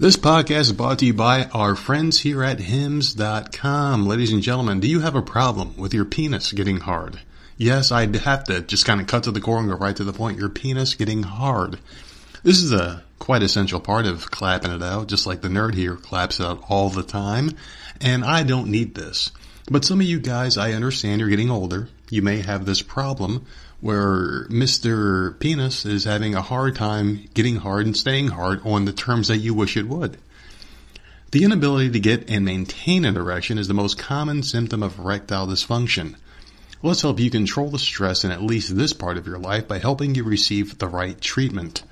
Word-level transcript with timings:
This 0.00 0.16
podcast 0.16 0.60
is 0.60 0.72
brought 0.72 1.00
to 1.00 1.06
you 1.06 1.12
by 1.12 1.46
our 1.46 1.74
friends 1.74 2.20
here 2.20 2.44
at 2.44 2.60
hims.com. 2.60 4.06
Ladies 4.06 4.32
and 4.32 4.44
gentlemen, 4.44 4.78
do 4.78 4.86
you 4.86 5.00
have 5.00 5.16
a 5.16 5.22
problem 5.22 5.76
with 5.76 5.92
your 5.92 6.04
penis 6.04 6.52
getting 6.52 6.76
hard? 6.76 7.18
Yes, 7.56 7.90
I'd 7.90 8.14
have 8.14 8.44
to 8.44 8.60
just 8.60 8.86
kind 8.86 9.00
of 9.00 9.08
cut 9.08 9.24
to 9.24 9.32
the 9.32 9.40
core 9.40 9.58
and 9.58 9.68
go 9.68 9.74
right 9.74 9.96
to 9.96 10.04
the 10.04 10.12
point. 10.12 10.38
Your 10.38 10.50
penis 10.50 10.94
getting 10.94 11.24
hard. 11.24 11.80
This 12.44 12.62
is 12.62 12.70
a 12.70 13.02
quite 13.18 13.42
essential 13.42 13.80
part 13.80 14.06
of 14.06 14.30
clapping 14.30 14.70
it 14.70 14.84
out, 14.84 15.08
just 15.08 15.26
like 15.26 15.40
the 15.40 15.48
nerd 15.48 15.74
here 15.74 15.96
claps 15.96 16.38
it 16.38 16.46
out 16.46 16.62
all 16.68 16.90
the 16.90 17.02
time. 17.02 17.50
And 18.00 18.24
I 18.24 18.44
don't 18.44 18.70
need 18.70 18.94
this. 18.94 19.32
But 19.68 19.84
some 19.84 20.00
of 20.00 20.06
you 20.06 20.20
guys, 20.20 20.56
I 20.56 20.74
understand 20.74 21.20
you're 21.20 21.28
getting 21.28 21.50
older. 21.50 21.88
You 22.08 22.22
may 22.22 22.38
have 22.42 22.64
this 22.64 22.82
problem 22.82 23.46
where 23.80 24.46
Mr. 24.48 25.38
Penis 25.38 25.86
is 25.86 26.04
having 26.04 26.34
a 26.34 26.42
hard 26.42 26.74
time 26.74 27.28
getting 27.34 27.56
hard 27.56 27.86
and 27.86 27.96
staying 27.96 28.28
hard 28.28 28.60
on 28.64 28.84
the 28.84 28.92
terms 28.92 29.28
that 29.28 29.38
you 29.38 29.54
wish 29.54 29.76
it 29.76 29.88
would. 29.88 30.18
The 31.30 31.44
inability 31.44 31.90
to 31.90 32.00
get 32.00 32.30
and 32.30 32.44
maintain 32.44 33.04
an 33.04 33.16
erection 33.16 33.58
is 33.58 33.68
the 33.68 33.74
most 33.74 33.98
common 33.98 34.42
symptom 34.42 34.82
of 34.82 34.98
erectile 34.98 35.46
dysfunction. 35.46 36.16
Let's 36.82 37.02
help 37.02 37.20
you 37.20 37.30
control 37.30 37.70
the 37.70 37.78
stress 37.78 38.24
in 38.24 38.30
at 38.30 38.42
least 38.42 38.76
this 38.76 38.92
part 38.92 39.18
of 39.18 39.26
your 39.26 39.38
life 39.38 39.68
by 39.68 39.78
helping 39.78 40.14
you 40.14 40.24
receive 40.24 40.78
the 40.78 40.88
right 40.88 41.20
treatment. 41.20 41.82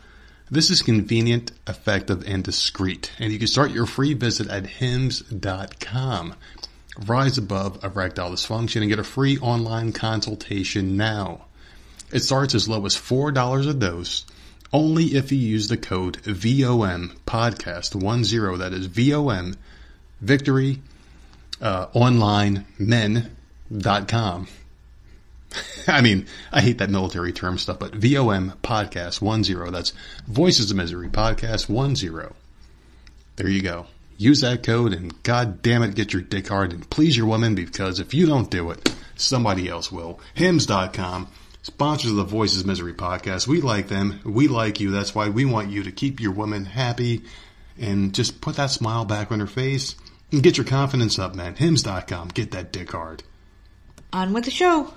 This 0.49 0.71
is 0.71 0.81
convenient, 0.81 1.51
effective, 1.67 2.23
and 2.27 2.45
discreet, 2.45 3.11
and 3.19 3.33
you 3.33 3.39
can 3.39 3.49
start 3.49 3.73
your 3.73 3.87
free 3.87 4.15
visit 4.15 4.49
at 4.49 4.67
hims.com. 4.67 6.35
Rise 7.05 7.37
above 7.37 7.83
erectile 7.83 8.31
dysfunction 8.31 8.81
and 8.81 8.89
get 8.89 9.01
a 9.01 9.05
free 9.05 9.39
online 9.39 9.93
consultation 9.93 10.97
now. 10.97 11.46
It 12.17 12.25
starts 12.25 12.55
as 12.55 12.67
low 12.67 12.87
as 12.87 12.97
$4 12.97 13.69
a 13.69 13.75
dose, 13.75 14.25
only 14.73 15.05
if 15.05 15.31
you 15.31 15.37
use 15.37 15.69
the 15.69 15.77
code 15.77 16.17
VOM 16.17 17.13
podcast 17.27 17.91
10. 17.91 18.59
That 18.59 18.73
is 18.73 18.87
VOM 18.87 19.55
victory 20.23 20.81
uh, 21.61 21.89
online 21.93 22.65
men.com. 22.79 24.49
I 25.87 26.01
mean, 26.01 26.25
I 26.51 26.63
hate 26.63 26.79
that 26.79 26.89
military 26.89 27.35
term 27.35 27.59
stuff, 27.59 27.81
but 27.81 27.95
VOM 27.95 28.55
podcast 28.63 29.19
10. 29.21 29.73
That's 29.75 29.93
Voices 30.27 30.71
of 30.71 30.79
Misery 30.79 31.11
podcast 31.11 31.67
10. 31.67 32.35
There 33.37 33.51
you 33.51 33.61
go. 33.61 33.89
Use 34.17 34.41
that 34.41 34.63
code 34.63 34.95
and 34.95 35.23
god 35.23 35.61
damn 35.61 35.83
it, 35.83 35.95
get 35.95 36.15
your 36.15 36.23
dick 36.23 36.49
hard 36.49 36.73
and 36.73 36.89
please 36.89 37.15
your 37.15 37.27
woman 37.27 37.55
because 37.55 38.01
if 38.01 38.15
you 38.15 38.25
don't 38.25 38.51
do 38.51 38.71
it, 38.71 38.91
somebody 39.17 39.69
else 39.69 39.93
will. 39.93 40.19
Hims.com 40.33 41.29
sponsors 41.67 42.13
of 42.13 42.17
the 42.17 42.23
Voices 42.23 42.65
Misery 42.65 42.95
podcast. 42.95 43.49
We 43.49 43.61
like 43.61 43.89
them. 43.89 44.21
We 44.25 44.47
like 44.47 44.79
you. 44.79 44.93
That's 44.93 45.17
why 45.17 45.31
we 45.31 45.45
want 45.45 45.69
you 45.69 45.83
to 45.83 45.91
keep 45.91 46.21
your 46.21 46.31
woman 46.31 46.65
happy 46.65 47.23
and 47.77 48.15
just 48.15 48.41
put 48.41 48.55
that 48.55 48.71
smile 48.71 49.05
back 49.05 49.33
on 49.33 49.41
her 49.41 49.49
face 49.49 49.97
and 50.31 50.45
get 50.45 50.57
your 50.57 50.65
confidence 50.65 51.19
up, 51.19 51.35
man. 51.35 51.57
Hims.com. 51.57 52.29
Get 52.29 52.53
that 52.53 52.73
dick 52.73 52.93
hard. 52.93 53.25
On 54.13 54.33
with 54.33 54.45
the 54.45 54.53
show. 54.53 54.95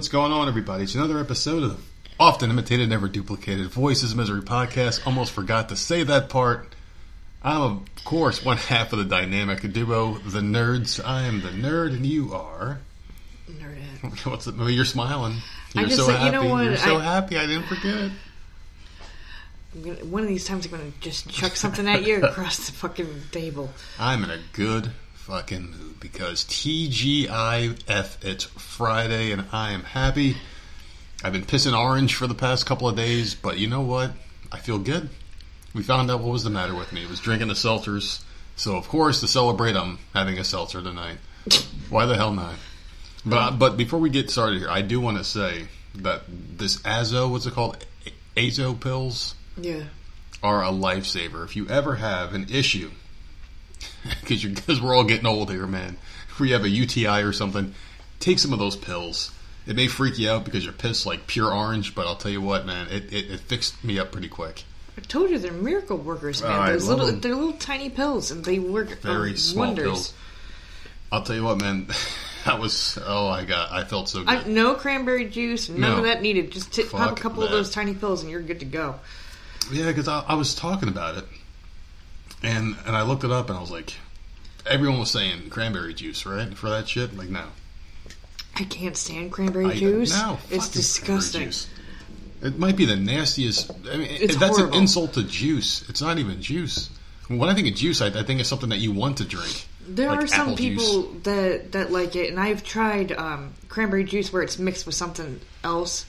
What's 0.00 0.08
going 0.08 0.32
on, 0.32 0.48
everybody? 0.48 0.84
It's 0.84 0.94
another 0.94 1.18
episode 1.18 1.62
of 1.62 1.86
Often 2.18 2.48
Imitated, 2.48 2.88
Never 2.88 3.06
Duplicated 3.06 3.66
Voices 3.66 4.14
Misery 4.14 4.40
Podcast. 4.40 5.06
Almost 5.06 5.30
forgot 5.30 5.68
to 5.68 5.76
say 5.76 6.04
that 6.04 6.30
part. 6.30 6.74
I'm, 7.42 7.60
of 7.60 7.82
course, 8.06 8.42
one 8.42 8.56
half 8.56 8.94
of 8.94 8.98
the 8.98 9.04
dynamic 9.04 9.60
duo, 9.74 10.14
the 10.14 10.40
nerds. 10.40 11.04
I 11.04 11.24
am 11.24 11.42
the 11.42 11.50
nerd, 11.50 11.88
and 11.88 12.06
you 12.06 12.32
are. 12.32 12.78
Nerdette. 13.46 14.24
What's 14.30 14.46
it? 14.46 14.54
You're 14.56 14.86
smiling. 14.86 15.34
I 15.76 15.80
You're 15.80 15.88
just 15.90 16.00
so 16.00 16.06
like- 16.06 16.16
happy. 16.16 16.26
you 16.34 16.42
know 16.44 16.48
what? 16.48 16.64
You're 16.64 16.76
so 16.78 16.96
I- 16.96 17.02
happy. 17.02 17.36
I 17.36 17.44
didn't 17.46 17.64
forget. 17.66 18.10
Gonna, 19.84 20.04
one 20.06 20.22
of 20.22 20.28
these 20.30 20.46
times 20.46 20.64
I'm 20.64 20.70
gonna 20.70 20.92
just 21.00 21.28
chuck 21.28 21.56
something 21.56 21.86
at 21.86 22.06
you 22.06 22.22
across 22.22 22.56
the 22.64 22.72
fucking 22.72 23.20
table. 23.32 23.68
I'm 23.98 24.24
in 24.24 24.30
a 24.30 24.38
good 24.54 24.92
fucking 25.20 25.70
mood 25.70 26.00
because 26.00 26.44
TGIF, 26.44 28.24
it's 28.24 28.44
Friday 28.44 29.32
and 29.32 29.44
I 29.52 29.72
am 29.72 29.82
happy. 29.82 30.36
I've 31.22 31.34
been 31.34 31.44
pissing 31.44 31.78
orange 31.78 32.14
for 32.14 32.26
the 32.26 32.34
past 32.34 32.64
couple 32.64 32.88
of 32.88 32.96
days, 32.96 33.34
but 33.34 33.58
you 33.58 33.68
know 33.68 33.82
what? 33.82 34.12
I 34.50 34.58
feel 34.58 34.78
good. 34.78 35.10
We 35.74 35.82
found 35.82 36.10
out 36.10 36.20
what 36.20 36.32
was 36.32 36.42
the 36.42 36.50
matter 36.50 36.74
with 36.74 36.92
me. 36.92 37.02
It 37.02 37.10
was 37.10 37.20
drinking 37.20 37.48
the 37.48 37.54
seltzers. 37.54 38.22
So, 38.56 38.76
of 38.76 38.88
course, 38.88 39.20
to 39.20 39.28
celebrate, 39.28 39.76
I'm 39.76 39.98
having 40.14 40.38
a 40.38 40.44
seltzer 40.44 40.82
tonight. 40.82 41.18
Why 41.90 42.06
the 42.06 42.16
hell 42.16 42.32
not? 42.32 42.54
But, 43.24 43.58
but 43.58 43.76
before 43.76 43.98
we 44.00 44.08
get 44.08 44.30
started 44.30 44.60
here, 44.60 44.70
I 44.70 44.80
do 44.80 45.00
want 45.00 45.18
to 45.18 45.24
say 45.24 45.68
that 45.96 46.22
this 46.28 46.84
Azo, 46.86 47.28
what's 47.28 47.44
it 47.44 47.52
called? 47.52 47.76
Azo 48.36 48.72
pills? 48.72 49.34
Yeah. 49.56 49.84
are 50.42 50.64
a 50.64 50.68
lifesaver. 50.68 51.44
If 51.44 51.54
you 51.56 51.68
ever 51.68 51.96
have 51.96 52.32
an 52.34 52.46
issue, 52.50 52.90
because 54.20 54.44
because 54.44 54.80
we're 54.80 54.94
all 54.94 55.04
getting 55.04 55.26
old 55.26 55.50
here, 55.50 55.66
man. 55.66 55.96
If 56.30 56.40
you 56.40 56.52
have 56.54 56.64
a 56.64 56.68
UTI 56.68 57.22
or 57.22 57.32
something, 57.32 57.74
take 58.18 58.38
some 58.38 58.52
of 58.52 58.58
those 58.58 58.76
pills. 58.76 59.32
It 59.66 59.76
may 59.76 59.88
freak 59.88 60.18
you 60.18 60.30
out 60.30 60.44
because 60.44 60.64
you're 60.64 60.72
pissed 60.72 61.04
like 61.06 61.26
pure 61.26 61.52
orange, 61.52 61.94
but 61.94 62.06
I'll 62.06 62.16
tell 62.16 62.30
you 62.32 62.40
what, 62.40 62.64
man, 62.66 62.88
it, 62.88 63.12
it, 63.12 63.30
it 63.30 63.40
fixed 63.40 63.84
me 63.84 63.98
up 63.98 64.10
pretty 64.10 64.28
quick. 64.28 64.64
I 64.96 65.02
told 65.02 65.30
you 65.30 65.38
they're 65.38 65.52
miracle 65.52 65.96
workers, 65.98 66.42
man. 66.42 66.50
Oh, 66.50 66.60
I 66.60 66.72
Those 66.72 66.88
little, 66.88 67.06
them. 67.06 67.20
they're 67.20 67.34
little 67.34 67.52
tiny 67.52 67.90
pills, 67.90 68.30
and 68.30 68.44
they 68.44 68.58
work 68.58 69.00
Very 69.00 69.36
small 69.36 69.66
wonders. 69.66 69.84
pills. 69.84 70.14
I'll 71.12 71.22
tell 71.22 71.36
you 71.36 71.44
what, 71.44 71.58
man. 71.58 71.88
That 72.46 72.58
was 72.58 72.98
oh, 73.06 73.28
I 73.28 73.44
got 73.44 73.70
I 73.70 73.84
felt 73.84 74.08
so 74.08 74.20
good. 74.20 74.28
I, 74.30 74.44
no 74.48 74.72
cranberry 74.72 75.26
juice, 75.28 75.68
none 75.68 75.78
No. 75.82 75.98
of 75.98 76.04
that 76.04 76.22
needed. 76.22 76.50
Just 76.50 76.72
t- 76.72 76.84
pop 76.84 77.12
a 77.18 77.20
couple 77.20 77.42
of 77.42 77.50
those 77.50 77.70
tiny 77.70 77.92
pills, 77.92 78.22
and 78.22 78.30
you're 78.30 78.40
good 78.40 78.60
to 78.60 78.64
go. 78.64 78.94
Yeah, 79.70 79.88
because 79.88 80.08
I, 80.08 80.20
I 80.26 80.34
was 80.36 80.54
talking 80.54 80.88
about 80.88 81.18
it, 81.18 81.24
and 82.42 82.76
and 82.86 82.96
I 82.96 83.02
looked 83.02 83.24
it 83.24 83.30
up, 83.30 83.48
and 83.48 83.58
I 83.58 83.60
was 83.60 83.70
like, 83.70 83.94
everyone 84.66 84.98
was 85.00 85.10
saying 85.10 85.50
cranberry 85.50 85.94
juice, 85.94 86.24
right, 86.26 86.52
for 86.56 86.68
that 86.70 86.88
shit. 86.88 87.16
Like, 87.16 87.28
no, 87.28 87.44
I 88.56 88.64
can't 88.64 88.96
stand 88.96 89.32
cranberry 89.32 89.66
I- 89.66 89.74
juice. 89.76 90.12
No, 90.12 90.38
it's 90.50 90.68
disgusting. 90.68 91.52
It 92.42 92.58
might 92.58 92.76
be 92.76 92.86
the 92.86 92.96
nastiest. 92.96 93.70
I 93.92 93.96
mean, 93.98 94.08
It's 94.10 94.36
that's 94.36 94.56
horrible. 94.56 94.74
an 94.76 94.82
insult 94.82 95.12
to 95.14 95.22
juice. 95.22 95.86
It's 95.90 96.00
not 96.00 96.18
even 96.18 96.40
juice. 96.40 96.88
When 97.28 97.48
I 97.50 97.54
think 97.54 97.68
of 97.68 97.74
juice, 97.74 98.00
I, 98.00 98.06
I 98.06 98.22
think 98.22 98.40
of 98.40 98.46
something 98.46 98.70
that 98.70 98.78
you 98.78 98.92
want 98.92 99.18
to 99.18 99.24
drink. 99.24 99.66
There 99.86 100.08
like 100.08 100.22
are 100.22 100.26
some 100.26 100.56
people 100.56 101.02
juice. 101.02 101.22
that 101.24 101.72
that 101.72 101.92
like 101.92 102.16
it, 102.16 102.30
and 102.30 102.40
I've 102.40 102.64
tried 102.64 103.12
um, 103.12 103.52
cranberry 103.68 104.04
juice 104.04 104.32
where 104.32 104.42
it's 104.42 104.58
mixed 104.58 104.86
with 104.86 104.94
something 104.94 105.40
else. 105.62 106.06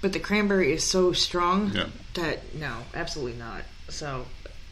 But 0.00 0.12
the 0.12 0.20
cranberry 0.20 0.70
is 0.72 0.84
so 0.84 1.12
strong 1.12 1.70
Mm-hmm. 1.70 1.76
Yeah. 1.78 1.86
that 2.14 2.54
no, 2.54 2.76
absolutely 2.94 3.36
not. 3.40 3.62
So 3.88 4.24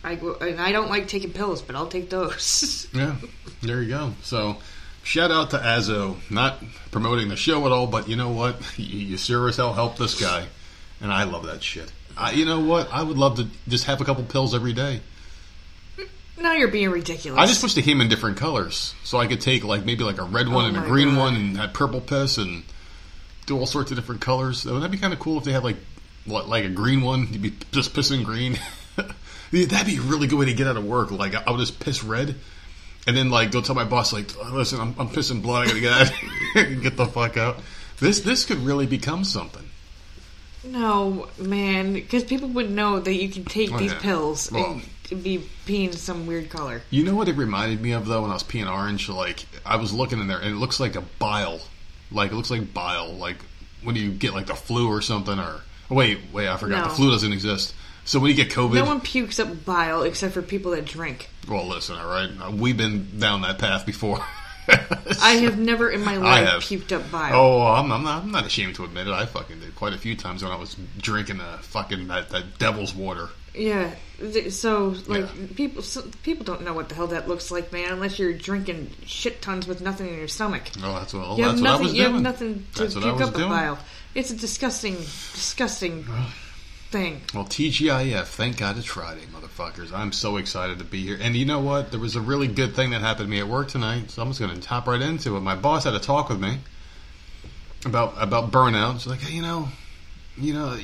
I 0.06 0.12
and 0.40 0.60
I 0.60 0.70
don't 0.70 0.88
like 0.88 1.08
taking 1.08 1.32
pills, 1.32 1.62
but 1.62 1.74
I'll 1.74 1.88
take 1.88 2.08
those. 2.10 2.86
Yeah, 2.94 3.16
there 3.62 3.82
you 3.82 3.88
go. 3.88 4.12
So, 4.22 4.56
shout 5.02 5.30
out 5.32 5.50
to 5.50 5.62
Azo. 5.62 6.16
Not 6.30 6.62
promoting 6.92 7.28
the 7.28 7.36
show 7.36 7.66
at 7.66 7.72
all, 7.72 7.86
but 7.88 8.08
you 8.08 8.14
know 8.16 8.30
what? 8.30 8.56
You, 8.78 9.00
you 9.00 9.16
sure 9.16 9.48
as 9.48 9.56
hell 9.56 9.72
helped 9.74 9.98
this 9.98 10.18
guy, 10.20 10.46
and 11.00 11.12
I 11.12 11.24
love 11.24 11.46
that 11.46 11.62
shit. 11.62 11.92
I, 12.16 12.30
you 12.32 12.44
know 12.46 12.60
what? 12.60 12.88
I 12.92 13.02
would 13.02 13.18
love 13.18 13.36
to 13.36 13.48
just 13.68 13.84
have 13.84 14.00
a 14.00 14.04
couple 14.04 14.22
pills 14.24 14.54
every 14.54 14.72
day. 14.72 15.00
now 16.40 16.52
you're 16.52 16.68
being 16.68 16.90
ridiculous. 16.90 17.38
I 17.40 17.46
just 17.46 17.62
wish 17.62 17.74
they 17.74 17.82
came 17.82 18.00
in 18.00 18.08
different 18.08 18.36
colors, 18.36 18.94
so 19.02 19.18
I 19.18 19.26
could 19.26 19.40
take 19.40 19.64
like 19.64 19.84
maybe 19.84 20.04
like 20.04 20.18
a 20.18 20.24
red 20.24 20.48
one 20.48 20.64
Oh 20.66 20.68
and 20.68 20.76
a 20.76 20.88
green 20.88 21.10
God. 21.10 21.18
one, 21.18 21.34
and 21.34 21.56
have 21.58 21.72
purple 21.72 22.00
piss, 22.00 22.38
and 22.38 22.62
do 23.46 23.58
all 23.58 23.66
sorts 23.66 23.90
of 23.90 23.96
different 23.96 24.20
colors. 24.20 24.64
Wouldn't 24.64 24.82
that 24.82 24.90
be 24.90 24.98
kind 24.98 25.12
of 25.12 25.18
cool 25.18 25.36
if 25.38 25.44
they 25.44 25.52
had 25.52 25.64
like 25.64 25.76
what, 26.26 26.48
like 26.48 26.64
a 26.64 26.68
green 26.70 27.02
one? 27.02 27.26
You'd 27.32 27.42
be 27.42 27.54
just 27.72 27.92
pissing 27.92 28.24
green. 28.24 28.58
Yeah, 29.52 29.66
That'd 29.66 29.86
be 29.86 29.96
a 29.98 30.00
really 30.00 30.26
good 30.26 30.38
way 30.38 30.46
to 30.46 30.54
get 30.54 30.66
out 30.66 30.76
of 30.76 30.84
work. 30.84 31.10
Like 31.10 31.34
I 31.34 31.50
would 31.50 31.60
just 31.60 31.78
piss 31.80 32.02
red, 32.02 32.34
and 33.06 33.16
then 33.16 33.30
like 33.30 33.52
go 33.52 33.60
tell 33.60 33.74
my 33.74 33.84
boss 33.84 34.12
like, 34.12 34.34
"Listen, 34.50 34.80
I'm, 34.80 34.94
I'm 34.98 35.08
pissing 35.08 35.42
blood. 35.42 35.64
I 35.64 35.66
gotta 35.68 35.80
get 35.80 35.92
out. 35.92 36.82
get 36.82 36.96
the 36.96 37.06
fuck 37.06 37.36
out." 37.36 37.58
This 38.00 38.20
this 38.20 38.44
could 38.44 38.58
really 38.58 38.86
become 38.86 39.24
something. 39.24 39.62
no, 40.64 41.28
man, 41.38 41.92
because 41.94 42.24
people 42.24 42.48
would 42.50 42.70
know 42.70 42.98
that 42.98 43.14
you 43.14 43.28
can 43.28 43.44
take 43.44 43.72
Oh, 43.72 43.78
these 43.78 43.92
yeah. 43.92 43.98
pills 44.00 44.50
Well- 44.50 44.80
and 45.10 45.22
be 45.22 45.38
peeing 45.66 45.94
some 45.94 46.26
weird 46.26 46.50
color. 46.50 46.82
You 46.90 47.04
know 47.04 47.14
what 47.14 47.28
it 47.28 47.36
reminded 47.36 47.80
me 47.80 47.92
of 47.92 48.06
though 48.06 48.22
when 48.22 48.30
I 48.32 48.34
was 48.34 48.42
peeing 48.42 48.68
orange? 48.68 49.08
Like 49.08 49.46
I 49.64 49.76
was 49.76 49.92
looking 49.92 50.18
in 50.20 50.26
there 50.26 50.38
and 50.38 50.48
it 50.50 50.56
looks 50.56 50.80
like 50.80 50.96
a 50.96 51.02
bile. 51.20 51.60
Like 52.10 52.32
it 52.32 52.34
looks 52.34 52.50
like 52.50 52.74
bile. 52.74 53.12
Like 53.12 53.36
when 53.84 53.94
you 53.94 54.10
get 54.10 54.34
like 54.34 54.46
the 54.46 54.56
flu 54.56 54.88
or 54.88 55.00
something 55.00 55.38
or 55.38 55.60
wait, 55.88 56.18
wait, 56.32 56.48
I 56.48 56.56
forgot 56.56 56.78
No. 56.82 56.88
the 56.90 56.94
flu 56.96 57.10
doesn't 57.12 57.32
exist. 57.32 57.72
So 58.06 58.18
when 58.20 58.30
you 58.30 58.36
get 58.36 58.50
COVID, 58.50 58.74
No 58.74 58.84
one 58.86 59.00
pukes 59.00 59.38
up 59.38 59.64
bile 59.64 60.02
except 60.02 60.32
for 60.32 60.40
people 60.42 60.70
that 60.72 60.84
drink. 60.86 61.28
well, 61.48 61.66
listen, 61.66 61.96
all 61.98 62.06
right, 62.08 62.30
uh, 62.40 62.50
we've 62.50 62.76
been 62.76 63.18
down 63.18 63.42
that 63.42 63.58
path 63.58 63.84
before. 63.84 64.24
I 65.22 65.34
have 65.42 65.58
never 65.58 65.88
in 65.90 66.04
my 66.04 66.14
I 66.14 66.16
life 66.16 66.48
have. 66.48 66.62
puked 66.62 66.90
up 66.92 67.08
bile. 67.10 67.34
Oh, 67.34 67.62
I'm, 67.62 67.92
I'm 67.92 68.02
not. 68.02 68.24
I'm 68.24 68.30
not 68.32 68.46
ashamed 68.46 68.74
to 68.76 68.84
admit 68.84 69.06
it. 69.06 69.12
I 69.12 69.24
fucking 69.26 69.60
did 69.60 69.74
quite 69.76 69.92
a 69.92 69.98
few 69.98 70.16
times 70.16 70.42
when 70.42 70.50
I 70.50 70.56
was 70.56 70.76
drinking 70.98 71.38
the 71.38 71.58
fucking 71.62 72.08
that, 72.08 72.30
that 72.30 72.58
devil's 72.58 72.92
water. 72.94 73.28
Yeah. 73.54 73.94
So 74.50 74.94
like 75.06 75.22
Yeah. 75.22 75.46
people 75.54 75.82
so, 75.82 76.02
people 76.24 76.44
don't 76.44 76.62
know 76.62 76.74
what 76.74 76.88
the 76.88 76.94
hell 76.96 77.06
that 77.08 77.28
looks 77.28 77.50
like, 77.52 77.72
man, 77.72 77.92
unless 77.92 78.18
you're 78.18 78.32
drinking 78.32 78.90
shit 79.06 79.40
tons 79.40 79.66
with 79.68 79.80
nothing 79.80 80.08
in 80.08 80.14
your 80.18 80.28
stomach. 80.28 80.64
Oh, 80.82 80.94
that's 80.94 81.14
what. 81.14 81.38
You 81.38 81.44
that's 81.44 81.60
have 81.60 81.60
what 81.60 81.68
I 81.68 81.72
nothing. 81.72 81.84
was 81.86 81.94
You 81.94 82.02
doing. 82.02 82.12
have 82.14 82.22
nothing 82.22 82.66
to 82.74 82.80
That's 82.82 82.94
puke 82.94 83.20
up 83.20 83.34
a 83.36 83.38
bile. 83.38 83.78
It's 84.16 84.30
a 84.32 84.36
disgusting, 84.36 84.94
disgusting 84.94 86.06
thing. 86.90 87.22
Well, 87.34 87.44
TGIF, 87.44 88.26
thank 88.26 88.58
God 88.58 88.78
it's 88.78 88.86
Friday, 88.86 89.22
motherfuckers. 89.32 89.92
I'm 89.92 90.12
so 90.12 90.36
excited 90.36 90.78
to 90.78 90.84
be 90.84 91.02
here. 91.02 91.18
And 91.20 91.36
you 91.36 91.44
know 91.44 91.60
what? 91.60 91.90
There 91.90 92.00
was 92.00 92.16
a 92.16 92.20
really 92.20 92.46
good 92.46 92.74
thing 92.74 92.90
that 92.90 93.00
happened 93.00 93.26
to 93.26 93.30
me 93.30 93.40
at 93.40 93.48
work 93.48 93.68
tonight, 93.68 94.10
so 94.10 94.22
I'm 94.22 94.28
just 94.28 94.40
going 94.40 94.58
to 94.58 94.68
hop 94.68 94.86
right 94.86 95.00
into 95.00 95.36
it. 95.36 95.40
My 95.40 95.56
boss 95.56 95.84
had 95.84 95.94
a 95.94 95.98
talk 95.98 96.28
with 96.28 96.40
me 96.40 96.58
about 97.84 98.14
about 98.18 98.50
burnout. 98.50 99.00
She's 99.00 99.08
like, 99.08 99.20
hey, 99.20 99.34
you 99.34 99.42
know, 99.42 99.68
you 100.38 100.54
know, 100.54 100.78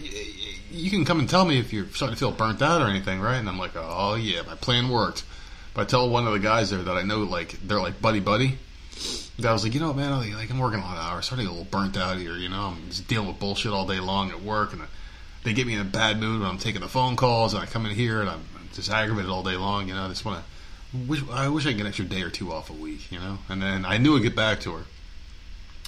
you 0.71 0.91
can 0.91 1.05
come 1.05 1.21
and 1.21 1.29
tell 1.29 1.45
me 1.45 1.59
if 1.59 1.73
you're 1.73 1.89
starting 1.89 2.17
to 2.17 2.19
feel 2.19 2.33
burnt 2.33 2.63
out 2.63 2.83
or 2.83 2.89
anything, 2.89 3.21
right? 3.21 3.37
And 3.37 3.49
I'm 3.49 3.59
like, 3.59 3.73
oh 3.77 4.15
yeah, 4.15 4.43
my 4.43 4.55
plan 4.55 4.89
worked. 4.89 5.25
But 5.75 5.83
I 5.83 5.85
tell 5.85 6.09
one 6.11 6.27
of 6.27 6.33
the 6.33 6.39
guys 6.39 6.71
there 6.71 6.83
that 6.83 6.97
I 6.97 7.03
know, 7.03 7.21
like 7.21 7.59
they're 7.67 7.81
like 7.81 8.01
buddy 8.01 8.21
buddy. 8.21 8.59
That 9.37 9.43
guy 9.43 9.53
was 9.53 9.65
like, 9.65 9.75
you 9.75 9.81
know, 9.81 9.95
man, 9.95 10.11
like 10.35 10.51
I'm 10.51 10.59
working 10.59 10.81
a 10.81 10.83
lot 10.83 10.99
of 10.99 11.05
hours, 11.05 11.27
starting 11.27 11.47
to 11.47 11.53
get 11.53 11.57
a 11.57 11.61
little 11.61 11.79
burnt 11.79 11.97
out 11.97 12.19
here. 12.19 12.35
You 12.35 12.49
know, 12.49 12.75
I'm 12.77 12.89
just 12.89 13.09
dealing 13.09 13.29
with 13.29 13.39
bullshit 13.39 13.73
all 13.73 13.87
day 13.87 14.01
long 14.01 14.31
at 14.31 14.43
work, 14.43 14.73
and 14.73 14.83
they 15.45 15.53
get 15.53 15.67
me 15.67 15.75
in 15.75 15.81
a 15.81 15.85
bad 15.85 16.21
mood 16.21 16.41
when 16.41 16.49
I'm 16.49 16.59
taking 16.59 16.81
the 16.81 16.89
phone 16.89 17.17
calls, 17.17 17.55
and 17.55 17.63
I 17.63 17.67
come 17.67 17.87
in 17.87 17.93
here 17.93 18.21
and 18.21 18.31
I'm 18.31 18.45
just 18.73 18.91
aggravated 18.91 19.31
all 19.31 19.43
day 19.43 19.57
long. 19.57 19.89
You 19.89 19.95
know, 19.95 20.05
I 20.05 20.09
just 20.09 20.25
want 20.25 20.45
to. 20.45 20.99
Wish, 21.09 21.23
I 21.31 21.49
wish 21.49 21.65
I 21.65 21.71
could 21.71 21.79
get 21.79 21.83
an 21.83 21.89
extra 21.89 22.05
day 22.05 22.23
or 22.23 22.31
two 22.31 22.53
off 22.53 22.71
a 22.71 22.75
week. 22.75 23.11
You 23.11 23.19
know, 23.19 23.39
and 23.49 23.63
then 23.63 23.85
I 23.85 23.99
knew 23.99 24.17
I'd 24.17 24.23
get 24.23 24.37
back 24.37 24.61
to 24.61 24.75
her, 24.75 24.85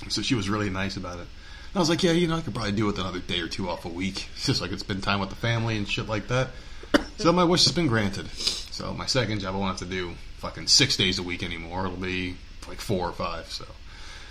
so 0.08 0.22
she 0.22 0.34
was 0.34 0.48
really 0.48 0.70
nice 0.70 0.96
about 0.96 1.18
it. 1.18 1.26
I 1.74 1.80
was 1.80 1.88
like, 1.88 2.04
yeah, 2.04 2.12
you 2.12 2.28
know, 2.28 2.36
I 2.36 2.40
could 2.40 2.54
probably 2.54 2.72
do 2.72 2.86
with 2.86 3.00
another 3.00 3.18
day 3.18 3.40
or 3.40 3.48
two 3.48 3.68
off 3.68 3.84
a 3.84 3.88
week, 3.88 4.28
just 4.40 4.60
so 4.60 4.64
I 4.64 4.68
could 4.68 4.80
spend 4.80 5.02
time 5.02 5.20
with 5.20 5.30
the 5.30 5.36
family 5.36 5.76
and 5.76 5.88
shit 5.88 6.08
like 6.08 6.28
that. 6.28 6.48
So 7.16 7.32
my 7.32 7.44
wish 7.44 7.62
has 7.62 7.72
been 7.72 7.86
granted. 7.86 8.28
So 8.28 8.92
my 8.92 9.06
second 9.06 9.38
job, 9.38 9.54
I 9.54 9.58
won't 9.58 9.78
have 9.78 9.88
to 9.88 9.94
do 9.94 10.14
fucking 10.38 10.66
six 10.66 10.96
days 10.96 11.20
a 11.20 11.22
week 11.22 11.44
anymore. 11.44 11.86
It'll 11.86 11.96
be 11.96 12.34
like 12.66 12.80
four 12.80 13.08
or 13.08 13.12
five. 13.12 13.46
So 13.52 13.64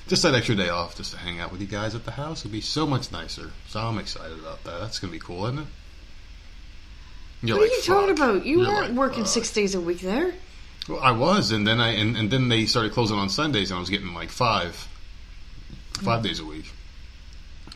just 0.07 0.23
that 0.23 0.35
extra 0.35 0.55
day 0.55 0.69
off, 0.69 0.95
just 0.95 1.11
to 1.11 1.17
hang 1.17 1.39
out 1.39 1.51
with 1.51 1.61
you 1.61 1.67
guys 1.67 1.95
at 1.95 2.05
the 2.05 2.11
house, 2.11 2.43
would 2.43 2.51
be 2.51 2.61
so 2.61 2.85
much 2.85 3.11
nicer. 3.11 3.51
So 3.67 3.79
I'm 3.79 3.97
excited 3.97 4.37
about 4.39 4.63
that. 4.63 4.79
That's 4.81 4.99
gonna 4.99 5.13
be 5.13 5.19
cool, 5.19 5.45
isn't 5.45 5.59
it? 5.59 5.67
You're 7.41 7.57
What 7.57 7.63
like, 7.63 7.71
are 7.71 7.75
you 7.75 7.81
talking 7.81 8.09
about? 8.11 8.45
You 8.45 8.61
You're 8.61 8.69
weren't 8.69 8.89
like, 8.89 8.97
working 8.97 9.23
"Fuck." 9.23 9.33
six 9.33 9.51
days 9.51 9.75
a 9.75 9.81
week 9.81 9.99
there. 9.99 10.33
Well, 10.87 10.99
I 10.99 11.11
was, 11.11 11.51
and 11.51 11.65
then 11.67 11.79
I 11.79 11.89
and, 11.91 12.17
and 12.17 12.31
then 12.31 12.49
they 12.49 12.65
started 12.65 12.91
closing 12.91 13.17
on 13.17 13.29
Sundays, 13.29 13.71
and 13.71 13.77
I 13.77 13.79
was 13.79 13.89
getting 13.89 14.13
like 14.13 14.29
five, 14.29 14.75
five 15.93 16.21
mm. 16.21 16.23
days 16.23 16.39
a 16.39 16.45
week. 16.45 16.71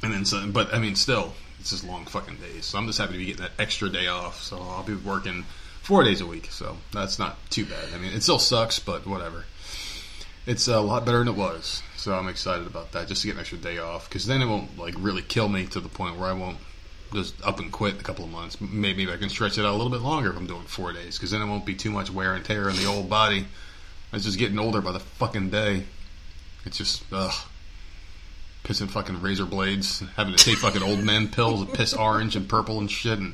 And 0.04 0.14
then, 0.14 0.26
so, 0.26 0.48
but 0.48 0.74
I 0.74 0.80
mean, 0.80 0.96
still, 0.96 1.34
it's 1.60 1.72
just 1.72 1.84
long 1.84 2.06
fucking 2.06 2.38
days. 2.38 2.66
So 2.66 2.78
I'm 2.78 2.86
just 2.86 3.00
happy 3.00 3.14
to 3.14 3.18
be 3.18 3.26
getting 3.26 3.42
that 3.42 3.52
extra 3.60 3.90
day 3.90 4.08
off. 4.08 4.42
So 4.44 4.58
I'll 4.58 4.84
be 4.84 4.96
working 4.96 5.44
four 5.82 6.04
days 6.04 6.22
a 6.22 6.26
week. 6.26 6.52
So 6.52 6.78
that's 6.94 7.18
not 7.18 7.38
too 7.50 7.66
bad. 7.66 7.90
I 7.94 7.98
mean, 7.98 8.14
it 8.14 8.22
still 8.22 8.40
sucks, 8.40 8.80
but 8.80 9.08
whatever. 9.08 9.46
It's 10.46 10.68
a 10.68 10.80
lot 10.80 11.06
better 11.06 11.20
than 11.20 11.30
it 11.30 11.36
was. 11.36 11.82
So 11.98 12.14
I'm 12.14 12.28
excited 12.28 12.68
about 12.68 12.92
that, 12.92 13.08
just 13.08 13.24
to 13.24 13.28
get 13.28 13.34
an 13.34 13.40
extra 13.40 13.58
day 13.58 13.80
off, 13.80 14.08
because 14.08 14.28
then 14.28 14.42
it 14.42 14.46
won't 14.46 14.78
like 14.78 14.94
really 14.98 15.24
kill 15.24 15.50
me 15.50 15.66
to 15.66 15.80
the 15.80 15.90
point 15.90 16.18
where 16.18 16.30
I 16.30 16.34
won't 16.34 16.58
just 17.12 17.34
up 17.44 17.60
and 17.60 17.72
quit 17.72 17.96
in 17.96 18.00
a 18.00 18.04
couple 18.04 18.24
of 18.24 18.32
months. 18.32 18.62
Maybe 18.62 19.12
I 19.12 19.18
can 19.18 19.30
stretch 19.30 19.58
it 19.58 19.66
out 19.66 19.74
a 19.74 19.78
little 19.78 19.90
bit 19.90 20.02
longer 20.02 20.30
if 20.30 20.38
I'm 20.38 20.46
doing 20.46 20.64
four 20.64 20.94
days, 20.94 21.18
because 21.18 21.32
then 21.32 21.42
it 21.42 21.48
won't 21.48 21.66
be 21.66 21.74
too 21.74 21.90
much 21.90 22.12
wear 22.12 22.36
and 22.36 22.46
tear 22.46 22.70
in 22.70 22.76
the 22.76 22.86
old 22.86 23.10
body. 23.10 23.48
It's 24.14 24.26
just 24.26 24.38
getting 24.38 24.60
older 24.60 24.80
by 24.80 24.92
the 24.92 25.00
fucking 25.00 25.50
day. 25.50 25.84
It's 26.66 26.78
just 26.78 27.04
ugh, 27.12 27.34
pissing 28.64 28.90
fucking 28.90 29.22
razor 29.22 29.46
blades, 29.46 30.02
having 30.16 30.36
to 30.36 30.44
take 30.44 30.58
fucking 30.58 30.84
old 30.84 31.00
men 31.00 31.30
pills 31.30 31.62
and 31.62 31.74
piss 31.74 31.94
orange 31.94 32.36
and 32.36 32.48
purple 32.48 32.80
and 32.80 32.92
shit. 32.92 33.18
And 33.18 33.34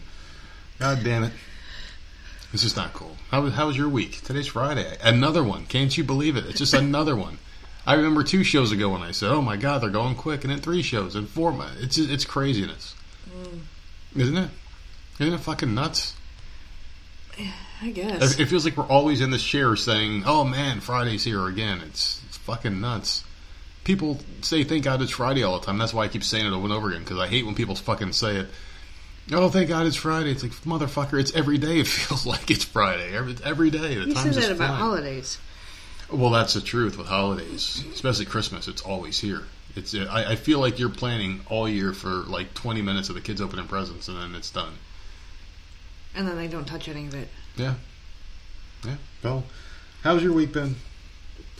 god 0.80 1.04
damn 1.04 1.26
it, 1.26 1.34
it's 2.54 2.64
just 2.64 2.78
not 2.78 2.94
cool. 2.94 3.18
How 3.30 3.50
how 3.50 3.68
was 3.68 3.76
your 3.76 3.90
week? 3.90 4.22
Today's 4.22 4.48
Friday, 4.48 4.98
another 5.04 5.44
one. 5.44 5.66
Can't 5.66 5.98
you 5.98 6.04
believe 6.04 6.38
it? 6.38 6.46
It's 6.46 6.60
just 6.60 6.74
another 6.74 7.16
one. 7.16 7.40
I 7.86 7.96
remember 7.96 8.24
two 8.24 8.44
shows 8.44 8.72
ago 8.72 8.90
when 8.90 9.02
I 9.02 9.12
said, 9.12 9.30
"Oh 9.30 9.42
my 9.42 9.58
god, 9.58 9.82
they're 9.82 9.90
going 9.90 10.16
quick," 10.16 10.44
and 10.44 10.52
then 10.52 10.60
three 10.60 10.82
shows 10.82 11.16
and 11.16 11.28
four. 11.28 11.54
It's 11.80 11.98
it's 11.98 12.26
craziness, 12.26 12.96
mm. 13.30 13.60
isn't 14.16 14.38
it? 14.38 14.50
Isn't 15.20 15.34
it 15.34 15.40
fucking 15.40 15.74
nuts? 15.74 16.16
I 17.82 17.90
guess. 17.90 18.40
It 18.40 18.46
feels 18.48 18.64
like 18.64 18.78
we're 18.78 18.88
always 18.88 19.20
in 19.20 19.32
this 19.32 19.44
chair 19.44 19.76
saying, 19.76 20.24
"Oh 20.26 20.46
man, 20.46 20.80
Friday's 20.80 21.24
here 21.24 21.48
again." 21.48 21.82
It's 21.86 22.22
it's 22.28 22.38
fucking 22.38 22.80
nuts. 22.80 23.26
People 23.84 24.20
say 24.42 24.64
"Thank 24.64 24.86
God 24.86 25.02
it's 25.02 25.12
Friday" 25.12 25.44
all 25.44 25.60
the 25.60 25.66
time. 25.66 25.78
That's 25.78 25.94
why 25.94 26.06
I 26.06 26.08
keep 26.08 26.24
saying 26.24 26.46
it 26.46 26.54
over 26.54 26.66
and 26.66 26.74
over 26.74 26.90
again 26.90 27.02
because 27.02 27.20
I 27.20 27.28
hate 27.28 27.46
when 27.46 27.56
people 27.56 27.76
fucking 27.76 28.14
say 28.14 28.38
it. 28.38 28.48
Oh, 29.32 29.50
thank 29.50 29.70
God 29.70 29.88
it's 29.88 29.96
Friday. 29.96 30.32
It's 30.32 30.44
like 30.44 30.52
motherfucker. 30.64 31.20
It's 31.20 31.34
every 31.34 31.58
day. 31.58 31.80
It 31.80 31.88
feels 31.88 32.26
like 32.26 32.50
it's 32.50 32.64
Friday. 32.64 33.16
Every 33.16 33.36
every 33.44 33.70
day. 33.70 33.96
The 33.96 34.06
you 34.06 34.16
said 34.16 34.34
that 34.36 34.52
about 34.52 34.68
flying. 34.68 34.74
holidays. 34.74 35.38
Well, 36.12 36.30
that's 36.30 36.54
the 36.54 36.62
truth 36.62 36.98
with 36.98 37.08
holidays, 37.08 37.84
especially 37.94 38.26
Christmas. 38.26 38.68
It's 38.68 38.82
always 38.82 39.20
here. 39.20 39.44
It's 39.76 39.96
I, 39.96 40.32
I 40.32 40.36
feel 40.36 40.60
like 40.60 40.78
you're 40.78 40.90
planning 40.90 41.42
all 41.50 41.68
year 41.68 41.94
for 41.94 42.10
like 42.10 42.54
20 42.54 42.82
minutes 42.84 43.10
of 43.10 43.16
the 43.16 43.22
kids 43.22 43.42
opening 43.42 43.68
presents 43.68 44.08
and 44.08 44.18
then 44.18 44.36
it's 44.36 44.52
done. 44.52 44.74
And 46.16 46.28
then 46.28 46.36
they 46.38 46.48
don't 46.48 46.66
touch 46.66 46.88
any 46.88 47.08
of 47.08 47.16
it. 47.16 47.28
Yeah, 47.56 47.74
yeah. 48.86 48.96
Well, 49.24 49.44
how's 50.04 50.22
your 50.22 50.34
week 50.34 50.54
been? 50.54 50.76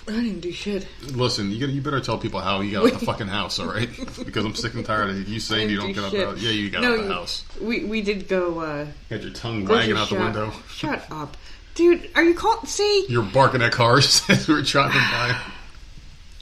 I 0.08 0.12
didn't 0.12 0.42
do 0.42 0.52
shit. 0.52 0.86
Listen, 1.14 1.50
you 1.50 1.60
got 1.66 1.70
you 1.74 1.82
better 1.82 2.02
tell 2.02 2.18
people 2.18 2.40
how 2.42 2.60
you 2.62 2.74
got 2.74 2.86
out 2.86 3.00
the 3.00 3.06
fucking 3.06 3.28
house, 3.30 3.58
all 3.58 3.68
right? 3.68 3.90
because 4.26 4.44
I'm 4.46 4.54
sick 4.54 4.74
and 4.76 4.86
tired 4.86 5.10
of 5.12 5.28
you 5.30 5.40
saying 5.40 5.70
you 5.70 5.78
don't 5.78 5.94
Didn't 5.94 6.12
get 6.12 6.12
do 6.12 6.28
out 6.28 6.36
the 6.36 6.42
shit. 6.42 6.50
Yeah, 6.54 6.62
you 6.62 6.70
got 6.70 6.82
No, 6.84 6.96
out 6.96 7.02
the 7.08 7.14
house. 7.14 7.46
We 7.62 7.86
we 7.86 8.02
did 8.02 8.28
go 8.28 8.60
uh 8.60 8.86
Got 9.10 9.22
your 9.24 9.32
tongue 9.32 9.64
grocery 9.64 9.94
wagging 9.94 9.98
out 9.98 10.10
the 10.10 10.16
window. 10.16 10.52
Shut 10.70 11.04
up. 11.10 11.38
Dude, 11.76 12.10
are 12.16 12.24
you 12.24 12.36
call 12.36 12.64
see? 12.66 13.06
You're 13.10 13.24
barking 13.24 13.62
at 13.62 13.72
cars 13.72 14.22
as 14.30 14.48
we're 14.48 14.62
driving 14.62 15.02
by. 15.02 15.40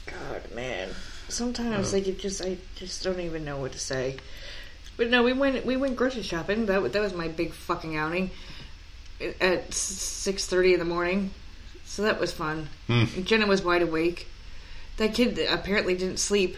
God, 0.06 0.54
man. 0.54 0.90
Sometimes 1.28 1.92
like 1.92 2.06
it 2.06 2.18
just 2.18 2.42
I 2.42 2.58
just 2.76 3.02
don't 3.02 3.20
even 3.20 3.44
know 3.44 3.58
what 3.58 3.72
to 3.72 3.78
say. 3.78 4.16
But 4.96 5.08
no, 5.08 5.22
we 5.22 5.32
went 5.32 5.64
we 5.64 5.76
went 5.76 5.96
grocery 5.96 6.22
shopping. 6.22 6.66
That 6.66 6.92
that 6.92 7.00
was 7.00 7.14
my 7.14 7.28
big 7.28 7.52
fucking 7.52 7.96
outing 7.96 8.30
at 9.40 9.72
six 9.72 10.46
thirty 10.46 10.74
in 10.74 10.78
the 10.78 10.84
morning. 10.84 11.30
So 11.84 12.02
that 12.02 12.20
was 12.20 12.32
fun. 12.32 12.68
Hmm. 12.86 13.04
Jenna 13.22 13.46
was 13.46 13.62
wide 13.62 13.82
awake. 13.82 14.26
That 14.98 15.14
kid 15.14 15.38
apparently 15.50 15.94
didn't 15.96 16.18
sleep 16.18 16.56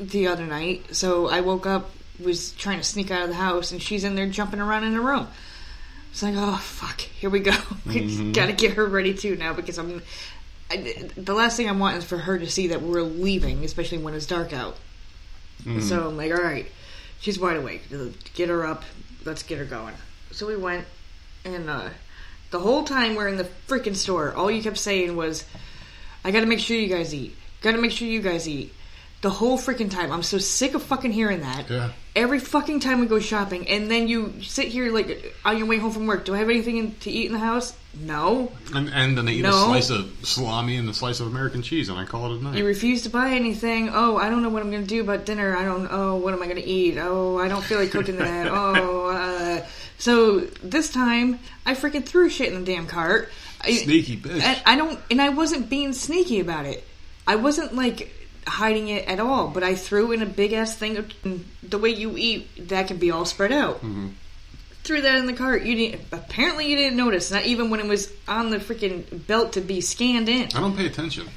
the 0.00 0.26
other 0.26 0.46
night, 0.46 0.94
so 0.96 1.28
I 1.28 1.40
woke 1.40 1.66
up 1.66 1.90
was 2.20 2.52
trying 2.52 2.78
to 2.78 2.84
sneak 2.84 3.10
out 3.10 3.22
of 3.22 3.28
the 3.28 3.34
house, 3.34 3.72
and 3.72 3.82
she's 3.82 4.04
in 4.04 4.14
there 4.14 4.26
jumping 4.26 4.60
around 4.60 4.84
in 4.84 4.92
her 4.92 5.00
room. 5.00 5.28
It's 6.14 6.22
like, 6.22 6.34
oh 6.36 6.58
fuck, 6.58 7.00
here 7.00 7.28
we 7.28 7.40
go. 7.40 7.50
We 7.86 8.30
Got 8.30 8.46
to 8.46 8.52
get 8.52 8.74
her 8.74 8.86
ready 8.86 9.14
too 9.14 9.34
now 9.34 9.52
because 9.52 9.78
I'm. 9.78 10.00
I, 10.70 11.10
the 11.16 11.34
last 11.34 11.56
thing 11.56 11.68
I 11.68 11.72
want 11.72 11.96
is 11.96 12.04
for 12.04 12.18
her 12.18 12.38
to 12.38 12.48
see 12.48 12.68
that 12.68 12.82
we're 12.82 13.02
leaving, 13.02 13.64
especially 13.64 13.98
when 13.98 14.14
it's 14.14 14.24
dark 14.24 14.52
out. 14.52 14.76
So 15.80 16.06
I'm 16.06 16.16
like, 16.16 16.30
all 16.30 16.38
right, 16.40 16.66
she's 17.18 17.36
wide 17.38 17.56
awake. 17.56 17.82
Get 18.34 18.48
her 18.48 18.64
up. 18.64 18.84
Let's 19.24 19.42
get 19.42 19.58
her 19.58 19.64
going. 19.64 19.94
So 20.30 20.46
we 20.46 20.56
went, 20.56 20.86
and 21.44 21.68
uh, 21.68 21.88
the 22.52 22.60
whole 22.60 22.84
time 22.84 23.16
we're 23.16 23.26
in 23.28 23.36
the 23.36 23.48
freaking 23.66 23.96
store, 23.96 24.32
all 24.34 24.48
you 24.52 24.62
kept 24.62 24.78
saying 24.78 25.16
was, 25.16 25.44
"I 26.22 26.30
got 26.30 26.40
to 26.40 26.46
make 26.46 26.60
sure 26.60 26.76
you 26.76 26.86
guys 26.86 27.12
eat. 27.12 27.34
Got 27.60 27.72
to 27.72 27.78
make 27.78 27.90
sure 27.90 28.06
you 28.06 28.20
guys 28.22 28.48
eat." 28.48 28.72
The 29.24 29.30
whole 29.30 29.56
freaking 29.56 29.90
time, 29.90 30.12
I'm 30.12 30.22
so 30.22 30.36
sick 30.36 30.74
of 30.74 30.82
fucking 30.82 31.10
hearing 31.10 31.40
that. 31.40 31.70
Yeah. 31.70 31.92
Every 32.14 32.38
fucking 32.38 32.80
time 32.80 33.00
we 33.00 33.06
go 33.06 33.20
shopping, 33.20 33.66
and 33.68 33.90
then 33.90 34.06
you 34.06 34.34
sit 34.42 34.68
here 34.68 34.92
like 34.92 35.34
on 35.46 35.56
your 35.56 35.66
way 35.66 35.78
home 35.78 35.92
from 35.92 36.06
work. 36.06 36.26
Do 36.26 36.34
I 36.34 36.38
have 36.40 36.50
anything 36.50 36.76
in, 36.76 36.94
to 36.96 37.10
eat 37.10 37.24
in 37.24 37.32
the 37.32 37.38
house? 37.38 37.74
No. 37.98 38.52
And, 38.74 38.90
and 38.90 39.16
then 39.16 39.24
they 39.24 39.32
eat 39.32 39.46
a 39.46 39.50
slice 39.50 39.88
of 39.88 40.12
salami 40.24 40.76
and 40.76 40.86
a 40.90 40.92
slice 40.92 41.20
of 41.20 41.26
American 41.26 41.62
cheese, 41.62 41.88
and 41.88 41.98
I 41.98 42.04
call 42.04 42.34
it 42.34 42.38
a 42.38 42.44
night. 42.44 42.58
You 42.58 42.66
refuse 42.66 43.00
to 43.04 43.08
buy 43.08 43.30
anything. 43.30 43.88
Oh, 43.90 44.18
I 44.18 44.28
don't 44.28 44.42
know 44.42 44.50
what 44.50 44.62
I'm 44.62 44.70
going 44.70 44.82
to 44.82 44.86
do 44.86 45.00
about 45.00 45.24
dinner. 45.24 45.56
I 45.56 45.64
don't. 45.64 45.88
Oh, 45.90 46.16
what 46.16 46.34
am 46.34 46.42
I 46.42 46.44
going 46.44 46.60
to 46.60 46.68
eat? 46.68 46.98
Oh, 46.98 47.38
I 47.38 47.48
don't 47.48 47.64
feel 47.64 47.78
like 47.78 47.92
cooking 47.92 48.18
that. 48.18 48.46
Oh, 48.54 49.08
uh, 49.08 49.66
so 49.96 50.40
this 50.40 50.90
time 50.90 51.38
I 51.64 51.72
freaking 51.72 52.04
threw 52.04 52.28
shit 52.28 52.52
in 52.52 52.62
the 52.62 52.72
damn 52.74 52.86
cart. 52.86 53.30
I, 53.62 53.72
Sneaky 53.72 54.18
bitch. 54.18 54.42
And 54.42 54.62
I 54.66 54.76
don't. 54.76 55.00
And 55.10 55.22
I 55.22 55.30
wasn't 55.30 55.70
being 55.70 55.94
sneaky 55.94 56.40
about 56.40 56.66
it. 56.66 56.84
I 57.26 57.36
wasn't 57.36 57.74
like 57.74 58.23
hiding 58.46 58.88
it 58.88 59.06
at 59.08 59.20
all. 59.20 59.48
But 59.48 59.62
I 59.62 59.74
threw 59.74 60.12
in 60.12 60.22
a 60.22 60.26
big 60.26 60.52
ass 60.52 60.76
thing. 60.76 61.04
The 61.62 61.78
way 61.78 61.90
you 61.90 62.16
eat, 62.16 62.68
that 62.68 62.88
can 62.88 62.98
be 62.98 63.10
all 63.10 63.24
spread 63.24 63.52
out. 63.52 63.76
Mm-hmm. 63.76 64.08
Threw 64.82 65.00
that 65.00 65.16
in 65.16 65.26
the 65.26 65.32
cart. 65.32 65.62
You 65.62 65.74
didn't. 65.76 66.02
Apparently, 66.12 66.68
you 66.68 66.76
didn't 66.76 66.96
notice. 66.96 67.30
Not 67.30 67.46
even 67.46 67.70
when 67.70 67.80
it 67.80 67.86
was 67.86 68.12
on 68.28 68.50
the 68.50 68.58
freaking 68.58 69.26
belt 69.26 69.54
to 69.54 69.60
be 69.60 69.80
scanned 69.80 70.28
in. 70.28 70.48
I 70.54 70.60
don't 70.60 70.76
pay 70.76 70.86
attention. 70.86 71.28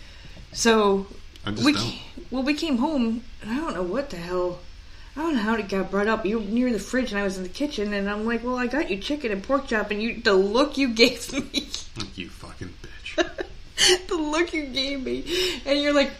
So 0.52 1.08
I 1.46 1.52
just 1.52 1.64
we 1.64 1.74
don't. 1.74 1.94
well, 2.32 2.44
we 2.44 2.54
came 2.54 2.78
home 2.78 3.24
and 3.42 3.52
I 3.52 3.56
don't 3.56 3.74
know 3.74 3.84
what 3.84 4.10
the 4.10 4.18
hell. 4.18 4.60
I 5.16 5.22
don't 5.22 5.36
know 5.36 5.42
how 5.42 5.56
it 5.56 5.68
got 5.70 5.90
brought 5.90 6.08
up. 6.08 6.26
You 6.26 6.40
were 6.40 6.46
near 6.46 6.72
the 6.72 6.78
fridge 6.80 7.12
and 7.12 7.20
I 7.20 7.24
was 7.24 7.38
in 7.38 7.44
the 7.44 7.50
kitchen 7.50 7.94
and 7.94 8.10
I'm 8.10 8.26
like, 8.26 8.44
well, 8.44 8.56
I 8.58 8.68
got 8.68 8.92
you 8.92 8.98
chicken 8.98 9.32
and 9.32 9.42
pork 9.42 9.68
chop 9.68 9.90
and 9.92 10.02
you, 10.02 10.22
the 10.22 10.34
look 10.34 10.78
you 10.78 10.90
gave 10.90 11.32
me, 11.54 11.68
You 12.16 12.30
fucking 12.30 12.70
bitch. 12.84 13.48
the 14.08 14.16
look 14.16 14.54
you 14.54 14.66
gave 14.68 15.04
me, 15.04 15.24
and 15.66 15.82
you're 15.82 15.94
like, 15.94 16.12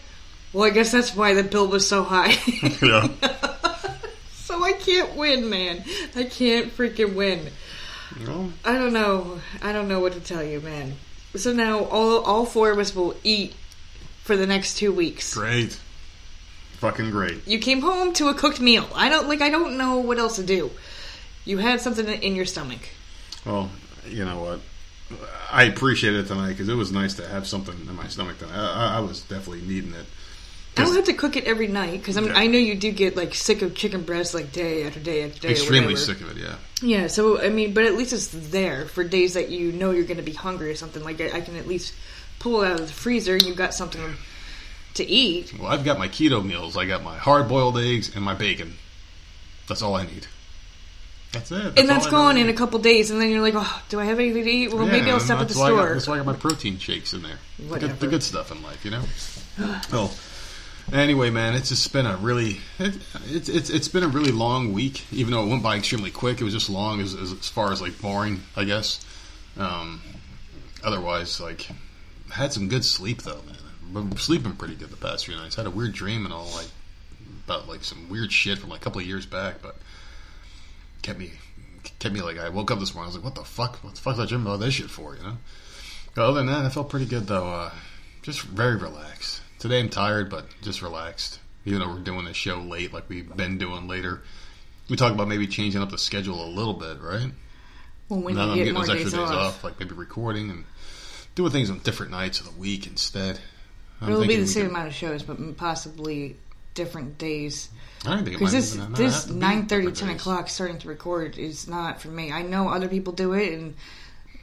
well, 0.52 0.64
I 0.64 0.70
guess 0.70 0.92
that's 0.92 1.14
why 1.14 1.34
the 1.34 1.42
bill 1.42 1.66
was 1.68 1.86
so 1.86 2.02
high. 2.04 2.32
yeah. 2.82 3.08
so 4.32 4.62
I 4.62 4.72
can't 4.72 5.16
win, 5.16 5.48
man. 5.50 5.84
I 6.16 6.24
can't 6.24 6.74
freaking 6.76 7.14
win. 7.14 7.48
Well, 8.26 8.52
I 8.64 8.74
don't 8.74 8.92
know. 8.92 9.40
I 9.62 9.72
don't 9.72 9.88
know 9.88 10.00
what 10.00 10.12
to 10.14 10.20
tell 10.20 10.42
you, 10.42 10.60
man. 10.60 10.94
So 11.36 11.52
now 11.52 11.84
all 11.84 12.20
all 12.24 12.46
four 12.46 12.70
of 12.70 12.78
us 12.78 12.94
will 12.94 13.14
eat 13.22 13.54
for 14.24 14.36
the 14.36 14.46
next 14.46 14.76
two 14.78 14.92
weeks. 14.92 15.34
great. 15.34 15.78
Fucking 16.78 17.10
great. 17.10 17.46
You 17.46 17.58
came 17.58 17.80
home 17.80 18.12
to 18.14 18.28
a 18.28 18.34
cooked 18.34 18.60
meal. 18.60 18.88
I 18.94 19.08
don't 19.08 19.28
like. 19.28 19.40
I 19.40 19.50
don't 19.50 19.76
know 19.76 19.98
what 19.98 20.18
else 20.18 20.36
to 20.36 20.44
do. 20.44 20.70
You 21.44 21.58
had 21.58 21.80
something 21.80 22.06
in 22.06 22.34
your 22.36 22.44
stomach. 22.46 22.80
Well, 23.44 23.70
you 24.08 24.24
know 24.24 24.38
what? 24.40 24.60
I 25.50 25.64
appreciate 25.64 26.14
it 26.14 26.26
tonight 26.28 26.50
because 26.50 26.68
it 26.68 26.74
was 26.74 26.92
nice 26.92 27.14
to 27.14 27.26
have 27.26 27.46
something 27.46 27.74
in 27.88 27.96
my 27.96 28.06
stomach 28.08 28.38
tonight. 28.38 28.54
I- 28.56 28.96
I 28.98 29.00
was 29.00 29.20
definitely 29.22 29.62
needing 29.66 29.92
it. 29.94 30.06
I 30.78 30.84
don't 30.84 30.94
have 30.96 31.04
to 31.06 31.12
cook 31.12 31.36
it 31.36 31.44
every 31.44 31.66
night 31.68 31.92
because 32.00 32.16
Yeah. 32.16 32.32
I 32.34 32.46
know 32.46 32.58
you 32.58 32.74
do 32.74 32.90
get 32.92 33.16
like 33.16 33.34
sick 33.34 33.62
of 33.62 33.74
chicken 33.74 34.02
breast 34.02 34.34
like 34.34 34.52
day 34.52 34.86
after 34.86 35.00
day 35.00 35.24
after 35.24 35.40
day. 35.40 35.50
Extremely 35.50 35.96
sick 35.96 36.20
of 36.20 36.30
it, 36.36 36.42
yeah. 36.42 36.56
Yeah. 36.82 37.06
So 37.08 37.40
I 37.40 37.48
mean, 37.48 37.74
but 37.74 37.84
at 37.84 37.94
least 37.94 38.12
it's 38.12 38.28
there 38.28 38.86
for 38.86 39.04
days 39.04 39.34
that 39.34 39.48
you 39.50 39.72
know 39.72 39.90
you're 39.90 40.04
going 40.04 40.16
to 40.18 40.22
be 40.22 40.32
hungry 40.32 40.70
or 40.70 40.74
something. 40.76 41.02
Like 41.02 41.20
I, 41.20 41.38
I 41.38 41.40
can 41.40 41.56
at 41.56 41.66
least 41.66 41.94
pull 42.38 42.62
it 42.62 42.68
out 42.70 42.80
of 42.80 42.86
the 42.86 42.92
freezer 42.92 43.34
and 43.34 43.42
you've 43.42 43.56
got 43.56 43.74
something 43.74 44.00
to 44.94 45.04
eat. 45.06 45.52
Well, 45.58 45.68
I've 45.68 45.84
got 45.84 45.98
my 45.98 46.08
keto 46.08 46.44
meals. 46.44 46.76
I 46.76 46.84
got 46.84 47.02
my 47.02 47.16
hard 47.18 47.48
boiled 47.48 47.78
eggs 47.78 48.14
and 48.14 48.24
my 48.24 48.34
bacon. 48.34 48.74
That's 49.68 49.82
all 49.82 49.94
I 49.96 50.04
need. 50.04 50.26
That's 51.32 51.50
it. 51.52 51.78
and 51.78 51.86
that's 51.88 52.06
all 52.06 52.14
I 52.14 52.32
gone 52.32 52.36
in 52.38 52.48
a 52.48 52.54
couple 52.54 52.78
days, 52.78 53.10
and 53.10 53.20
then 53.20 53.28
you're 53.30 53.42
like, 53.42 53.52
"Oh, 53.54 53.82
do 53.90 54.00
I 54.00 54.06
have 54.06 54.18
anything 54.18 54.44
to 54.44 54.50
eat? 54.50 54.72
Well, 54.72 54.86
Yeah, 54.86 54.92
maybe 54.92 55.08
I'll 55.10 55.16
and 55.16 55.22
stop 55.22 55.40
at 55.40 55.48
the 55.48 55.54
that's 55.54 55.60
I 55.60 55.68
got- 55.70 55.76
store." 55.76 55.92
that's 55.92 56.06
why 56.08 56.14
I 56.14 56.16
got 56.18 56.26
my 56.26 56.32
protein 56.32 56.78
shakes 56.78 57.12
in 57.12 57.20
there. 57.22 57.38
The 57.58 57.78
good, 57.80 58.00
the 58.00 58.06
good 58.06 58.22
stuff 58.22 58.50
in 58.50 58.62
life, 58.62 58.82
you 58.82 58.90
know. 58.92 59.02
well, 59.92 60.10
anyway, 60.92 61.30
man, 61.30 61.54
it's 61.54 61.68
just 61.68 61.92
been 61.92 62.06
a 62.06 62.16
really 62.16 62.60
it, 62.78 62.96
it's 63.26 63.48
it's 63.48 63.70
it's 63.70 63.88
been 63.88 64.04
a 64.04 64.08
really 64.08 64.32
long 64.32 64.72
week. 64.72 65.04
Even 65.12 65.32
though 65.32 65.44
it 65.44 65.48
went 65.48 65.62
by 65.62 65.76
extremely 65.76 66.10
quick, 66.10 66.40
it 66.40 66.44
was 66.44 66.54
just 66.54 66.70
long 66.70 67.00
as 67.00 67.14
as, 67.14 67.32
as 67.32 67.48
far 67.48 67.72
as 67.72 67.80
like 67.80 68.00
boring, 68.00 68.40
I 68.56 68.64
guess. 68.64 69.04
Um, 69.56 70.00
otherwise, 70.84 71.40
like 71.40 71.68
had 72.30 72.52
some 72.52 72.68
good 72.68 72.84
sleep 72.84 73.22
though, 73.22 73.42
man. 73.46 73.56
Been 73.92 74.16
sleeping 74.18 74.52
pretty 74.52 74.74
good 74.74 74.90
the 74.90 74.96
past 74.96 75.26
few 75.26 75.34
nights. 75.34 75.56
Had 75.56 75.66
a 75.66 75.70
weird 75.70 75.92
dream 75.92 76.24
and 76.24 76.34
all 76.34 76.46
like 76.54 76.68
about 77.46 77.68
like 77.68 77.82
some 77.84 78.08
weird 78.08 78.32
shit 78.32 78.58
from 78.58 78.70
like 78.70 78.80
a 78.80 78.84
couple 78.84 79.00
of 79.00 79.06
years 79.06 79.24
back, 79.24 79.62
but 79.62 79.76
kept 81.02 81.18
me 81.18 81.32
kept 81.98 82.14
me 82.14 82.20
like 82.20 82.38
I 82.38 82.48
woke 82.50 82.70
up 82.70 82.78
this 82.78 82.94
morning. 82.94 83.06
I 83.06 83.14
was 83.14 83.16
like, 83.16 83.24
what 83.24 83.34
the 83.34 83.44
fuck? 83.44 83.82
What 83.82 83.94
the 83.94 84.00
fuck 84.00 84.16
did 84.16 84.22
I 84.22 84.26
dream 84.26 84.42
about 84.42 84.60
this 84.60 84.74
shit 84.74 84.90
for? 84.90 85.16
You 85.16 85.22
know. 85.22 85.38
But 86.14 86.24
other 86.24 86.40
than 86.40 86.46
that, 86.46 86.64
I 86.64 86.68
felt 86.68 86.90
pretty 86.90 87.06
good 87.06 87.26
though. 87.26 87.48
Uh, 87.48 87.70
just 88.22 88.42
very 88.42 88.76
relaxed. 88.76 89.37
Today 89.58 89.80
I'm 89.80 89.88
tired, 89.88 90.30
but 90.30 90.46
just 90.62 90.82
relaxed. 90.82 91.40
Even 91.64 91.80
though 91.80 91.88
we're 91.88 91.98
doing 92.00 92.24
this 92.24 92.36
show 92.36 92.58
late, 92.60 92.92
like 92.92 93.08
we've 93.08 93.34
been 93.36 93.58
doing 93.58 93.88
later. 93.88 94.22
We 94.88 94.96
talk 94.96 95.12
about 95.12 95.28
maybe 95.28 95.46
changing 95.46 95.82
up 95.82 95.90
the 95.90 95.98
schedule 95.98 96.42
a 96.44 96.48
little 96.48 96.72
bit, 96.74 96.98
right? 97.00 97.30
well, 98.08 98.20
when 98.20 98.36
now 98.36 98.44
you 98.46 98.50
I'm 98.52 98.56
get 98.56 98.64
getting 98.64 98.74
more 98.74 98.86
those 98.86 98.90
extra 99.02 99.10
days, 99.10 99.20
days 99.28 99.30
off, 99.36 99.56
off. 99.56 99.64
like 99.64 99.78
maybe 99.78 99.94
recording 99.94 100.48
and 100.50 100.64
doing 101.34 101.50
things 101.52 101.68
on 101.70 101.80
different 101.80 102.10
nights 102.10 102.40
of 102.40 102.46
the 102.46 102.58
week 102.58 102.86
instead. 102.86 103.38
I'm 104.00 104.08
it'll 104.10 104.26
be 104.26 104.36
the 104.36 104.46
same 104.46 104.64
could- 104.66 104.70
amount 104.70 104.88
of 104.88 104.94
shows, 104.94 105.22
but 105.22 105.56
possibly 105.58 106.36
different 106.74 107.18
days. 107.18 107.68
I 108.06 108.10
don't 108.14 108.24
think 108.24 108.38
Because 108.38 108.52
this 108.52 108.76
even 108.76 108.92
this 108.94 109.14
have 109.14 109.26
to 109.26 109.32
be 109.34 109.38
nine 109.40 109.66
thirty, 109.66 109.90
ten 109.92 110.08
days. 110.08 110.16
o'clock 110.20 110.48
starting 110.48 110.78
to 110.78 110.88
record 110.88 111.36
is 111.36 111.68
not 111.68 112.00
for 112.00 112.08
me. 112.08 112.32
I 112.32 112.42
know 112.42 112.68
other 112.70 112.88
people 112.88 113.12
do 113.12 113.32
it 113.34 113.52
and 113.52 113.74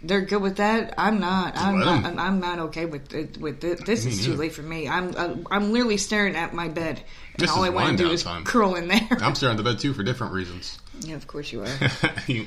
they're 0.08 0.22
good 0.22 0.42
with 0.42 0.58
that. 0.58 0.94
I'm 0.98 1.20
not. 1.20 1.58
I'm 1.58 1.80
Let 1.80 1.86
not. 1.86 1.98
'em. 1.98 2.06
I'm, 2.06 2.20
I'm 2.20 2.40
not 2.40 2.60
okay 2.68 2.86
with 2.86 3.14
it, 3.14 3.38
with 3.38 3.64
it. 3.64 3.86
This 3.86 4.06
Me 4.06 4.12
is 4.12 4.24
too 4.24 4.32
neither. 4.32 4.42
late 4.44 4.54
for 4.54 4.62
me. 4.62 4.88
I'm 4.88 5.16
uh, 5.16 5.36
I'm 5.52 5.72
literally 5.72 5.98
staring 5.98 6.36
at 6.36 6.54
my 6.54 6.68
bed, 6.68 6.98
and 7.34 7.40
This 7.40 7.50
all 7.52 7.64
is 7.64 7.68
I 7.68 7.74
want 7.74 7.86
wind 7.86 7.98
to 7.98 8.04
do 8.04 8.08
down 8.10 8.14
is 8.16 8.24
time. 8.24 8.44
curl 8.44 8.76
in 8.76 8.88
there. 8.88 9.08
I'm 9.22 9.36
staring 9.36 9.54
at 9.54 9.64
the 9.64 9.70
bed 9.70 9.80
too 9.80 9.94
for 9.94 10.04
different 10.04 10.34
reasons. 10.34 10.80
yeah, 11.02 11.16
of 11.16 11.28
course 11.28 11.52
you 11.52 11.62
are. 11.64 11.68
You- 12.28 12.46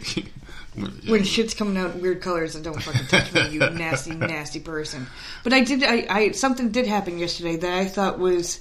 when 1.08 1.24
shit's 1.24 1.54
coming 1.54 1.76
out 1.76 1.96
in 1.96 2.02
weird 2.02 2.20
colors 2.22 2.54
and 2.54 2.62
don't 2.62 2.80
fucking 2.80 3.06
touch 3.08 3.32
me, 3.32 3.48
you 3.48 3.58
nasty, 3.58 4.10
nasty 4.14 4.60
person. 4.60 5.08
But 5.42 5.52
I 5.52 5.64
did, 5.64 5.82
I, 5.82 6.06
I, 6.08 6.30
something 6.32 6.70
did 6.70 6.86
happen 6.86 7.18
yesterday 7.18 7.56
that 7.56 7.72
I 7.72 7.86
thought 7.86 8.20
was 8.20 8.60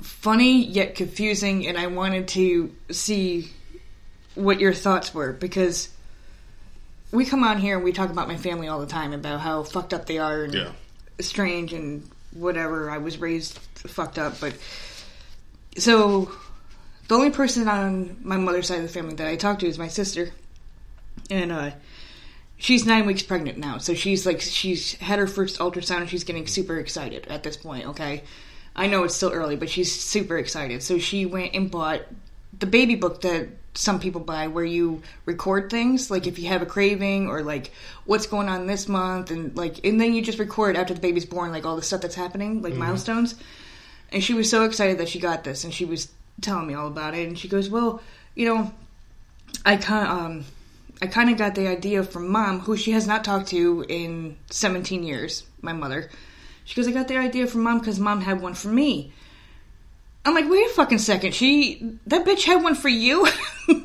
funny 0.00 0.64
yet 0.64 0.94
confusing, 0.94 1.66
and 1.66 1.76
I 1.76 1.88
wanted 1.88 2.28
to 2.28 2.74
see 2.90 3.50
what 4.34 4.60
your 4.60 4.72
thoughts 4.72 5.12
were 5.12 5.32
because 5.32 5.88
we 7.12 7.24
come 7.24 7.44
on 7.44 7.58
here 7.58 7.76
and 7.76 7.84
we 7.84 7.92
talk 7.92 8.10
about 8.10 8.26
my 8.28 8.36
family 8.36 8.68
all 8.68 8.80
the 8.80 8.86
time 8.86 9.12
about 9.12 9.40
how 9.40 9.62
fucked 9.62 9.92
up 9.94 10.06
they 10.06 10.18
are 10.18 10.44
and 10.44 10.54
Yeah. 10.54 10.72
strange 11.20 11.72
and 11.72 12.08
whatever. 12.32 12.90
I 12.90 12.98
was 12.98 13.18
raised 13.18 13.58
fucked 13.76 14.18
up, 14.18 14.40
but 14.40 14.54
so 15.78 16.30
the 17.08 17.14
only 17.14 17.30
person 17.30 17.68
on 17.68 18.16
my 18.22 18.36
mother's 18.36 18.66
side 18.68 18.76
of 18.78 18.82
the 18.82 18.88
family 18.88 19.14
that 19.14 19.26
I 19.26 19.36
talk 19.36 19.58
to 19.60 19.66
is 19.66 19.78
my 19.78 19.88
sister, 19.88 20.30
and 21.30 21.52
uh, 21.52 21.70
she's 22.56 22.86
nine 22.86 23.06
weeks 23.06 23.22
pregnant 23.22 23.58
now. 23.58 23.78
So 23.78 23.94
she's 23.94 24.24
like 24.26 24.40
she's 24.40 24.94
had 24.94 25.18
her 25.18 25.26
first 25.26 25.58
ultrasound 25.58 26.00
and 26.02 26.08
she's 26.10 26.24
getting 26.24 26.46
super 26.46 26.78
excited 26.78 27.26
at 27.28 27.42
this 27.42 27.56
point. 27.56 27.86
Okay, 27.88 28.22
I 28.74 28.86
know 28.86 29.04
it's 29.04 29.14
still 29.14 29.32
early, 29.32 29.56
but 29.56 29.68
she's 29.68 29.92
super 29.92 30.38
excited. 30.38 30.82
So 30.82 30.98
she 30.98 31.26
went 31.26 31.54
and 31.54 31.70
bought 31.70 32.02
the 32.62 32.66
baby 32.66 32.94
book 32.94 33.20
that 33.22 33.48
some 33.74 33.98
people 33.98 34.20
buy 34.20 34.46
where 34.46 34.64
you 34.64 35.02
record 35.26 35.68
things 35.68 36.12
like 36.12 36.28
if 36.28 36.38
you 36.38 36.46
have 36.48 36.62
a 36.62 36.66
craving 36.66 37.26
or 37.26 37.42
like 37.42 37.72
what's 38.04 38.26
going 38.26 38.48
on 38.48 38.66
this 38.66 38.88
month 38.88 39.32
and 39.32 39.56
like 39.56 39.84
and 39.84 40.00
then 40.00 40.14
you 40.14 40.22
just 40.22 40.38
record 40.38 40.76
after 40.76 40.94
the 40.94 41.00
baby's 41.00 41.26
born 41.26 41.50
like 41.50 41.66
all 41.66 41.74
the 41.74 41.82
stuff 41.82 42.00
that's 42.00 42.14
happening 42.14 42.62
like 42.62 42.74
milestones. 42.74 43.34
And 44.12 44.22
she 44.22 44.32
was 44.32 44.48
so 44.48 44.64
excited 44.64 44.98
that 44.98 45.08
she 45.08 45.18
got 45.18 45.42
this 45.42 45.64
and 45.64 45.74
she 45.74 45.84
was 45.84 46.08
telling 46.40 46.68
me 46.68 46.74
all 46.74 46.86
about 46.86 47.14
it. 47.14 47.26
And 47.26 47.36
she 47.36 47.48
goes 47.48 47.68
well 47.68 48.00
you 48.36 48.46
know 48.46 48.72
i 49.66 49.76
kind 49.76 50.06
um 50.06 50.44
i 51.02 51.06
kind 51.06 51.30
of 51.30 51.36
got 51.36 51.56
the 51.56 51.66
idea 51.66 52.04
from 52.04 52.28
mom 52.28 52.60
who 52.60 52.76
she 52.76 52.92
has 52.92 53.08
not 53.08 53.24
talked 53.24 53.48
to 53.48 53.84
in 53.88 54.36
17 54.50 55.02
years 55.02 55.42
my 55.62 55.72
mother. 55.72 56.10
She 56.64 56.76
goes 56.76 56.86
i 56.86 56.92
got 56.92 57.08
the 57.08 57.16
idea 57.16 57.48
from 57.48 57.64
mom 57.64 57.80
because 57.80 57.98
mom 57.98 58.20
had 58.20 58.40
one 58.40 58.54
for 58.54 58.68
me 58.68 59.12
i'm 60.24 60.34
like 60.34 60.48
wait 60.48 60.66
a 60.66 60.70
fucking 60.70 60.98
second 60.98 61.34
she 61.34 61.98
that 62.06 62.24
bitch 62.24 62.44
had 62.44 62.62
one 62.62 62.74
for 62.74 62.88
you 62.88 63.26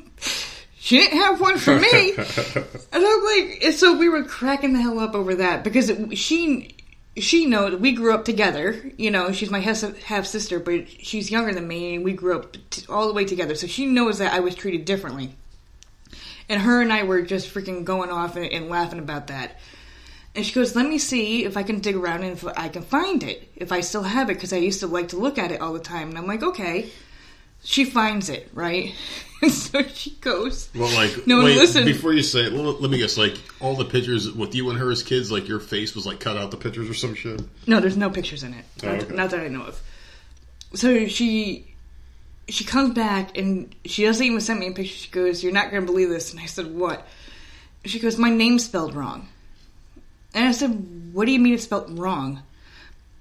she 0.78 0.98
didn't 0.98 1.20
have 1.20 1.40
one 1.40 1.58
for 1.58 1.78
me 1.78 2.12
and 2.16 2.26
i'm 2.94 3.24
like 3.24 3.60
and 3.64 3.74
so 3.74 3.98
we 3.98 4.10
were 4.10 4.24
cracking 4.24 4.74
the 4.74 4.82
hell 4.82 5.00
up 5.00 5.16
over 5.16 5.36
that 5.36 5.64
because 5.64 5.90
it, 5.90 6.18
she 6.18 6.76
she 7.18 7.46
knows 7.46 7.80
we 7.80 7.94
grew 7.94 8.14
up 8.14 8.26
together. 8.26 8.92
You 8.98 9.12
know, 9.12 9.32
she's 9.32 9.50
my 9.50 9.60
half 9.60 10.26
sister, 10.26 10.60
but 10.60 10.90
she's 10.90 11.32
younger 11.32 11.54
than 11.54 11.68
me, 11.68 11.96
and 11.96 12.04
we 12.04 12.14
grew 12.14 12.36
up 12.38 12.58
t- 12.70 12.86
all 12.90 13.08
the 13.08 13.14
way 13.14 13.26
together. 13.26 13.56
So 13.56 13.68
she 13.68 13.86
knows 13.86 14.20
that 14.20 14.34
I 14.34 14.40
was 14.40 14.56
treated 14.56 14.86
differently. 14.86 15.36
And 16.50 16.62
her 16.62 16.82
and 16.82 16.94
I 16.94 17.04
were 17.04 17.22
just 17.22 17.54
freaking 17.54 17.84
going 17.84 18.10
off 18.10 18.36
and, 18.36 18.46
and 18.46 18.70
laughing 18.70 19.00
about 19.00 19.28
that. 19.28 19.60
And 20.38 20.46
she 20.46 20.54
goes, 20.54 20.76
"Let 20.76 20.88
me 20.88 21.00
see 21.00 21.44
if 21.46 21.58
I 21.58 21.64
can 21.64 21.80
dig 21.80 21.96
around 21.96 22.22
and 22.24 22.32
if 22.34 22.46
I 22.46 22.70
can 22.70 22.84
find 22.84 23.24
it, 23.24 23.52
if 23.56 23.72
I 23.72 23.82
still 23.82 24.04
have 24.04 24.30
it, 24.30 24.36
because 24.36 24.54
I 24.54 24.58
used 24.58 24.80
to 24.82 24.88
like 24.88 25.10
to 25.10 25.18
look 25.18 25.38
at 25.40 25.52
it 25.52 25.60
all 25.60 25.74
the 25.74 25.80
time." 25.80 26.10
And 26.10 26.18
I'm 26.18 26.28
like, 26.28 26.44
"Okay." 26.44 26.90
She 27.64 27.86
finds 27.86 28.30
it, 28.30 28.50
right? 28.54 28.94
And 29.42 29.52
so 29.52 29.84
she 29.84 30.12
goes. 30.22 30.68
Well, 30.74 30.92
like, 30.96 31.28
No, 31.28 31.44
wait, 31.44 31.58
listen. 31.58 31.86
before 31.86 32.12
you 32.12 32.24
say 32.24 32.46
it, 32.48 32.54
let 32.54 32.82
let 32.82 32.90
me 32.90 32.98
guess, 32.98 33.18
like, 33.20 33.36
all 33.60 33.76
the 33.76 33.86
pictures 33.86 34.32
with 34.32 34.56
you 34.56 34.72
and 34.72 34.80
her 34.80 34.90
as 34.92 35.04
kids, 35.04 35.32
like, 35.32 35.48
your 35.48 35.60
face 35.60 35.94
was, 35.94 36.08
like, 36.08 36.20
cut 36.20 36.38
out 36.38 36.50
the 36.50 36.58
pictures 36.58 36.90
or 36.90 36.96
some 36.96 37.14
shit? 37.14 37.40
No, 37.68 37.80
there's 37.80 37.96
no 37.98 38.10
pictures 38.10 38.42
in 38.42 38.56
it. 38.56 38.66
Oh, 38.82 38.88
Not, 38.88 39.04
okay. 39.04 39.16
not 39.16 39.30
that 39.30 39.40
I 39.42 39.48
know 39.48 39.62
of. 39.62 39.80
So 40.74 41.06
she 41.08 41.68
she 42.50 42.64
comes 42.64 42.96
back 42.96 43.38
and 43.38 43.76
she 43.86 44.06
doesn't 44.06 44.26
even 44.26 44.42
send 44.42 44.60
me 44.60 44.68
a 44.70 44.72
picture. 44.72 44.96
She 44.96 45.10
goes, 45.12 45.44
"You're 45.44 45.54
not 45.54 45.70
going 45.70 45.84
to 45.84 45.92
believe 45.92 46.10
this." 46.10 46.32
And 46.32 46.40
I 46.40 46.46
said, 46.48 46.74
"What?" 46.74 47.06
She 47.86 48.00
goes, 48.00 48.18
"My 48.18 48.32
name's 48.32 48.66
spelled 48.66 48.96
wrong." 48.96 49.28
And 50.34 50.46
I 50.48 50.52
said, 50.52 51.14
"What 51.14 51.26
do 51.26 51.32
you 51.32 51.40
mean 51.40 51.54
it's 51.54 51.64
spelled 51.64 51.98
wrong?" 51.98 52.42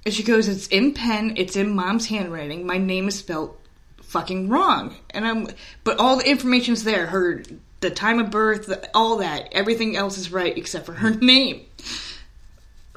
And 0.04 0.14
she 0.14 0.22
goes, 0.22 0.48
"It's 0.48 0.66
in 0.68 0.94
pen. 0.94 1.34
It's 1.36 1.56
in 1.56 1.74
mom's 1.74 2.06
handwriting. 2.06 2.66
My 2.66 2.78
name 2.78 3.08
is 3.08 3.18
spelled 3.18 3.56
fucking 4.02 4.48
wrong." 4.48 4.94
And 5.10 5.26
I'm, 5.26 5.48
but 5.84 5.98
all 5.98 6.16
the 6.16 6.28
information's 6.28 6.84
there. 6.84 7.06
Her 7.06 7.42
the 7.80 7.90
time 7.90 8.18
of 8.18 8.30
birth, 8.30 8.72
all 8.94 9.18
that, 9.18 9.48
everything 9.52 9.96
else 9.96 10.18
is 10.18 10.32
right 10.32 10.56
except 10.56 10.86
for 10.86 10.94
her 10.94 11.10
name. 11.20 11.64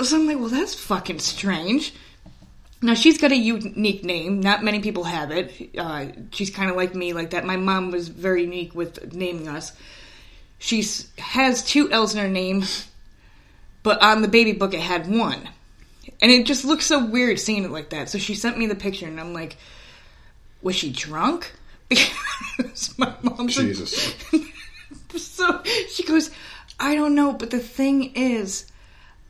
So 0.01 0.15
I'm 0.15 0.27
like, 0.27 0.39
well, 0.39 0.47
that's 0.47 0.73
fucking 0.73 1.19
strange. 1.19 1.93
Now 2.81 2.93
she's 2.93 3.17
got 3.17 3.33
a 3.33 3.35
unique 3.35 4.05
name. 4.05 4.39
Not 4.39 4.63
many 4.63 4.79
people 4.79 5.03
have 5.03 5.31
it. 5.31 5.77
Uh, 5.77 6.07
she's 6.31 6.49
kind 6.49 6.69
of 6.69 6.77
like 6.77 6.95
me, 6.95 7.11
like 7.11 7.31
that. 7.31 7.45
My 7.45 7.57
mom 7.57 7.91
was 7.91 8.07
very 8.07 8.43
unique 8.43 8.73
with 8.73 9.13
naming 9.13 9.49
us. 9.49 9.73
She 10.59 10.85
has 11.17 11.63
two 11.63 11.91
L's 11.91 12.15
in 12.15 12.21
her 12.21 12.29
name, 12.29 12.63
but 13.83 14.01
on 14.01 14.21
the 14.21 14.27
baby 14.27 14.53
book 14.53 14.73
it 14.73 14.79
had 14.81 15.09
one, 15.09 15.49
and 16.21 16.31
it 16.31 16.45
just 16.45 16.65
looks 16.65 16.85
so 16.85 17.05
weird 17.05 17.39
seeing 17.39 17.63
it 17.63 17.71
like 17.71 17.89
that. 17.91 18.09
So 18.09 18.17
she 18.17 18.35
sent 18.35 18.57
me 18.57 18.65
the 18.67 18.75
picture, 18.75 19.07
and 19.07 19.19
I'm 19.19 19.33
like, 19.33 19.57
was 20.61 20.75
she 20.75 20.91
drunk? 20.91 21.53
my 22.97 23.13
mom's 23.21 23.57
like- 23.57 23.67
Jesus. 23.67 24.13
so 25.15 25.63
she 25.89 26.03
goes, 26.03 26.29
I 26.79 26.95
don't 26.95 27.15
know, 27.15 27.33
but 27.33 27.49
the 27.51 27.59
thing 27.59 28.15
is, 28.15 28.65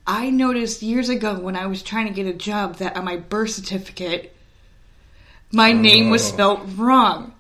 I 0.06 0.29
noticed 0.29 0.82
years 0.82 1.10
ago 1.10 1.39
when 1.39 1.56
I 1.56 1.68
was 1.68 1.84
trying 1.84 2.08
to 2.08 2.13
get 2.13 2.25
a 2.27 2.34
job 2.34 2.77
that 2.77 2.96
on 2.98 3.06
my 3.06 3.18
birth 3.18 3.51
certificate, 3.51 4.36
my 5.51 5.72
name 5.72 6.10
was 6.10 6.24
Oh. 6.24 6.34
spelt 6.34 6.62
wrong. 6.75 7.34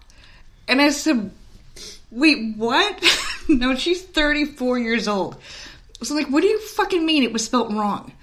And 0.67 0.81
I 0.81 0.89
said, 0.91 1.31
Wait, 2.11 2.55
what? 2.57 3.03
no, 3.49 3.75
she's 3.75 4.01
34 4.03 4.79
years 4.79 5.07
old. 5.07 5.37
So 6.01 6.15
I'm 6.15 6.23
like, 6.23 6.31
what 6.31 6.41
do 6.41 6.47
you 6.47 6.59
fucking 6.59 7.05
mean 7.05 7.23
it 7.23 7.33
was 7.33 7.43
spelt 7.43 7.71
wrong? 7.71 8.13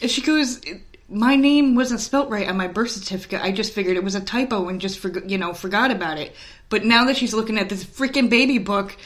And 0.00 0.10
she 0.10 0.22
goes, 0.22 0.60
my 1.08 1.36
name 1.36 1.74
wasn't 1.74 2.00
spelt 2.00 2.30
right 2.30 2.48
on 2.48 2.56
my 2.56 2.68
birth 2.68 2.90
certificate. 2.90 3.42
I 3.42 3.52
just 3.52 3.72
figured 3.72 3.96
it 3.96 4.04
was 4.04 4.14
a 4.14 4.20
typo 4.20 4.68
and 4.68 4.80
just 4.80 5.02
forg 5.02 5.28
you 5.28 5.38
know 5.38 5.52
forgot 5.52 5.90
about 5.90 6.18
it. 6.18 6.34
But 6.68 6.84
now 6.84 7.04
that 7.04 7.16
she's 7.16 7.34
looking 7.34 7.58
at 7.58 7.68
this 7.68 7.84
freaking 7.84 8.30
baby 8.30 8.58
book 8.58 8.96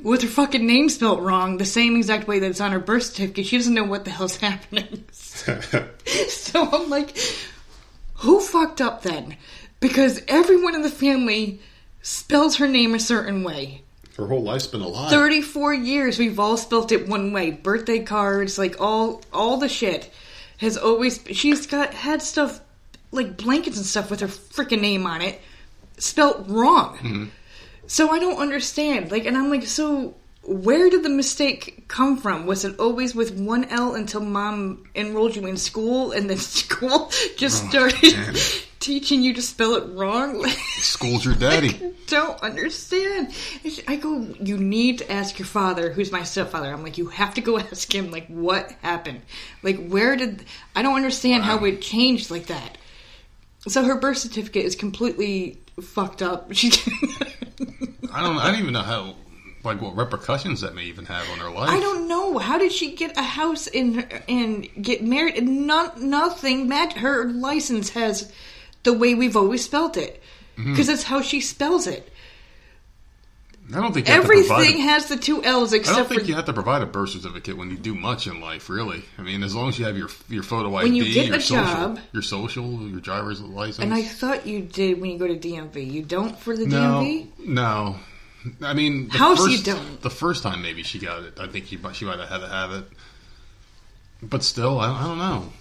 with 0.00 0.22
her 0.22 0.28
fucking 0.28 0.66
name 0.66 0.88
spelt 0.88 1.20
wrong, 1.20 1.58
the 1.58 1.64
same 1.64 1.96
exact 1.96 2.26
way 2.26 2.38
that 2.38 2.50
it's 2.50 2.60
on 2.60 2.72
her 2.72 2.78
birth 2.78 3.04
certificate, 3.04 3.46
she 3.46 3.56
doesn't 3.56 3.74
know 3.74 3.84
what 3.84 4.04
the 4.04 4.10
hell's 4.10 4.36
happening. 4.38 5.04
so 5.12 5.88
I'm 6.54 6.90
like, 6.90 7.16
who 8.16 8.40
fucked 8.40 8.80
up 8.80 9.02
then? 9.02 9.36
Because 9.80 10.22
everyone 10.28 10.74
in 10.74 10.82
the 10.82 10.90
family 10.90 11.60
spells 12.02 12.56
her 12.56 12.68
name 12.68 12.94
a 12.94 13.00
certain 13.00 13.44
way. 13.44 13.82
Her 14.16 14.26
whole 14.26 14.42
life's 14.42 14.66
been 14.66 14.80
a 14.80 14.88
lie. 14.88 15.10
34 15.10 15.74
years 15.74 16.18
we've 16.18 16.40
all 16.40 16.56
spelt 16.56 16.90
it 16.90 17.06
one 17.06 17.32
way 17.32 17.50
birthday 17.50 17.98
cards 17.98 18.58
like 18.58 18.80
all 18.80 19.22
all 19.32 19.58
the 19.58 19.68
shit 19.68 20.10
has 20.58 20.78
always 20.78 21.20
she's 21.32 21.66
got 21.66 21.92
had 21.92 22.22
stuff 22.22 22.60
like 23.10 23.36
blankets 23.36 23.76
and 23.76 23.84
stuff 23.84 24.10
with 24.10 24.20
her 24.20 24.26
freaking 24.26 24.80
name 24.80 25.06
on 25.06 25.20
it 25.20 25.40
spelt 25.98 26.48
wrong 26.48 26.96
mm-hmm. 26.98 27.24
so 27.86 28.10
i 28.10 28.18
don't 28.18 28.38
understand 28.38 29.10
like 29.10 29.26
and 29.26 29.36
i'm 29.36 29.50
like 29.50 29.64
so 29.64 30.14
where 30.42 30.88
did 30.88 31.02
the 31.02 31.10
mistake 31.10 31.84
come 31.88 32.16
from 32.16 32.46
was 32.46 32.64
it 32.64 32.78
always 32.78 33.14
with 33.14 33.38
one 33.38 33.64
l 33.64 33.94
until 33.94 34.20
mom 34.20 34.88
enrolled 34.94 35.36
you 35.36 35.44
in 35.46 35.56
school 35.56 36.12
and 36.12 36.30
then 36.30 36.36
school 36.62 37.10
just 37.36 37.64
oh, 37.64 37.68
started 37.68 38.16
man. 38.16 38.34
Teaching 38.80 39.22
you 39.22 39.34
to 39.34 39.42
spell 39.42 39.74
it 39.74 39.84
wrong 39.96 40.46
Schooled 40.78 41.24
your 41.24 41.34
daddy. 41.34 41.68
I 41.82 41.92
don't 42.06 42.40
understand. 42.42 43.34
I 43.88 43.96
go, 43.96 44.20
you 44.40 44.58
need 44.58 44.98
to 44.98 45.10
ask 45.10 45.38
your 45.38 45.46
father, 45.46 45.90
who's 45.90 46.12
my 46.12 46.22
stepfather. 46.22 46.72
I'm 46.72 46.82
like, 46.82 46.98
you 46.98 47.06
have 47.06 47.34
to 47.34 47.40
go 47.40 47.58
ask 47.58 47.92
him, 47.92 48.10
like, 48.10 48.26
what 48.28 48.72
happened? 48.82 49.22
Like, 49.62 49.88
where 49.88 50.16
did. 50.16 50.44
I 50.74 50.82
don't 50.82 50.96
understand 50.96 51.44
how 51.44 51.64
it 51.64 51.80
changed 51.82 52.30
like 52.30 52.46
that. 52.46 52.78
So 53.68 53.82
her 53.82 53.96
birth 53.96 54.18
certificate 54.18 54.64
is 54.64 54.76
completely 54.76 55.58
fucked 55.82 56.22
up. 56.22 56.50
She. 56.54 56.70
I 58.12 58.22
don't. 58.22 58.38
I 58.38 58.50
don't 58.50 58.60
even 58.60 58.72
know 58.72 58.82
how. 58.82 59.16
Like 59.64 59.82
what 59.82 59.96
repercussions 59.96 60.60
that 60.60 60.76
may 60.76 60.84
even 60.84 61.06
have 61.06 61.28
on 61.30 61.38
her 61.38 61.50
life. 61.50 61.68
I 61.68 61.80
don't 61.80 62.06
know. 62.06 62.38
How 62.38 62.56
did 62.56 62.70
she 62.70 62.94
get 62.94 63.16
a 63.18 63.22
house 63.22 63.66
and 63.66 64.06
and 64.28 64.68
get 64.80 65.02
married? 65.02 65.34
And 65.38 65.66
not 65.66 66.00
nothing. 66.00 66.68
Mat- 66.68 66.98
her 66.98 67.24
license 67.24 67.88
has 67.90 68.32
the 68.86 68.94
way 68.94 69.14
we've 69.14 69.36
always 69.36 69.62
spelled 69.64 69.98
it 69.98 70.22
Mm-hmm. 70.56 70.72
because 70.72 70.86
that's 70.86 71.02
how 71.02 71.20
she 71.20 71.42
spells 71.42 71.86
it. 71.86 72.10
I 73.74 73.80
don't 73.80 73.92
think 73.92 74.06
you 74.08 74.14
have 74.14 74.22
to 74.22 74.28
provide. 74.28 74.52
Everything 74.62 74.80
has 74.82 75.06
the 75.08 75.16
two 75.18 75.42
L's 75.44 75.72
except. 75.74 75.94
I 75.94 75.98
don't 76.00 76.08
think 76.08 76.20
for 76.22 76.26
you 76.28 76.34
have 76.34 76.44
to 76.46 76.52
provide 76.54 76.80
a 76.82 76.86
birth 76.86 77.10
certificate 77.10 77.58
when 77.58 77.68
you 77.70 77.76
do 77.76 77.94
much 77.94 78.26
in 78.26 78.40
life, 78.40 78.70
really. 78.70 79.02
I 79.18 79.22
mean, 79.22 79.42
as 79.42 79.54
long 79.54 79.68
as 79.68 79.78
you 79.78 79.84
have 79.84 79.98
your 79.98 80.08
your 80.30 80.42
photo 80.44 80.74
ID, 80.76 80.84
When 80.84 80.94
you 80.94 81.04
get 81.12 81.26
your 81.26 81.36
a 81.36 81.40
social, 81.42 81.64
job- 81.64 82.00
your 82.12 82.22
social, 82.22 82.88
your 82.88 83.00
driver's 83.00 83.40
license. 83.42 83.80
And 83.80 83.92
I 83.92 84.02
thought 84.02 84.46
you 84.46 84.60
did 84.62 84.98
when 85.00 85.10
you 85.10 85.18
go 85.18 85.26
to 85.26 85.36
DMV. 85.36 85.92
You 85.92 86.02
don't 86.02 86.38
for 86.38 86.56
the 86.56 86.64
no, 86.66 87.02
DMV? 87.02 87.26
no. 87.40 87.96
I 88.62 88.72
mean, 88.72 89.08
the 89.08 89.18
House 89.18 89.38
first, 89.44 89.50
you 89.58 89.62
don't. 89.74 90.00
The 90.00 90.10
first 90.10 90.42
time 90.44 90.62
maybe 90.62 90.84
she 90.84 91.00
got 91.00 91.22
it, 91.24 91.38
I 91.40 91.48
think 91.48 91.66
she, 91.66 91.78
she 91.92 92.04
might 92.06 92.20
have 92.20 92.28
had 92.30 92.38
to 92.38 92.48
have 92.48 92.70
it. 92.72 92.84
But 94.22 94.42
still, 94.44 94.78
I, 94.80 94.90
I 94.90 95.02
don't 95.02 95.18
know. 95.18 95.52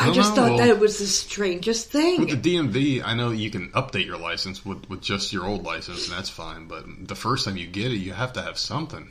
I 0.00 0.12
just 0.12 0.30
know, 0.30 0.42
thought 0.42 0.48
well- 0.50 0.58
that 0.58 0.68
it 0.68 0.78
was 0.78 0.98
the 0.98 1.06
strangest 1.06 1.90
thing. 1.90 2.20
With 2.20 2.30
the 2.42 2.56
DMV, 2.56 3.02
I 3.04 3.14
know 3.14 3.30
you 3.30 3.50
can 3.50 3.68
update 3.70 4.06
your 4.06 4.18
license 4.18 4.64
with, 4.64 4.88
with 4.88 5.00
just 5.00 5.32
your 5.32 5.44
old 5.46 5.64
license, 5.64 6.08
and 6.08 6.16
that's 6.16 6.28
fine. 6.30 6.66
But 6.66 6.84
the 7.08 7.14
first 7.14 7.44
time 7.44 7.56
you 7.56 7.66
get 7.66 7.92
it, 7.92 7.96
you 7.96 8.12
have 8.12 8.32
to 8.34 8.42
have 8.42 8.58
something. 8.58 9.08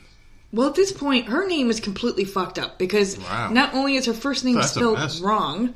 well, 0.51 0.67
at 0.69 0.75
this 0.75 0.91
point, 0.91 1.27
her 1.27 1.47
name 1.47 1.69
is 1.71 1.79
completely 1.79 2.25
fucked 2.25 2.59
up 2.59 2.77
because 2.77 3.17
Wow. 3.17 3.49
not 3.51 3.73
only 3.73 3.95
is 3.95 4.05
her 4.05 4.13
first 4.13 4.45
name 4.45 4.55
That's 4.55 4.71
spelled 4.71 4.99
wrong, 5.21 5.73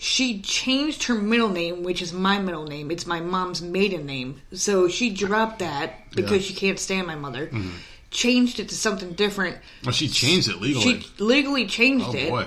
she 0.00 0.40
changed 0.42 1.04
her 1.04 1.14
middle 1.14 1.48
name, 1.48 1.82
which 1.82 2.02
is 2.02 2.12
my 2.12 2.38
middle 2.38 2.64
name. 2.66 2.90
It's 2.90 3.06
my 3.06 3.20
mom's 3.20 3.60
maiden 3.62 4.06
name. 4.06 4.40
So 4.52 4.88
she 4.88 5.10
dropped 5.10 5.58
that 5.60 6.10
because 6.10 6.30
Yeah. 6.30 6.36
Mm-hmm. 6.38 6.44
she 6.48 6.54
can't 6.54 6.78
stand 6.78 7.06
my 7.06 7.14
mother. 7.16 7.50
Changed 8.10 8.58
it 8.58 8.68
to 8.70 8.74
something 8.74 9.12
different. 9.12 9.58
Well, 9.84 9.92
she 9.92 10.08
changed 10.08 10.48
it 10.48 10.60
legally. 10.60 11.00
She 11.02 11.06
legally 11.22 11.66
changed 11.66 12.06
oh 12.08 12.14
it. 12.14 12.30
boy, 12.30 12.46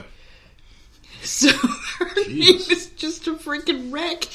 So 1.23 1.49
her 1.99 2.15
name 2.15 2.55
is 2.55 2.87
just 2.95 3.27
a 3.27 3.33
freaking 3.33 3.91
wreck. 3.93 4.25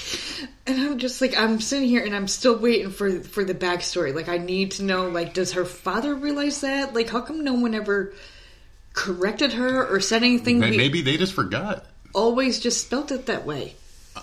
And 0.66 0.81
I'm 0.81 0.99
just 0.99 1.20
like 1.20 1.37
I'm 1.37 1.61
sitting 1.61 1.88
here 1.88 2.05
and 2.05 2.14
I'm 2.14 2.29
still 2.29 2.57
waiting 2.59 2.90
for 2.90 3.20
for 3.20 3.44
the 3.44 3.55
backstory. 3.55 4.14
Like 4.14 4.29
I 4.29 4.38
need 4.38 4.72
to 4.72 4.83
know 4.85 5.09
like 5.09 5.35
does 5.35 5.53
her 5.53 5.64
father 5.64 6.14
realize 6.14 6.61
that? 6.61 6.94
Like 6.94 7.11
how 7.11 7.20
come 7.22 7.42
no 7.44 7.55
one 7.55 7.75
ever 7.75 8.12
corrected 8.92 9.53
her 9.55 9.87
or 9.87 10.01
said 10.01 10.22
anything? 10.22 10.59
May- 10.61 10.70
We 10.70 10.77
maybe 10.77 11.03
they 11.03 11.16
just 11.16 11.35
forgot. 11.35 11.87
always 12.14 12.61
just 12.61 12.85
spelt 12.85 13.11
it 13.12 13.27
that 13.27 13.44
way. 13.44 13.75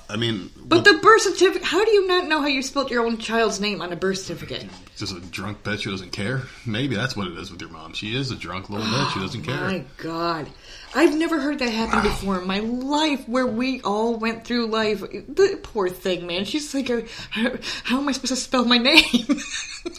I 0.10 0.16
mean, 0.18 0.50
But 0.58 0.86
the 0.86 0.94
birth 0.96 1.22
certificate 1.22 1.64
how 1.64 1.86
do 1.86 1.92
you 1.92 2.08
not 2.08 2.26
know 2.28 2.42
how 2.42 2.48
you 2.48 2.64
spelt 2.64 2.90
your 2.90 3.06
own 3.06 3.20
child's 3.20 3.60
name 3.62 3.80
on 3.82 3.94
a 3.94 3.96
birth 3.96 4.18
certificate? 4.20 4.66
just 4.98 5.16
a 5.16 5.20
drunk 5.20 5.64
bitch 5.64 5.84
who 5.84 5.92
doesn't 5.92 6.12
care. 6.12 6.44
Maybe 6.66 6.96
that's 6.96 7.16
what 7.16 7.28
it 7.28 7.38
is 7.38 7.52
with 7.52 7.62
your 7.62 7.70
mom. 7.70 7.94
She 7.94 8.16
is 8.16 8.32
a 8.32 8.36
drunk 8.36 8.70
little 8.72 8.86
bitch 8.88 9.12
who 9.12 9.20
doesn't 9.22 9.44
care. 9.46 9.56
My 9.68 9.84
God. 9.98 10.48
I've 10.96 11.18
never 11.18 11.40
heard 11.40 11.60
that 11.60 11.70
happen 11.70 12.02
before 12.04 12.40
in 12.40 12.48
my 12.48 12.60
life 12.60 13.28
where 13.28 13.48
we 13.48 13.82
all 13.82 14.16
went 14.16 14.46
through 14.46 14.68
life. 14.68 15.02
The 15.02 15.60
poor 15.64 15.90
thing, 15.90 16.28
man. 16.28 16.46
She's 16.46 16.74
like, 16.74 16.90
how, 17.32 17.98
am 17.98 18.08
I 18.08 18.12
supposed 18.12 18.34
to 18.34 18.36
spell 18.36 18.66
my 18.66 18.78
name? 18.78 19.02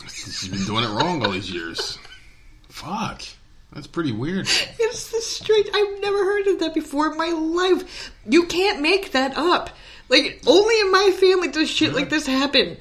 She's 0.09 0.49
been 0.49 0.65
doing 0.65 0.85
it 0.85 0.91
wrong 0.91 1.25
all 1.25 1.33
these 1.33 1.51
years. 1.51 1.99
Fuck, 2.69 3.23
that's 3.73 3.87
pretty 3.87 4.13
weird. 4.13 4.47
it's 4.79 5.11
the 5.11 5.21
strange. 5.21 5.69
I've 5.75 6.01
never 6.01 6.19
heard 6.25 6.47
of 6.47 6.61
that 6.61 6.75
before 6.75 7.11
in 7.11 7.19
my 7.19 7.31
life. 7.31 8.13
You 8.29 8.47
can't 8.47 8.81
make 8.81 9.13
that 9.13 9.37
up. 9.37 9.71
Like, 10.09 10.43
only 10.47 10.81
in 10.81 10.93
my 10.93 11.13
family 11.19 11.49
does 11.49 11.71
shit 11.71 11.95
like 11.95 12.11
this 12.11 12.27
happen. 12.27 12.77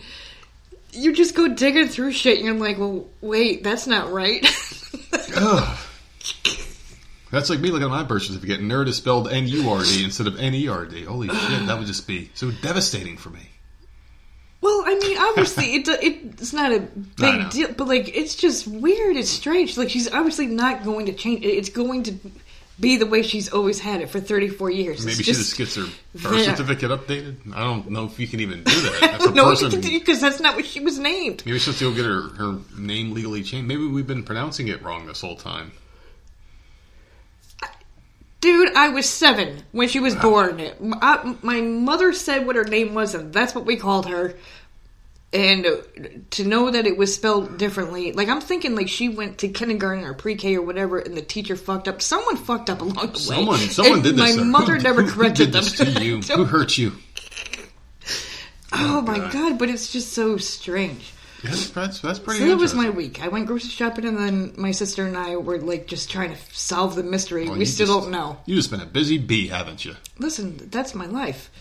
You 0.91 1.13
just 1.13 1.34
go 1.34 1.47
digging 1.47 1.88
through 1.88 2.12
shit 2.12 2.38
and 2.38 2.45
you're 2.45 2.56
like, 2.56 2.78
well, 2.78 3.08
wait, 3.21 3.63
that's 3.63 3.88
not 3.88 4.12
right. 4.12 4.45
Ugh. 5.36 5.78
That's 7.34 7.50
like 7.50 7.62
me 7.62 7.72
looking 7.72 7.86
at 7.86 7.89
my 7.89 8.04
birth 8.04 8.22
certificate. 8.22 8.62
Nerd 8.62 8.88
is 8.88 8.98
spelled 8.98 9.28
N 9.28 9.48
U 9.48 9.67
R 9.72 9.84
D 9.84 10.04
instead 10.04 10.28
of 10.28 10.39
N 10.39 10.54
E 10.54 10.67
R 10.67 10.86
D. 10.86 11.04
Holy 11.04 11.28
shit, 11.36 11.65
that 11.65 11.80
would 11.80 11.88
just 11.88 12.06
be 12.06 12.30
so 12.36 12.52
devastating 12.52 13.17
for 13.17 13.32
me. 13.32 13.50
Well, 14.62 14.84
I 14.86 15.00
mean, 15.00 15.17
obviously, 15.17 15.74
it, 15.74 15.88
it's 15.88 16.54
not 16.54 16.72
a 16.72 16.80
big 17.17 17.50
deal, 17.50 17.74
but 17.74 17.88
like, 17.88 18.15
it's 18.15 18.36
just 18.36 18.67
weird. 18.67 19.17
It's 19.17 19.32
strange. 19.32 19.76
Like, 19.80 19.89
she's 19.89 20.13
obviously 20.13 20.46
not 20.46 20.84
going 20.84 21.08
to 21.08 21.13
change. 21.13 21.43
It's 21.43 21.69
going 21.69 22.04
to 22.04 22.13
be 22.80 22.98
the 22.98 23.08
way 23.08 23.24
she's 23.24 23.52
always 23.52 23.80
had 23.80 24.02
it 24.02 24.12
for 24.12 24.19
34 24.19 24.69
years. 24.69 25.04
Maybe 25.04 25.17
it's 25.17 25.26
she 25.26 25.34
just 25.34 25.58
gets 25.58 25.74
her 25.74 25.86
birth 26.13 26.46
there. 26.46 26.56
certificate 26.56 26.91
updated. 26.91 27.52
I 27.56 27.63
don't 27.63 27.89
know 27.89 28.06
if 28.06 28.19
you 28.19 28.28
can 28.28 28.41
even 28.41 28.63
do 28.63 28.80
that. 28.80 29.00
That's 29.02 29.32
no, 29.32 29.50
person. 29.50 29.82
because 29.82 30.22
that's 30.22 30.39
not 30.39 30.56
what 30.56 30.65
she 30.67 30.82
was 30.82 31.00
named. 31.00 31.43
Maybe 31.48 31.58
she'll 31.58 31.74
still 31.74 31.96
get 31.96 32.06
her, 32.06 32.22
her 32.36 32.60
name 32.78 33.12
legally 33.13 33.41
changed. 33.41 33.67
Maybe 33.67 33.88
we've 33.88 34.06
been 34.06 34.24
pronouncing 34.24 34.67
it 34.67 34.84
wrong 34.84 35.08
this 35.08 35.22
whole 35.22 35.36
time. 35.36 35.72
Dude, 38.43 38.75
I 38.75 38.89
was 38.89 39.08
seven 39.08 39.63
when 39.71 39.88
she 39.88 40.01
was 40.01 40.15
born. 40.15 40.62
I, 41.01 41.38
my 41.41 41.62
mother 41.62 42.12
said 42.12 42.45
what 42.45 42.58
her 42.58 42.65
name 42.65 42.93
was, 42.93 43.15
and 43.15 43.32
that's 43.32 43.56
what 43.56 43.63
we 43.63 43.77
called 43.77 44.08
her. 44.08 44.36
And 45.32 45.65
to 46.32 46.43
know 46.43 46.69
that 46.69 46.86
it 46.86 46.97
was 46.97 47.15
spelled 47.15 47.58
differently, 47.58 48.12
like 48.12 48.27
I'm 48.27 48.41
thinking, 48.41 48.75
like 48.75 48.89
she 48.89 49.08
went 49.08 49.38
to 49.38 49.47
kindergarten 49.47 50.03
or 50.03 50.13
pre-K 50.13 50.58
or 50.58 50.62
whatever, 50.62 50.99
and 50.99 51.15
the 51.15 51.21
teacher 51.21 51.56
fucked 51.56 51.88
up. 51.88 52.01
Someone 52.01 52.36
fucked 52.36 52.69
up 52.69 52.82
along 52.82 52.95
the 52.95 53.08
way. 53.29 53.38
Someone, 53.38 53.58
someone 53.60 53.93
And 53.93 54.03
did 54.03 54.17
this. 54.17 54.36
My 54.36 54.43
mother 54.43 54.75
who- 54.75 54.84
never 54.84 55.03
who 55.03 55.12
corrected 55.12 55.51
did 55.51 55.53
them. 55.53 55.63
this 55.63 55.77
to 55.77 56.03
you? 56.03 56.19
Who 56.36 56.43
hurt 56.43 56.77
you? 56.77 56.91
Oh, 58.75 58.97
oh 58.97 59.01
my 59.03 59.19
God. 59.19 59.32
god! 59.32 59.60
But 59.60 59.69
it's 59.69 59.93
just 59.93 60.13
so 60.13 60.38
strange. 60.38 61.13
Yeah, 61.43 61.51
that's 61.73 61.99
that's 61.99 62.19
pretty. 62.19 62.39
So 62.39 62.47
that 62.47 62.58
was 62.58 62.73
my 62.73 62.89
week. 62.89 63.21
I 63.21 63.27
went 63.27 63.47
grocery 63.47 63.69
shopping, 63.69 64.06
and 64.06 64.17
then 64.17 64.53
my 64.58 64.71
sister 64.71 65.06
and 65.06 65.17
I 65.17 65.36
were 65.36 65.60
like 65.60 65.88
just 65.88 66.10
trying 66.10 66.34
to 66.34 66.38
solve 66.53 66.95
the 66.95 67.03
mystery. 67.03 67.49
Well, 67.49 67.58
we 67.58 67.65
still 67.65 67.88
just- 67.88 67.99
don't 67.99 68.12
know. 68.12 68.38
You 68.45 68.56
just 68.56 68.71
been 68.71 68.79
a 68.79 68.86
busy 68.86 69.17
bee, 69.17 69.47
haven't 69.49 69.84
you? 69.84 69.95
Listen, 70.19 70.69
that's 70.71 70.95
my 70.95 71.06
life. 71.06 71.51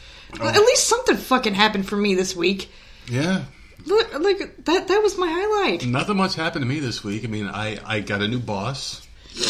Oh. 0.40 0.46
At 0.48 0.56
least 0.56 0.88
something 0.88 1.16
fucking 1.16 1.54
happened 1.54 1.88
for 1.88 1.96
me 1.96 2.14
this 2.14 2.34
week. 2.36 2.70
Yeah. 3.10 3.44
Look, 3.84 4.18
like 4.20 4.64
that. 4.64 4.86
That 4.88 5.02
was 5.02 5.18
my 5.18 5.26
highlight. 5.28 5.84
Nothing 5.84 6.16
much 6.16 6.36
happened 6.36 6.62
to 6.62 6.68
me 6.68 6.78
this 6.78 7.02
week. 7.02 7.24
I 7.24 7.26
mean, 7.26 7.48
I, 7.48 7.78
I 7.84 8.00
got 8.00 8.22
a 8.22 8.28
new 8.28 8.38
boss 8.38 9.06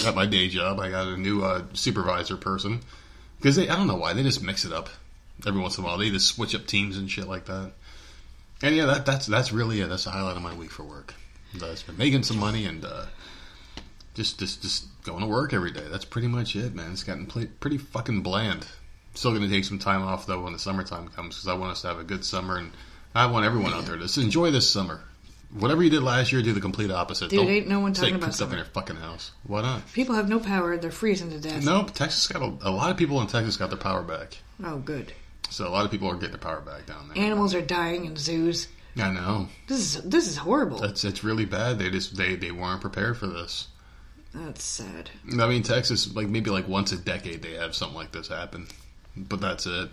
at 0.06 0.14
my 0.14 0.24
day 0.24 0.48
job. 0.48 0.80
I 0.80 0.88
got 0.90 1.08
a 1.08 1.16
new 1.18 1.42
uh, 1.44 1.64
supervisor 1.74 2.38
person 2.38 2.80
because 3.38 3.56
they 3.56 3.68
I 3.68 3.76
don't 3.76 3.86
know 3.86 3.96
why 3.96 4.14
they 4.14 4.22
just 4.22 4.42
mix 4.42 4.64
it 4.64 4.72
up 4.72 4.88
every 5.46 5.60
once 5.60 5.76
in 5.76 5.84
a 5.84 5.86
while. 5.86 5.98
They 5.98 6.08
just 6.08 6.34
switch 6.34 6.54
up 6.54 6.66
teams 6.66 6.96
and 6.96 7.10
shit 7.10 7.28
like 7.28 7.44
that. 7.46 7.72
And 8.62 8.77
yeah, 8.77 8.87
that, 8.87 9.07
that's 9.07 9.27
that's 9.27 9.53
really 9.53 9.81
it. 9.81 9.88
That's 9.88 10.05
the 10.05 10.11
highlight 10.11 10.37
of 10.37 10.42
my 10.42 10.55
week 10.55 10.70
for 10.70 10.85
work. 10.85 11.14
That's 11.55 11.83
been 11.83 11.98
making 11.98 12.22
some 12.22 12.38
money 12.38 12.64
and 12.64 12.85
uh, 12.85 13.07
just 14.14 14.38
just 14.38 14.62
just 14.62 14.87
going 15.05 15.20
to 15.20 15.27
work 15.27 15.53
every 15.53 15.72
day. 15.72 15.85
That's 15.90 16.05
pretty 16.05 16.29
much 16.29 16.57
it, 16.57 16.75
man. 16.75 16.92
It's 16.92 17.03
gotten 17.03 17.27
pretty 17.27 17.79
fucking 17.79 18.22
bland. 18.22 18.66
Still 19.14 19.33
going 19.33 19.42
to 19.42 19.48
take 19.48 19.64
some 19.64 19.79
time 19.79 20.03
off 20.03 20.27
though 20.27 20.42
when 20.42 20.53
the 20.53 20.59
summertime 20.59 21.09
comes 21.09 21.37
because 21.37 21.48
I 21.48 21.55
want 21.55 21.72
us 21.72 21.83
to 21.83 21.88
have 21.88 21.98
a 21.98 22.05
good 22.05 22.25
summer 22.25 22.57
and 22.57 22.72
I 23.14 23.27
want 23.27 23.44
everyone 23.44 23.75
out 23.75 23.85
there 23.85 23.98
to 23.98 24.20
enjoy 24.20 24.51
this 24.51 24.70
summer. 24.70 25.01
Whatever 25.53 25.83
you 25.83 25.90
did 25.90 26.03
last 26.03 26.33
year, 26.33 26.40
do 26.40 26.55
the 26.55 26.62
complete 26.62 26.90
opposite. 26.90 27.29
Dude, 27.29 27.40
Don't 27.40 27.48
ain't 27.48 27.68
no 27.68 27.81
one 27.81 27.92
talking 27.92 28.14
about 28.14 28.31
cooped 28.31 28.40
up 28.40 28.51
in 28.53 28.57
your 28.57 28.64
fucking 28.64 28.96
house. 28.96 29.33
Why 29.46 29.61
not? 29.61 29.92
People 29.92 30.14
have 30.14 30.27
no 30.27 30.40
power. 30.40 30.79
They're 30.79 30.90
freezing 30.90 31.29
to 31.31 31.38
death. 31.38 31.62
No, 31.62 31.85
Texas 31.85 32.27
got 32.27 32.40
a, 32.40 32.46
a 32.66 32.70
lot 32.70 32.90
of 32.90 32.96
people 32.96 33.20
in 33.20 33.27
Texas 33.27 33.59
got 33.59 33.68
their 33.68 33.79
power 33.79 34.03
back. 34.03 34.38
Oh, 34.64 34.79
good. 34.79 35.12
So 35.52 35.68
a 35.68 35.70
lot 35.70 35.84
of 35.84 35.90
people 35.90 36.08
are 36.08 36.14
getting 36.14 36.30
their 36.30 36.38
power 36.38 36.60
back 36.60 36.86
down 36.86 37.08
there. 37.08 37.22
Animals 37.22 37.54
are 37.54 37.60
dying 37.60 38.06
in 38.06 38.16
zoos. 38.16 38.68
I 38.96 39.10
know. 39.10 39.48
This 39.68 39.78
is 39.78 40.02
this 40.02 40.26
is 40.28 40.36
horrible. 40.36 40.78
That's 40.78 41.04
it's 41.04 41.22
really 41.22 41.44
bad. 41.44 41.78
They 41.78 41.90
just 41.90 42.16
they 42.16 42.36
they 42.36 42.50
weren't 42.50 42.80
prepared 42.80 43.16
for 43.16 43.26
this. 43.26 43.68
That's 44.34 44.64
sad. 44.64 45.10
I 45.30 45.46
mean, 45.46 45.62
Texas 45.62 46.14
like 46.14 46.28
maybe 46.28 46.50
like 46.50 46.68
once 46.68 46.92
a 46.92 46.96
decade 46.96 47.42
they 47.42 47.52
have 47.52 47.74
something 47.74 47.96
like 47.96 48.12
this 48.12 48.28
happen, 48.28 48.66
but 49.16 49.40
that's 49.40 49.66
it. 49.66 49.90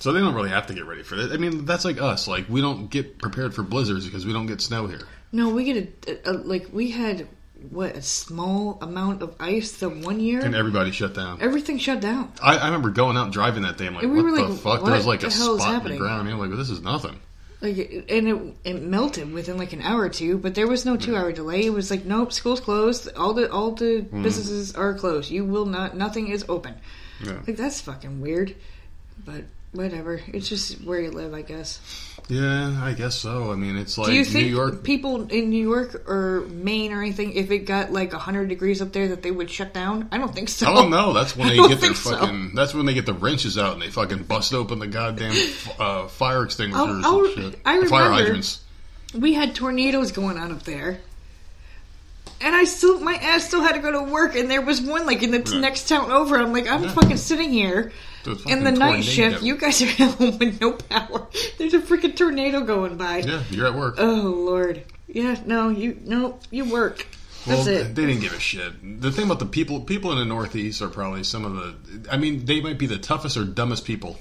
So 0.00 0.12
they 0.12 0.18
don't 0.18 0.34
really 0.34 0.50
have 0.50 0.66
to 0.66 0.74
get 0.74 0.84
ready 0.84 1.04
for 1.04 1.14
it. 1.14 1.30
I 1.30 1.36
mean, 1.36 1.64
that's 1.64 1.84
like 1.84 2.00
us. 2.00 2.26
Like 2.26 2.48
we 2.48 2.60
don't 2.60 2.90
get 2.90 3.18
prepared 3.18 3.54
for 3.54 3.62
blizzards 3.62 4.04
because 4.04 4.26
we 4.26 4.32
don't 4.32 4.46
get 4.46 4.60
snow 4.60 4.88
here. 4.88 5.06
No, 5.30 5.48
we 5.50 5.64
get 5.64 6.08
a, 6.08 6.30
a, 6.30 6.32
like 6.32 6.68
we 6.72 6.90
had 6.90 7.28
what 7.70 7.94
a 7.96 8.02
small 8.02 8.78
amount 8.82 9.22
of 9.22 9.34
ice 9.40 9.72
the 9.78 9.88
one 9.88 10.20
year. 10.20 10.40
And 10.40 10.54
everybody 10.54 10.90
shut 10.90 11.14
down. 11.14 11.40
Everything 11.40 11.78
shut 11.78 12.00
down. 12.00 12.32
I, 12.42 12.56
I 12.58 12.66
remember 12.66 12.90
going 12.90 13.16
out 13.16 13.32
driving 13.32 13.62
that 13.62 13.76
day. 13.78 13.86
I'm 13.86 13.94
like, 13.94 14.04
And 14.04 14.12
we 14.12 14.22
what 14.22 14.30
were 14.32 14.36
the 14.38 14.44
like, 14.48 14.58
fuck? 14.60 14.64
what 14.82 14.84
There 14.86 14.96
was 14.96 15.06
like 15.06 15.20
the 15.20 15.28
a 15.28 15.30
hell 15.30 15.54
is 15.56 15.60
spot 15.62 15.68
in 15.68 15.74
happening? 15.74 15.98
the 15.98 16.04
ground. 16.04 16.28
I'm 16.28 16.38
like, 16.38 16.50
this 16.56 16.70
is 16.70 16.80
nothing. 16.80 17.18
Like, 17.60 17.76
and 18.08 18.28
it 18.28 18.56
it 18.64 18.82
melted 18.82 19.32
within 19.32 19.56
like 19.56 19.72
an 19.72 19.82
hour 19.82 20.00
or 20.02 20.08
two, 20.08 20.36
but 20.36 20.56
there 20.56 20.66
was 20.66 20.84
no 20.84 20.96
two 20.96 21.14
hour 21.16 21.30
delay. 21.30 21.64
It 21.64 21.70
was 21.70 21.92
like, 21.92 22.04
nope, 22.04 22.32
school's 22.32 22.58
closed. 22.60 23.08
All 23.16 23.34
the 23.34 23.50
all 23.52 23.70
the 23.70 24.00
Hmm. 24.00 24.22
businesses 24.24 24.74
are 24.74 24.94
closed. 24.94 25.30
You 25.30 25.44
will 25.44 25.66
not. 25.66 25.96
Nothing 25.96 26.26
is 26.28 26.44
open. 26.48 26.74
Yeah. 27.24 27.38
Like 27.46 27.56
that's 27.56 27.80
fucking 27.80 28.20
weird. 28.20 28.56
But 29.24 29.44
whatever. 29.72 30.20
It's 30.28 30.48
just 30.48 30.82
where 30.84 31.00
you 31.00 31.10
live, 31.10 31.34
I 31.34 31.42
guess. 31.42 31.80
Yeah, 32.28 32.78
I 32.82 32.92
guess 32.92 33.16
so. 33.16 33.50
I 33.52 33.56
mean, 33.56 33.76
it's 33.76 33.98
like 33.98 34.06
Do 34.08 34.12
you 34.12 34.20
New 34.20 34.24
think 34.24 34.50
York. 34.50 34.84
people 34.84 35.26
in 35.28 35.50
New 35.50 35.62
York 35.68 36.08
or 36.08 36.42
Maine 36.50 36.92
or 36.92 37.00
anything, 37.02 37.32
if 37.32 37.50
it 37.50 37.60
got 37.60 37.92
like 37.92 38.12
hundred 38.12 38.48
degrees 38.48 38.80
up 38.80 38.92
there, 38.92 39.08
that 39.08 39.22
they 39.22 39.30
would 39.30 39.50
shut 39.50 39.74
down? 39.74 40.08
I 40.12 40.18
don't 40.18 40.32
think 40.34 40.48
so. 40.48 40.70
I 40.70 40.74
don't 40.74 40.90
know. 40.90 41.12
That's 41.12 41.34
when 41.36 41.48
they 41.48 41.56
get 41.56 41.68
their 41.68 41.76
think 41.78 41.96
so. 41.96 42.16
fucking. 42.16 42.52
That's 42.54 42.74
when 42.74 42.86
they 42.86 42.94
get 42.94 43.06
the 43.06 43.14
wrenches 43.14 43.58
out 43.58 43.72
and 43.72 43.82
they 43.82 43.88
fucking 43.90 44.22
bust 44.24 44.54
open 44.54 44.78
the 44.78 44.86
goddamn 44.86 45.34
uh, 45.78 46.06
fire 46.08 46.44
extinguishers 46.44 47.04
I'll- 47.04 47.04
I'll- 47.04 47.24
and 47.24 47.34
shit. 47.34 47.58
I 47.66 47.86
fire 47.86 48.10
hydrants. 48.10 48.62
we 49.14 49.34
had 49.34 49.54
tornadoes 49.54 50.12
going 50.12 50.38
on 50.38 50.52
up 50.52 50.62
there. 50.62 51.00
And 52.40 52.54
I 52.56 52.64
still, 52.64 52.98
my 53.00 53.14
ass 53.14 53.44
still 53.46 53.60
had 53.62 53.74
to 53.74 53.78
go 53.80 53.92
to 53.92 54.02
work, 54.10 54.34
and 54.34 54.50
there 54.50 54.62
was 54.62 54.80
one 54.80 55.06
like 55.06 55.22
in 55.22 55.30
the 55.30 55.38
Yeah. 55.52 55.60
next 55.60 55.88
town 55.88 56.10
over. 56.10 56.36
I'm 56.36 56.52
like, 56.52 56.68
I'm 56.68 56.84
Yeah. 56.84 56.92
fucking 56.92 57.16
sitting 57.16 57.50
here 57.50 57.92
in 58.26 58.64
the 58.64 58.70
night 58.70 58.78
tornado. 58.78 59.02
shift. 59.02 59.42
You 59.42 59.56
guys 59.56 59.82
are 59.82 59.86
at 59.86 60.10
home 60.14 60.38
with 60.38 60.60
no 60.60 60.72
power. 60.72 61.28
There's 61.58 61.74
a 61.74 61.80
freaking 61.80 62.16
tornado 62.16 62.62
going 62.62 62.96
by. 62.96 63.18
Yeah, 63.18 63.42
you're 63.50 63.66
at 63.66 63.74
work. 63.74 63.96
Oh 63.98 64.44
lord. 64.46 64.84
Yeah, 65.08 65.40
no, 65.44 65.68
you 65.68 65.98
no, 66.04 66.38
you 66.50 66.64
work. 66.64 67.06
That's 67.44 67.66
well, 67.66 67.76
it. 67.76 67.94
they 67.94 68.06
didn't 68.06 68.22
give 68.22 68.32
a 68.32 68.40
shit. 68.40 69.00
The 69.00 69.10
thing 69.10 69.24
about 69.24 69.40
the 69.40 69.46
people, 69.46 69.80
people 69.80 70.12
in 70.12 70.18
the 70.18 70.24
Northeast 70.24 70.80
are 70.80 70.88
probably 70.88 71.24
some 71.24 71.44
of 71.44 71.54
the. 71.54 72.10
I 72.10 72.16
mean, 72.16 72.44
they 72.44 72.60
might 72.60 72.78
be 72.78 72.86
the 72.86 72.98
toughest 72.98 73.36
or 73.36 73.44
dumbest 73.44 73.84
people 73.84 74.16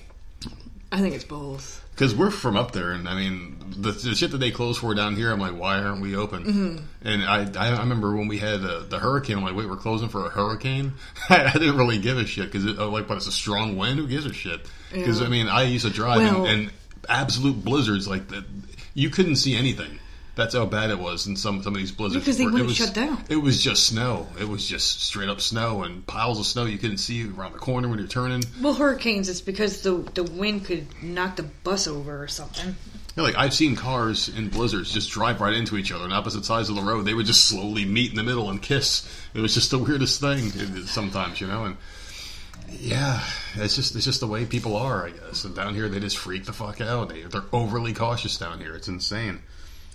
I 0.91 0.99
think 0.99 1.15
it's 1.15 1.23
both. 1.23 1.80
Because 1.91 2.15
we're 2.15 2.31
from 2.31 2.55
up 2.55 2.71
there, 2.71 2.91
and 2.91 3.07
I 3.07 3.15
mean, 3.15 3.57
the, 3.77 3.91
the 3.91 4.15
shit 4.15 4.31
that 4.31 4.37
they 4.37 4.51
close 4.51 4.77
for 4.77 4.93
down 4.95 5.15
here, 5.15 5.31
I'm 5.31 5.39
like, 5.39 5.55
why 5.57 5.79
aren't 5.79 6.01
we 6.01 6.15
open? 6.15 6.43
Mm-hmm. 6.43 7.07
And 7.07 7.23
I, 7.23 7.47
I, 7.59 7.75
I 7.75 7.79
remember 7.79 8.15
when 8.15 8.27
we 8.27 8.37
had 8.37 8.63
uh, 8.63 8.83
the 8.87 8.99
hurricane, 8.99 9.37
I'm 9.37 9.43
like, 9.43 9.55
wait, 9.55 9.69
we're 9.69 9.75
closing 9.77 10.09
for 10.09 10.25
a 10.25 10.29
hurricane? 10.29 10.93
I 11.29 11.51
didn't 11.53 11.77
really 11.77 11.99
give 11.99 12.17
a 12.17 12.25
shit 12.25 12.51
because, 12.51 12.65
oh, 12.77 12.89
like, 12.89 13.07
but 13.07 13.17
it's 13.17 13.27
a 13.27 13.31
strong 13.31 13.77
wind. 13.77 13.99
Who 13.99 14.07
gives 14.07 14.25
a 14.25 14.33
shit? 14.33 14.61
Because 14.91 15.19
Yeah. 15.19 15.27
I 15.27 15.29
mean, 15.29 15.47
I 15.47 15.63
used 15.63 15.85
to 15.85 15.91
drive 15.91 16.21
Well- 16.21 16.45
and, 16.45 16.61
and 16.63 16.71
absolute 17.07 17.63
blizzards 17.63 18.07
like 18.07 18.27
that. 18.29 18.45
You 18.93 19.09
couldn't 19.09 19.37
see 19.37 19.55
anything. 19.55 19.99
That's 20.33 20.55
how 20.55 20.65
bad 20.65 20.91
it 20.91 20.97
was 20.99 21.27
in 21.27 21.35
some 21.35 21.61
some 21.61 21.73
of 21.73 21.79
these 21.79 21.91
blizzards. 21.91 22.23
Because 22.23 22.37
they 22.37 22.45
it 22.45 22.51
wouldn't 22.51 22.67
was- 22.69 22.77
shut 22.77 22.93
down. 22.93 23.23
It 23.29 23.35
was 23.35 23.61
just 23.61 23.85
snow. 23.85 24.27
It 24.39 24.47
was 24.47 24.65
just 24.65 25.01
straight 25.01 25.27
up 25.29 25.41
snow 25.41 25.83
and 25.83 26.05
piles 26.07 26.39
of 26.39 26.45
snow 26.45 26.65
you 26.65 26.77
couldn't 26.77 26.97
see 26.99 27.27
around 27.29 27.51
the 27.53 27.59
corner 27.59 27.89
when 27.89 27.99
you're 27.99 28.07
turning. 28.07 28.43
Well, 28.61 28.73
hurricanes. 28.73 29.27
It's 29.27 29.41
because 29.41 29.81
the 29.81 29.97
the 30.13 30.23
wind 30.23 30.65
could 30.65 30.87
knock 31.03 31.35
the 31.35 31.43
bus 31.43 31.85
over 31.87 32.23
or 32.23 32.27
something. 32.27 32.75
Know, 33.17 33.23
like 33.23 33.35
I've 33.35 33.53
seen 33.53 33.75
cars 33.75 34.29
in 34.29 34.47
blizzards 34.47 34.93
just 34.93 35.09
drive 35.11 35.41
right 35.41 35.53
into 35.53 35.75
each 35.75 35.91
other 35.91 36.05
on 36.05 36.13
opposite 36.13 36.45
sides 36.45 36.69
of 36.69 36.77
the 36.77 36.81
road. 36.81 37.03
They 37.03 37.13
would 37.13 37.25
just 37.25 37.43
slowly 37.43 37.83
meet 37.83 38.11
in 38.11 38.15
the 38.15 38.23
middle 38.23 38.49
and 38.49 38.61
kiss. 38.61 39.05
It 39.33 39.41
was 39.41 39.53
just 39.53 39.69
the 39.69 39.79
weirdest 39.79 40.21
thing 40.21 40.49
sometimes, 40.85 41.41
you 41.41 41.47
know. 41.47 41.65
And 41.65 41.77
yeah, 42.69 43.21
it's 43.55 43.75
just 43.75 43.95
it's 43.97 44.05
just 44.05 44.21
the 44.21 44.27
way 44.27 44.45
people 44.45 44.77
are, 44.77 45.05
I 45.07 45.09
guess. 45.09 45.43
And 45.43 45.53
down 45.53 45.75
here, 45.75 45.89
they 45.89 45.99
just 45.99 46.17
freak 46.17 46.45
the 46.45 46.53
fuck 46.53 46.79
out. 46.79 47.09
They, 47.09 47.23
they're 47.23 47.43
overly 47.51 47.93
cautious 47.93 48.37
down 48.37 48.61
here. 48.61 48.73
It's 48.75 48.87
insane. 48.87 49.41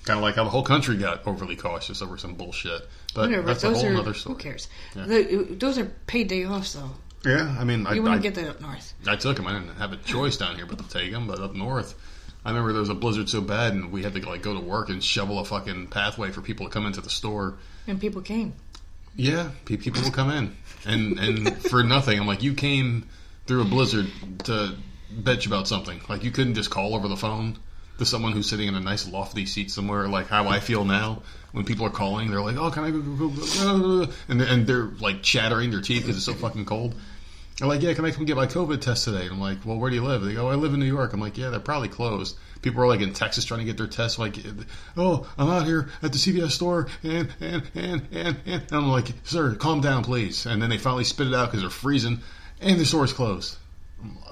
Kind 0.07 0.19
of 0.19 0.23
like 0.23 0.37
how 0.37 0.45
the 0.45 0.51
whole 0.51 0.62
country 0.62 0.97
got 0.97 1.27
overly 1.27 1.57
cautious 1.57 2.01
over 2.01 2.16
some 2.16 2.35
bullshit. 2.35 2.88
But 3.12 3.29
Whatever. 3.29 3.47
that's 3.49 3.64
a 3.64 3.73
whole 3.75 3.87
are 3.87 3.97
other 4.01 4.14
story. 4.14 4.35
who 4.35 4.38
cares? 4.40 4.69
Yeah. 4.95 5.05
The- 5.07 5.57
those 5.59 5.79
are 5.79 5.87
paid 6.07 6.29
day 6.29 6.47
offs 6.47 6.75
though. 6.75 6.90
Yeah, 7.25 7.57
I 7.59 7.64
mean, 7.64 7.87
I, 7.88 7.95
You 7.95 8.03
I, 8.03 8.05
wouldn't 8.05 8.23
get 8.23 8.37
that 8.37 8.49
up 8.49 8.61
north. 8.61 8.95
I 9.07 9.16
took 9.16 9.37
them. 9.37 9.49
I 9.49 9.53
didn't 9.55 9.75
have 9.77 9.92
a 9.92 9.97
choice 9.97 10.37
down 10.37 10.55
here 10.55 10.64
but 10.64 10.79
to 10.79 10.88
take 10.88 11.11
them. 11.11 11.27
But 11.27 11.40
up 11.40 11.57
north, 11.57 11.95
I 12.45 12.51
remember 12.51 12.73
there 12.73 12.81
was 12.81 12.88
a 12.88 12.95
blizzard 12.95 13.29
so 13.29 13.40
bad, 13.40 13.73
and 13.73 13.90
we 13.90 14.05
had 14.05 14.14
to 14.14 14.29
like 14.29 14.42
go 14.42 14.55
to 14.55 14.61
work 14.61 14.90
and 14.90 15.03
shovel 15.03 15.40
a 15.40 15.45
fucking 15.45 15.88
pathway 15.88 16.31
for 16.31 16.40
people 16.40 16.66
to 16.66 16.73
come 16.73 16.87
into 16.87 17.01
the 17.01 17.11
store. 17.11 17.57
And 17.88 18.01
people 18.01 18.23
came. 18.23 18.55
Yeah, 19.16 19.51
people 19.64 20.03
will 20.03 20.12
come 20.12 20.31
in, 20.31 20.55
and 20.85 21.19
and 21.19 21.62
for 21.62 21.83
nothing. 21.83 22.21
I'm 22.21 22.29
like, 22.29 22.45
you 22.45 22.55
came 22.55 23.09
through 23.47 23.62
a 23.62 23.64
blizzard 23.64 24.07
to 24.45 24.77
bitch 25.12 25.49
about 25.49 25.66
something. 25.66 26.01
Like 26.09 26.23
you 26.23 26.31
couldn't 26.31 26.55
just 26.55 26.71
call 26.71 26.95
over 26.95 27.09
the 27.09 27.16
phone 27.16 27.59
to 27.98 28.06
someone 28.06 28.32
who's 28.32 28.48
sitting 28.48 28.68
in 28.68 28.74
a 28.74 28.80
nice 28.80 29.09
lofty 29.09 29.46
seat 29.46 29.70
somewhere. 29.70 30.09
Like 30.09 30.28
how 30.28 30.48
I 30.48 30.61
feel 30.61 30.85
now 30.85 31.22
when 31.52 31.64
people 31.64 31.87
are 31.87 31.90
calling, 31.90 32.30
they're 32.30 32.40
like, 32.40 32.56
"Oh, 32.56 32.70
can 32.70 32.85
I 32.85 32.90
go?" 32.90 33.00
go, 33.00 33.28
go? 33.28 34.12
And 34.28 34.40
and 34.42 34.66
they're 34.66 34.90
like 35.00 35.22
chattering 35.22 35.70
their 35.70 35.80
teeth 35.80 36.02
because 36.02 36.16
it's 36.16 36.26
so 36.26 36.35
fucking 36.35 36.66
cold. 36.66 36.94
They're 37.59 37.68
like, 37.68 37.80
yeah, 37.80 37.94
can 37.94 38.04
I 38.04 38.11
come 38.11 38.26
get 38.26 38.37
my 38.37 38.46
COVID 38.46 38.82
test 38.82 39.04
today? 39.04 39.22
And 39.22 39.32
I'm 39.32 39.40
like, 39.40 39.64
well, 39.64 39.78
where 39.78 39.88
do 39.88 39.96
you 39.96 40.04
live? 40.04 40.20
They 40.20 40.35
go, 40.35 40.48
oh, 40.48 40.50
I 40.50 40.56
live 40.56 40.74
in 40.74 40.80
New 40.80 40.87
York. 40.87 41.14
I'm 41.14 41.20
like, 41.20 41.38
yeah, 41.38 41.48
they're 41.48 41.59
probably 41.59 41.88
closed. 41.88 42.37
People 42.61 42.82
are 42.82 42.87
like 42.87 43.00
in 43.00 43.14
Texas 43.14 43.46
trying 43.46 43.61
to 43.61 43.64
get 43.64 43.78
their 43.78 43.87
tests. 43.87 44.18
Like, 44.18 44.37
oh, 44.96 45.26
I'm 45.38 45.48
out 45.48 45.64
here 45.64 45.88
at 46.02 46.12
the 46.12 46.18
CVS 46.18 46.50
store, 46.50 46.88
and 47.02 47.32
and 47.40 47.62
and 47.74 48.02
and 48.12 48.37
and, 48.44 48.62
and 48.62 48.72
I'm 48.72 48.88
like, 48.88 49.06
sir, 49.24 49.54
calm 49.54 49.80
down, 49.80 50.04
please. 50.04 50.44
And 50.44 50.61
then 50.61 50.68
they 50.68 50.76
finally 50.76 51.04
spit 51.04 51.28
it 51.28 51.35
out 51.35 51.46
because 51.46 51.62
they're 51.62 51.70
freezing, 51.70 52.20
and 52.61 52.78
the 52.78 52.85
store's 52.85 53.14
closed. 53.14 53.56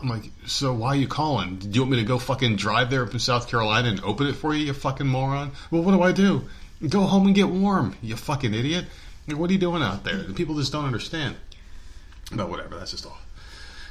I'm 0.00 0.08
like, 0.08 0.24
so 0.46 0.72
why 0.74 0.88
are 0.88 0.96
you 0.96 1.08
calling? 1.08 1.56
Do 1.56 1.68
you 1.68 1.80
want 1.82 1.92
me 1.92 1.96
to 1.98 2.04
go 2.04 2.18
fucking 2.18 2.56
drive 2.56 2.90
there 2.90 3.06
from 3.06 3.18
South 3.18 3.48
Carolina 3.48 3.88
and 3.88 4.00
open 4.04 4.26
it 4.26 4.34
for 4.34 4.54
you, 4.54 4.66
you 4.66 4.72
fucking 4.74 5.06
moron? 5.06 5.52
Well, 5.70 5.82
what 5.82 5.92
do 5.92 6.02
I 6.02 6.12
do? 6.12 6.48
Go 6.88 7.02
home 7.02 7.26
and 7.26 7.34
get 7.34 7.48
warm, 7.48 7.96
you 8.02 8.16
fucking 8.16 8.52
idiot. 8.52 8.86
Like, 9.26 9.38
what 9.38 9.48
are 9.48 9.52
you 9.52 9.58
doing 9.58 9.82
out 9.82 10.04
there? 10.04 10.16
The 10.16 10.34
people 10.34 10.56
just 10.56 10.72
don't 10.72 10.84
understand. 10.84 11.36
But 12.32 12.50
whatever, 12.50 12.76
that's 12.76 12.90
just 12.90 13.06
all. 13.06 13.18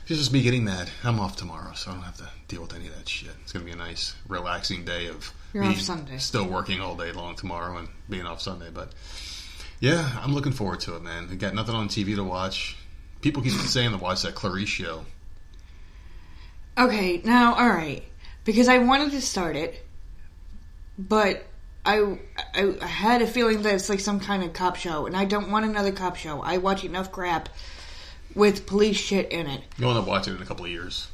It's 0.08 0.20
just 0.20 0.34
me 0.34 0.42
getting 0.42 0.66
mad. 0.66 0.90
I'm 1.04 1.20
off 1.20 1.38
tomorrow, 1.38 1.74
so 1.76 1.92
I 1.92 1.94
don't 1.94 2.04
have 2.04 2.18
to 2.18 2.28
deal 2.50 2.62
with 2.62 2.76
any 2.76 2.88
of 2.88 2.96
that 2.98 3.08
shit. 3.08 3.32
It's 3.42 3.54
gonna 3.54 3.64
be 3.64 3.72
a 3.72 3.76
nice, 3.76 4.16
relaxing 4.28 4.84
day 4.84 5.08
of 5.08 5.34
You're 5.54 5.64
me 5.64 5.70
off 5.70 5.80
Sunday. 5.80 6.18
still 6.18 6.46
working 6.46 6.82
all 6.82 6.96
day 6.98 7.14
long 7.14 7.36
tomorrow 7.36 7.78
and 7.78 7.88
being 8.10 8.26
off 8.26 8.42
Sunday. 8.42 8.68
But 8.74 8.92
yeah, 9.80 10.20
I'm 10.22 10.34
looking 10.34 10.52
forward 10.52 10.82
to 10.82 10.98
it, 10.98 11.04
man. 11.04 11.30
I 11.32 11.36
got 11.36 11.54
nothing 11.56 11.74
on 11.74 11.88
TV 11.88 12.16
to 12.16 12.24
watch. 12.24 12.76
People 13.22 13.42
keep 13.44 13.54
saying 13.54 13.92
to 13.92 13.98
watch 13.98 14.24
that 14.24 14.36
Clarice 14.36 14.68
show. 14.68 15.06
Okay, 16.78 17.22
now 17.24 17.54
all 17.56 17.70
right, 17.70 18.04
because 18.46 18.68
I 18.68 18.80
wanted 18.80 19.12
to 19.12 19.22
start 19.22 19.56
it, 19.56 19.86
but 20.98 21.44
I, 21.86 22.18
I 22.56 22.74
I 22.82 22.86
had 22.86 23.22
a 23.22 23.28
feeling 23.28 23.62
that 23.64 23.76
it's 23.76 23.90
like 23.90 24.00
some 24.00 24.20
kind 24.20 24.44
of 24.44 24.54
cop 24.54 24.76
show, 24.76 25.06
and 25.06 25.16
I 25.16 25.26
don't 25.26 25.52
want 25.52 25.66
another 25.66 25.92
cop 25.92 26.16
show. 26.16 26.42
I 26.42 26.58
watch 26.58 26.84
enough 26.84 27.12
crap 27.12 27.50
with 28.36 28.66
police 28.66 28.98
shit 28.98 29.32
in 29.32 29.48
it. 29.48 29.62
You'll 29.78 29.90
end 29.92 30.00
up 30.00 30.08
watching 30.08 30.34
it 30.34 30.38
in 30.38 30.42
a 30.44 30.46
couple 30.46 30.66
of 30.66 30.72
years, 30.72 31.08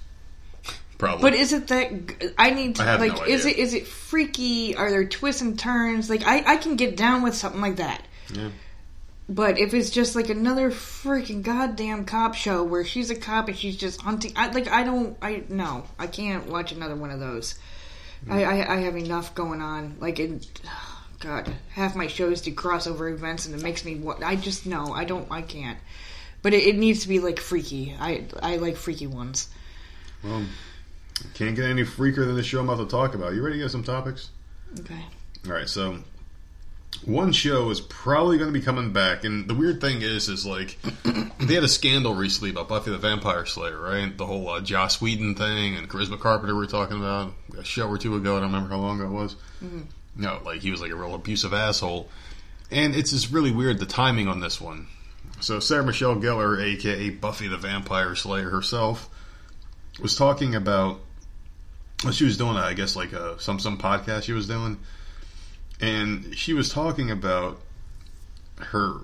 probably. 0.98 1.22
But 1.24 1.34
is 1.34 1.52
it 1.52 1.68
that 1.68 2.34
I 2.38 2.52
need 2.52 2.76
to 2.78 2.84
I 2.84 2.86
have 2.86 3.00
like? 3.02 3.14
no 3.18 3.24
is 3.24 3.46
it 3.46 3.58
is 3.58 3.74
it 3.74 3.86
freaky? 3.88 4.76
Are 4.78 4.90
there 4.90 5.06
twists 5.06 5.42
and 5.42 5.60
turns? 5.60 6.10
Like 6.10 6.26
I 6.26 6.54
I 6.54 6.56
can 6.58 6.78
get 6.78 6.96
down 6.96 7.22
with 7.22 7.36
something 7.36 7.62
like 7.62 7.78
that. 7.78 8.02
yeah. 8.32 8.50
But 9.30 9.60
if 9.60 9.76
it's 9.76 9.92
just 9.92 10.16
like 10.16 10.30
another 10.30 10.72
freaking 10.72 11.44
goddamn 11.44 12.06
cop 12.06 12.34
show 12.34 12.64
where 12.64 12.84
she's 12.84 13.12
a 13.12 13.16
cop 13.16 13.48
and 13.48 13.56
she's 13.56 13.78
just 13.78 14.02
hunting, 14.02 14.34
I 14.36 14.50
like 14.50 14.68
I 14.68 14.84
don't 14.84 15.16
I 15.22 15.44
no 15.50 15.86
I 16.00 16.08
can't 16.08 16.48
watch 16.48 16.72
another 16.72 16.96
one 16.96 17.12
of 17.12 17.20
those. 17.20 17.54
I, 18.28 18.44
I 18.44 18.74
I 18.74 18.78
have 18.82 18.98
enough 18.98 19.36
going 19.36 19.62
on. 19.62 19.98
Like 20.00 20.20
it, 20.20 20.50
God, 21.20 21.48
half 21.70 21.96
my 21.96 22.08
shows 22.08 22.42
do 22.42 22.52
crossover 22.56 23.14
events 23.14 23.46
and 23.46 23.54
it 23.54 23.62
makes 23.62 23.86
me 23.86 24.02
I 24.26 24.36
just 24.36 24.66
no 24.66 24.94
I 24.94 25.06
don't 25.06 25.32
I 25.32 25.44
can't. 25.44 25.78
But 26.42 26.56
it, 26.56 26.64
it 26.64 26.76
needs 26.76 27.02
to 27.04 27.08
be 27.08 27.20
like 27.20 27.40
freaky. 27.40 27.96
I 28.00 28.26
I 28.42 28.58
like 28.58 28.78
freaky 28.78 29.06
ones. 29.06 29.48
Well, 30.24 30.44
Can't 31.36 31.56
get 31.56 31.66
any 31.66 31.84
freaker 31.84 32.26
than 32.26 32.36
the 32.36 32.44
show 32.44 32.62
I'm 32.62 32.70
about 32.70 32.84
to 32.84 32.90
talk 32.90 33.14
about. 33.14 33.36
You 33.36 33.44
ready 33.44 33.58
to 33.58 33.64
get 33.64 33.72
some 33.72 33.84
topics? 33.84 34.32
Okay. 34.80 35.06
All 35.46 35.54
right, 35.54 35.70
so 35.70 36.00
one 37.06 37.32
show 37.32 37.70
is 37.70 37.80
probably 37.82 38.38
going 38.38 38.52
to 38.52 38.60
be 38.60 38.64
coming 38.64 38.92
back, 38.92 39.24
and 39.24 39.48
the 39.48 39.54
weird 39.54 39.80
thing 39.80 40.02
is, 40.02 40.28
is 40.28 40.46
like 40.46 40.78
they 41.40 41.54
had 41.54 41.64
a 41.64 41.68
scandal 41.68 42.14
recently 42.14 42.50
about 42.50 42.68
Buffy 42.68 42.92
the 42.92 42.98
Vampire 42.98 43.46
Slayer, 43.46 43.80
right? 43.80 44.16
The 44.18 44.26
whole 44.26 44.50
uh, 44.50 44.62
Joss 44.62 45.02
Whedon 45.02 45.36
thing 45.36 45.76
and 45.76 45.90
Charisma 45.90 46.20
Carpenter 46.20 46.54
we 46.54 46.62
were 46.62 46.68
talking 46.68 46.98
about 46.98 47.34
a 47.58 47.64
show 47.64 47.88
or 47.88 47.98
two 47.98 48.16
ago. 48.16 48.38
I 48.38 48.42
don't 48.42 48.52
remember 48.52 48.70
how 48.70 48.82
long 48.82 49.00
ago 49.00 49.10
it 49.10 49.14
was. 49.14 49.36
No, 50.16 50.42
like 50.44 50.62
he 50.62 50.72
was 50.72 50.82
like 50.82 50.92
a 50.92 50.96
real 50.96 51.16
abusive 51.16 51.54
asshole, 51.54 52.10
and 52.70 52.96
it's 52.96 53.12
just 53.12 53.32
really 53.32 53.52
weird 53.52 53.80
the 53.80 53.86
timing 53.86 54.28
on 54.28 54.40
this 54.40 54.60
one. 54.60 54.88
So 55.40 55.60
Sarah 55.60 55.84
Michelle 55.84 56.16
Gellar, 56.16 56.62
aka 56.62 57.10
Buffy 57.12 57.48
the 57.48 57.58
Vampire 57.58 58.16
Slayer 58.16 58.50
herself, 58.50 59.10
was 60.02 60.16
talking 60.16 60.54
about 60.56 61.00
what 62.04 62.14
she 62.14 62.26
was 62.26 62.38
doing. 62.38 62.58
I 62.58 62.74
guess 62.74 62.96
like 62.96 63.14
a 63.14 63.40
some 63.40 63.60
some 63.60 63.78
podcast 63.78 64.24
she 64.24 64.34
was 64.34 64.48
doing 64.48 64.78
and 65.82 66.36
she 66.38 66.54
was 66.54 66.70
talking 66.70 67.12
about 67.12 67.62
her 68.58 68.96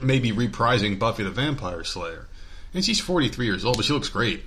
maybe 0.00 0.32
reprising 0.32 0.98
Buffy 0.98 1.22
the 1.22 1.30
Vampire 1.30 1.84
Slayer. 1.84 2.26
And 2.74 2.84
she's 2.84 3.00
43 3.00 3.46
years 3.46 3.64
old, 3.64 3.76
but 3.76 3.84
she 3.84 3.92
looks 3.92 4.08
great. 4.08 4.42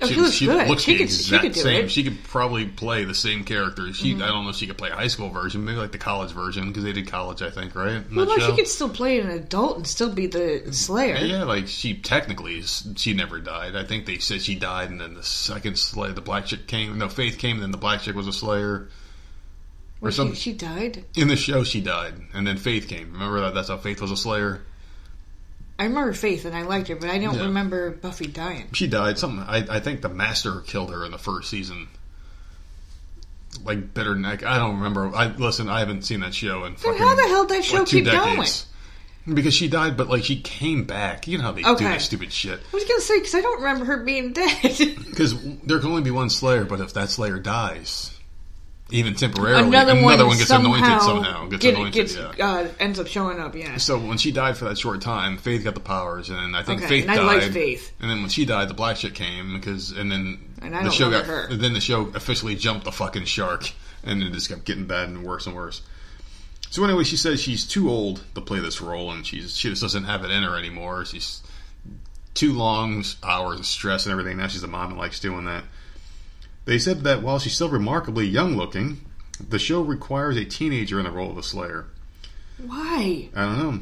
Oh, 0.00 0.06
she 0.06 0.14
looks 0.16 0.38
good. 0.40 0.68
looks 0.68 0.82
She 0.82 0.92
the 0.92 1.04
could- 1.04 1.10
she 1.10 1.38
could 1.38 1.52
do 1.52 1.60
same. 1.60 1.84
it. 1.86 1.90
She 1.90 2.04
could 2.04 2.22
probably 2.24 2.66
play 2.66 3.04
the 3.04 3.14
same 3.14 3.44
character. 3.44 3.92
She, 3.94 4.12
mm-hmm. 4.12 4.22
I 4.22 4.26
don't 4.26 4.44
know 4.44 4.50
if 4.50 4.56
she 4.56 4.66
could 4.66 4.76
play 4.76 4.90
a 4.90 4.94
high 4.94 5.06
school 5.06 5.30
version, 5.30 5.64
maybe 5.64 5.78
like 5.78 5.92
the 5.92 5.98
college 5.98 6.32
version 6.32 6.68
because 6.68 6.84
they 6.84 6.92
did 6.92 7.06
college, 7.08 7.40
I 7.40 7.48
think, 7.50 7.74
right? 7.74 7.92
In 7.92 8.14
Well, 8.14 8.26
no, 8.26 8.36
show? 8.36 8.50
she 8.50 8.56
could 8.56 8.68
still 8.68 8.90
play 8.90 9.20
an 9.20 9.30
adult 9.30 9.78
and 9.78 9.86
still 9.86 10.10
be 10.12 10.26
the 10.26 10.64
Slayer. 10.72 11.16
Yeah, 11.16 11.44
like 11.44 11.66
she 11.66 11.94
technically 11.94 12.60
she 12.62 13.14
never 13.14 13.40
died. 13.40 13.74
I 13.74 13.84
think 13.84 14.04
they 14.04 14.18
said 14.18 14.42
she 14.42 14.54
died, 14.54 14.90
and 14.90 15.00
then 15.00 15.14
the 15.14 15.22
second 15.22 15.78
Slayer, 15.78 16.12
the 16.12 16.20
black 16.20 16.44
chick 16.46 16.66
came. 16.66 16.96
No, 16.98 17.08
Faith 17.08 17.38
came, 17.38 17.56
and 17.56 17.62
then 17.62 17.70
the 17.70 17.78
black 17.78 18.02
chick 18.02 18.14
was 18.14 18.26
a 18.26 18.32
Slayer. 18.34 18.88
Well, 20.06 20.12
some- 20.26 20.34
she, 20.34 20.50
she 20.50 20.52
died. 20.52 21.04
In 21.16 21.28
the 21.28 21.36
show, 21.36 21.64
she 21.64 21.80
died, 21.80 22.14
and 22.34 22.46
then 22.46 22.56
Faith 22.56 22.88
came. 22.88 23.12
Remember 23.12 23.40
that? 23.40 23.54
That's 23.54 23.68
how 23.68 23.76
Faith 23.76 24.00
was 24.00 24.10
a 24.10 24.16
Slayer. 24.16 24.62
I 25.78 25.84
remember 25.84 26.12
Faith 26.14 26.46
and 26.46 26.56
I 26.56 26.62
liked 26.62 26.88
her, 26.88 26.96
but 26.96 27.10
I 27.10 27.18
don't 27.18 27.34
Yeah. 27.36 27.42
remember 27.44 27.90
Buffy 27.90 28.26
dying. 28.26 28.68
She 28.72 28.86
died. 28.86 29.18
Something. 29.18 29.44
I, 29.46 29.76
I 29.76 29.80
think 29.80 30.00
the 30.00 30.08
Master 30.08 30.60
killed 30.62 30.90
her 30.90 31.04
in 31.04 31.10
the 31.10 31.18
first 31.18 31.50
season. 31.50 31.88
Like 33.64 33.94
bitter 33.94 34.14
neck. 34.14 34.42
I 34.44 34.58
don't 34.58 34.76
remember. 34.76 35.14
I 35.14 35.28
listen. 35.28 35.68
I 35.68 35.78
haven't 35.80 36.02
seen 36.02 36.20
that 36.20 36.34
show 36.34 36.64
in 36.64 36.72
Then 36.74 36.76
fucking. 36.76 36.98
how 36.98 37.14
the 37.14 37.22
hell 37.22 37.46
did 37.46 37.58
that 37.58 37.64
show 37.64 37.78
like, 37.78 37.86
two 37.88 37.96
keep 38.02 38.06
going? 38.06 38.28
decades. 38.36 38.66
Because 39.32 39.54
she 39.54 39.66
died, 39.68 39.96
but 39.96 40.08
like 40.08 40.24
she 40.24 40.40
came 40.40 40.84
back. 40.84 41.26
You 41.26 41.38
know 41.38 41.44
how 41.44 41.52
they 41.52 41.62
do 41.62 41.68
Okay. 41.70 41.92
this 41.94 42.04
stupid 42.04 42.32
shit. 42.32 42.60
I 42.60 42.76
was 42.76 42.84
gonna 42.84 43.00
say 43.00 43.18
because 43.18 43.34
I 43.34 43.40
don't 43.40 43.58
remember 43.58 43.84
her 43.86 44.02
being 44.04 44.32
dead. 44.34 44.60
Because 45.10 45.34
there 45.64 45.78
can 45.78 45.88
only 45.90 46.02
be 46.02 46.10
one 46.10 46.30
Slayer, 46.30 46.64
but 46.64 46.80
if 46.80 46.92
that 46.94 47.08
Slayer 47.10 47.38
dies, 47.38 48.15
even 48.90 49.14
temporarily, 49.14 49.66
another, 49.66 50.00
one, 50.00 50.16
gets 50.36 50.46
somehow 50.46 50.74
anointed 50.74 51.02
somehow. 51.02 51.48
Gets 51.48 51.62
get- 51.62 51.74
anointed. 51.74 51.92
gets, 51.92 52.16
yeah. 52.16 52.32
uh, 52.38 52.68
ends 52.78 53.00
up 53.00 53.08
showing 53.08 53.40
up. 53.40 53.56
Yeah. 53.56 53.76
So 53.78 53.98
when 53.98 54.16
she 54.18 54.30
died 54.30 54.56
for 54.56 54.66
that 54.66 54.78
short 54.78 55.00
time, 55.00 55.38
Faith 55.38 55.64
got 55.64 55.74
the 55.74 55.80
powers, 55.80 56.30
and 56.30 56.54
I 56.56 56.62
think 56.62 56.80
Okay, 56.80 56.88
Faith 56.88 57.02
and 57.04 57.10
I 57.12 57.16
died. 57.16 57.24
liked 57.42 57.52
Faith. 57.52 57.92
And 58.00 58.08
then 58.08 58.20
when 58.20 58.28
she 58.30 58.44
died, 58.44 58.68
the 58.68 58.74
black 58.74 58.96
chick 58.96 59.14
came 59.14 59.54
because, 59.54 59.90
and 59.90 60.10
then 60.12 60.38
And 60.62 60.72
the 60.74 60.90
show 60.90 61.10
got. 61.10 61.24
her. 61.26 61.48
Then 61.54 61.72
the 61.72 61.80
show 61.80 62.02
officially 62.14 62.54
jumped 62.54 62.84
the 62.84 62.92
fucking 62.92 63.24
shark, 63.24 63.70
and 64.04 64.22
it 64.22 64.32
just 64.32 64.48
kept 64.48 64.64
getting 64.64 64.86
bad 64.86 65.08
and 65.08 65.24
worse 65.24 65.46
and 65.46 65.56
worse. 65.56 65.82
So 66.70 66.84
anyway, 66.84 67.04
she 67.04 67.16
says 67.16 67.40
she's 67.40 67.64
too 67.66 67.90
old 67.90 68.22
to 68.34 68.40
play 68.40 68.60
this 68.60 68.80
role, 68.80 69.10
and 69.10 69.26
she's 69.26 69.56
she 69.56 69.68
just 69.70 69.82
doesn't 69.82 70.04
have 70.04 70.24
it 70.24 70.30
in 70.30 70.42
her 70.44 70.56
anymore. 70.56 71.04
She's 71.04 71.42
too 72.34 72.52
long 72.52 73.02
hours 73.24 73.58
of 73.58 73.66
stress 73.66 74.04
and 74.06 74.12
everything. 74.12 74.36
Now 74.36 74.46
she's 74.46 74.62
a 74.62 74.66
mom 74.68 74.90
and 74.90 74.98
likes 74.98 75.18
doing 75.18 75.44
that. 75.46 75.64
They 76.66 76.78
said 76.78 77.02
that 77.04 77.22
while 77.22 77.38
she's 77.38 77.54
still 77.54 77.70
remarkably 77.70 78.26
young 78.26 78.56
looking, 78.56 79.00
the 79.40 79.58
show 79.58 79.80
requires 79.80 80.36
a 80.36 80.44
teenager 80.44 80.98
in 80.98 81.04
the 81.04 81.10
role 81.10 81.30
of 81.30 81.36
the 81.36 81.42
Slayer. 81.42 81.86
Why? 82.58 83.28
I 83.34 83.44
don't 83.44 83.58
know. 83.58 83.80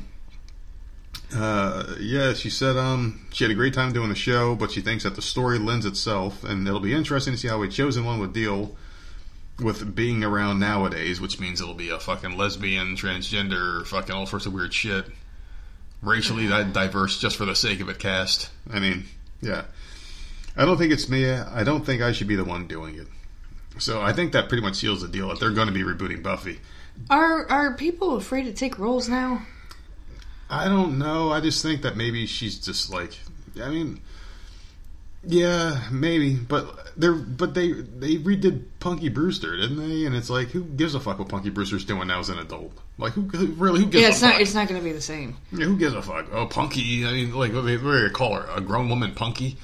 Uh, 1.37 1.97
yeah, 1.99 2.35
she 2.35 2.51
said 2.51 2.77
um, 2.77 3.27
she 3.33 3.45
had 3.45 3.51
a 3.51 3.55
great 3.55 3.75
time 3.75 3.93
doing 3.93 4.11
the 4.11 4.15
show, 4.15 4.55
but 4.55 4.71
she 4.71 4.81
thinks 4.81 5.05
that 5.05 5.17
the 5.17 5.23
story 5.23 5.59
lends 5.59 5.87
itself, 5.87 6.45
and 6.45 6.69
it'll 6.69 6.81
be 6.81 6.93
interesting 6.93 7.33
to 7.33 7.39
see 7.39 7.49
how 7.49 7.63
a 7.63 7.69
chosen 7.69 8.05
one 8.05 8.21
would 8.21 8.33
deal 8.33 8.77
with 9.59 9.95
being 9.95 10.23
around 10.23 10.59
nowadays, 10.59 11.21
which 11.21 11.41
means 11.41 11.61
it'll 11.61 11.75
be 11.75 11.91
a 11.91 11.99
fucking 11.99 12.37
lesbian, 12.37 12.97
transgender, 12.97 13.87
fucking 13.87 14.15
all 14.15 14.27
sorts 14.27 14.47
of 14.47 14.53
weird 14.53 14.75
shit. 14.75 15.07
Racially 16.03 16.49
di- 16.49 16.65
diverse 16.65 17.19
just 17.19 17.37
for 17.37 17.47
the 17.47 17.55
sake 17.55 17.81
of 17.81 17.89
it 17.89 17.99
cast. 17.99 18.51
I 18.71 18.79
mean, 18.79 19.05
yeah. 19.41 19.65
I 20.57 20.65
don't 20.65 20.77
think 20.79 20.93
it's 20.93 21.09
me. 21.09 21.29
I 21.31 21.65
don't 21.65 21.85
think 21.85 22.01
I 22.03 22.13
should 22.13 22.29
be 22.29 22.37
the 22.37 22.45
one 22.45 22.67
doing 22.67 22.95
it. 22.97 23.09
So 23.79 24.01
I 24.01 24.13
think 24.13 24.33
that 24.33 24.49
pretty 24.49 24.63
much 24.63 24.77
seals 24.77 25.03
the 25.03 25.09
deal 25.09 25.29
that 25.29 25.41
they're 25.41 25.51
going 25.51 25.67
to 25.67 25.73
be 25.73 25.83
rebooting 25.83 26.23
Buffy. 26.23 26.61
Are 27.11 27.51
are 27.51 27.75
people 27.75 28.17
afraid 28.17 28.45
to 28.45 28.53
take 28.53 28.79
roles 28.79 29.09
now? 29.09 29.45
I 30.49 30.67
don't 30.69 30.99
know. 30.99 31.33
I 31.33 31.41
just 31.41 31.61
think 31.63 31.83
that 31.83 31.97
maybe 31.97 32.27
she's 32.27 32.59
just 32.59 32.93
like. 32.93 33.19
I 33.61 33.69
mean, 33.69 34.01
yeah, 35.27 35.81
maybe, 35.91 36.37
but 36.37 36.93
they're 36.97 37.15
but 37.15 37.55
they 37.55 37.73
they 37.73 38.17
redid 38.17 38.65
Punky 38.79 39.09
Brewster, 39.09 39.57
didn't 39.57 39.79
they? 39.79 40.07
And 40.07 40.15
it's 40.15 40.31
like, 40.31 40.49
who 40.49 40.63
gives 40.63 40.95
a 40.95 41.01
fuck 41.01 41.19
what 41.19 41.29
Punky 41.29 41.51
Brewster's 41.51 41.85
doing 41.85 42.07
now 42.07 42.21
as 42.21 42.29
an 42.29 42.39
adult? 42.39 42.73
Like, 42.99 43.15
who, 43.15 43.23
who 43.23 43.47
really 43.55 43.81
who 43.81 43.87
gives 43.87 44.03
Yeah, 44.03 44.09
a 44.09 44.11
it's 44.11 44.21
fuck? 44.21 44.33
not. 44.35 44.41
It's 44.41 44.55
not 44.55 44.69
going 44.69 44.81
to 44.81 44.85
be 44.85 44.93
the 44.93 45.01
same. 45.01 45.37
Yeah, 45.51 45.65
who 45.67 45.77
gives 45.77 45.95
a 45.95 46.03
fuck? 46.03 46.27
Oh, 46.33 46.47
Punky. 46.47 47.05
I 47.07 47.13
mean, 47.13 47.35
like, 47.35 47.53
what 47.53 47.63
do 47.63 47.67
they, 47.67 47.77
what 47.77 47.93
do 47.93 48.03
they 48.07 48.11
call 48.11 48.35
her? 48.37 48.47
A 48.55 48.61
grown 48.61 48.89
woman, 48.89 49.15
Punky. 49.15 49.57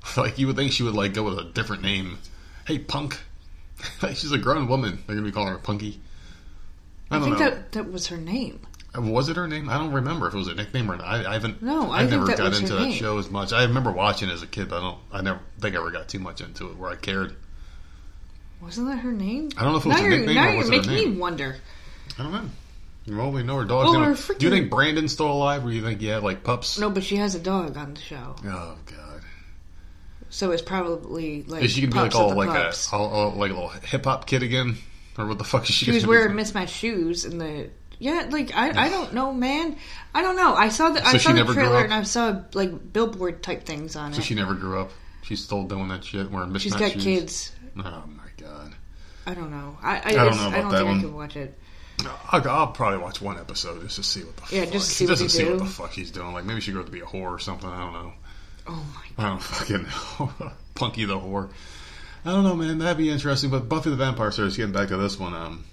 Like, 0.16 0.38
you 0.38 0.46
would 0.46 0.56
think 0.56 0.72
she 0.72 0.82
would 0.82 0.94
like 0.94 1.12
go 1.12 1.24
with 1.24 1.38
a 1.38 1.44
different 1.44 1.82
name. 1.82 2.18
Hey, 2.66 2.78
Punk. 2.78 3.20
like, 4.02 4.16
she's 4.16 4.32
a 4.32 4.38
grown 4.38 4.68
woman. 4.68 5.02
They're 5.06 5.16
gonna 5.16 5.26
be 5.26 5.32
calling 5.32 5.52
her 5.52 5.58
Punky. 5.58 6.00
I 7.10 7.16
I 7.16 7.20
think 7.20 7.38
know. 7.38 7.50
that 7.50 7.72
that 7.72 7.92
was 7.92 8.06
her 8.08 8.16
name. 8.16 8.60
Was 8.96 9.28
it 9.28 9.36
her 9.36 9.46
name? 9.46 9.68
I 9.68 9.78
don't 9.78 9.92
remember 9.92 10.28
if 10.28 10.34
it 10.34 10.38
was 10.38 10.48
a 10.48 10.54
nickname 10.54 10.90
or 10.90 10.96
not. 10.96 11.06
I, 11.06 11.30
I 11.30 11.32
haven't. 11.34 11.62
No, 11.62 11.92
I 11.92 12.04
never 12.04 12.26
got 12.26 12.38
was 12.40 12.60
into 12.60 12.74
that 12.74 12.80
name. 12.80 12.92
show 12.92 13.18
as 13.18 13.30
much. 13.30 13.52
I 13.52 13.64
remember 13.64 13.92
watching 13.92 14.28
it 14.28 14.32
as 14.32 14.42
a 14.42 14.46
kid, 14.46 14.70
but 14.70 14.78
I 14.78 14.80
don't. 14.80 14.98
I 15.12 15.20
never 15.20 15.40
think 15.60 15.74
I 15.74 15.78
ever 15.78 15.90
got 15.90 16.08
too 16.08 16.18
much 16.18 16.40
into 16.40 16.68
it 16.70 16.76
where 16.76 16.90
I 16.90 16.96
cared. 16.96 17.36
Wasn't 18.60 18.88
that 18.88 18.98
her 18.98 19.12
name? 19.12 19.50
I 19.56 19.62
don't 19.62 19.72
know 19.72 19.78
if 19.78 19.84
it 19.84 19.88
was 19.88 19.98
now 19.98 20.06
a 20.06 20.08
you're, 20.08 20.18
nickname 20.18 20.34
now 20.34 20.48
or 20.48 20.52
you're 20.52 20.60
it 20.60 20.64
her 20.64 20.70
making 20.90 21.12
me 21.12 21.18
wonder. 21.18 21.56
I 22.18 22.22
don't 22.22 22.32
know. 22.32 22.50
Well, 23.16 23.30
we 23.30 23.42
know 23.42 23.58
her 23.58 23.64
dog's. 23.64 23.90
Well, 23.90 24.14
her 24.14 24.34
Do 24.34 24.46
you 24.46 24.50
think 24.50 24.70
Brandon's 24.70 25.12
still 25.12 25.30
alive, 25.30 25.64
or 25.64 25.70
do 25.70 25.76
you 25.76 25.82
think 25.82 26.02
you 26.02 26.10
have 26.10 26.24
like 26.24 26.42
pups? 26.42 26.78
No, 26.78 26.90
but 26.90 27.04
she 27.04 27.16
has 27.16 27.34
a 27.34 27.40
dog 27.40 27.76
on 27.76 27.94
the 27.94 28.00
show, 28.00 28.36
Oh 28.44 28.76
God. 28.86 29.17
So 30.30 30.50
it's 30.52 30.62
probably 30.62 31.42
like 31.44 31.62
Is 31.64 31.72
she 31.72 31.80
gonna 31.82 31.92
be 31.92 31.98
like 31.98 32.14
all 32.14 32.34
like 32.34 32.48
a 32.50 32.72
all, 32.92 33.06
all, 33.10 33.30
like 33.32 33.50
a 33.50 33.54
little 33.54 33.68
hip 33.68 34.04
hop 34.04 34.26
kid 34.26 34.42
again, 34.42 34.76
or 35.16 35.26
what 35.26 35.38
the 35.38 35.44
fuck 35.44 35.62
is 35.68 35.74
she? 35.74 35.86
She 35.86 35.92
was 35.92 36.06
wearing 36.06 36.34
mismatched 36.36 36.74
shoes 36.74 37.24
in 37.24 37.38
the. 37.38 37.70
Yeah, 38.00 38.28
like 38.30 38.54
I, 38.54 38.86
I 38.86 38.88
don't 38.90 39.12
know, 39.12 39.32
man. 39.32 39.76
I 40.14 40.22
don't 40.22 40.36
know. 40.36 40.54
I 40.54 40.68
saw 40.68 40.90
the 40.90 41.04
I 41.04 41.16
saw 41.16 41.32
the 41.32 41.44
trailer 41.52 41.82
and 41.82 41.92
I 41.92 42.04
saw 42.04 42.42
like 42.54 42.92
billboard 42.92 43.42
type 43.42 43.64
things 43.64 43.96
on 43.96 44.12
So 44.12 44.18
it. 44.18 44.22
So 44.22 44.26
she 44.26 44.34
never 44.34 44.54
grew 44.54 44.80
up. 44.80 44.90
She's 45.22 45.42
still 45.42 45.64
doing 45.64 45.88
that 45.88 46.04
shit, 46.04 46.30
wearing 46.30 46.52
mismatched 46.52 46.62
She's 46.62 46.74
got 46.74 46.92
shoes. 46.92 47.02
kids. 47.04 47.52
Oh 47.78 48.04
my 48.06 48.28
god. 48.36 48.74
I 49.26 49.34
don't 49.34 49.50
know. 49.50 49.76
I 49.82 50.00
I, 50.04 50.12
don't 50.12 50.28
just- 50.28 50.40
know 50.40 50.48
I 50.48 50.60
don't 50.60 50.70
that 50.70 50.76
think 50.78 50.88
one. 50.88 50.98
I 50.98 51.00
can 51.02 51.14
watch 51.14 51.36
it. 51.36 51.58
I'll, 52.30 52.48
I'll 52.48 52.66
probably 52.68 52.98
watch 52.98 53.20
one 53.20 53.36
episode 53.38 53.80
just 53.82 53.96
to 53.96 54.04
see 54.04 54.22
what 54.22 54.36
the 54.36 54.54
Yeah, 54.56 54.62
fuck. 54.64 54.72
just 54.74 54.88
to 54.88 54.94
see 54.94 55.04
what 55.04 55.08
doesn't 55.10 55.28
see 55.30 55.44
what 55.50 55.58
the 55.58 55.64
fuck 55.66 55.90
he's 55.90 56.12
doing. 56.12 56.32
Like 56.32 56.44
maybe 56.44 56.60
she 56.60 56.70
grew 56.70 56.80
up 56.82 56.86
to 56.86 56.92
be 56.92 57.00
a 57.00 57.04
whore 57.04 57.30
or 57.32 57.38
something. 57.40 57.68
I 57.68 57.80
don't 57.80 57.92
know. 57.92 58.12
Oh 58.68 58.84
my! 59.16 59.24
I 59.24 59.28
don't 59.30 59.42
fucking 59.42 59.82
know. 59.84 60.52
Punky 60.74 61.04
the 61.04 61.18
whore. 61.18 61.50
I 62.24 62.32
don't 62.32 62.44
know, 62.44 62.54
man. 62.54 62.78
That'd 62.78 62.98
be 62.98 63.10
interesting. 63.10 63.50
But 63.50 63.68
Buffy 63.68 63.90
the 63.90 63.96
Vampire 63.96 64.30
Slayer, 64.30 64.50
getting 64.50 64.72
back 64.72 64.88
to 64.88 64.96
this 64.96 65.18
one, 65.18 65.34
um, 65.34 65.64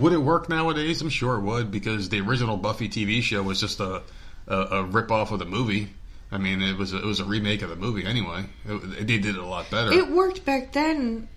would 0.00 0.12
it 0.12 0.18
work 0.18 0.48
nowadays? 0.48 1.00
I'm 1.00 1.08
sure 1.08 1.36
it 1.36 1.42
would 1.42 1.70
because 1.70 2.08
the 2.08 2.20
original 2.20 2.56
Buffy 2.56 2.88
TV 2.88 3.22
show 3.22 3.42
was 3.42 3.60
just 3.60 3.80
a 3.80 4.02
a, 4.46 4.56
a 4.56 4.84
rip 4.84 5.10
off 5.10 5.32
of 5.32 5.38
the 5.38 5.44
movie. 5.44 5.88
I 6.30 6.38
mean, 6.38 6.62
it 6.62 6.76
was 6.76 6.92
a, 6.92 6.98
it 6.98 7.04
was 7.04 7.20
a 7.20 7.24
remake 7.24 7.62
of 7.62 7.70
the 7.70 7.76
movie 7.76 8.04
anyway. 8.04 8.44
It, 8.66 9.06
they 9.06 9.18
did 9.18 9.26
it 9.26 9.36
a 9.36 9.44
lot 9.46 9.70
better. 9.70 9.92
It 9.92 10.10
worked 10.10 10.44
back 10.44 10.72
then, 10.72 11.28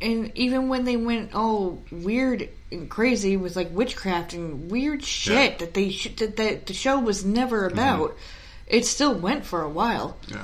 and 0.00 0.32
even 0.34 0.68
when 0.68 0.84
they 0.84 0.96
went 0.96 1.34
all 1.34 1.82
weird 1.90 2.48
and 2.70 2.88
crazy 2.90 3.36
with 3.36 3.54
like 3.54 3.70
witchcraft 3.70 4.32
and 4.32 4.70
weird 4.70 5.04
shit 5.04 5.34
Yeah. 5.34 5.48
Mm-hmm. 5.48 5.58
that 5.58 5.74
they 5.74 5.90
sh- 5.90 6.16
that, 6.16 6.36
that 6.36 6.66
the 6.66 6.74
show 6.74 6.98
was 6.98 7.24
never 7.24 7.66
about, 7.66 8.16
it 8.72 8.84
still 8.86 9.14
went 9.14 9.44
for 9.44 9.62
a 9.62 9.68
while. 9.68 10.16
yeah, 10.28 10.42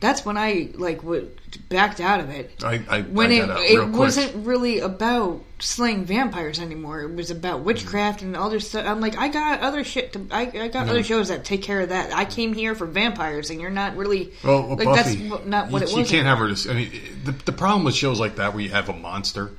That's 0.00 0.24
when 0.24 0.36
I 0.36 0.70
like 0.74 0.98
w- 1.02 1.28
backed 1.68 2.00
out 2.00 2.18
of 2.20 2.30
it. 2.30 2.62
I, 2.64 2.82
I 2.88 3.02
When 3.02 3.30
I 3.30 3.34
it 3.34 3.48
it 3.72 3.78
quick. 3.80 3.92
wasn't 3.96 4.46
really 4.46 4.80
about 4.80 5.42
slaying 5.60 6.04
vampires 6.04 6.58
anymore. 6.60 7.00
It 7.02 7.14
was 7.14 7.30
about 7.30 7.60
witchcraft 7.60 8.22
and 8.22 8.36
all 8.36 8.48
this 8.50 8.68
stuff. 8.68 8.86
I'm 8.86 9.00
like, 9.00 9.18
I 9.18 9.28
got 9.28 9.60
other 9.60 9.82
shit. 9.84 10.12
To, 10.14 10.26
I, 10.30 10.42
I 10.54 10.68
got 10.68 10.88
other 10.88 11.02
shows 11.02 11.28
that 11.28 11.44
take 11.44 11.62
care 11.62 11.80
of 11.80 11.88
that. 11.90 12.12
I 12.14 12.24
came 12.24 12.52
here 12.54 12.74
for 12.74 12.86
vampires, 12.86 13.50
and 13.50 13.60
you're 13.60 13.70
not 13.70 13.96
really. 13.96 14.32
Well, 14.44 14.66
well, 14.68 14.76
like 14.76 14.84
Buffy, 14.86 15.28
that's 15.28 15.44
not 15.46 15.70
what 15.70 15.82
you, 15.90 15.98
it 15.98 16.00
you 16.00 16.04
can't 16.06 16.26
have 16.26 16.38
her. 16.38 16.48
Just, 16.48 16.68
I 16.68 16.74
mean, 16.74 16.92
the 17.24 17.32
the 17.32 17.52
problem 17.52 17.84
with 17.84 17.94
shows 17.94 18.18
like 18.20 18.36
that 18.36 18.54
where 18.54 18.62
you 18.62 18.70
have 18.70 18.88
a 18.88 18.92
monster 18.94 19.50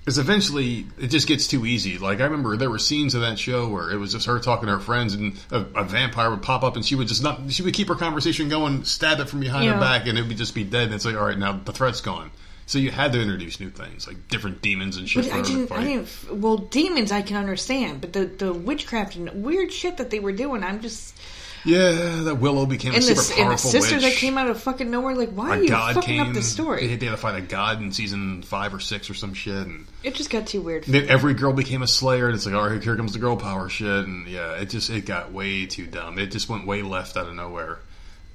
Because 0.00 0.16
eventually 0.18 0.86
it 0.98 1.08
just 1.08 1.28
gets 1.28 1.46
too 1.46 1.66
easy. 1.66 1.98
Like 1.98 2.20
I 2.20 2.24
remember 2.24 2.56
there 2.56 2.70
were 2.70 2.78
scenes 2.78 3.14
of 3.14 3.20
that 3.20 3.38
show 3.38 3.68
where 3.68 3.90
it 3.90 3.96
was 3.98 4.12
just 4.12 4.26
her 4.26 4.38
talking 4.38 4.66
to 4.66 4.72
her 4.72 4.80
friends, 4.80 5.14
and 5.14 5.34
a, 5.50 5.58
a 5.74 5.84
vampire 5.84 6.30
would 6.30 6.42
pop 6.42 6.62
up, 6.62 6.74
and 6.76 6.84
she 6.84 6.94
would 6.94 7.06
just 7.08 7.22
not. 7.22 7.52
She 7.52 7.62
would 7.62 7.74
keep 7.74 7.88
her 7.88 7.94
conversation 7.94 8.48
going, 8.48 8.84
stab 8.84 9.20
it 9.20 9.28
from 9.28 9.40
behind 9.40 9.66
Yeah. 9.66 9.74
her 9.74 9.80
back, 9.80 10.06
and 10.06 10.18
it 10.18 10.26
would 10.26 10.38
just 10.38 10.54
be 10.54 10.64
dead. 10.64 10.84
And 10.84 10.94
it's 10.94 11.04
like, 11.04 11.16
all 11.16 11.26
right, 11.26 11.38
now 11.38 11.52
the 11.52 11.72
threat's 11.72 12.00
gone. 12.00 12.30
So 12.64 12.78
you 12.78 12.90
had 12.92 13.12
to 13.14 13.20
introduce 13.20 13.58
new 13.58 13.68
things, 13.68 14.06
like 14.06 14.28
different 14.28 14.62
demons 14.62 14.96
and 14.96 15.08
shit. 15.08 15.24
But 15.28 15.34
I 15.34 15.42
didn't. 15.42 15.72
I 15.72 15.82
didn't. 15.84 16.08
Well, 16.40 16.56
demons 16.56 17.10
I 17.12 17.20
can 17.20 17.36
understand, 17.36 18.00
but 18.00 18.12
the 18.12 18.24
the 18.26 18.52
witchcraft 18.54 19.16
and 19.16 19.42
weird 19.44 19.72
shit 19.72 19.96
that 19.98 20.08
they 20.10 20.20
were 20.20 20.32
doing, 20.32 20.62
I'm 20.64 20.80
just. 20.80 21.14
Yeah, 21.64 22.22
that 22.24 22.36
Willow 22.36 22.64
became 22.64 22.92
a 22.92 22.96
And 22.96 23.04
the, 23.04 23.14
super 23.16 23.42
and 23.42 23.52
the 23.52 23.56
sister 23.58 23.96
witch. 23.96 24.04
that 24.04 24.14
came 24.14 24.38
out 24.38 24.48
of 24.48 24.60
fucking 24.62 24.90
nowhere, 24.90 25.14
like, 25.14 25.30
why 25.30 25.50
are 25.50 25.62
you 25.62 25.68
god 25.68 25.94
fucking 25.94 26.16
came. 26.18 26.26
up 26.28 26.32
the 26.32 26.42
story? 26.42 26.86
They, 26.86 26.96
they 26.96 27.06
had 27.06 27.12
to 27.12 27.18
fight 27.18 27.36
a 27.36 27.42
god 27.42 27.82
in 27.82 27.92
season 27.92 28.42
five 28.42 28.72
or 28.72 28.80
six 28.80 29.10
or 29.10 29.14
some 29.14 29.34
shit, 29.34 29.66
and 29.66 29.86
It 30.02 30.14
just 30.14 30.30
got 30.30 30.46
too 30.46 30.62
weird. 30.62 30.84
then 30.84 31.08
every 31.08 31.34
girl 31.34 31.52
became 31.52 31.82
a 31.82 31.86
slayer, 31.86 32.26
and 32.26 32.34
it's 32.34 32.46
like, 32.46 32.54
all 32.54 32.68
right, 32.68 32.82
here 32.82 32.96
comes 32.96 33.12
the 33.12 33.18
girl 33.18 33.36
power 33.36 33.68
shit, 33.68 34.06
and 34.06 34.26
yeah, 34.26 34.52
it 34.54 34.70
just 34.70 34.88
it 34.88 35.04
got 35.04 35.32
way 35.32 35.66
too 35.66 35.86
dumb. 35.86 36.18
It 36.18 36.28
just 36.32 36.48
went 36.48 36.66
way 36.66 36.80
left 36.82 37.16
out 37.18 37.26
of 37.26 37.34
nowhere. 37.34 37.78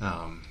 Um, 0.02 0.44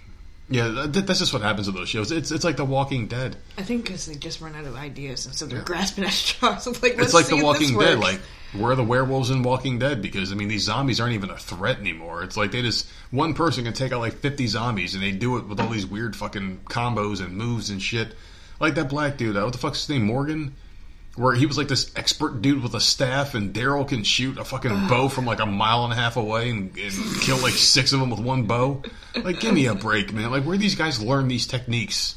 yeah, 0.51 0.69
that, 0.69 1.07
that's 1.07 1.21
just 1.21 1.33
what 1.33 1.43
happens 1.43 1.67
with 1.69 1.77
those 1.77 1.89
shows. 1.89 2.11
It's 2.13 2.31
it's 2.31 2.45
like 2.45 2.57
The 2.57 2.65
Walking 2.65 3.07
Dead. 3.07 3.37
I 3.57 3.63
think 3.63 3.85
because 3.85 4.07
they 4.07 4.15
just 4.15 4.41
run 4.41 4.55
out 4.55 4.65
of 4.65 4.75
ideas, 4.77 5.27
and 5.27 5.35
so 5.35 5.47
they're 5.47 5.63
grasping 5.63 6.05
at 6.05 6.13
straws. 6.13 6.67
Like, 6.67 6.97
let's 6.97 6.99
It's 6.99 7.15
like 7.15 7.27
The 7.29 7.43
Walking 7.43 7.79
Dead. 7.79 7.99
Like 7.99 8.21
where 8.55 8.73
are 8.73 8.77
the 8.77 8.85
werewolves 8.85 9.31
in 9.31 9.43
Walking 9.43 9.79
Dead? 9.79 10.01
Because 10.01 10.33
I 10.33 10.35
mean, 10.35 10.49
these 10.49 10.63
zombies 10.63 11.01
aren't 11.01 11.15
even 11.15 11.31
a 11.31 11.37
threat 11.37 11.79
anymore. 11.79 12.23
It's 12.23 12.37
like 12.37 12.53
they 12.53 12.63
just 12.63 12.89
one 13.11 13.35
person 13.35 13.65
can 13.65 13.73
take 13.73 13.93
out 13.93 14.01
like 14.01 14.15
fifty 14.15 14.47
zombies, 14.47 14.95
and 14.95 15.03
they 15.03 15.13
do 15.13 15.37
it 15.37 15.47
with 15.47 15.61
all 15.61 15.69
these 15.69 15.87
weird 15.87 16.17
fucking 16.17 16.61
combos 16.67 17.25
and 17.25 17.37
moves 17.37 17.71
and 17.71 17.83
shit. 17.83 18.15
Like 18.61 18.75
that 18.77 18.89
black 18.89 19.17
dude. 19.17 19.37
What 19.37 19.53
the 19.53 19.59
fuck's 19.59 19.81
his 19.81 19.91
name? 19.91 20.05
Morgan. 20.05 20.55
Where 21.17 21.33
he 21.33 21.47
was 21.47 21.57
like 21.57 21.69
this 21.69 21.93
expert 21.95 22.43
dude 22.43 22.61
with 22.61 22.75
a 22.75 22.81
staff, 22.81 23.35
and 23.35 23.55
Daryl 23.55 23.87
can 23.87 24.03
shoot 24.03 24.37
a 24.37 24.45
fucking 24.45 24.89
bow 24.89 25.09
from 25.11 25.27
like 25.27 25.39
a 25.39 25.47
mile 25.47 25.85
and 25.85 25.93
a 25.93 25.97
half 25.97 26.17
away 26.17 26.51
and, 26.51 26.77
and 26.77 27.21
kill 27.21 27.39
like 27.39 27.53
six 27.53 27.93
of 27.93 28.01
them 28.01 28.11
with 28.11 28.19
one 28.19 28.45
bow. 28.45 28.83
Like, 29.15 29.39
give 29.39 29.55
me 29.55 29.67
a 29.67 29.77
break, 29.77 30.13
man. 30.13 30.33
Like, 30.33 30.45
where 30.45 30.57
do 30.57 30.63
these 30.63 30.75
guys 30.75 31.01
learn 31.01 31.29
these 31.29 31.47
techniques? 31.47 32.17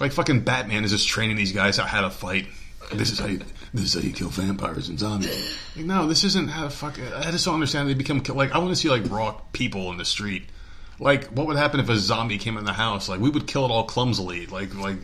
Like, 0.00 0.12
fucking 0.12 0.40
Batman 0.40 0.84
is 0.84 0.90
just 0.92 1.06
training 1.06 1.36
these 1.36 1.52
guys 1.52 1.78
out 1.78 1.88
how 1.88 2.00
to 2.00 2.10
fight. 2.10 2.46
This 2.92 3.10
is 3.10 3.18
how 3.18 3.26
you, 3.26 3.40
this 3.74 3.84
is 3.84 3.94
how 3.94 4.00
you 4.00 4.12
kill 4.12 4.28
vampires 4.28 4.88
and 4.88 4.98
zombies. 4.98 5.58
Like, 5.76 5.84
no, 5.84 6.06
this 6.06 6.24
isn't 6.24 6.48
how 6.48 6.64
to 6.64 6.70
fuck. 6.70 6.98
I 6.98 7.30
just 7.30 7.44
don't 7.44 7.54
understand. 7.54 7.88
They 7.88 7.94
become 7.94 8.22
like 8.28 8.52
I 8.52 8.58
want 8.58 8.70
to 8.70 8.76
see 8.76 8.88
like 8.88 9.10
raw 9.10 9.32
people 9.52 9.90
in 9.90 9.98
the 9.98 10.04
street. 10.04 10.44
Like, 11.00 11.26
what 11.26 11.46
would 11.46 11.56
happen 11.56 11.80
if 11.80 11.88
a 11.88 11.96
zombie 11.96 12.38
came 12.38 12.56
in 12.56 12.64
the 12.64 12.72
house? 12.72 13.08
Like, 13.08 13.20
we 13.20 13.30
would 13.30 13.46
kill 13.46 13.64
it 13.64 13.70
all 13.70 13.84
clumsily. 13.84 14.46
Like, 14.46 14.74
like 14.74 14.96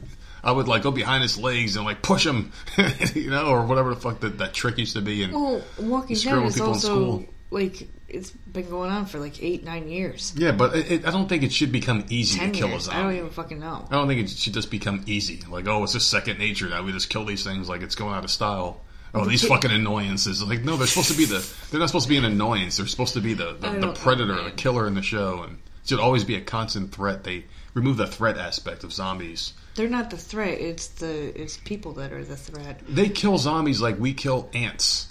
I 0.42 0.52
would 0.52 0.68
like 0.68 0.82
go 0.82 0.90
behind 0.90 1.22
his 1.22 1.38
legs 1.38 1.76
and 1.76 1.84
like 1.84 2.02
push 2.02 2.26
him, 2.26 2.52
you 3.14 3.30
know, 3.30 3.46
or 3.46 3.64
whatever 3.64 3.94
the 3.94 4.00
fuck 4.00 4.20
that, 4.20 4.38
that 4.38 4.52
trick 4.52 4.78
used 4.78 4.94
to 4.94 5.02
be. 5.02 5.22
And 5.22 5.32
well, 5.32 5.62
Walking 5.78 6.16
Screwing 6.16 6.40
Dead 6.40 6.48
is 6.48 6.54
people 6.54 6.68
in 6.68 6.74
also 6.74 6.88
school. 6.88 7.26
Like 7.54 7.88
it's 8.08 8.30
been 8.30 8.68
going 8.68 8.90
on 8.90 9.06
for 9.06 9.18
like 9.18 9.42
eight, 9.42 9.64
nine 9.64 9.88
years, 9.88 10.34
yeah, 10.36 10.52
but 10.52 10.76
it, 10.76 10.90
it, 10.90 11.06
I 11.06 11.10
don't 11.10 11.28
think 11.28 11.42
it 11.42 11.52
should 11.52 11.72
become 11.72 12.04
easy 12.10 12.38
ten 12.38 12.52
to 12.52 12.58
kill 12.58 12.68
years. 12.68 12.88
I 12.88 13.02
don't 13.02 13.14
even 13.14 13.30
fucking 13.30 13.60
know. 13.60 13.86
I 13.90 13.94
don't 13.94 14.08
think 14.08 14.20
it 14.20 14.30
should 14.30 14.52
just 14.52 14.70
become 14.70 15.04
easy. 15.06 15.40
Like, 15.48 15.66
oh, 15.66 15.84
it's 15.84 15.94
just 15.94 16.10
second 16.10 16.38
nature 16.38 16.68
now. 16.68 16.82
We 16.82 16.92
just 16.92 17.08
kill 17.08 17.24
these 17.24 17.44
things 17.44 17.68
like 17.68 17.82
it's 17.82 17.94
going 17.94 18.14
out 18.14 18.24
of 18.24 18.30
style. 18.30 18.82
Oh, 19.14 19.24
these 19.24 19.42
ki- 19.42 19.48
fucking 19.48 19.70
annoyances. 19.70 20.42
Like, 20.42 20.64
no, 20.64 20.76
they're 20.76 20.88
supposed 20.88 21.12
to 21.12 21.16
be 21.16 21.24
the. 21.24 21.48
They're 21.70 21.78
not 21.80 21.88
supposed 21.88 22.06
to 22.06 22.10
be 22.10 22.16
an 22.16 22.24
annoyance. 22.24 22.76
They're 22.76 22.86
supposed 22.86 23.14
to 23.14 23.20
be 23.20 23.34
the 23.34 23.52
the, 23.54 23.70
the 23.70 23.92
predator, 23.92 24.42
the 24.42 24.50
killer 24.50 24.86
in 24.86 24.94
the 24.94 25.02
show, 25.02 25.44
and 25.44 25.58
it 25.82 25.88
should 25.88 26.00
always 26.00 26.24
be 26.24 26.34
a 26.34 26.40
constant 26.40 26.92
threat. 26.92 27.22
They 27.24 27.44
remove 27.74 27.96
the 27.96 28.08
threat 28.08 28.36
aspect 28.38 28.82
of 28.82 28.92
zombies. 28.92 29.52
They're 29.76 29.88
not 29.88 30.10
the 30.10 30.16
threat. 30.16 30.60
It's 30.60 30.88
the 30.88 31.40
it's 31.40 31.56
people 31.58 31.92
that 31.94 32.12
are 32.12 32.24
the 32.24 32.36
threat. 32.36 32.80
They 32.88 33.08
kill 33.08 33.38
zombies 33.38 33.80
like 33.80 33.98
we 33.98 34.14
kill 34.14 34.50
ants. 34.52 35.08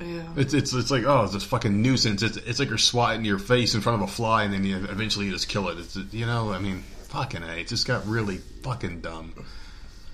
Yeah. 0.00 0.24
It's 0.36 0.52
it's 0.52 0.72
it's 0.74 0.90
like 0.90 1.04
oh, 1.04 1.24
it's 1.24 1.34
a 1.34 1.40
fucking 1.40 1.80
nuisance. 1.80 2.22
It's 2.22 2.36
it's 2.36 2.58
like 2.58 2.68
you're 2.68 2.78
swatting 2.78 3.24
your 3.24 3.38
face 3.38 3.74
in 3.74 3.80
front 3.80 4.02
of 4.02 4.08
a 4.08 4.12
fly, 4.12 4.44
and 4.44 4.52
then 4.52 4.64
you 4.64 4.76
eventually 4.76 5.26
you 5.26 5.32
just 5.32 5.48
kill 5.48 5.68
it. 5.68 5.78
It's 5.78 5.96
you 6.12 6.26
know, 6.26 6.52
I 6.52 6.58
mean, 6.58 6.82
fucking 7.04 7.42
a. 7.42 7.56
It 7.56 7.68
just 7.68 7.86
got 7.86 8.06
really 8.06 8.38
fucking 8.62 9.00
dumb. 9.00 9.32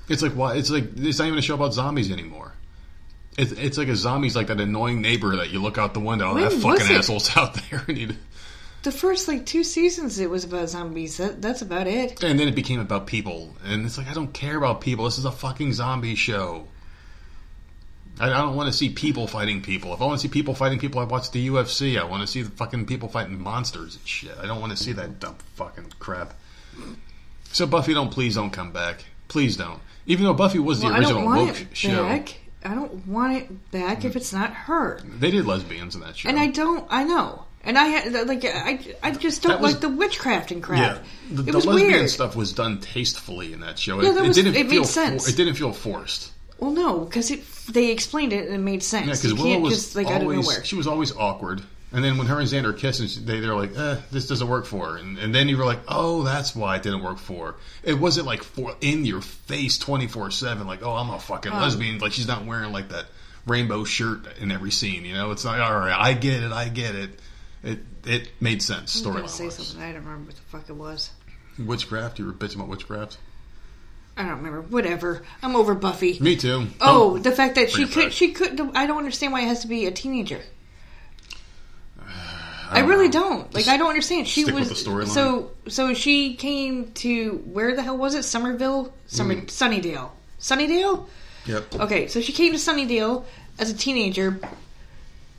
It's 0.08 0.22
like 0.22 0.32
why? 0.32 0.54
It's 0.56 0.70
like 0.70 0.84
it's 0.96 1.18
not 1.18 1.26
even 1.26 1.38
a 1.38 1.42
show 1.42 1.54
about 1.54 1.74
zombies 1.74 2.10
anymore. 2.12 2.52
It's 3.36 3.50
it's 3.52 3.78
like 3.78 3.88
a 3.88 3.96
zombie's 3.96 4.36
like 4.36 4.48
that 4.48 4.60
annoying 4.60 5.00
neighbor 5.00 5.36
that 5.36 5.50
you 5.50 5.60
look 5.60 5.78
out 5.78 5.94
the 5.94 6.00
window. 6.00 6.30
Oh, 6.30 6.34
when 6.34 6.44
that 6.44 6.52
fucking 6.52 6.94
asshole's 6.94 7.30
out 7.36 7.54
there, 7.54 7.82
and, 7.88 7.98
you, 7.98 8.10
The 8.82 8.92
first 8.92 9.26
like 9.26 9.46
two 9.46 9.64
seasons, 9.64 10.18
it 10.20 10.30
was 10.30 10.44
about 10.44 10.68
zombies. 10.68 11.16
That, 11.16 11.40
that's 11.42 11.62
about 11.62 11.86
it. 11.88 12.22
and 12.22 12.38
then 12.38 12.46
it 12.46 12.54
became 12.54 12.78
about 12.78 13.06
people. 13.06 13.56
And 13.64 13.84
it's 13.86 13.98
like 13.98 14.06
I 14.08 14.12
don't 14.12 14.32
care 14.32 14.56
about 14.56 14.80
people. 14.80 15.06
This 15.06 15.18
is 15.18 15.24
a 15.24 15.32
fucking 15.32 15.72
zombie 15.72 16.14
show. 16.14 16.68
I, 18.20 18.26
I 18.30 18.38
don't 18.42 18.54
want 18.56 18.70
to 18.70 18.72
see 18.76 18.90
people 18.90 19.26
fighting 19.26 19.62
people. 19.62 19.92
If 19.94 20.00
I 20.00 20.04
want 20.04 20.20
to 20.20 20.26
see 20.26 20.30
people 20.32 20.54
fighting 20.54 20.78
people, 20.78 21.00
I 21.00 21.04
watch 21.04 21.30
the 21.30 21.48
UFC. 21.48 21.98
I 22.00 22.04
want 22.04 22.20
to 22.22 22.26
see 22.26 22.42
the 22.42 22.50
fucking 22.50 22.86
people 22.86 23.08
fighting 23.08 23.40
monsters 23.40 23.96
and 23.96 24.06
shit. 24.06 24.36
I 24.40 24.46
don't 24.46 24.60
want 24.60 24.76
to 24.76 24.82
see 24.82 24.92
that 24.92 25.18
dumb 25.18 25.36
fucking 25.56 25.92
crap. 25.98 26.34
So 27.52 27.66
Buffy, 27.66 27.94
don't 27.94 28.10
please 28.10 28.34
don't 28.34 28.50
come 28.50 28.72
back. 28.72 29.04
Please 29.28 29.56
don't. 29.56 29.80
Even 30.06 30.24
though 30.24 30.34
Buffy 30.34 30.58
was 30.58 30.80
the 30.80 30.86
Well, 30.86 30.96
original 30.98 31.26
woke 31.26 31.66
show, 31.72 32.04
back. 32.04 32.38
I 32.64 32.74
don't 32.74 33.06
want 33.06 33.36
it 33.36 33.70
back 33.70 34.04
if 34.04 34.14
it's 34.16 34.32
not 34.32 34.52
her. 34.52 35.00
they 35.18 35.30
did 35.30 35.46
lesbians 35.46 35.94
in 35.94 36.00
that 36.02 36.16
show. 36.16 36.28
And 36.28 36.38
I 36.38 36.48
don't. 36.48 36.86
I 36.90 37.04
know. 37.04 37.44
And 37.64 37.78
I 37.78 37.84
had 37.86 38.26
like 38.26 38.44
I 38.44 38.80
I 39.02 39.12
just 39.12 39.42
don't 39.42 39.60
was- 39.60 39.72
like 39.72 39.80
the 39.80 39.88
witchcraft 39.88 40.50
and 40.50 40.60
yeah, 40.60 40.66
crap. 40.66 41.04
the, 41.30 41.42
it 41.42 41.46
the 41.46 41.52
was 41.52 41.66
lesbian 41.66 41.92
weird. 41.92 42.10
stuff 42.10 42.34
was 42.34 42.52
done 42.52 42.80
tastefully 42.80 43.52
in 43.52 43.60
that 43.60 43.78
show. 43.78 44.00
Yeah, 44.02 44.10
it, 44.10 44.14
that 44.14 44.24
it 44.24 44.28
was- 44.28 44.36
didn't 44.36 44.56
it 44.56 44.64
made 44.66 44.70
feel 44.70 44.84
sense. 44.84 45.28
it 45.28 45.36
didn't 45.36 45.54
feel 45.54 45.72
forced. 45.72 46.31
Well, 46.62 46.70
no, 46.70 47.00
because 47.00 47.32
it 47.32 47.42
they 47.72 47.90
explained 47.90 48.32
it 48.32 48.46
and 48.46 48.54
it 48.54 48.58
made 48.58 48.84
sense. 48.84 49.06
Yeah, 49.06 49.14
because 49.14 49.30
you 49.30 49.34
Willow 49.34 49.48
can't 49.50 49.62
was 49.64 49.74
just 49.74 49.96
like 49.96 50.06
always 50.06 50.60
she 50.62 50.76
was 50.76 50.86
always 50.86 51.10
awkward. 51.16 51.60
And 51.90 52.04
then 52.04 52.18
when 52.18 52.28
her 52.28 52.38
and 52.38 52.48
Xander 52.48 52.78
kiss, 52.78 53.00
and 53.00 53.26
they 53.26 53.40
they're 53.40 53.56
like, 53.56 53.76
eh, 53.76 53.96
this 54.12 54.28
doesn't 54.28 54.46
work 54.46 54.64
for 54.64 54.92
her. 54.92 54.96
And, 54.96 55.18
and 55.18 55.34
then 55.34 55.48
you 55.48 55.58
were 55.58 55.64
like, 55.64 55.80
oh, 55.88 56.22
that's 56.22 56.54
why 56.54 56.76
it 56.76 56.84
didn't 56.84 57.02
work 57.02 57.18
for 57.18 57.48
her. 57.48 57.54
It 57.82 57.94
wasn't 57.94 58.28
like 58.28 58.44
for 58.44 58.76
in 58.80 59.04
your 59.04 59.22
face 59.22 59.76
twenty 59.76 60.06
four 60.06 60.30
seven, 60.30 60.68
like, 60.68 60.84
oh, 60.84 60.92
I'm 60.92 61.10
a 61.10 61.18
fucking 61.18 61.50
Um, 61.50 61.60
lesbian. 61.60 61.98
Like 61.98 62.12
she's 62.12 62.28
not 62.28 62.46
wearing 62.46 62.70
like 62.70 62.90
that 62.90 63.06
rainbow 63.44 63.82
shirt 63.82 64.38
in 64.38 64.52
every 64.52 64.70
scene. 64.70 65.04
You 65.04 65.14
know, 65.14 65.32
it's 65.32 65.44
like, 65.44 65.60
all 65.60 65.76
right, 65.76 65.98
I 65.98 66.12
get 66.12 66.44
it, 66.44 66.52
I 66.52 66.68
get 66.68 66.94
it. 66.94 67.18
It 67.64 67.80
it 68.06 68.28
made 68.40 68.62
sense 68.62 69.04
I 69.04 69.08
was 69.08 69.16
gonna 69.16 69.26
storyline 69.26 69.28
say 69.28 69.50
something. 69.50 69.82
I 69.82 69.92
don't 69.94 70.04
remember 70.04 70.26
what 70.26 70.36
the 70.36 70.42
fuck 70.42 70.70
it 70.70 70.76
was. 70.76 71.10
Witchcraft, 71.58 72.20
you 72.20 72.26
were 72.26 72.32
bitching 72.32 72.54
about 72.54 72.68
witchcraft. 72.68 73.18
I 74.16 74.22
don't 74.24 74.36
remember. 74.38 74.60
Whatever. 74.62 75.22
I'm 75.42 75.56
over 75.56 75.74
Buffy. 75.74 76.18
Me 76.20 76.36
too. 76.36 76.66
Oh, 76.80 77.18
the 77.18 77.32
fact 77.32 77.54
that 77.54 77.70
she 77.70 77.86
could, 77.86 78.12
she 78.12 78.32
could. 78.32 78.60
I 78.74 78.86
don't 78.86 78.98
understand 78.98 79.32
why 79.32 79.40
it 79.42 79.46
has 79.48 79.60
to 79.60 79.68
be 79.68 79.86
a 79.86 79.90
teenager. 79.90 80.40
I, 82.70 82.80
really 82.80 83.08
don't. 83.08 83.52
Like, 83.54 83.68
I 83.68 83.76
don't 83.76 83.88
understand. 83.88 84.26
She 84.28 84.42
stick 84.42 84.54
with 84.54 84.68
was 84.70 84.84
the 84.84 84.90
storyline. 84.90 85.08
so. 85.08 85.50
So 85.68 85.94
she 85.94 86.34
came 86.34 86.92
to 86.94 87.42
where 87.46 87.74
the 87.76 87.82
hell 87.82 87.96
was 87.96 88.14
it? 88.14 88.24
Somerville, 88.24 88.92
Summer, 89.06 89.34
Mm. 89.34 89.46
Sunnydale, 89.46 90.10
Sunnydale. 90.40 91.06
Yep. 91.46 91.74
Okay, 91.80 92.06
so 92.08 92.20
she 92.20 92.32
came 92.32 92.52
to 92.52 92.58
Sunnydale 92.58 93.24
as 93.58 93.70
a 93.70 93.74
teenager. 93.74 94.40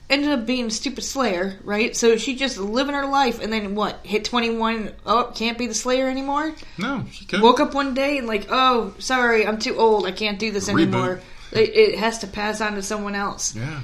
Ended 0.10 0.32
up 0.32 0.46
being 0.46 0.66
a 0.66 0.70
stupid 0.72 1.04
Slayer, 1.04 1.58
right? 1.64 1.96
So 1.96 2.18
she 2.18 2.36
just 2.36 2.58
living 2.58 2.94
her 2.94 3.08
life, 3.08 3.42
and 3.42 3.52
then 3.52 3.74
what? 3.74 4.06
Hit 4.06 4.26
twenty 4.26 4.50
one. 4.50 4.92
Oh, 5.06 5.32
can't 5.34 5.58
be 5.58 5.66
the 5.66 5.74
Slayer 5.74 6.08
anymore. 6.10 6.54
No, 6.78 7.06
she 7.12 7.26
could. 7.26 7.42
Woke 7.42 7.60
up 7.62 7.74
one 7.74 7.94
day 7.94 8.18
and 8.18 8.28
like, 8.28 8.48
oh, 8.50 8.94
sorry, 9.00 9.48
I'm 9.48 9.58
too 9.58 9.78
old. 9.78 10.06
I 10.06 10.12
can't 10.12 10.38
do 10.38 10.52
this 10.52 10.68
Reboot. 10.70 10.82
anymore. 10.84 11.22
It, 11.52 11.70
it 11.76 12.00
has 12.00 12.20
to 12.20 12.28
pass 12.28 12.62
on 12.62 12.74
to 12.76 12.82
someone 12.82 13.16
else. 13.16 13.56
yeah. 13.56 13.82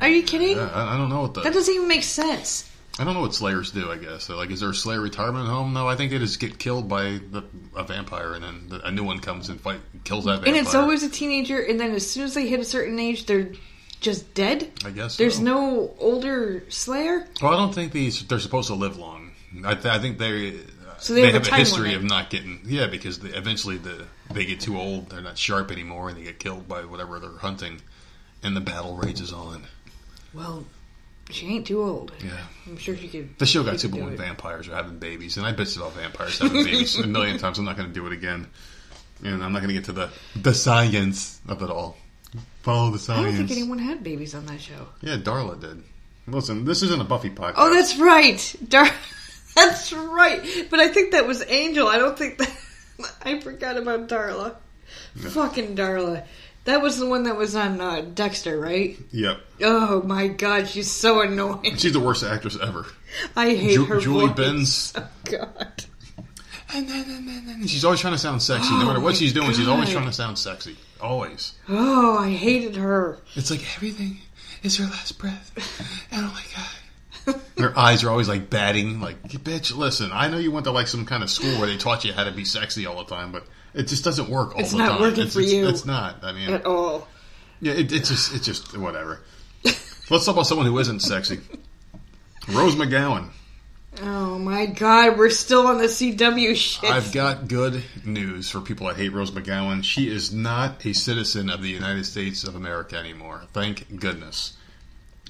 Are 0.00 0.08
you 0.08 0.22
kidding? 0.22 0.58
I, 0.58 0.94
I 0.94 0.96
don't 0.96 1.08
know 1.08 1.22
what 1.22 1.34
the 1.34 1.40
That 1.42 1.52
doesn't 1.52 1.74
even 1.74 1.88
make 1.88 2.02
sense. 2.02 2.70
I 2.98 3.04
don't 3.04 3.12
know 3.12 3.20
what 3.20 3.34
Slayers 3.34 3.72
do. 3.72 3.90
I 3.90 3.98
guess 3.98 4.24
So, 4.24 4.36
like, 4.36 4.50
is 4.50 4.60
there 4.60 4.70
a 4.70 4.74
Slayer 4.74 5.00
retirement 5.00 5.46
home? 5.48 5.74
No, 5.74 5.86
I 5.86 5.96
think 5.96 6.10
they 6.10 6.18
just 6.18 6.40
get 6.40 6.58
killed 6.58 6.88
by 6.88 7.20
the, 7.30 7.44
a 7.76 7.84
vampire, 7.84 8.32
and 8.32 8.42
then 8.42 8.68
the, 8.68 8.86
a 8.86 8.90
new 8.90 9.04
one 9.04 9.18
comes 9.20 9.50
and 9.50 9.60
fight 9.60 9.80
kills 10.04 10.24
that 10.24 10.36
vampire. 10.36 10.54
And 10.54 10.56
it's 10.56 10.74
always 10.74 11.02
a 11.02 11.10
teenager, 11.10 11.60
and 11.60 11.78
then 11.78 11.92
as 11.92 12.10
soon 12.10 12.24
as 12.24 12.32
they 12.34 12.46
hit 12.48 12.58
a 12.58 12.64
certain 12.64 12.98
age, 12.98 13.26
they're 13.26 13.50
just 14.00 14.34
dead. 14.34 14.70
I 14.84 14.90
guess 14.90 15.16
There's 15.16 15.36
so. 15.36 15.42
no 15.42 15.94
older 15.98 16.64
Slayer. 16.68 17.26
Well, 17.42 17.52
I 17.52 17.56
don't 17.56 17.74
think 17.74 17.92
these 17.92 18.26
they're 18.26 18.38
supposed 18.38 18.68
to 18.68 18.74
live 18.74 18.96
long. 18.98 19.32
I, 19.64 19.74
th- 19.74 19.86
I 19.86 19.98
think 19.98 20.18
they 20.18 20.50
uh, 20.50 20.98
So 20.98 21.14
they 21.14 21.30
have 21.30 21.34
a 21.34 21.44
have 21.44 21.48
a 21.52 21.56
history 21.56 21.82
limit. 21.88 21.96
of 21.96 22.04
not 22.04 22.30
getting 22.30 22.60
yeah 22.64 22.86
because 22.88 23.18
they, 23.20 23.30
eventually 23.30 23.78
the 23.78 24.06
they 24.32 24.44
get 24.44 24.60
too 24.60 24.78
old. 24.78 25.08
They're 25.10 25.22
not 25.22 25.38
sharp 25.38 25.70
anymore, 25.70 26.08
and 26.10 26.18
they 26.18 26.24
get 26.24 26.38
killed 26.38 26.68
by 26.68 26.84
whatever 26.84 27.18
they're 27.18 27.30
hunting, 27.38 27.80
and 28.42 28.54
the 28.56 28.60
battle 28.60 28.96
rages 28.96 29.32
on. 29.32 29.64
Well, 30.34 30.66
she 31.30 31.46
ain't 31.54 31.66
too 31.66 31.82
old. 31.82 32.12
Yeah. 32.24 32.32
I'm 32.66 32.76
sure 32.76 32.96
she 32.96 33.08
could. 33.08 33.38
The 33.38 33.46
show 33.46 33.62
got 33.64 33.72
she 33.72 33.78
super 33.78 33.94
could 33.94 34.00
do 34.00 34.04
when 34.06 34.14
it. 34.14 34.18
vampires 34.18 34.68
are 34.68 34.74
having 34.74 34.98
babies, 34.98 35.36
and 35.38 35.46
I 35.46 35.52
bitched 35.52 35.76
about 35.78 35.92
vampires 35.94 36.38
having 36.38 36.64
babies 36.64 36.98
a 36.98 37.06
million 37.06 37.38
times. 37.38 37.58
I'm 37.58 37.64
not 37.64 37.76
going 37.76 37.88
to 37.88 37.94
do 37.94 38.06
it 38.06 38.12
again, 38.12 38.46
and 39.24 39.42
I'm 39.42 39.52
not 39.52 39.60
going 39.62 39.68
to 39.68 39.74
get 39.74 39.84
to 39.86 39.92
the 39.92 40.10
the 40.36 40.52
science 40.54 41.40
of 41.48 41.62
it 41.62 41.70
all. 41.70 41.96
Follow 42.62 42.90
the 42.90 43.12
I 43.12 43.22
don't 43.22 43.34
think 43.36 43.50
anyone 43.52 43.78
had 43.78 44.02
babies 44.02 44.34
on 44.34 44.46
that 44.46 44.60
show. 44.60 44.88
Yeah, 45.00 45.16
Darla 45.16 45.60
did. 45.60 45.82
Listen, 46.26 46.64
this 46.64 46.82
isn't 46.82 47.00
a 47.00 47.04
Buffy 47.04 47.30
podcast. 47.30 47.54
Oh, 47.56 47.72
that's 47.72 47.96
right. 47.98 48.56
Dar- 48.68 48.90
that's 49.54 49.92
right. 49.92 50.66
But 50.70 50.80
I 50.80 50.88
think 50.88 51.12
that 51.12 51.26
was 51.26 51.44
Angel. 51.46 51.86
I 51.86 51.98
don't 51.98 52.18
think 52.18 52.38
that. 52.38 52.52
I 53.24 53.40
forgot 53.40 53.76
about 53.76 54.08
Darla. 54.08 54.56
Fucking 55.16 55.76
Darla. 55.76 56.24
That 56.64 56.82
was 56.82 56.98
the 56.98 57.06
one 57.06 57.22
that 57.24 57.36
was 57.36 57.54
on 57.54 57.80
uh, 57.80 58.00
Dexter, 58.00 58.58
right? 58.58 58.98
Yep. 59.12 59.38
Oh 59.62 60.02
my 60.02 60.26
god, 60.26 60.66
she's 60.68 60.90
so 60.90 61.20
annoying. 61.20 61.76
She's 61.76 61.92
the 61.92 62.00
worst 62.00 62.24
actress 62.24 62.58
ever. 62.60 62.86
I 63.36 63.54
hate 63.54 63.74
Ju- 63.74 63.84
her 63.84 64.00
Julie 64.00 64.26
voice. 64.26 64.36
Benz. 64.36 64.92
Oh 64.96 65.08
god. 65.24 65.84
And 66.74 66.88
then, 66.88 67.04
and 67.08 67.28
then, 67.28 67.38
and 67.38 67.48
then. 67.48 67.66
She's 67.68 67.84
always 67.84 68.00
trying 68.00 68.14
to 68.14 68.18
sound 68.18 68.42
sexy. 68.42 68.72
No 68.72 68.86
matter 68.86 68.98
what 68.98 69.14
she's 69.14 69.32
doing, 69.32 69.52
she's 69.52 69.68
always 69.68 69.88
trying 69.90 70.06
to 70.06 70.12
sound 70.12 70.36
sexy. 70.36 70.76
Always. 71.00 71.52
Oh, 71.68 72.18
I 72.18 72.30
hated 72.30 72.76
her. 72.76 73.18
It's 73.34 73.50
like 73.50 73.62
everything 73.76 74.18
is 74.62 74.76
her 74.78 74.84
last 74.84 75.18
breath. 75.18 75.52
And 76.10 76.24
oh 76.24 76.32
my 76.32 76.42
god. 76.54 77.40
Her 77.58 77.76
eyes 77.78 78.04
are 78.04 78.10
always 78.10 78.28
like 78.28 78.48
batting. 78.50 79.00
Like, 79.00 79.20
bitch, 79.24 79.76
listen, 79.76 80.10
I 80.12 80.28
know 80.28 80.38
you 80.38 80.50
went 80.52 80.64
to 80.64 80.70
like 80.70 80.86
some 80.86 81.04
kind 81.04 81.22
of 81.22 81.30
school 81.30 81.58
where 81.58 81.66
they 81.66 81.76
taught 81.76 82.04
you 82.04 82.12
how 82.12 82.24
to 82.24 82.30
be 82.32 82.44
sexy 82.44 82.86
all 82.86 82.96
the 83.02 83.14
time, 83.14 83.32
but 83.32 83.44
it 83.74 83.88
just 83.88 84.04
doesn't 84.04 84.28
work 84.30 84.54
all 84.54 84.60
It's 84.60 84.70
the 84.72 84.78
not 84.78 84.90
time. 84.92 85.00
working 85.00 85.24
it's, 85.24 85.34
for 85.34 85.40
it's, 85.40 85.52
you. 85.52 85.68
It's 85.68 85.84
not. 85.84 86.22
I 86.22 86.32
mean, 86.32 86.50
At 86.50 86.64
all. 86.64 87.08
yeah, 87.60 87.72
it, 87.72 87.92
it's 87.92 88.08
just, 88.08 88.34
it's 88.34 88.46
just 88.46 88.76
whatever. 88.78 89.20
Let's 89.64 90.24
talk 90.24 90.28
about 90.36 90.46
someone 90.46 90.66
who 90.66 90.78
isn't 90.78 91.00
sexy. 91.02 91.40
Rose 92.48 92.76
McGowan. 92.76 93.30
Oh 94.02 94.38
my 94.38 94.66
god, 94.66 95.16
we're 95.16 95.30
still 95.30 95.66
on 95.66 95.78
the 95.78 95.84
CW 95.84 96.54
shit. 96.54 96.90
I've 96.90 97.12
got 97.12 97.48
good 97.48 97.82
news 98.04 98.50
for 98.50 98.60
people 98.60 98.86
that 98.88 98.96
hate 98.96 99.12
Rose 99.12 99.30
McGowan. 99.30 99.82
She 99.84 100.08
is 100.08 100.32
not 100.32 100.84
a 100.84 100.92
citizen 100.92 101.48
of 101.48 101.62
the 101.62 101.70
United 101.70 102.04
States 102.04 102.44
of 102.44 102.54
America 102.54 102.96
anymore. 102.96 103.42
Thank 103.52 103.98
goodness. 103.98 104.56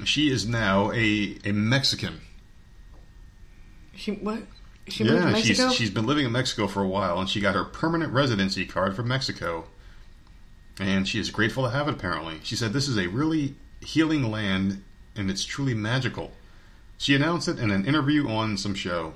She 0.05 0.31
is 0.31 0.47
now 0.47 0.91
a, 0.93 1.39
a 1.45 1.53
Mexican. 1.53 2.21
She 3.95 4.13
what? 4.13 4.43
She 4.89 5.05
moved 5.05 5.17
to 5.17 5.27
Yeah, 5.27 5.33
Mexico. 5.33 5.69
she's 5.69 5.77
she's 5.77 5.91
been 5.91 6.07
living 6.07 6.27
in 6.27 6.33
Mexico 6.33 6.67
for 6.67 6.83
a 6.83 6.89
while, 6.89 7.19
and 7.21 7.29
she 7.29 7.41
got 7.41 7.55
her 7.55 7.65
permanent 7.65 8.13
residency 8.13 8.67
card 8.67 8.95
from 8.97 9.09
Mexico, 9.09 9.65
and 10.79 11.07
she 11.09 11.19
is 11.19 11.31
grateful 11.31 11.65
to 11.65 11.71
have 11.71 11.89
it. 11.89 11.95
Apparently, 11.95 12.41
she 12.43 12.57
said 12.57 12.73
this 12.73 12.89
is 12.89 12.99
a 12.99 13.07
really 13.07 13.55
healing 13.81 14.31
land, 14.31 14.83
and 15.17 15.31
it's 15.31 15.45
truly 15.45 15.75
magical. 15.75 16.33
She 16.99 17.15
announced 17.15 17.49
it 17.49 17.59
in 17.59 17.71
an 17.71 17.85
interview 17.85 18.29
on 18.29 18.57
some 18.57 18.75
show. 18.75 19.15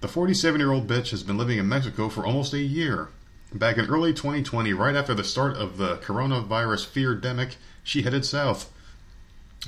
The 0.00 0.08
47 0.08 0.60
year 0.60 0.72
old 0.72 0.86
bitch 0.86 1.10
has 1.10 1.22
been 1.22 1.38
living 1.38 1.58
in 1.58 1.68
Mexico 1.68 2.08
for 2.08 2.26
almost 2.26 2.52
a 2.52 2.58
year. 2.58 3.08
Back 3.52 3.78
in 3.78 3.86
early 3.86 4.12
2020, 4.12 4.72
right 4.72 4.96
after 4.96 5.14
the 5.14 5.24
start 5.24 5.56
of 5.56 5.78
the 5.78 5.96
coronavirus 5.96 6.86
fear 6.86 7.16
demic, 7.16 7.54
she 7.82 8.02
headed 8.02 8.24
south. 8.24 8.72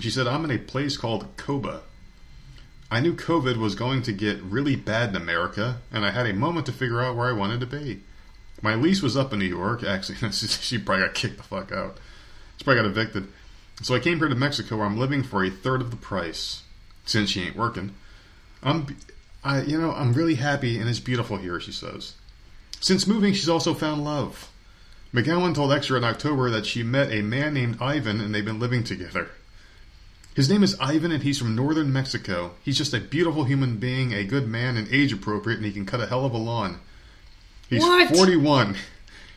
She 0.00 0.10
said, 0.10 0.26
I'm 0.26 0.44
in 0.44 0.50
a 0.50 0.58
place 0.58 0.96
called 0.96 1.36
Coba. 1.36 1.82
I 2.90 3.00
knew 3.00 3.14
COVID 3.14 3.56
was 3.56 3.74
going 3.74 4.02
to 4.02 4.12
get 4.12 4.42
really 4.42 4.76
bad 4.76 5.10
in 5.10 5.16
America, 5.16 5.78
and 5.90 6.04
I 6.04 6.10
had 6.10 6.26
a 6.26 6.34
moment 6.34 6.66
to 6.66 6.72
figure 6.72 7.02
out 7.02 7.16
where 7.16 7.28
I 7.28 7.32
wanted 7.32 7.60
to 7.60 7.66
be. 7.66 8.02
My 8.62 8.74
lease 8.74 9.02
was 9.02 9.16
up 9.16 9.32
in 9.32 9.38
New 9.38 9.46
York. 9.46 9.82
Actually, 9.82 10.30
she 10.32 10.78
probably 10.78 11.04
got 11.04 11.14
kicked 11.14 11.36
the 11.38 11.42
fuck 11.42 11.72
out. 11.72 11.98
She 12.58 12.64
probably 12.64 12.82
got 12.82 12.90
evicted. 12.90 13.28
So 13.82 13.94
I 13.94 14.00
came 14.00 14.18
here 14.18 14.28
to 14.28 14.34
Mexico, 14.34 14.76
where 14.76 14.86
I'm 14.86 14.98
living 14.98 15.22
for 15.22 15.44
a 15.44 15.50
third 15.50 15.80
of 15.80 15.90
the 15.90 15.96
price, 15.96 16.62
since 17.06 17.30
she 17.30 17.42
ain't 17.42 17.56
working. 17.56 17.94
I'm, 18.62 18.96
I, 19.42 19.62
you 19.62 19.80
know, 19.80 19.92
I'm 19.92 20.12
really 20.12 20.34
happy, 20.34 20.78
and 20.78 20.88
it's 20.88 21.00
beautiful 21.00 21.38
here. 21.38 21.58
She 21.60 21.72
says. 21.72 22.14
Since 22.80 23.06
moving, 23.06 23.32
she's 23.32 23.48
also 23.48 23.72
found 23.72 24.04
love. 24.04 24.50
McGowan 25.14 25.54
told 25.54 25.72
Extra 25.72 25.96
in 25.96 26.04
October 26.04 26.50
that 26.50 26.66
she 26.66 26.82
met 26.82 27.10
a 27.10 27.22
man 27.22 27.54
named 27.54 27.78
Ivan, 27.80 28.20
and 28.20 28.34
they've 28.34 28.44
been 28.44 28.60
living 28.60 28.84
together. 28.84 29.30
His 30.34 30.50
name 30.50 30.62
is 30.62 30.78
Ivan, 30.78 31.12
and 31.12 31.22
he's 31.22 31.38
from 31.38 31.56
northern 31.56 31.90
Mexico. 31.90 32.52
He's 32.62 32.76
just 32.76 32.92
a 32.92 33.00
beautiful 33.00 33.44
human 33.44 33.78
being, 33.78 34.12
a 34.12 34.24
good 34.24 34.46
man, 34.46 34.76
and 34.76 34.86
age 34.92 35.12
appropriate, 35.14 35.56
and 35.56 35.64
he 35.64 35.72
can 35.72 35.86
cut 35.86 36.02
a 36.02 36.06
hell 36.06 36.26
of 36.26 36.34
a 36.34 36.36
lawn. 36.36 36.80
He's 37.70 37.80
What? 37.80 38.14
41. 38.14 38.76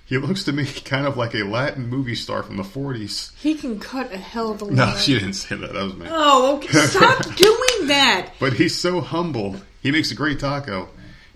He 0.09 0.17
looks 0.17 0.43
to 0.45 0.51
me 0.51 0.65
kind 0.65 1.05
of 1.05 1.15
like 1.17 1.35
a 1.35 1.43
Latin 1.43 1.87
movie 1.87 2.15
star 2.15 2.41
from 2.43 2.57
the 2.57 2.63
40s. 2.63 3.31
he 3.39 3.53
can 3.55 3.79
cut 3.79 4.11
a 4.11 4.17
hell 4.17 4.51
of 4.51 4.61
a 4.61 4.65
lot. 4.65 4.73
No, 4.73 4.95
she 4.97 5.13
didn't 5.13 5.33
say 5.33 5.55
that. 5.55 5.71
That 5.71 5.83
was 5.83 5.93
me. 5.95 6.07
Oh, 6.09 6.55
okay. 6.57 6.79
Stop 6.79 7.23
doing 7.35 7.87
that. 7.87 8.31
But 8.39 8.53
he's 8.53 8.75
so 8.75 9.01
humble. 9.01 9.57
He 9.81 9.91
makes 9.91 10.09
a 10.11 10.15
great 10.15 10.39
taco. 10.39 10.89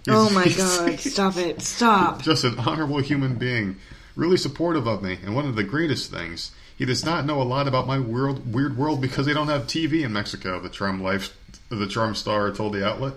He's- 0.06 0.18
Oh 0.18 0.30
my 0.32 0.48
god, 0.58 1.00
stop 1.00 1.38
it. 1.38 1.62
Stop. 1.62 2.24
just 2.24 2.44
an 2.44 2.58
honorable 2.60 2.98
human 3.00 3.36
being, 3.36 3.78
really 4.18 4.36
supportive 4.38 4.86
of 4.88 5.02
me, 5.04 5.18
and 5.24 5.34
one 5.36 5.46
of 5.48 5.56
the 5.56 5.64
greatest 5.64 6.12
things, 6.12 6.52
he 6.76 6.84
does 6.84 7.06
not 7.06 7.26
know 7.26 7.42
a 7.42 7.44
lot 7.44 7.68
about 7.70 7.88
my 7.88 8.00
world, 8.00 8.52
weird 8.54 8.76
world 8.76 9.00
because 9.02 9.26
they 9.28 9.34
don't 9.34 9.48
have 9.48 9.64
TV 9.68 10.04
in 10.04 10.12
Mexico. 10.12 10.60
The 10.60 10.68
charm 10.70 11.02
life, 11.02 11.38
the 11.70 11.88
charm 11.88 12.16
star 12.16 12.52
told 12.52 12.74
the 12.74 12.86
outlet. 12.86 13.14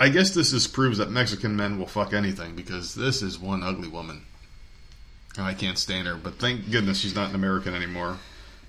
I 0.00 0.08
guess 0.08 0.30
this 0.30 0.52
just 0.52 0.72
proves 0.72 0.98
that 0.98 1.10
Mexican 1.10 1.56
men 1.56 1.78
will 1.78 1.86
fuck 1.86 2.12
anything 2.12 2.54
because 2.54 2.94
this 2.94 3.20
is 3.20 3.38
one 3.38 3.62
ugly 3.62 3.88
woman, 3.88 4.22
and 5.36 5.44
I 5.44 5.54
can't 5.54 5.78
stand 5.78 6.06
her. 6.06 6.14
But 6.14 6.38
thank 6.38 6.70
goodness 6.70 6.98
she's 6.98 7.14
not 7.14 7.30
an 7.30 7.34
American 7.34 7.74
anymore. 7.74 8.18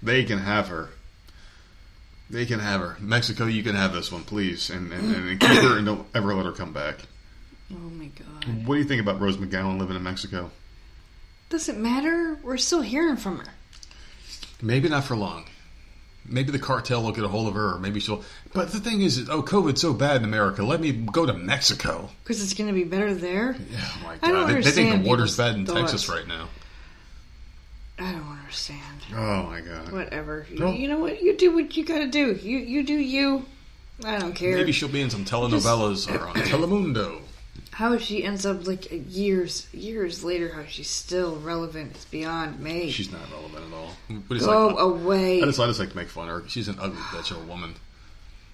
They 0.02 0.24
can 0.24 0.40
have 0.40 0.70
her. 0.70 0.90
They 2.30 2.46
can 2.46 2.60
have 2.60 2.82
her. 2.82 2.98
Mexico, 3.00 3.46
you 3.46 3.64
can 3.64 3.76
have 3.76 3.94
this 3.94 4.12
one, 4.12 4.24
please, 4.24 4.70
and 4.70 4.92
and, 4.92 5.16
and 5.16 5.40
keep 5.40 5.50
her 5.62 5.78
and 5.78 5.86
don't 5.86 6.08
ever 6.16 6.34
let 6.34 6.46
her 6.46 6.52
come 6.52 6.74
back. 6.74 6.98
Oh 7.72 7.76
my 7.76 8.06
god. 8.08 8.66
What 8.66 8.76
do 8.76 8.80
you 8.80 8.88
think 8.88 9.02
about 9.02 9.22
Rose 9.22 9.38
McGowan 9.38 9.80
living 9.80 9.96
in 9.96 10.04
Mexico? 10.04 10.50
Doesn't 11.50 11.80
matter. 11.80 12.40
We're 12.44 12.58
still 12.58 12.82
hearing 12.82 13.18
from 13.18 13.40
her. 13.40 13.54
Maybe 14.62 14.90
not 14.90 15.04
for 15.04 15.16
long. 15.16 15.46
Maybe 16.32 16.52
the 16.52 16.60
cartel 16.60 17.04
will 17.04 17.12
get 17.12 17.24
a 17.24 17.28
hold 17.28 17.48
of 17.48 17.54
her, 17.56 17.76
or 17.76 17.80
maybe 17.80 18.00
she'll. 18.00 18.24
But 18.54 18.72
the 18.72 18.80
thing 18.80 19.02
is, 19.02 19.30
oh, 19.30 19.42
COVID's 19.42 19.82
so 19.82 19.94
bad 19.94 20.18
in 20.18 20.24
America. 20.24 20.64
Let 20.64 20.80
me 20.80 20.92
go 20.92 21.26
to 21.26 21.34
Mexico. 21.34 22.10
Because 22.24 22.42
it's 22.44 22.54
going 22.54 22.68
to 22.68 22.74
be 22.74 22.84
better 22.84 23.14
there. 23.14 23.56
Oh 23.60 24.02
my 24.04 24.14
I 24.22 24.32
don't 24.32 24.48
god, 24.48 24.50
they, 24.50 24.62
they 24.62 24.72
think 24.72 25.04
the 25.04 25.10
water's 25.10 25.36
bad 25.38 25.56
in 25.56 25.66
thoughts. 25.66 25.92
Texas 25.92 26.10
right 26.10 26.28
now. 26.28 26.48
I 27.98 28.12
don't 28.14 28.28
understand. 28.30 28.80
Oh 29.14 29.44
my 29.44 29.62
god. 29.62 29.92
Whatever. 29.92 30.46
You, 30.50 30.60
No. 30.60 30.72
you 30.72 30.88
know 30.88 31.00
what? 31.00 31.22
You 31.22 31.36
do 31.36 31.54
what 31.54 31.76
you 31.76 31.84
got 31.84 32.00
to 32.00 32.08
do. 32.08 32.34
You 32.34 32.58
you 32.60 32.84
do 32.84 32.94
you. 32.94 33.46
I 34.06 34.18
don't 34.18 34.34
care. 34.34 34.56
Maybe 34.56 34.72
she'll 34.72 34.88
be 34.88 35.02
in 35.02 35.10
some 35.10 35.26
telenovelas 35.26 36.10
or 36.10 36.28
on 36.28 36.36
Telemundo. 36.36 37.20
How 37.80 37.98
she 37.98 38.26
ends 38.26 38.46
up 38.46 38.68
like 38.68 38.90
years 38.92 39.66
years 39.74 40.22
later, 40.22 40.52
how 40.52 40.66
she's 40.66 40.90
still 40.90 41.38
relevant 41.40 41.96
is 41.96 42.04
beyond 42.04 42.60
me. 42.60 42.92
She's 42.92 43.10
not 43.10 43.22
relevant 43.32 43.68
at 43.68 43.74
all. 43.74 43.96
But 44.28 44.36
it's 44.36 44.46
Go 44.46 44.68
like, 44.68 44.80
away. 44.80 45.42
I 45.42 45.46
just, 45.46 45.62
I 45.62 45.68
just 45.68 45.80
like 45.80 45.92
to 45.92 45.96
make 45.96 46.10
fun 46.10 46.28
of 46.28 46.44
her. 46.44 46.50
She's 46.50 46.68
an 46.68 46.76
ugly 46.78 46.98
bitch 46.98 47.32
of 47.32 47.38
a 47.38 47.46
woman. 47.46 47.76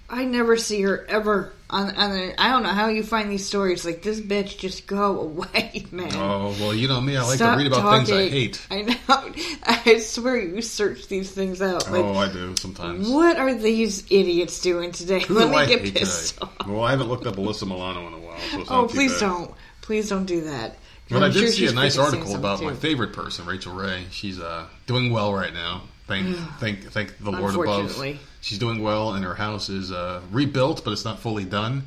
I 0.08 0.26
never 0.26 0.58
see 0.58 0.80
her 0.84 1.04
ever 1.10 1.54
on 1.72 1.96
on 1.96 2.12
the. 2.12 2.40
I 2.40 2.52
don't 2.52 2.62
know 2.62 2.70
how 2.70 2.90
you 2.90 3.02
find 3.02 3.32
these 3.32 3.48
stories. 3.48 3.84
Like 3.84 4.04
this 4.04 4.20
bitch, 4.22 4.60
just 4.60 4.86
go 4.86 5.20
away, 5.22 5.88
man. 5.92 6.12
Oh 6.14 6.56
well, 6.60 6.76
you 6.76 6.88
know 6.88 7.02
me. 7.02 7.18
I 7.18 7.24
like 7.24 7.38
Stop 7.38 7.58
to 7.58 7.64
read 7.64 7.74
about 7.74 8.06
things 8.06 8.12
I 8.12 8.30
hate. 8.30 8.68
I 8.70 8.82
know. 8.84 8.96
I 9.64 9.98
swear 9.98 10.38
you 10.38 10.62
search 10.62 11.08
these 11.08 11.32
things 11.32 11.64
out. 11.64 11.90
Like, 11.90 12.04
oh, 12.04 12.14
I 12.14 12.32
do 12.32 12.56
sometimes. 12.58 13.10
what 13.10 13.38
are 13.38 13.56
these 13.56 14.06
idiots 14.12 14.62
doing 14.62 14.92
today? 14.92 15.22
Who 15.22 15.34
Let 15.34 15.46
do 15.46 15.52
me 15.52 15.58
I 15.58 15.66
get 15.66 15.96
pissed 15.96 16.36
today? 16.36 16.52
off. 16.60 16.68
Well, 16.68 16.84
I 16.84 16.92
haven't 16.92 17.08
looked 17.08 17.26
up 17.26 17.38
Alyssa 17.38 17.68
Milano 17.68 18.06
in 18.06 18.14
a 18.14 18.20
while. 18.20 18.25
Oh, 18.70 18.88
please 18.90 19.14
bad. 19.14 19.20
don't. 19.22 19.52
Please 19.82 20.10
don't 20.10 20.26
do 20.26 20.42
that. 20.42 20.78
But 21.10 21.18
I'm 21.18 21.24
I 21.24 21.28
did 21.28 21.40
sure 21.40 21.48
see 21.50 21.68
a 21.68 21.74
nice 21.74 21.98
article 21.98 22.36
about 22.36 22.58
something 22.58 22.74
my 22.74 22.80
favorite 22.80 23.14
person, 23.14 23.46
Rachael 23.46 23.74
Ray. 23.74 24.06
She's 24.12 24.40
uh, 24.40 24.68
doing 24.88 25.12
well 25.12 25.34
right 25.34 25.54
now. 25.54 25.84
Thank, 26.08 26.36
thank, 26.60 26.92
thank 26.92 27.18
the 27.18 27.32
Lord 27.32 27.56
above. 27.56 28.20
She's 28.42 28.60
doing 28.60 28.82
well, 28.84 29.14
and 29.14 29.26
her 29.26 29.34
house 29.34 29.70
is 29.70 29.92
uh, 29.92 30.22
rebuilt, 30.32 30.84
but 30.84 30.92
it's 30.92 31.06
not 31.06 31.20
fully 31.20 31.46
done. 31.46 31.84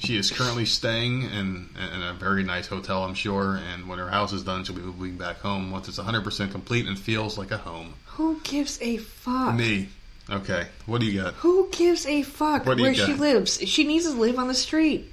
She 0.00 0.16
is 0.16 0.30
currently 0.30 0.66
staying 0.66 1.22
in, 1.22 1.68
in 1.94 2.02
a 2.02 2.14
very 2.14 2.42
nice 2.42 2.66
hotel, 2.66 3.04
I'm 3.04 3.14
sure. 3.14 3.60
And 3.72 3.88
when 3.88 3.98
her 3.98 4.08
house 4.08 4.32
is 4.32 4.42
done, 4.42 4.64
she'll 4.64 4.74
be 4.74 4.82
moving 4.82 5.16
back 5.16 5.38
home 5.38 5.70
once 5.70 5.88
it's 5.88 5.98
100% 5.98 6.50
complete 6.50 6.86
and 6.86 6.98
feels 6.98 7.38
like 7.38 7.52
a 7.52 7.58
home. 7.58 7.94
Who 8.06 8.40
gives 8.42 8.80
a 8.82 8.98
fuck? 8.98 9.54
Me. 9.54 9.88
Okay. 10.28 10.66
What 10.86 11.00
do 11.00 11.06
you 11.06 11.22
got? 11.22 11.34
Who 11.34 11.68
gives 11.70 12.06
a 12.06 12.22
fuck 12.22 12.66
What 12.66 12.76
do 12.76 12.82
you 12.82 12.88
where 12.88 12.94
she 12.94 13.14
lives? 13.14 13.60
She 13.60 13.84
needs 13.84 14.06
to 14.06 14.12
live 14.12 14.38
on 14.38 14.48
the 14.48 14.54
street. 14.54 15.12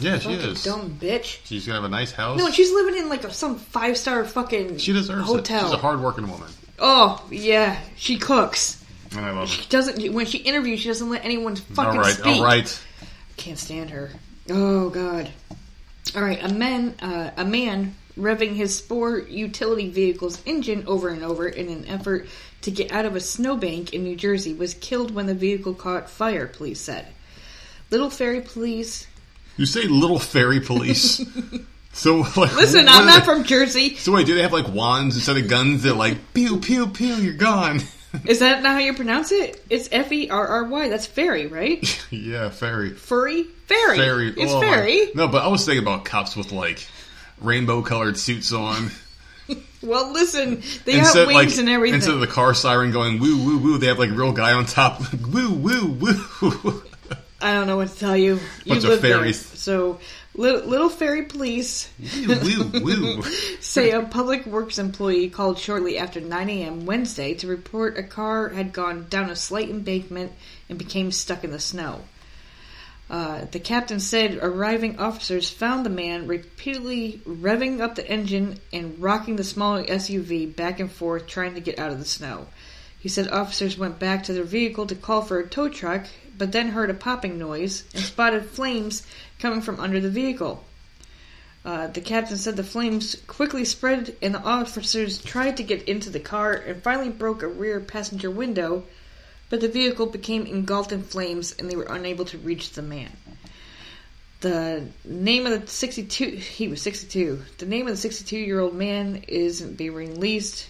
Yeah, 0.00 0.18
she 0.18 0.34
Fucking 0.34 0.50
is. 0.50 0.64
dumb 0.64 0.98
bitch. 1.00 1.38
She's 1.44 1.66
gonna 1.66 1.76
have 1.80 1.84
a 1.84 1.88
nice 1.88 2.10
house. 2.12 2.38
No, 2.38 2.50
she's 2.50 2.72
living 2.72 2.96
in 2.96 3.08
like 3.08 3.24
a, 3.24 3.32
some 3.32 3.56
five 3.56 3.96
star 3.96 4.24
fucking 4.24 4.78
she 4.78 4.92
deserves 4.92 5.26
hotel. 5.26 5.60
it. 5.60 5.64
She's 5.64 5.72
a 5.74 5.78
hardworking 5.78 6.28
woman, 6.28 6.48
oh 6.78 7.24
yeah, 7.30 7.78
she 7.96 8.18
cooks. 8.18 8.84
and 9.12 9.20
I 9.24 9.30
love 9.30 9.48
her. 9.48 9.54
She 9.62 9.68
doesn't. 9.68 10.12
When 10.12 10.26
she 10.26 10.38
interviews, 10.38 10.80
she 10.80 10.88
doesn't 10.88 11.08
let 11.08 11.24
anyone 11.24 11.54
fucking 11.56 11.92
All 11.98 12.04
right, 12.04 12.12
speak. 12.14 12.36
all 12.38 12.44
right. 12.44 12.84
Can't 13.36 13.58
stand 13.58 13.90
her. 13.90 14.10
Oh 14.50 14.90
god. 14.90 15.30
All 16.16 16.22
right, 16.22 16.42
a 16.42 16.52
man, 16.52 16.94
uh, 17.00 17.30
a 17.36 17.44
man 17.44 17.94
revving 18.18 18.54
his 18.54 18.76
sport 18.76 19.28
utility 19.30 19.90
vehicle's 19.90 20.40
engine 20.46 20.84
over 20.86 21.08
and 21.08 21.24
over 21.24 21.48
in 21.48 21.68
an 21.68 21.86
effort 21.88 22.28
to 22.60 22.70
get 22.70 22.92
out 22.92 23.04
of 23.04 23.16
a 23.16 23.20
snowbank 23.20 23.92
in 23.92 24.04
New 24.04 24.14
Jersey 24.14 24.54
was 24.54 24.74
killed 24.74 25.12
when 25.14 25.26
the 25.26 25.34
vehicle 25.34 25.74
caught 25.74 26.08
fire. 26.10 26.46
Police 26.46 26.80
said. 26.80 27.06
Little 27.90 28.10
Ferry 28.10 28.40
Police. 28.40 29.06
You 29.56 29.66
say 29.66 29.82
little 29.84 30.18
fairy 30.18 30.60
police. 30.60 31.16
so 31.92 32.18
like, 32.36 32.54
Listen, 32.56 32.88
I'm 32.88 33.06
not 33.06 33.20
they- 33.20 33.26
from 33.26 33.44
Jersey. 33.44 33.96
So 33.96 34.12
wait, 34.12 34.26
do 34.26 34.34
they 34.34 34.42
have 34.42 34.52
like 34.52 34.68
wands 34.68 35.16
instead 35.16 35.36
of 35.36 35.48
guns? 35.48 35.82
They're 35.82 35.92
like 35.92 36.34
pew 36.34 36.58
pew 36.60 36.88
pew. 36.88 37.14
You're 37.14 37.34
gone. 37.34 37.80
Is 38.24 38.38
that 38.38 38.62
not 38.62 38.72
how 38.72 38.78
you 38.78 38.94
pronounce 38.94 39.32
it? 39.32 39.60
It's 39.68 39.88
F 39.90 40.12
E 40.12 40.30
R 40.30 40.46
R 40.46 40.64
Y. 40.64 40.88
That's 40.88 41.06
fairy, 41.06 41.46
right? 41.46 42.06
yeah, 42.10 42.48
fairy. 42.50 42.90
Furry, 42.90 43.42
fairy. 43.42 43.96
Fairy. 43.98 44.28
It's 44.28 44.52
oh, 44.52 44.60
fairy. 44.60 45.08
No, 45.14 45.26
but 45.28 45.42
I 45.42 45.48
was 45.48 45.64
thinking 45.64 45.82
about 45.82 46.04
cops 46.04 46.36
with 46.36 46.52
like 46.52 46.86
rainbow 47.40 47.82
colored 47.82 48.16
suits 48.16 48.52
on. 48.52 48.90
well, 49.82 50.12
listen, 50.12 50.62
they 50.84 50.98
Instead, 50.98 51.26
got 51.26 51.34
wings 51.34 51.58
and 51.58 51.68
everything. 51.68 51.96
Instead 51.96 52.14
of 52.14 52.20
the 52.20 52.28
car 52.28 52.54
siren 52.54 52.92
going 52.92 53.18
woo 53.18 53.44
woo 53.44 53.58
woo, 53.58 53.78
they 53.78 53.86
have 53.88 53.98
like 53.98 54.10
a 54.10 54.14
real 54.14 54.32
guy 54.32 54.52
on 54.52 54.64
top. 54.66 55.00
woo 55.32 55.52
woo 55.52 55.86
woo. 55.88 56.82
I 57.44 57.52
don't 57.52 57.66
know 57.66 57.76
what 57.76 57.88
to 57.90 57.98
tell 57.98 58.16
you. 58.16 58.40
You 58.64 58.72
Bunch 58.72 58.84
of 58.84 58.90
live 58.90 59.02
there. 59.02 59.30
So, 59.34 60.00
little, 60.34 60.66
little 60.66 60.88
fairy 60.88 61.24
police 61.24 61.90
woo 62.26 62.70
woo 62.72 62.82
woo. 62.82 63.22
say 63.60 63.90
a 63.90 64.00
public 64.00 64.46
works 64.46 64.78
employee 64.78 65.28
called 65.28 65.58
shortly 65.58 65.98
after 65.98 66.22
9 66.22 66.48
a.m. 66.48 66.86
Wednesday 66.86 67.34
to 67.34 67.46
report 67.46 67.98
a 67.98 68.02
car 68.02 68.48
had 68.48 68.72
gone 68.72 69.08
down 69.10 69.28
a 69.28 69.36
slight 69.36 69.68
embankment 69.68 70.32
and 70.70 70.78
became 70.78 71.12
stuck 71.12 71.44
in 71.44 71.50
the 71.50 71.60
snow. 71.60 72.00
Uh, 73.10 73.44
the 73.50 73.60
captain 73.60 74.00
said 74.00 74.38
arriving 74.40 74.98
officers 74.98 75.50
found 75.50 75.84
the 75.84 75.90
man 75.90 76.26
repeatedly 76.26 77.20
revving 77.26 77.82
up 77.82 77.94
the 77.94 78.08
engine 78.10 78.58
and 78.72 78.98
rocking 78.98 79.36
the 79.36 79.44
small 79.44 79.82
SUV 79.84 80.56
back 80.56 80.80
and 80.80 80.90
forth 80.90 81.26
trying 81.26 81.52
to 81.52 81.60
get 81.60 81.78
out 81.78 81.92
of 81.92 81.98
the 81.98 82.06
snow. 82.06 82.46
He 82.98 83.10
said 83.10 83.28
officers 83.28 83.76
went 83.76 83.98
back 83.98 84.24
to 84.24 84.32
their 84.32 84.44
vehicle 84.44 84.86
to 84.86 84.94
call 84.94 85.20
for 85.20 85.38
a 85.38 85.46
tow 85.46 85.68
truck, 85.68 86.06
but 86.36 86.52
then 86.52 86.68
heard 86.68 86.90
a 86.90 86.94
popping 86.94 87.38
noise 87.38 87.84
and 87.94 88.02
spotted 88.02 88.44
flames 88.46 89.06
coming 89.38 89.60
from 89.60 89.80
under 89.80 90.00
the 90.00 90.10
vehicle. 90.10 90.64
Uh, 91.64 91.86
the 91.86 92.00
captain 92.00 92.36
said 92.36 92.56
the 92.56 92.62
flames 92.62 93.16
quickly 93.26 93.64
spread 93.64 94.14
and 94.20 94.34
the 94.34 94.42
officers 94.42 95.18
tried 95.18 95.56
to 95.56 95.62
get 95.62 95.82
into 95.88 96.10
the 96.10 96.20
car 96.20 96.52
and 96.52 96.82
finally 96.82 97.08
broke 97.08 97.42
a 97.42 97.48
rear 97.48 97.80
passenger 97.80 98.30
window, 98.30 98.84
but 99.48 99.60
the 99.60 99.68
vehicle 99.68 100.06
became 100.06 100.44
engulfed 100.44 100.92
in 100.92 101.02
flames 101.02 101.54
and 101.58 101.70
they 101.70 101.76
were 101.76 101.84
unable 101.84 102.26
to 102.26 102.38
reach 102.38 102.72
the 102.72 102.82
man. 102.82 103.10
The 104.40 104.88
name 105.06 105.46
of 105.46 105.58
the 105.58 105.66
62, 105.66 106.26
he 106.26 106.68
was 106.68 106.82
62. 106.82 107.42
The 107.56 107.64
name 107.64 107.86
of 107.86 107.94
the 107.94 107.96
62 107.96 108.36
year 108.36 108.60
old 108.60 108.74
man 108.74 109.24
isn't 109.26 109.78
being 109.78 109.94
released 109.94 110.68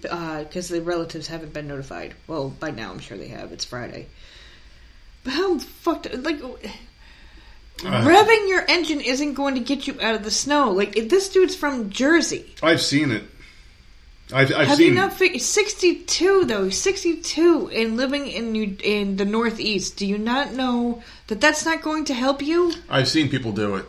because 0.00 0.68
the 0.68 0.80
relatives 0.80 1.26
haven't 1.26 1.52
been 1.52 1.68
notified. 1.68 2.14
Well, 2.26 2.48
by 2.48 2.70
now 2.70 2.90
I'm 2.90 3.00
sure 3.00 3.18
they 3.18 3.28
have. 3.28 3.52
It's 3.52 3.66
Friday. 3.66 4.06
But 5.24 5.32
how 5.32 5.58
fucked, 5.58 6.14
like, 6.14 6.42
uh, 6.42 6.48
revving 7.82 8.48
your 8.48 8.64
engine 8.68 9.00
isn't 9.00 9.34
going 9.34 9.54
to 9.54 9.60
get 9.60 9.86
you 9.86 9.98
out 10.00 10.14
of 10.14 10.22
the 10.22 10.30
snow. 10.30 10.70
Like, 10.70 10.94
this 11.08 11.28
dude's 11.30 11.56
from 11.56 11.90
Jersey. 11.90 12.54
I've 12.62 12.80
seen 12.82 13.10
it. 13.10 13.24
I've, 14.32 14.52
I've 14.54 14.68
Have 14.68 14.78
seen. 14.78 14.94
you 14.94 14.94
not 14.94 15.12
figured 15.12 15.42
62 15.42 16.46
though 16.46 16.70
62 16.70 17.70
and 17.70 17.98
living 17.98 18.26
in 18.26 18.52
New, 18.52 18.74
in 18.82 19.16
the 19.16 19.26
northeast 19.26 19.98
do 19.98 20.06
you 20.06 20.16
not 20.16 20.54
know 20.54 21.02
that 21.26 21.42
that's 21.42 21.66
not 21.66 21.82
going 21.82 22.06
to 22.06 22.14
help 22.14 22.40
you 22.40 22.72
I've 22.88 23.06
seen 23.06 23.28
people 23.28 23.52
do 23.52 23.76
it. 23.76 23.86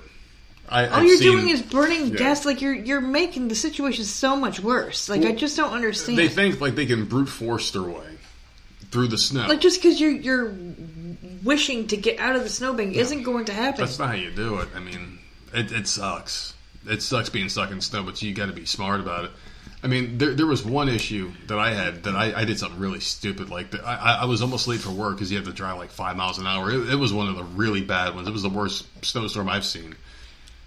I, 0.67 0.87
all 0.87 0.93
I've 0.95 1.05
you're 1.05 1.17
seen, 1.17 1.31
doing 1.31 1.49
is 1.49 1.61
burning 1.61 2.07
yeah. 2.07 2.15
gas 2.17 2.43
like 2.43 2.61
you're 2.61 2.73
you're 2.73 2.99
making 2.99 3.47
the 3.47 3.55
situation 3.55 4.03
so 4.03 4.35
much 4.35 4.59
worse 4.59 5.07
like 5.07 5.21
i 5.23 5.31
just 5.31 5.55
don't 5.55 5.71
understand 5.71 6.17
They 6.17 6.27
think 6.27 6.59
like 6.59 6.75
they 6.75 6.85
can 6.85 7.05
brute 7.05 7.29
force 7.29 7.71
their 7.71 7.83
way 7.83 8.17
through 8.91 9.07
the 9.07 9.17
snow. 9.17 9.47
like 9.47 9.61
just 9.61 9.81
because 9.81 10.01
you're 10.01 10.11
you're 10.11 10.53
wishing 11.45 11.87
to 11.87 11.95
get 11.95 12.19
out 12.19 12.35
of 12.35 12.43
the 12.43 12.49
snowbank 12.49 12.95
isn't 12.95 13.23
going 13.23 13.45
to 13.45 13.53
happen 13.53 13.79
That's 13.79 13.99
not 13.99 14.09
how 14.09 14.15
you 14.15 14.31
do 14.31 14.57
it. 14.59 14.69
I 14.75 14.79
mean, 14.79 15.19
it, 15.53 15.71
it 15.71 15.87
sucks. 15.87 16.53
It 16.87 17.01
sucks 17.01 17.29
being 17.29 17.49
stuck 17.49 17.71
in 17.71 17.79
snow, 17.81 18.03
but 18.03 18.21
you 18.21 18.33
got 18.33 18.47
to 18.47 18.53
be 18.53 18.65
smart 18.65 18.99
about 18.99 19.25
it. 19.25 19.31
I 19.83 19.87
mean, 19.87 20.17
there, 20.17 20.33
there 20.33 20.47
was 20.47 20.65
one 20.65 20.89
issue 20.89 21.31
that 21.47 21.59
I 21.59 21.73
had 21.73 22.03
that 22.03 22.15
I, 22.15 22.41
I 22.41 22.45
did 22.45 22.59
something 22.59 22.79
really 22.79 22.99
stupid. 22.99 23.49
Like 23.49 23.71
the, 23.71 23.85
I, 23.85 24.21
I 24.21 24.25
was 24.25 24.41
almost 24.41 24.67
late 24.67 24.79
for 24.79 24.89
work 24.89 25.15
because 25.15 25.31
you 25.31 25.37
had 25.37 25.45
to 25.45 25.53
drive 25.53 25.77
like 25.77 25.91
five 25.91 26.17
miles 26.17 26.39
an 26.39 26.47
hour. 26.47 26.71
It, 26.71 26.89
it 26.89 26.95
was 26.95 27.13
one 27.13 27.27
of 27.27 27.35
the 27.35 27.43
really 27.43 27.81
bad 27.81 28.15
ones. 28.15 28.27
It 28.27 28.31
was 28.31 28.41
the 28.41 28.49
worst 28.49 28.87
snowstorm 29.05 29.47
I've 29.47 29.65
seen. 29.65 29.95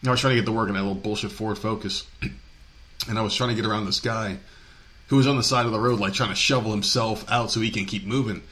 I 0.06 0.10
was 0.10 0.20
trying 0.20 0.36
to 0.36 0.40
get 0.40 0.46
to 0.46 0.52
work 0.52 0.68
in 0.68 0.74
that 0.74 0.82
little 0.82 0.94
bullshit 0.94 1.32
Ford 1.32 1.58
Focus, 1.58 2.06
and 3.08 3.18
I 3.18 3.22
was 3.22 3.34
trying 3.34 3.50
to 3.50 3.56
get 3.56 3.66
around 3.66 3.86
this 3.86 3.98
guy 3.98 4.38
who 5.08 5.16
was 5.16 5.26
on 5.26 5.36
the 5.36 5.42
side 5.42 5.66
of 5.66 5.72
the 5.72 5.80
road, 5.80 5.98
like 5.98 6.12
trying 6.12 6.28
to 6.28 6.36
shovel 6.36 6.70
himself 6.70 7.28
out 7.28 7.50
so 7.50 7.60
he 7.60 7.70
can 7.70 7.86
keep 7.86 8.06
moving. 8.06 8.42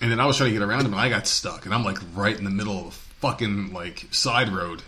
And 0.00 0.10
then 0.10 0.18
I 0.20 0.26
was 0.26 0.36
trying 0.38 0.50
to 0.50 0.58
get 0.58 0.62
around 0.66 0.80
him, 0.86 0.92
and 0.92 1.00
I 1.00 1.08
got 1.10 1.26
stuck, 1.26 1.66
and 1.66 1.74
I'm 1.74 1.84
like 1.84 1.98
right 2.14 2.36
in 2.36 2.44
the 2.44 2.50
middle 2.50 2.78
of 2.80 2.86
a 2.86 2.90
fucking 2.90 3.72
like 3.72 4.06
side 4.10 4.48
road. 4.48 4.82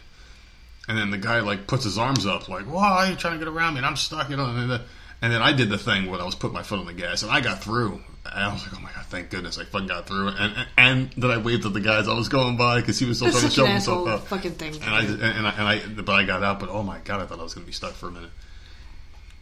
And 0.89 0.97
then 0.99 1.11
the 1.11 1.19
guy 1.19 1.41
like 1.41 1.67
puts 1.67 1.85
his 1.85 1.99
arms 1.99 2.27
up, 2.27 2.49
like, 2.49 2.65
"Why 2.65 2.89
are 2.89 3.11
you 3.11 3.17
trying 3.17 3.35
to 3.35 3.39
get 3.39 3.49
around 3.49 3.75
me?" 3.75 3.79
And 3.79 3.87
I'm 3.87 3.97
stuck, 3.97 4.31
you 4.31 4.37
know. 4.37 4.47
And 4.47 5.33
then, 5.33 5.43
I 5.43 5.53
did 5.53 5.69
the 5.69 5.79
thing 5.79 6.11
where 6.11 6.21
I 6.21 6.25
was 6.25 6.35
putting 6.35 6.55
my 6.55 6.63
foot 6.63 6.79
on 6.81 6.87
the 6.87 6.93
gas, 6.95 7.23
and 7.23 7.31
I 7.31 7.41
got 7.41 7.63
through. 7.63 8.01
And 8.25 8.45
I 8.45 8.53
was 8.53 8.63
like, 8.63 8.75
"Oh 8.77 8.81
my 8.81 8.91
god, 8.93 9.05
thank 9.07 9.31
goodness 9.31 9.59
I 9.59 9.65
fucking 9.65 9.87
got 9.89 10.07
through!" 10.07 10.29
And 10.29 10.39
and, 10.57 10.69
and 10.79 11.13
then 11.17 11.31
I 11.31 11.37
waved 11.39 11.67
at 11.67 11.73
the 11.75 11.81
guys 11.81 12.09
I 12.09 12.15
was 12.15 12.29
going 12.29 12.57
by 12.57 12.81
because 12.81 12.99
he 12.99 13.05
was 13.07 13.19
still 13.19 13.31
that's 13.31 13.41
trying 13.41 13.51
to 13.51 13.55
shovel 13.55 13.73
himself 13.73 14.09
out. 14.09 14.27
fucking 14.29 14.53
thing 14.53 14.75
And 14.75 14.85
I 14.85 15.03
and 15.03 15.47
I 15.47 15.51
and 15.51 15.99
I 15.99 16.03
but 16.03 16.13
I 16.13 16.25
got 16.25 16.43
out. 16.43 16.59
But 16.59 16.71
oh 16.71 16.83
my 16.83 16.99
god, 17.05 17.21
I 17.21 17.27
thought 17.27 17.39
I 17.39 17.43
was 17.43 17.55
going 17.55 17.65
to 17.65 17.69
be 17.69 17.73
stuck 17.75 17.93
for 17.93 18.09
a 18.09 18.11
minute. 18.13 18.31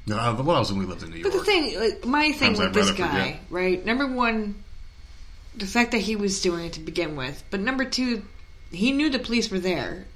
No, 0.07 0.17
uh, 0.19 0.35
what 0.43 0.57
else 0.57 0.71
when 0.71 0.81
we 0.81 0.87
lived 0.87 1.03
in 1.05 1.11
New 1.11 1.19
York? 1.19 1.31
But 1.33 1.39
the 1.39 1.45
thing, 1.45 1.79
like, 1.79 2.05
my 2.05 2.33
thing 2.33 2.57
Sometimes 2.57 2.59
with 2.59 2.69
I'd 2.69 2.75
this 2.75 2.91
guy, 2.93 3.09
forget. 3.33 3.41
right? 3.51 3.85
Number 3.85 4.07
one, 4.09 4.63
the 5.57 5.67
fact 5.67 5.93
that 5.93 6.03
he 6.03 6.17
was 6.17 6.41
doing 6.41 6.67
it 6.67 6.73
to 6.75 6.81
begin 6.81 7.17
with. 7.17 7.43
But 7.51 7.61
number 7.61 7.85
two, 7.85 8.23
he 8.71 8.93
knew 8.93 9.11
the 9.11 9.19
police 9.19 9.51
were 9.51 9.59
there 9.59 10.07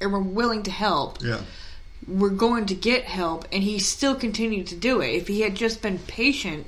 and 0.00 0.12
were 0.12 0.20
willing 0.20 0.62
to 0.64 0.70
help. 0.70 1.22
yeah, 1.22 1.40
Were 2.06 2.30
going 2.30 2.66
to 2.66 2.74
get 2.74 3.04
help, 3.04 3.46
and 3.52 3.62
he 3.62 3.78
still 3.78 4.14
continued 4.14 4.66
to 4.68 4.76
do 4.76 5.00
it. 5.00 5.10
If 5.14 5.28
he 5.28 5.42
had 5.42 5.54
just 5.54 5.82
been 5.82 5.98
patient, 5.98 6.66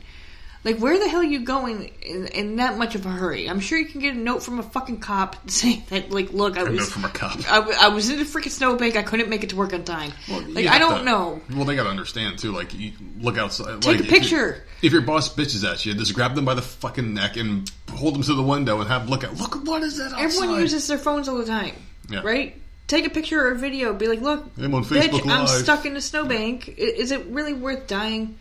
like, 0.64 0.78
where 0.78 0.98
the 0.98 1.08
hell 1.08 1.20
are 1.20 1.24
you 1.24 1.40
going 1.40 1.90
in, 2.02 2.26
in 2.28 2.56
that 2.56 2.78
much 2.78 2.94
of 2.94 3.04
a 3.04 3.08
hurry? 3.08 3.48
I'm 3.48 3.58
sure 3.60 3.78
you 3.78 3.86
can 3.86 4.00
get 4.00 4.14
a 4.14 4.18
note 4.18 4.42
from 4.42 4.58
a 4.58 4.62
fucking 4.62 5.00
cop 5.00 5.36
saying 5.50 5.82
that, 5.90 6.10
like, 6.10 6.32
look, 6.32 6.56
I 6.56 6.62
a 6.62 6.64
was. 6.70 6.78
note 6.78 6.88
from 6.88 7.04
a 7.04 7.08
cop. 7.08 7.38
I, 7.50 7.86
I 7.86 7.88
was 7.88 8.08
in 8.10 8.18
the 8.18 8.24
freaking 8.24 8.50
snowbank. 8.50 8.96
I 8.96 9.02
couldn't 9.02 9.28
make 9.28 9.42
it 9.42 9.50
to 9.50 9.56
work 9.56 9.72
on 9.74 9.84
time. 9.84 10.12
like 10.48 10.66
I 10.66 10.78
don't 10.78 11.00
to- 11.00 11.04
know. 11.04 11.40
Well, 11.54 11.64
they 11.64 11.74
got 11.76 11.84
to 11.84 11.90
understand 11.90 12.38
too. 12.38 12.52
Like, 12.52 12.72
you 12.74 12.92
look 13.18 13.38
outside. 13.38 13.82
Take 13.82 13.86
like, 13.86 13.96
a 13.96 13.98
if 14.00 14.04
you- 14.12 14.18
picture. 14.20 14.64
If, 14.82 14.92
your 14.92 15.02
boss 15.02 15.32
bitches 15.34 15.68
at 15.70 15.86
you, 15.86 15.94
just 15.94 16.12
grab 16.14 16.34
them 16.34 16.44
by 16.44 16.54
the 16.54 16.62
fucking 16.62 17.14
neck 17.14 17.36
and 17.36 17.70
hold 17.92 18.14
them 18.14 18.22
to 18.22 18.34
the 18.34 18.42
window 18.42 18.80
and 18.80 18.88
have 18.88 19.08
look 19.08 19.22
at. 19.24 19.36
Look, 19.36 19.64
what 19.64 19.82
is 19.82 19.98
that 19.98 20.12
outside? 20.12 20.24
Everyone 20.24 20.60
uses 20.60 20.86
their 20.88 20.98
phones 20.98 21.28
all 21.28 21.38
the 21.38 21.46
time, 21.46 21.74
Yeah. 22.10 22.20
right? 22.24 22.60
Take 22.88 23.06
a 23.06 23.10
picture 23.10 23.40
or 23.46 23.52
a 23.52 23.54
video. 23.56 23.94
Be 23.94 24.08
like, 24.08 24.20
look, 24.20 24.44
I'm 24.58 24.74
on 24.74 24.84
bitch, 24.84 25.02
Facebook 25.08 25.30
I'm 25.30 25.46
stuck 25.46 25.86
in 25.86 25.96
a 25.96 26.00
snowbank. 26.00 26.68
I- 26.68 26.72
Is 26.80 27.12
it 27.12 27.26
really 27.26 27.52
worth 27.52 27.86
dying? 27.86 28.36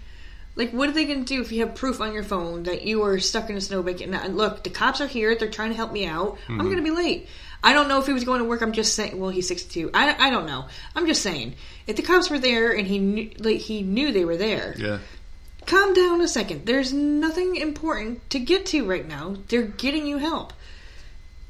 Like, 0.56 0.72
what 0.72 0.90
are 0.90 0.92
they 0.92 1.06
going 1.06 1.24
to 1.24 1.34
do 1.36 1.42
if 1.42 1.52
you 1.52 1.66
have 1.66 1.76
proof 1.76 2.02
on 2.02 2.14
your 2.14 2.24
phone 2.24 2.64
that 2.64 2.82
you 2.84 3.04
are 3.04 3.20
stuck 3.20 3.50
in 3.50 3.56
a 3.56 3.62
snowbank? 3.62 4.02
And, 4.02 4.14
and 4.14 4.36
look, 4.36 4.64
the 4.64 4.70
cops 4.70 5.00
are 5.00 5.08
here. 5.08 5.34
They're 5.36 5.50
trying 5.50 5.70
to 5.70 5.76
help 5.78 5.92
me 5.94 6.06
out. 6.06 6.36
Mm-hmm. 6.40 6.60
I'm 6.60 6.66
going 6.68 6.78
to 6.78 6.84
be 6.84 6.92
late. 6.92 7.28
I 7.64 7.74
don't 7.74 7.88
know 7.88 8.00
if 8.00 8.06
he 8.08 8.14
was 8.14 8.24
going 8.26 8.40
to 8.40 8.46
work. 8.46 8.62
I'm 8.62 8.74
just 8.74 8.94
saying. 8.96 9.18
Well, 9.20 9.30
he's 9.30 9.48
62. 9.48 9.92
I, 9.94 10.28
I 10.28 10.30
don't 10.30 10.46
know. 10.48 10.66
I'm 10.96 11.08
just 11.08 11.22
saying. 11.22 11.56
If 11.88 11.96
the 11.96 12.02
cops 12.02 12.30
were 12.30 12.40
there 12.40 12.72
and 12.76 12.86
he 12.88 13.00
knew, 13.00 13.32
like, 13.40 13.58
he 13.60 13.82
knew 13.82 14.12
they 14.12 14.26
were 14.26 14.36
there, 14.38 14.76
Yeah. 14.78 15.00
calm 15.68 15.94
down 15.94 16.20
a 16.22 16.28
second. 16.28 16.66
There's 16.66 16.92
nothing 16.92 17.56
important 17.56 18.30
to 18.32 18.40
get 18.40 18.66
to 18.68 18.86
right 18.86 19.08
now. 19.08 19.38
They're 19.48 19.62
getting 19.64 20.06
you 20.06 20.18
help. 20.18 20.54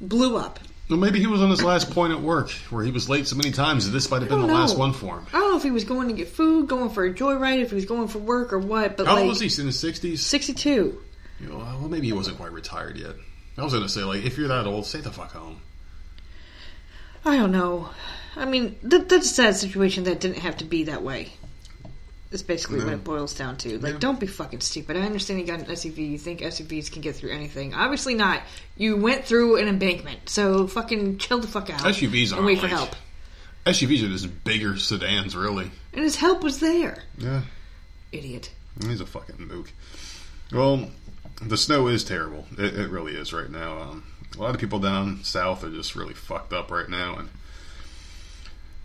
Blew 0.00 0.36
up. 0.36 0.60
Well, 0.92 1.00
maybe 1.00 1.20
he 1.20 1.26
was 1.26 1.40
on 1.40 1.48
his 1.48 1.62
last 1.64 1.90
point 1.90 2.12
at 2.12 2.20
work 2.20 2.50
where 2.68 2.84
he 2.84 2.90
was 2.90 3.08
late 3.08 3.26
so 3.26 3.34
many 3.34 3.50
times 3.50 3.86
that 3.86 3.92
this 3.92 4.10
might 4.10 4.20
have 4.20 4.28
been 4.28 4.42
the 4.42 4.46
don't 4.46 4.54
last 4.54 4.76
one 4.76 4.92
for 4.92 5.20
him. 5.20 5.26
I 5.28 5.40
don't 5.40 5.52
know 5.52 5.56
if 5.56 5.62
he 5.62 5.70
was 5.70 5.84
going 5.84 6.08
to 6.08 6.14
get 6.14 6.28
food, 6.28 6.68
going 6.68 6.90
for 6.90 7.06
a 7.06 7.14
joyride, 7.14 7.62
if 7.62 7.70
he 7.70 7.76
was 7.76 7.86
going 7.86 8.08
for 8.08 8.18
work 8.18 8.52
or 8.52 8.58
what. 8.58 8.98
But 8.98 9.06
How 9.06 9.14
like 9.14 9.22
old 9.22 9.30
was 9.30 9.40
he? 9.40 9.60
In 9.60 9.68
his 9.68 9.80
sixties? 9.80 10.24
sixty-two. 10.26 11.02
You 11.40 11.48
know, 11.48 11.56
well, 11.56 11.88
maybe 11.88 12.08
he 12.08 12.12
wasn't 12.12 12.36
quite 12.36 12.52
retired 12.52 12.98
yet. 12.98 13.14
I 13.56 13.64
was 13.64 13.72
going 13.72 13.84
to 13.84 13.88
say, 13.88 14.04
like, 14.04 14.22
if 14.24 14.36
you're 14.36 14.48
that 14.48 14.66
old, 14.66 14.84
stay 14.84 15.00
the 15.00 15.10
fuck 15.10 15.32
home. 15.32 15.62
I 17.24 17.38
don't 17.38 17.52
know. 17.52 17.88
I 18.36 18.44
mean, 18.44 18.76
th- 18.86 19.08
that's 19.08 19.30
a 19.30 19.34
sad 19.34 19.56
situation 19.56 20.04
that 20.04 20.20
didn't 20.20 20.40
have 20.40 20.58
to 20.58 20.64
be 20.66 20.84
that 20.84 21.02
way. 21.02 21.32
That's 22.32 22.42
basically 22.42 22.82
what 22.82 22.92
it 22.94 23.04
boils 23.04 23.34
down 23.34 23.56
to. 23.58 23.78
Like, 23.78 23.92
Yeah. 23.92 23.98
don't 24.00 24.18
be 24.18 24.26
fucking 24.26 24.60
stupid. 24.60 24.96
I 24.96 25.00
understand 25.02 25.38
you 25.38 25.46
got 25.46 25.60
an 25.60 25.66
SUV. 25.70 25.98
You 26.12 26.18
think 26.18 26.40
SUVs 26.40 26.90
can 26.90 27.02
get 27.02 27.14
through 27.14 27.30
anything. 27.30 27.74
Obviously 27.74 28.14
not. 28.14 28.42
You 28.76 28.96
went 28.96 29.24
through 29.26 29.56
an 29.58 29.68
embankment, 29.68 30.28
so 30.30 30.66
fucking 30.66 31.18
chill 31.18 31.38
the 31.40 31.46
fuck 31.46 31.68
out. 31.70 31.80
SUVs 31.80 32.30
and 32.30 32.32
aren't 32.40 32.46
wait 32.46 32.56
for 32.58 32.62
like- 32.62 32.70
help. 32.72 32.96
SUVs 33.66 34.02
are 34.02 34.08
just 34.08 34.44
bigger 34.44 34.76
sedans, 34.78 35.36
really. 35.36 35.70
And 35.92 36.02
his 36.02 36.16
help 36.16 36.42
was 36.42 36.58
there. 36.58 37.04
Yeah. 37.18 37.42
Idiot. 38.10 38.50
He's 38.84 39.00
a 39.02 39.06
fucking 39.06 39.46
mook. 39.46 39.70
Well, 40.50 40.90
the 41.42 41.56
snow 41.58 41.86
is 41.88 42.02
terrible. 42.02 42.46
It, 42.58 42.74
it 42.74 42.88
really 42.90 43.14
is 43.14 43.32
right 43.32 43.50
now. 43.50 43.78
Um, 43.78 44.04
a 44.36 44.40
lot 44.40 44.54
of 44.54 44.60
people 44.60 44.78
down 44.78 45.22
south 45.22 45.62
are 45.64 45.70
just 45.70 45.94
really 45.94 46.14
fucked 46.14 46.52
up 46.54 46.70
right 46.70 46.88
now, 46.88 47.16
and 47.18 47.28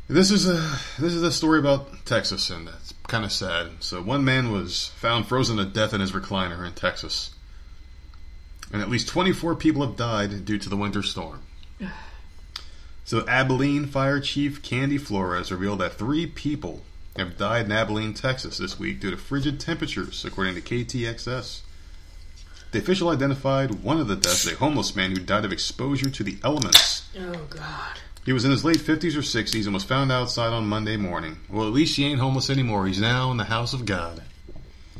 this 0.10 0.32
is 0.32 0.48
a 0.48 0.56
this 1.00 1.14
is 1.14 1.24
a 1.24 1.32
story 1.32 1.60
about 1.60 2.06
Texas, 2.06 2.50
and 2.50 2.68
it's 2.70 2.87
kind 3.08 3.26
of 3.26 3.32
sad. 3.32 3.72
So, 3.80 4.01
one 4.01 4.24
man 4.24 4.51
was 4.51 4.88
found 4.97 5.28
frozen 5.28 5.58
to 5.58 5.66
death 5.66 5.93
in 5.93 6.01
his 6.01 6.12
recliner 6.12 6.66
in 6.66 6.74
Texas, 6.74 7.32
and 8.72 8.82
at 8.82 8.89
least 8.89 9.08
24 9.08 9.55
people 9.55 9.86
have 9.86 9.95
died 9.95 10.45
due 10.45 10.58
to 10.58 10.70
the 10.70 10.78
winter 10.78 11.03
storm. 11.03 11.41
So, 13.05 13.26
Abilene 13.26 13.86
Fire 13.86 14.20
Chief 14.20 14.62
Candy 14.62 14.97
Flores 14.97 15.49
revealed 15.49 15.80
that 15.80 15.93
three 15.93 16.28
people 16.28 16.82
have 17.16 17.38
died 17.38 17.68
in 17.68 17.72
Abilene, 17.72 18.14
Texas 18.14 18.58
this 18.58 18.78
week 18.78 18.99
due 18.99 19.12
to 19.12 19.16
frigid 19.16 19.62
temperatures, 19.62 20.26
according 20.26 20.55
to 20.55 20.62
KTXS. 20.62 21.62
The 22.72 22.80
official 22.80 23.08
identified 23.08 23.82
one 23.84 24.01
of 24.01 24.10
the 24.10 24.18
deaths 24.18 24.45
as 24.45 24.53
a 24.53 24.58
homeless 24.58 24.93
man 24.93 25.12
who 25.12 25.22
died 25.22 25.45
of 25.45 25.53
exposure 25.53 26.10
to 26.10 26.24
the 26.24 26.38
elements. 26.43 27.08
Oh 27.18 27.47
God. 27.49 27.99
He 28.28 28.34
was 28.34 28.43
in 28.43 28.51
his 28.51 28.65
late 28.65 28.80
50s 28.80 29.15
or 29.15 29.21
60s 29.21 29.63
and 29.63 29.73
was 29.73 29.86
found 29.86 30.11
outside 30.11 30.51
on 30.51 30.67
Monday 30.67 30.97
morning. 30.97 31.38
Well, 31.47 31.65
at 31.65 31.71
least 31.71 31.95
he 31.95 32.03
ain't 32.03 32.19
homeless 32.19 32.49
anymore. 32.49 32.86
He's 32.86 32.99
now 32.99 33.32
in 33.32 33.38
the 33.38 33.45
house 33.45 33.71
of 33.71 33.86
God. 33.86 34.21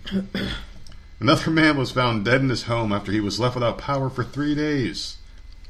Another 1.20 1.52
man 1.52 1.76
was 1.76 1.92
found 1.92 2.24
dead 2.24 2.40
in 2.40 2.48
his 2.48 2.64
home 2.64 2.94
after 2.94 3.12
he 3.12 3.20
was 3.20 3.38
left 3.38 3.56
without 3.56 3.80
power 3.80 4.10
for 4.10 4.24
three 4.24 4.56
days. 4.56 5.18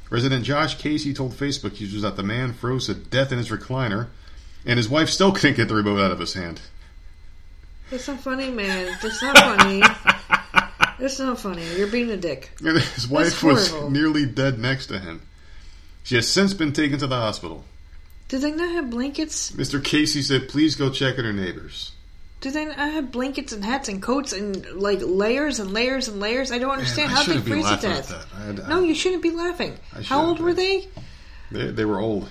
Resident 0.08 0.44
Josh 0.44 0.78
Casey 0.78 1.12
told 1.12 1.32
Facebook 1.32 1.80
users 1.80 2.02
that 2.02 2.14
the 2.14 2.22
man 2.22 2.52
froze 2.52 2.86
to 2.86 2.94
death 2.94 3.32
in 3.32 3.38
his 3.38 3.50
recliner, 3.50 4.06
and 4.64 4.76
his 4.76 4.88
wife 4.88 5.08
still 5.08 5.32
couldn't 5.32 5.56
get 5.56 5.66
the 5.66 5.74
remote 5.74 5.98
out 5.98 6.12
of 6.12 6.20
his 6.20 6.34
hand. 6.34 6.60
That's 7.90 8.06
not 8.06 8.20
funny, 8.20 8.52
man. 8.52 8.96
That's 9.02 9.20
not 9.20 9.36
funny. 9.36 9.82
That's 11.00 11.18
not 11.18 11.40
funny. 11.40 11.66
You're 11.76 11.88
being 11.88 12.10
a 12.12 12.16
dick. 12.16 12.52
And 12.64 12.78
his 12.78 13.08
wife 13.08 13.42
was 13.42 13.72
nearly 13.90 14.26
dead 14.26 14.60
next 14.60 14.86
to 14.86 15.00
him. 15.00 15.22
She 16.08 16.14
has 16.14 16.26
since 16.26 16.54
been 16.54 16.72
taken 16.72 16.98
to 17.00 17.06
the 17.06 17.16
hospital. 17.16 17.66
Do 18.28 18.38
they 18.38 18.50
not 18.50 18.70
have 18.72 18.88
blankets? 18.88 19.50
Mr. 19.50 19.82
Casey 19.84 20.22
said, 20.22 20.48
please 20.48 20.74
go 20.74 20.88
check 20.88 21.18
on 21.18 21.24
her 21.26 21.34
neighbors. 21.34 21.92
Do 22.40 22.50
they 22.50 22.64
not 22.64 22.78
have 22.78 23.12
blankets 23.12 23.52
and 23.52 23.62
hats 23.62 23.90
and 23.90 24.00
coats 24.02 24.32
and 24.32 24.64
like 24.80 25.00
layers 25.02 25.60
and 25.60 25.70
layers 25.74 26.08
and 26.08 26.18
layers? 26.18 26.50
I 26.50 26.58
don't 26.58 26.70
understand 26.70 27.08
Man, 27.12 27.18
I 27.18 27.22
how 27.24 27.32
they 27.34 27.40
freeze 27.40 27.66
to 27.66 27.72
at 27.72 27.80
death. 27.82 28.08
that. 28.08 28.24
I 28.34 28.44
had- 28.46 28.68
No, 28.70 28.80
you 28.80 28.94
shouldn't 28.94 29.22
be 29.22 29.32
laughing. 29.32 29.78
I 29.94 30.00
How 30.00 30.24
old 30.24 30.40
were 30.40 30.54
they? 30.54 30.88
They, 31.50 31.72
they 31.72 31.84
were 31.84 32.00
old. 32.00 32.30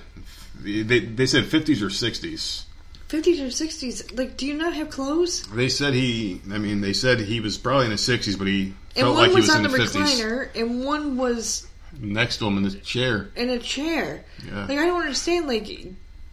They, 0.59 0.81
they, 0.81 0.99
they 1.01 1.27
said 1.27 1.43
50s 1.43 1.83
or 1.83 1.89
60s. 1.89 2.63
50s 3.09 3.39
or 3.39 3.51
60s. 3.51 4.17
Like, 4.17 4.37
do 4.37 4.47
you 4.47 4.55
not 4.55 4.73
have 4.73 4.89
clothes? 4.89 5.43
They 5.49 5.69
said 5.69 5.93
he, 5.93 6.41
I 6.51 6.57
mean, 6.57 6.81
they 6.81 6.93
said 6.93 7.19
he 7.19 7.41
was 7.41 7.59
probably 7.59 7.85
in 7.85 7.91
his 7.91 8.01
60s, 8.01 8.39
but 8.39 8.47
he 8.47 8.73
And 8.95 9.03
felt 9.05 9.17
like 9.17 9.29
he 9.29 9.35
was 9.35 9.45
was 9.47 9.55
on 9.55 9.65
in 9.65 9.71
the 9.71 9.77
the 9.77 9.83
50s. 9.83 10.01
recliner, 10.19 10.55
and 10.59 10.83
one 10.83 11.15
was 11.17 11.67
Next 11.99 12.37
to 12.37 12.47
him 12.47 12.57
in 12.57 12.63
the 12.63 12.71
chair. 12.71 13.29
in 13.35 13.49
a 13.49 13.59
chair. 13.59 14.23
Yeah. 14.45 14.65
Like, 14.67 14.77
I 14.77 14.85
don't 14.85 14.99
understand. 15.01 15.47
Like, 15.47 15.67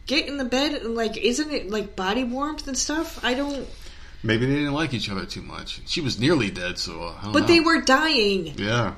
get 0.06 0.28
in 0.28 0.36
the 0.36 0.44
bed 0.44 0.74
and 0.74 0.94
like, 0.94 1.16
isn't 1.16 1.50
it 1.50 1.70
like 1.70 1.96
body 1.96 2.24
warmth 2.24 2.66
and 2.68 2.76
stuff? 2.76 3.24
I 3.24 3.34
don't. 3.34 3.66
Maybe 4.22 4.46
they 4.46 4.54
didn't 4.54 4.72
like 4.72 4.94
each 4.94 5.10
other 5.10 5.26
too 5.26 5.42
much. 5.42 5.80
She 5.86 6.00
was 6.00 6.18
nearly 6.18 6.50
dead, 6.50 6.78
so 6.78 7.02
uh, 7.02 7.14
I 7.20 7.24
don't 7.24 7.32
But 7.34 7.40
know. 7.42 7.46
they 7.46 7.60
were 7.60 7.80
dying. 7.82 8.54
Yeah. 8.56 8.94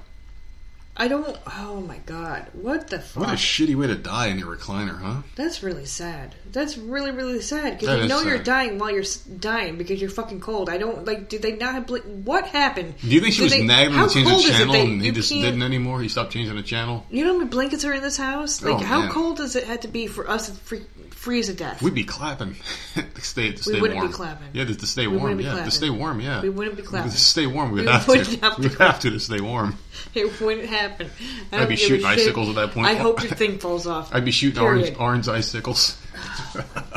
I 0.98 1.08
don't. 1.08 1.36
Oh 1.58 1.80
my 1.82 1.98
god, 2.06 2.46
what 2.54 2.88
the 2.88 2.98
fuck? 3.00 3.24
What 3.24 3.32
a 3.32 3.36
shitty 3.36 3.74
way 3.74 3.86
to 3.88 3.94
die 3.96 4.28
in 4.28 4.38
your 4.38 4.56
recliner, 4.56 4.98
huh? 4.98 5.22
That's 5.34 5.62
really 5.62 5.84
sad. 5.84 6.34
That's 6.52 6.78
really 6.78 7.10
really 7.10 7.42
sad 7.42 7.78
because 7.78 8.02
you 8.02 8.08
know 8.08 8.22
you're 8.22 8.38
dying 8.42 8.78
while 8.78 8.90
you're 8.90 9.02
s- 9.02 9.16
dying 9.18 9.76
because 9.76 10.00
you're 10.00 10.08
fucking 10.08 10.40
cold. 10.40 10.70
I 10.70 10.78
don't 10.78 11.04
like. 11.04 11.28
Did 11.28 11.42
they 11.42 11.52
not 11.56 11.74
have? 11.74 11.90
What 12.24 12.46
happened? 12.46 12.94
Do 13.00 13.08
you 13.08 13.20
think 13.20 13.34
she 13.34 13.40
Did 13.40 13.44
was 13.44 13.52
they- 13.52 13.66
nagging 13.66 13.94
him 13.94 14.08
to 14.08 14.14
change 14.14 14.44
the 14.46 14.50
channel 14.50 14.74
and 14.74 15.02
he 15.02 15.10
just 15.10 15.30
didn't 15.30 15.62
anymore? 15.62 16.00
He 16.00 16.08
stopped 16.08 16.32
changing 16.32 16.56
the 16.56 16.62
channel? 16.62 17.04
You 17.10 17.24
know 17.24 17.32
how 17.32 17.38
many 17.40 17.50
blankets 17.50 17.84
are 17.84 17.92
in 17.92 18.02
this 18.02 18.16
house? 18.16 18.62
Like, 18.62 18.76
Oh, 18.76 18.78
how 18.78 19.00
man. 19.00 19.10
cold 19.10 19.36
does 19.36 19.54
it 19.54 19.64
have 19.64 19.80
to 19.80 19.88
be 19.88 20.06
for 20.06 20.30
us 20.30 20.46
to 20.48 20.54
free- 20.54 20.86
freeze 21.26 21.48
to 21.48 21.54
death? 21.54 21.82
We'd 21.82 21.92
be 21.94 22.04
clapping 22.04 22.54
to 22.94 23.20
stay, 23.20 23.50
to 23.50 23.60
stay 23.62 23.80
wouldn't 23.80 24.00
be 24.00 24.12
clapping. 24.12 24.46
Yeah, 24.52 24.64
to, 24.64 24.74
to 24.76 24.86
stay 24.86 25.08
We 25.08 25.16
warm. 25.16 25.40
Yeah, 25.40 25.48
clapping. 25.50 25.64
to 25.64 25.70
stay 25.72 25.90
warm. 25.90 26.20
Yeah, 26.20 26.40
We 26.40 26.48
wouldn't 26.50 26.76
be 26.76 26.82
clapping. 26.82 27.10
To 27.10 27.18
stay 27.18 27.46
warm, 27.48 27.72
we'd 27.72 27.80
We 27.84 27.90
have 27.90 28.06
to. 28.06 28.12
have 28.42 28.56
to 28.56 28.62
We'd 28.62 28.74
have 28.78 29.00
to 29.00 29.10
to 29.10 29.18
stay 29.20 29.40
warm. 29.40 29.76
It 30.14 30.40
wouldn't 30.40 30.68
happen. 30.68 31.10
I 31.52 31.62
I'd 31.62 31.68
be 31.68 31.76
shooting 31.76 32.06
shit. 32.06 32.20
icicles 32.20 32.48
at 32.50 32.54
that 32.54 32.70
point. 32.70 32.86
I 32.86 32.94
hope 32.94 33.22
your 33.22 33.32
thing 33.32 33.58
falls 33.58 33.86
off. 33.86 34.14
I'd 34.14 34.24
be 34.24 34.30
shooting 34.30 34.60
Period. 34.60 34.94
orange 34.98 35.26
orange 35.26 35.28
icicles. 35.28 36.00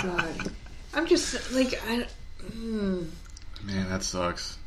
God. 0.02 0.52
I'm 0.94 1.06
just 1.08 1.52
like 1.52 1.74
I. 1.90 2.06
Hmm, 2.54 3.04
Man, 3.64 3.90
that 3.90 4.04
sucks. 4.04 4.58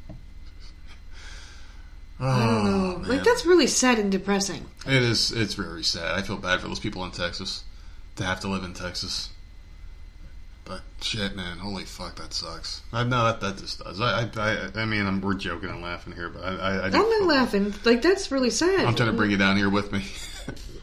Oh, 2.20 2.26
I 2.28 2.46
don't 2.46 2.64
know. 2.64 2.98
man. 2.98 3.08
Like 3.08 3.24
that's 3.24 3.46
really 3.46 3.66
sad 3.66 3.98
and 3.98 4.12
depressing. 4.12 4.66
It 4.86 5.02
is. 5.02 5.32
It's 5.32 5.54
very 5.54 5.82
sad. 5.84 6.18
I 6.18 6.22
feel 6.22 6.36
bad 6.36 6.60
for 6.60 6.68
those 6.68 6.80
people 6.80 7.04
in 7.04 7.10
Texas 7.10 7.64
to 8.16 8.24
have 8.24 8.40
to 8.40 8.48
live 8.48 8.64
in 8.64 8.74
Texas. 8.74 9.30
But 10.64 10.82
shit, 11.00 11.34
man, 11.34 11.58
holy 11.58 11.84
fuck, 11.84 12.16
that 12.16 12.32
sucks. 12.32 12.82
I 12.92 13.02
know 13.04 13.24
that 13.24 13.40
that 13.40 13.58
just 13.58 13.82
does. 13.82 14.00
I, 14.00 14.22
I, 14.22 14.30
I, 14.36 14.82
I 14.82 14.84
mean, 14.84 15.06
I'm, 15.06 15.20
we're 15.20 15.34
joking 15.34 15.70
and 15.70 15.82
laughing 15.82 16.12
here, 16.14 16.28
but 16.28 16.44
I, 16.44 16.48
I, 16.50 16.76
I 16.76 16.84
I'm 16.86 16.92
not 16.92 17.22
laughing. 17.22 17.74
Like 17.84 18.00
that's 18.02 18.30
really 18.30 18.50
sad. 18.50 18.84
I'm 18.84 18.94
trying 18.94 19.10
to 19.10 19.16
bring 19.16 19.30
you 19.32 19.36
down 19.36 19.56
here 19.56 19.70
with 19.70 19.92
me. 19.92 20.04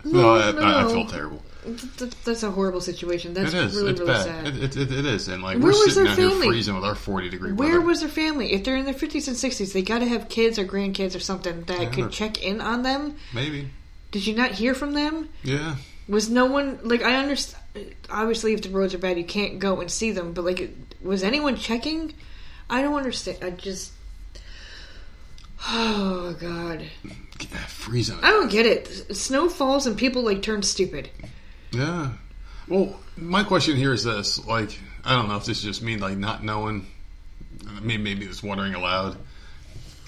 No, 0.06 0.52
no, 0.52 0.62
I, 0.62 0.84
I, 0.84 0.86
I 0.86 0.88
feel 0.88 1.06
terrible. 1.06 1.44
Th- 1.66 1.98
th- 1.98 2.24
That's 2.24 2.42
a 2.44 2.50
horrible 2.50 2.80
situation. 2.80 3.34
That's 3.34 3.54
it 3.54 3.66
is. 3.66 3.76
really 3.76 3.92
it's 3.92 4.00
really 4.00 4.14
bad. 4.14 4.24
sad. 4.46 4.48
It, 4.48 4.78
it, 4.78 4.92
it, 4.94 5.06
is, 5.06 5.28
and 5.28 5.44
like 5.44 5.56
Where 5.58 5.64
we're 5.66 5.70
was 5.72 5.94
sitting 5.94 6.06
their 6.06 6.16
down 6.16 6.20
here 6.20 6.30
family? 6.30 6.48
freezing 6.48 6.76
with 6.76 6.86
our 6.86 6.96
40 6.96 7.30
degree 7.30 7.52
Where 7.52 7.68
weather. 7.74 7.82
was 7.82 8.00
their 8.00 8.08
family? 8.08 8.54
If 8.54 8.64
they're 8.64 8.78
in 8.78 8.86
their 8.86 8.94
50s 8.94 9.28
and 9.28 9.36
60s, 9.36 9.74
they 9.74 9.82
got 9.82 10.00
to 10.00 10.06
have 10.08 10.30
kids 10.30 10.58
or 10.58 10.64
grandkids 10.64 11.18
or 11.18 11.20
something 11.20 11.64
that 11.64 11.82
Yeah. 11.82 11.90
could 11.90 12.12
check 12.14 12.42
in 12.42 12.62
on 12.62 12.84
them. 12.84 13.18
Maybe. 13.34 13.70
Did 14.12 14.26
you 14.26 14.36
not 14.36 14.52
hear 14.52 14.74
from 14.74 14.94
them? 14.94 15.28
Yeah. 15.44 15.76
Was 16.10 16.28
no 16.30 16.46
one 16.46 16.80
like 16.84 17.04
I 17.04 17.16
understand? 17.16 17.64
Obviously, 18.10 18.54
if 18.54 18.64
the 18.64 18.70
roads 18.70 18.96
are 18.96 18.98
bad, 18.98 19.18
you 19.18 19.24
can't 19.24 19.60
go 19.60 19.80
and 19.80 19.92
see 19.92 20.12
them. 20.12 20.34
But 20.34 20.44
like, 20.44 20.72
was 21.02 21.24
anyone 21.24 21.56
checking? 21.56 22.16
I 22.70 22.82
don't 22.82 22.96
understand. 22.96 23.38
I 23.44 23.52
just. 23.52 23.94
Oh 25.68 26.36
God, 26.40 26.86
Yeah, 27.04 27.58
freezing. 27.68 28.18
I 28.24 28.32
don't 28.32 28.50
get 28.50 28.66
it. 28.66 29.16
Snow 29.16 29.50
falls 29.50 29.86
and 29.86 29.98
people 29.98 30.24
like 30.24 30.42
turn 30.42 30.64
stupid. 30.64 31.10
Yeah. 31.72 32.14
Well, 32.68 33.00
my 33.18 33.44
question 33.44 33.76
here 33.76 33.94
is 33.94 34.04
this: 34.04 34.44
like, 34.46 34.80
I 35.06 35.16
don't 35.16 35.28
know 35.28 35.36
if 35.36 35.46
this 35.46 35.60
is 35.60 35.64
just 35.64 35.84
me, 35.84 35.98
like 35.98 36.18
not 36.18 36.44
knowing. 36.44 36.88
Maybe 37.82 38.02
maybe 38.02 38.26
just 38.26 38.42
wondering 38.42 38.74
aloud. 38.74 39.18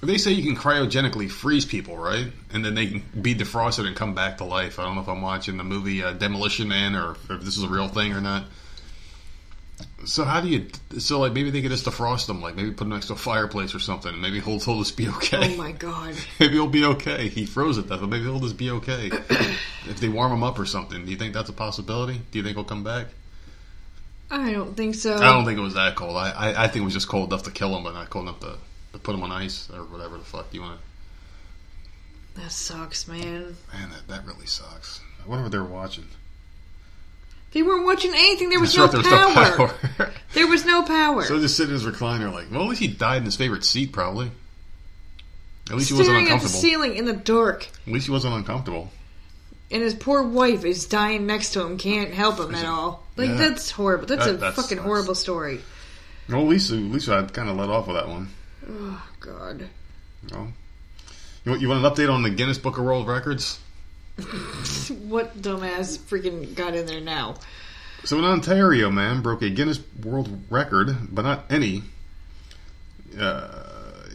They 0.04 0.18
say 0.18 0.32
you 0.32 0.44
can 0.44 0.56
cryogenically 0.60 1.30
freeze 1.30 1.66
people, 1.66 1.96
right? 1.96 2.28
And 2.52 2.66
then 2.66 2.74
they 2.74 2.88
can 2.88 3.04
be 3.22 3.36
defrosted 3.36 3.86
and 3.86 3.96
come 3.96 4.16
back 4.16 4.40
to 4.40 4.46
life. 4.46 4.80
I 4.80 4.84
don't 4.84 4.96
know 4.96 5.02
if 5.02 5.08
I'm 5.08 5.22
watching 5.22 5.58
the 5.58 5.64
movie 5.64 6.04
uh, 6.04 6.14
Demolition 6.14 6.68
Man 6.68 6.96
or 6.96 7.12
if 7.30 7.42
this 7.42 7.58
is 7.58 7.64
a 7.64 7.68
real 7.68 7.88
thing 7.88 8.14
or 8.14 8.22
not. 8.22 8.46
So 10.06 10.24
how 10.24 10.42
do 10.42 10.48
you? 10.48 10.68
So 10.98 11.20
like 11.20 11.34
maybe 11.34 11.52
they 11.52 11.62
could 11.62 11.70
just 11.70 11.86
defrost 11.86 12.26
them, 12.26 12.42
like 12.42 12.56
maybe 12.56 12.70
put 12.70 12.80
them 12.80 12.90
next 12.90 13.08
to 13.08 13.14
a 13.14 13.18
fireplace 13.18 13.76
or 13.76 13.80
something. 13.80 14.12
and 14.12 14.22
Maybe 14.22 14.40
he'll, 14.40 14.60
he'll 14.60 14.80
just 14.80 14.98
be 14.98 15.08
okay. 15.08 15.54
Oh 15.54 15.58
my 15.58 15.72
God. 15.72 16.16
Maybe 16.40 16.54
he'll 16.54 16.68
be 16.68 16.86
okay. 16.86 17.30
He 17.30 17.46
froze 17.46 17.78
at 17.78 17.88
that, 17.90 18.00
but 18.00 18.10
maybe 18.10 18.24
he'll 18.24 18.40
just 18.40 18.58
be 18.58 18.72
okay. 18.72 19.12
if 19.88 20.00
they 20.00 20.10
warm 20.10 20.32
him 20.32 20.44
up 20.44 20.58
or 20.58 20.66
something, 20.66 21.06
do 21.06 21.12
you 21.12 21.18
think 21.18 21.34
that's 21.34 21.50
a 21.50 21.54
possibility? 21.54 22.20
Do 22.32 22.40
you 22.40 22.44
think 22.44 22.58
he'll 22.58 22.64
come 22.66 22.84
back? 22.84 23.08
I 24.32 24.52
don't 24.54 24.76
think 24.76 24.96
so. 24.96 25.16
I 25.16 25.34
don't 25.34 25.46
think 25.46 25.60
it 25.60 25.62
was 25.62 25.74
that 25.74 25.96
cold. 25.96 26.16
I, 26.16 26.32
I, 26.32 26.64
I 26.64 26.68
think 26.68 26.82
it 26.82 26.86
was 26.86 26.94
just 26.94 27.10
cold 27.10 27.32
enough 27.32 27.44
to 27.44 27.52
kill 27.52 27.76
him, 27.76 27.84
but 27.84 27.94
not 27.94 28.10
cold 28.10 28.24
enough 28.28 28.40
to, 28.40 28.48
to 28.48 28.58
put 29.00 29.12
them 29.14 29.24
on 29.24 29.32
ice 29.32 29.70
or 29.74 29.84
whatever 29.86 30.18
the 30.18 30.24
fuck 30.24 30.54
you 30.54 30.62
want. 30.62 30.80
That 32.36 32.52
sucks, 32.52 33.08
man. 33.08 33.56
Man, 33.74 33.90
that, 33.92 34.08
that 34.08 34.26
really 34.26 34.46
sucks. 34.46 35.02
I 35.24 35.28
wonder 35.28 35.44
what 35.44 35.52
they 35.52 35.58
were 35.58 35.66
watching. 35.66 36.06
They 37.52 37.62
weren't 37.64 37.86
watching 37.86 38.12
anything. 38.14 38.50
There 38.50 38.62
was, 38.62 38.76
no, 38.78 38.84
right, 38.86 38.92
there 38.92 39.02
was 39.02 39.08
power. 39.10 39.68
no 39.68 39.74
power. 39.98 40.12
There 40.34 40.48
was 40.48 40.66
no 40.66 40.84
power. 40.84 41.24
so 41.26 41.38
just 41.42 41.58
sitting 41.58 41.76
in 41.76 41.82
his 41.82 41.86
recliner, 41.86 42.32
like, 42.32 42.50
well, 42.50 42.62
at 42.64 42.70
least 42.70 42.82
he 42.82 42.88
died 42.88 43.18
in 43.18 43.26
his 43.26 43.36
favorite 43.36 43.66
seat, 43.66 43.92
probably. 43.92 44.32
At 45.70 45.76
least 45.76 45.90
he 45.90 45.94
wasn't 45.94 46.06
Staring 46.16 46.24
at 46.26 46.28
the 46.30 46.34
uncomfortable. 46.36 46.62
ceiling 46.62 46.96
in 46.96 47.04
the 47.06 47.14
dark. 47.14 47.68
At 47.86 47.92
least 47.94 48.06
he 48.06 48.12
wasn't 48.14 48.36
uncomfortable. 48.36 48.90
and 49.70 49.82
his 49.84 49.94
poor 49.94 50.24
wife 50.24 50.64
is 50.64 50.86
dying 50.86 51.26
next 51.26 51.52
to 51.54 51.62
him, 51.66 51.78
can't 51.78 52.14
help 52.14 52.40
him 52.40 52.56
at 52.56 52.66
all. 52.66 53.06
Like 53.18 53.30
Yeah. 53.30 53.36
that's 53.36 53.70
horrible. 53.72 54.06
That's 54.08 54.26
That- 54.26 54.36
a 54.36 54.38
that 54.38 54.54
fucking 54.56 54.78
sucks. 54.78 54.82
horrible 54.86 55.16
story. 55.16 55.60
Well, 56.30 56.40
at 56.42 56.48
least, 56.48 56.72
at 56.72 56.78
least 56.78 57.10
I 57.10 57.22
kind 57.24 57.50
of 57.50 57.58
let 57.58 57.70
off 57.70 57.88
with 57.88 57.98
that 57.98 58.08
one. 58.08 58.30
Oh 58.74 59.06
God. 59.20 59.68
Well, 60.32 60.54
you 61.44 61.52
want, 61.52 61.62
you 61.62 61.70
want 61.70 61.86
an 61.86 61.92
update 61.92 62.12
on 62.12 62.24
the 62.24 62.30
Guinness 62.30 62.58
Book 62.58 62.78
of 62.78 62.86
World 62.86 63.08
Records? 63.08 63.60
What 65.08 65.42
dumbass 65.42 65.98
freaking 65.98 66.56
got 66.56 66.74
in 66.76 66.86
there 66.86 67.02
now? 67.02 67.36
So 68.04 68.18
an 68.18 68.26
Ontario 68.26 68.90
man 68.90 69.22
broke 69.22 69.42
a 69.42 69.50
Guinness 69.50 69.80
World 70.04 70.44
Record, 70.50 71.14
but 71.14 71.24
not 71.24 71.46
any. 71.50 71.84
Uh, 73.20 73.64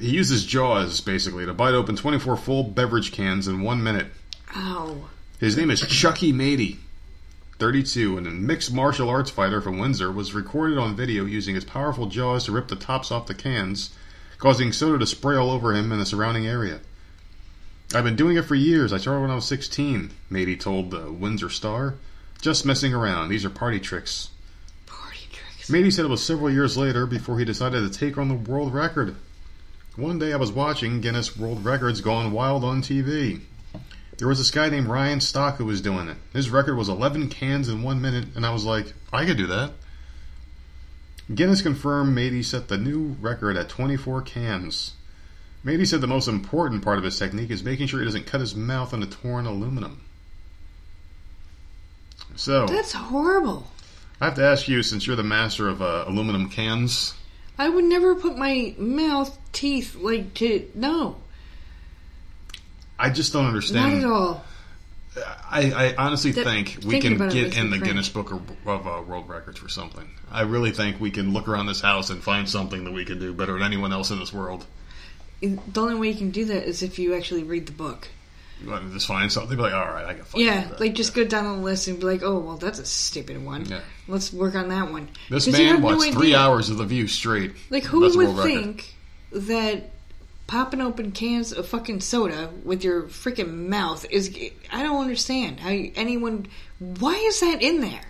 he 0.01 0.11
used 0.11 0.31
his 0.31 0.47
jaws 0.47 1.01
basically 1.01 1.47
to 1.47 1.55
bite 1.55 1.75
open 1.75 1.97
24 1.97 2.37
full 2.37 2.63
beverage 2.63 3.13
cans 3.13 3.47
in 3.49 3.63
one 3.63 3.83
minute. 3.83 4.07
Ow. 4.55 5.09
His 5.39 5.57
name 5.57 5.71
is 5.71 5.81
Chucky 5.83 6.33
Mady, 6.33 6.79
32, 7.59 8.17
and 8.17 8.27
a 8.27 8.31
mixed 8.31 8.73
martial 8.73 9.09
arts 9.09 9.31
fighter 9.31 9.61
from 9.61 9.79
Windsor, 9.79 10.11
was 10.11 10.35
recorded 10.35 10.79
on 10.79 10.97
video 10.97 11.25
using 11.25 11.55
his 11.55 11.65
powerful 11.65 12.07
jaws 12.07 12.47
to 12.47 12.53
rip 12.53 12.69
the 12.69 12.77
tops 12.77 13.11
off 13.11 13.27
the 13.27 13.35
cans, 13.35 13.91
causing 14.39 14.73
soda 14.73 14.99
to 14.99 15.07
spray 15.07 15.37
all 15.37 15.51
over 15.51 15.75
him 15.75 15.93
and 15.93 16.01
the 16.01 16.07
surrounding 16.07 16.47
area. 16.47 16.81
I've 17.95 18.05
been 18.05 18.17
doing 18.17 18.37
it 18.37 18.45
for 18.45 18.55
years. 18.55 18.93
I 18.93 18.99
started 18.99 19.21
when 19.21 19.31
I 19.31 19.37
was 19.37 19.47
16, 19.47 20.11
Mady 20.31 20.59
told 20.59 20.91
the 20.91 21.11
Windsor 21.11 21.51
Star. 21.51 21.95
Just 22.41 22.67
messing 22.67 22.93
around. 22.93 23.29
These 23.29 23.45
are 23.45 23.51
party 23.51 23.81
tricks. 23.81 24.31
Party 24.87 25.21
tricks. 25.33 25.71
Mady 25.71 25.93
said 25.93 26.05
it 26.05 26.09
was 26.09 26.23
several 26.23 26.51
years 26.51 26.77
later 26.77 27.07
before 27.07 27.39
he 27.39 27.45
decided 27.45 27.91
to 27.91 27.99
take 27.99 28.19
on 28.19 28.29
the 28.29 28.35
world 28.35 28.75
record. 28.75 29.17
One 29.97 30.19
day 30.19 30.33
I 30.33 30.37
was 30.37 30.53
watching 30.53 31.01
Guinness 31.01 31.37
World 31.37 31.65
Records 31.65 32.01
Gone 32.01 32.33
Wild 32.33 32.65
on 32.65 32.83
TV. 32.83 33.41
There 34.19 34.29
was 34.29 34.39
this 34.39 34.51
guy 34.51 34.69
named 34.69 34.89
Ryan 34.89 35.21
Stock 35.21 35.57
who 35.57 35.65
was 35.65 35.81
doing 35.81 36.09
it. 36.09 36.17
His 36.33 36.51
record 36.51 36.77
was 36.77 36.89
11 36.89 37.29
cans 37.29 37.69
in 37.69 37.83
one 37.83 38.03
minute, 38.03 38.29
and 38.35 38.45
I 38.45 38.51
was 38.51 38.65
like, 38.65 38.93
I 39.13 39.25
could 39.25 39.37
do 39.37 39.47
that. 39.47 39.73
Guinness 41.35 41.63
confirmed 41.63 42.17
Mady 42.17 42.45
set 42.45 42.69
the 42.69 42.79
new 42.79 43.17
record 43.21 43.57
at 43.57 43.69
24 43.69 44.23
cans. 44.23 44.95
Mady 45.65 45.87
said 45.87 46.01
the 46.01 46.07
most 46.07 46.29
important 46.29 46.83
part 46.83 46.99
of 46.99 47.05
his 47.05 47.19
technique 47.19 47.51
is 47.51 47.65
making 47.65 47.89
sure 47.89 47.99
he 47.99 48.05
doesn't 48.05 48.27
cut 48.27 48.41
his 48.41 48.55
mouth 48.55 48.95
on 48.95 49.01
the 49.01 49.07
torn 49.07 49.47
aluminum. 49.47 50.01
So 52.37 52.67
That's 52.67 52.93
horrible. 52.93 53.67
I 54.21 54.27
have 54.27 54.35
to 54.37 54.45
ask 54.45 54.69
you, 54.69 54.83
since 54.83 55.07
you're 55.07 55.17
the 55.17 55.25
master 55.25 55.69
of 55.69 55.83
uh, 55.83 56.05
aluminum 56.07 56.49
cans, 56.49 57.15
I 57.59 57.69
would 57.69 57.85
never 57.85 58.15
put 58.15 58.39
my 58.39 58.75
mouth 58.79 59.37
teeth 59.53 59.97
like 59.97 60.35
to 60.35 60.71
no, 60.75 61.17
I 62.99 63.11
just 63.11 63.33
don't 63.33 63.47
understand. 63.47 64.03
not 64.03 64.09
at 64.09 64.11
all. 64.11 64.45
I, 65.51 65.73
I 65.73 65.95
honestly 65.97 66.33
That- 66.33 66.45
think 66.45 66.79
we 66.85 67.01
can 67.01 67.17
get 67.29 67.57
in 67.57 67.71
the 67.71 67.79
cringe. 67.79 67.85
Guinness 67.85 68.09
Book 68.09 68.33
of, 68.33 68.43
of 68.67 68.87
uh, 68.87 69.03
World 69.07 69.29
Records 69.29 69.59
for 69.59 69.69
something. 69.69 70.09
I 70.31 70.43
really 70.43 70.71
think 70.73 71.01
we 71.01 71.11
can 71.11 71.33
look 71.33 71.49
around 71.49 71.67
this 71.67 71.81
house 71.81 72.11
and 72.11 72.23
find 72.23 72.49
something 72.49 72.85
that 72.85 72.93
we 72.93 73.05
can 73.05 73.19
do 73.19 73.33
better 73.33 73.55
than 73.55 73.63
anyone 73.63 73.93
else 73.93 74.11
in 74.11 74.19
this 74.19 74.33
world. 74.33 74.67
The 75.41 75.59
only 75.77 75.95
way 75.95 76.09
you 76.11 76.17
can 76.17 76.31
do 76.31 76.45
that 76.47 76.65
is 76.65 76.83
if 76.83 76.99
you 76.99 77.15
actually 77.15 77.45
read 77.45 77.67
the 77.67 77.73
book. 77.73 78.09
You 78.63 78.71
want 78.71 78.87
to 78.87 78.93
just 78.93 79.07
find 79.07 79.31
something, 79.31 79.55
be 79.55 79.63
like, 79.63 79.75
all 79.75 79.85
right, 79.85 80.07
I 80.07 80.15
can 80.15 80.25
Yeah, 80.35 80.69
like 80.79 80.95
just 80.95 81.15
go 81.15 81.25
down 81.25 81.45
the 81.45 81.63
list 81.63 81.89
and 81.89 82.01
be 82.01 82.07
like, 82.07 82.23
oh 82.23 82.39
well, 82.39 82.57
that's 82.57 82.79
a 82.79 82.87
stupid 82.87 83.45
one. 83.45 83.67
Yeah. 83.67 83.81
Let's 84.09 84.33
work 84.33 84.55
on 84.55 84.69
that 84.69 84.91
one. 84.91 85.11
This 85.29 85.47
man 85.47 85.67
have 85.67 85.81
no 85.81 85.97
watched 85.97 86.15
three 86.15 86.35
hours 86.35 86.71
of 86.71 86.79
The 86.79 86.87
View 86.87 87.07
straight. 87.07 87.53
Like 87.69 87.85
who 87.85 88.01
would 88.01 88.37
think 88.45 88.95
that 89.33 89.91
popping 90.47 90.81
open 90.81 91.11
cans 91.13 91.53
of 91.53 91.67
fucking 91.69 92.01
soda 92.01 92.51
with 92.65 92.85
your 92.85 93.05
freaking 93.05 93.69
mouth 93.69 94.07
is? 94.11 94.37
I 94.73 94.83
don't 94.83 95.01
understand 95.01 95.61
how 95.61 95.71
you, 95.71 95.93
anyone. 95.97 96.47
Why 96.79 97.15
is 97.15 97.41
that 97.41 97.63
in 97.63 97.81
there? 97.81 98.05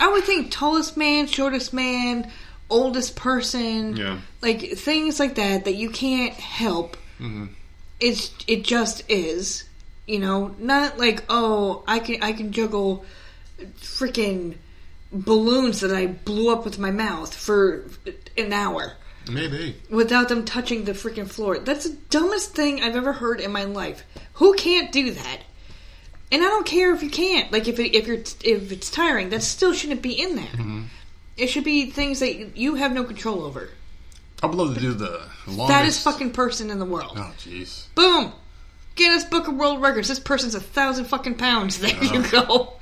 I 0.00 0.08
would 0.10 0.24
think 0.24 0.50
tallest 0.50 0.96
man, 0.96 1.26
shortest 1.26 1.72
man, 1.72 2.30
oldest 2.68 3.14
person, 3.14 3.96
Yeah. 3.96 4.18
like 4.40 4.72
things 4.72 5.20
like 5.20 5.36
that 5.36 5.64
that 5.64 5.74
you 5.74 5.90
can't 5.90 6.34
help. 6.34 6.96
Mhm. 7.20 7.50
It's 8.00 8.32
it 8.48 8.64
just 8.64 9.04
is, 9.08 9.64
you 10.06 10.18
know, 10.18 10.56
not 10.58 10.98
like 10.98 11.22
oh 11.28 11.84
I 11.86 12.00
can 12.00 12.20
I 12.22 12.32
can 12.32 12.50
juggle 12.52 13.04
freaking 13.80 14.54
balloons 15.12 15.80
that 15.80 15.92
I 15.92 16.06
blew 16.06 16.50
up 16.52 16.64
with 16.64 16.78
my 16.78 16.90
mouth 16.90 17.32
for 17.34 17.84
an 18.36 18.52
hour 18.52 18.94
Maybe. 19.30 19.76
without 19.90 20.28
them 20.28 20.44
touching 20.44 20.84
the 20.84 20.92
freaking 20.92 21.28
floor. 21.28 21.58
That's 21.58 21.88
the 21.88 21.96
dumbest 22.10 22.54
thing 22.54 22.82
I've 22.82 22.96
ever 22.96 23.12
heard 23.12 23.40
in 23.40 23.52
my 23.52 23.64
life. 23.64 24.04
Who 24.34 24.54
can't 24.54 24.90
do 24.92 25.12
that? 25.12 25.38
And 26.30 26.42
I 26.42 26.46
don't 26.46 26.66
care 26.66 26.94
if 26.94 27.02
you 27.02 27.10
can't. 27.10 27.52
Like 27.52 27.68
if 27.68 27.78
it, 27.78 27.94
if 27.96 28.06
you're 28.06 28.16
if 28.16 28.72
it's 28.72 28.90
tiring, 28.90 29.30
that 29.30 29.42
still 29.42 29.72
shouldn't 29.72 30.02
be 30.02 30.12
in 30.12 30.36
there. 30.36 30.46
Mm-hmm. 30.46 30.82
It 31.36 31.48
should 31.48 31.64
be 31.64 31.90
things 31.90 32.20
that 32.20 32.56
you 32.56 32.76
have 32.76 32.92
no 32.92 33.04
control 33.04 33.42
over. 33.42 33.68
I 34.42 34.46
would 34.46 34.56
love 34.56 34.74
to 34.74 34.80
do 34.80 34.92
the 34.92 35.22
longest. 35.46 36.02
Fucking 36.02 36.32
person 36.32 36.70
in 36.70 36.78
the 36.78 36.84
world. 36.84 37.12
Oh, 37.16 37.32
jeez. 37.38 37.86
Boom. 37.94 38.32
Guinness 38.94 39.24
Book 39.24 39.48
of 39.48 39.54
World 39.54 39.80
Records. 39.80 40.08
This 40.08 40.18
person's 40.18 40.54
a 40.54 40.60
thousand 40.60 41.06
fucking 41.06 41.36
pounds. 41.36 41.78
There 41.82 42.04
you 42.04 42.22
go. 42.30 42.74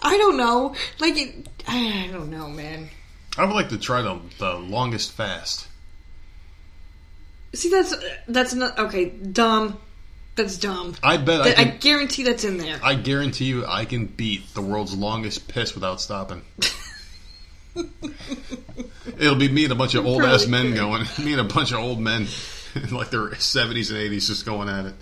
I 0.00 0.16
don't 0.16 0.36
know. 0.36 0.74
Like 0.98 1.16
it, 1.16 1.48
I 1.66 2.08
don't 2.12 2.30
know, 2.30 2.48
man. 2.48 2.88
I 3.36 3.44
would 3.44 3.54
like 3.54 3.68
to 3.68 3.78
try 3.78 4.02
the, 4.02 4.20
the 4.38 4.54
longest 4.54 5.12
fast. 5.12 5.67
See, 7.54 7.70
that's 7.70 7.94
that's 8.28 8.54
not 8.54 8.78
okay. 8.78 9.06
Dumb. 9.10 9.78
That's 10.36 10.56
dumb. 10.58 10.94
I 11.02 11.16
bet 11.16 11.40
I 11.40 11.44
That- 11.48 11.58
I, 11.58 11.64
can. 11.64 11.78
guarantee 11.78 12.22
that's 12.24 12.44
in 12.44 12.58
there. 12.58 12.78
I 12.82 12.94
guarantee 12.94 13.46
you, 13.46 13.66
I 13.66 13.84
can 13.86 14.06
beat 14.06 14.54
the 14.54 14.60
world's 14.62 14.94
longest 14.94 15.48
piss 15.48 15.74
without 15.74 16.00
stopping. 16.00 16.42
It'll 19.18 19.34
be 19.36 19.48
me 19.48 19.64
and 19.64 19.72
a 19.72 19.76
bunch 19.76 19.94
of 19.94 20.06
old 20.06 20.22
ass 20.22 20.46
men 20.46 20.68
could. 20.68 20.76
going. 20.76 21.02
Me 21.24 21.32
and 21.32 21.40
a 21.40 21.44
bunch 21.44 21.72
of 21.72 21.78
old 21.78 22.00
men 22.00 22.26
in 22.74 22.90
like 22.94 23.10
their 23.10 23.34
seventies 23.36 23.90
and 23.90 23.98
eighties 23.98 24.28
just 24.28 24.44
going 24.46 24.68
at 24.68 24.86
it 24.86 24.94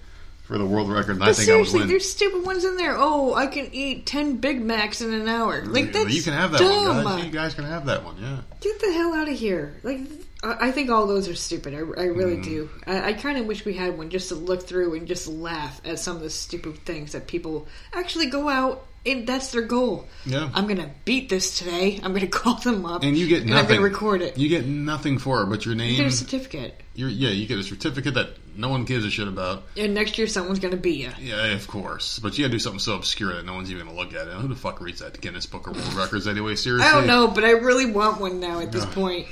for 0.47 0.59
the 0.59 0.65
world 0.67 0.91
record. 0.91 1.13
And 1.17 1.23
I 1.23 1.27
But 1.27 1.37
think 1.37 1.49
I 1.51 1.57
would 1.57 1.67
seriously, 1.67 1.81
win. 1.81 1.89
there's 1.89 2.11
stupid 2.11 2.45
ones 2.47 2.65
in 2.65 2.77
there. 2.77 2.95
Oh, 2.97 3.35
I 3.35 3.47
can 3.47 3.69
eat 3.73 4.07
ten 4.07 4.37
Big 4.37 4.61
Macs 4.63 5.01
in 5.01 5.13
an 5.13 5.29
hour. 5.29 5.65
Like 5.65 5.93
that's 5.93 6.13
you 6.15 6.23
can 6.23 6.33
have 6.35 6.53
that 6.53 6.59
dumb. 6.61 7.05
one, 7.05 7.05
guys. 7.17 7.25
You 7.25 7.31
guys 7.31 7.55
can 7.55 7.65
have 7.65 7.87
that 7.87 8.05
one. 8.05 8.17
Yeah. 8.21 8.39
Get 8.61 8.81
the 8.81 8.93
hell 8.93 9.13
out 9.15 9.29
of 9.29 9.37
here! 9.37 9.75
Like, 9.83 10.01
I 10.43 10.69
I 10.69 10.71
think 10.71 10.91
all 10.91 11.07
those 11.07 11.29
are 11.29 11.35
stupid. 11.35 11.75
I, 11.75 11.79
I 11.79 11.81
Mm. 12.09 12.17
really 12.17 12.41
do. 12.41 12.69
I, 12.87 13.09
I 13.09 13.13
kind 13.15 13.39
of 13.39 13.47
wish 13.47 13.65
we 13.65 13.75
had 13.75 13.97
one 13.99 14.11
just 14.11 14.29
to 14.29 14.35
look 14.35 14.63
through 14.67 14.95
and 14.95 15.07
just 15.07 15.27
laugh 15.27 15.81
at 15.85 15.99
some 15.99 16.17
of 16.17 16.23
the 16.23 16.31
stupid 16.31 16.79
things 16.85 17.13
that 17.13 17.27
people 17.27 17.67
actually 17.93 18.27
go 18.27 18.49
out 18.49 18.87
and 19.07 19.27
that's 19.27 19.53
their 19.53 19.63
goal. 19.63 20.07
Yeah. 20.25 20.51
I'm 20.55 20.67
gonna 20.67 20.91
beat 21.05 21.29
this 21.29 21.59
today. 21.59 22.01
I'm 22.03 22.13
gonna 22.13 22.27
call 22.43 22.57
them 22.57 22.85
up 22.85 23.03
And 23.05 23.17
you 23.17 23.27
get 23.29 23.43
and 23.43 23.51
nothing. 23.51 23.65
I'm 23.77 23.83
gonna 23.83 23.83
record 23.83 24.23
it. 24.23 24.37
You 24.39 24.49
get 24.49 24.67
nothing 24.67 25.19
for 25.19 25.43
it, 25.43 25.47
but 25.47 25.65
your 25.65 25.75
You 25.75 25.79
name. 25.79 25.97
get 25.97 26.07
a 26.07 26.11
certificate, 26.11 26.81
You're, 26.95 27.09
yeah, 27.09 27.31
you 27.31 27.47
get 27.47 27.59
a 27.59 27.63
certificate 27.63 28.15
that 28.15 28.31
no 28.57 28.69
one 28.71 28.85
gives 28.85 29.05
a 29.05 29.11
shit 29.11 29.29
about. 29.29 29.65
and 29.77 29.93
next 29.95 30.17
year 30.19 30.27
someone's 30.27 30.59
gonna 30.59 30.77
beat 30.77 31.01
you. 31.01 31.11
Yeah, 31.21 31.47
of 31.53 31.67
course. 31.69 32.19
But 32.19 32.37
you 32.39 32.45
gotta 32.45 32.53
do 32.53 32.59
something 32.59 32.81
so 32.81 32.95
obscure 32.95 33.35
that 33.35 33.45
no 33.45 33.55
one's 33.55 33.71
even 33.71 33.87
gonna 33.87 33.97
look 33.99 34.15
at 34.15 34.27
it. 34.29 34.33
Who 34.35 34.49
the 34.49 34.55
fuck 34.57 34.81
reads 34.81 35.01
that 35.01 35.21
Guinness 35.21 35.47
Book 35.47 35.67
of 35.67 35.77
World 35.77 35.95
Records 35.95 36.27
anyway? 36.27 36.57
Seriously? 36.57 36.89
I 36.89 36.93
don't 36.93 37.07
know, 37.07 37.29
but 37.29 37.45
I 37.45 37.51
really 37.53 37.91
want 37.91 38.21
one 38.21 38.41
now 38.41 38.61
at 38.61 38.73
this 38.73 38.85
Ugh. 38.85 38.93
point. 38.93 39.27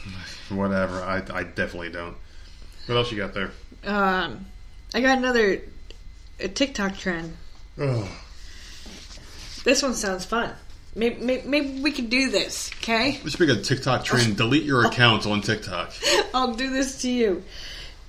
Whatever. 0.50 1.02
I, 1.02 1.22
I 1.32 1.42
definitely 1.44 1.90
don't. 1.90 2.16
What 2.86 2.96
else 2.96 3.10
you 3.10 3.16
got 3.16 3.32
there? 3.34 3.50
Um, 3.84 4.44
I 4.94 5.00
got 5.00 5.16
another 5.18 5.62
a 6.38 6.48
TikTok 6.48 6.96
trend. 6.98 7.34
Oh. 7.78 8.08
This 9.64 9.82
one 9.82 9.94
sounds 9.94 10.24
fun. 10.24 10.52
Maybe, 10.94 11.16
maybe, 11.24 11.48
maybe 11.48 11.80
we 11.80 11.90
can 11.90 12.06
do 12.06 12.30
this, 12.30 12.70
okay? 12.76 13.18
Let's 13.24 13.34
pick 13.34 13.48
a 13.48 13.60
TikTok 13.60 14.04
trend. 14.04 14.36
Delete 14.36 14.62
your 14.62 14.86
account 14.86 15.26
on 15.26 15.40
TikTok. 15.40 15.92
I'll 16.32 16.54
do 16.54 16.70
this 16.70 17.02
to 17.02 17.10
you. 17.10 17.42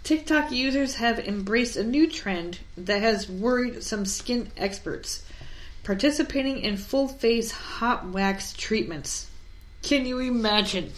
TikTok 0.03 0.51
users 0.51 0.95
have 0.95 1.17
embraced 1.17 1.77
a 1.77 1.83
new 1.83 2.07
trend 2.07 2.59
that 2.77 3.01
has 3.01 3.27
worried 3.27 3.81
some 3.81 4.05
skin 4.05 4.51
experts 4.55 5.25
participating 5.83 6.59
in 6.59 6.77
full 6.77 7.07
face 7.07 7.51
hot 7.51 8.07
wax 8.07 8.53
treatments. 8.53 9.29
Can 9.81 10.05
you 10.05 10.19
imagine 10.19 10.91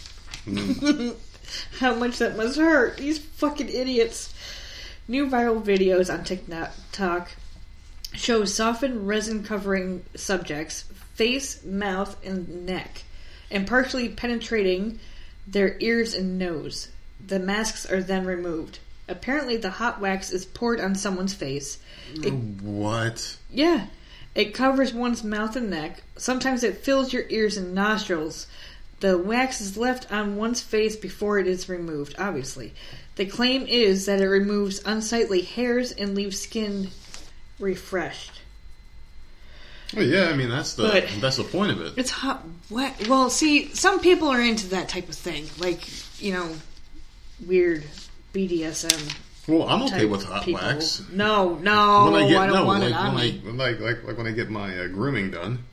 mm. 0.44 1.14
how 1.78 1.94
much 1.94 2.18
that 2.18 2.36
must 2.36 2.58
hurt? 2.58 2.96
These 2.96 3.18
fucking 3.18 3.68
idiots. 3.68 4.34
New 5.06 5.26
viral 5.26 5.62
videos 5.62 6.12
on 6.12 6.24
TikTok 6.24 7.30
show 8.14 8.44
softened 8.44 9.06
resin 9.06 9.42
covering 9.44 10.04
subjects, 10.14 10.82
face, 11.14 11.64
mouth, 11.64 12.16
and 12.24 12.66
neck, 12.66 13.02
and 13.50 13.66
partially 13.66 14.08
penetrating 14.08 14.98
their 15.46 15.76
ears 15.80 16.14
and 16.14 16.38
nose. 16.38 16.88
The 17.26 17.38
masks 17.38 17.90
are 17.90 18.02
then 18.02 18.24
removed. 18.26 18.78
Apparently, 19.08 19.56
the 19.56 19.70
hot 19.70 20.00
wax 20.00 20.30
is 20.30 20.44
poured 20.44 20.80
on 20.80 20.94
someone's 20.94 21.34
face. 21.34 21.78
It, 22.14 22.32
What? 22.32 23.36
yeah, 23.50 23.86
it 24.34 24.54
covers 24.54 24.92
one's 24.92 25.24
mouth 25.24 25.56
and 25.56 25.70
neck. 25.70 26.02
Sometimes 26.16 26.62
it 26.62 26.78
fills 26.84 27.12
your 27.12 27.24
ears 27.28 27.56
and 27.56 27.74
nostrils. 27.74 28.46
The 29.00 29.16
wax 29.16 29.60
is 29.60 29.76
left 29.76 30.12
on 30.12 30.36
one's 30.36 30.60
face 30.60 30.96
before 30.96 31.38
it 31.38 31.46
is 31.46 31.68
removed, 31.68 32.16
obviously. 32.18 32.74
The 33.16 33.26
claim 33.26 33.66
is 33.66 34.06
that 34.06 34.20
it 34.20 34.28
removes 34.28 34.82
unsightly 34.84 35.40
hairs 35.42 35.92
and 35.92 36.14
leaves 36.14 36.40
skin 36.40 36.90
refreshed. 37.58 38.32
Well, 39.94 40.04
yeah, 40.04 40.24
I 40.28 40.36
mean 40.36 40.50
that's 40.50 40.74
the 40.74 40.82
But- 40.88 41.08
that's 41.20 41.36
the 41.36 41.44
point 41.44 41.72
of 41.72 41.80
it. 41.80 41.94
It's 41.96 42.10
hot. 42.10 42.44
What? 42.68 43.08
Well, 43.08 43.30
see, 43.30 43.74
some 43.74 44.00
people 44.00 44.28
are 44.28 44.40
into 44.40 44.68
that 44.68 44.88
type 44.88 45.08
of 45.08 45.14
thing, 45.14 45.46
like 45.58 45.80
you 46.20 46.32
know, 46.32 46.54
weird 47.46 47.84
BDSM. 48.34 49.14
Well, 49.46 49.66
I'm 49.66 49.82
okay 49.84 50.04
with 50.04 50.24
hot 50.24 50.44
people. 50.44 50.60
wax. 50.60 51.02
No, 51.10 51.54
no, 51.54 52.10
When 52.10 52.22
I 52.22 52.28
get 52.28 52.36
I 52.38 52.46
don't 52.48 52.54
no, 52.56 52.64
want 52.66 52.80
like 52.82 52.90
it 52.90 52.96
on 52.96 53.14
when 53.14 53.24
me. 53.56 53.62
I 53.64 53.68
like 53.70 53.80
like 53.80 54.04
like 54.04 54.18
when 54.18 54.26
I 54.26 54.32
get 54.32 54.50
my 54.50 54.78
uh, 54.78 54.88
grooming 54.88 55.30
done. 55.30 55.64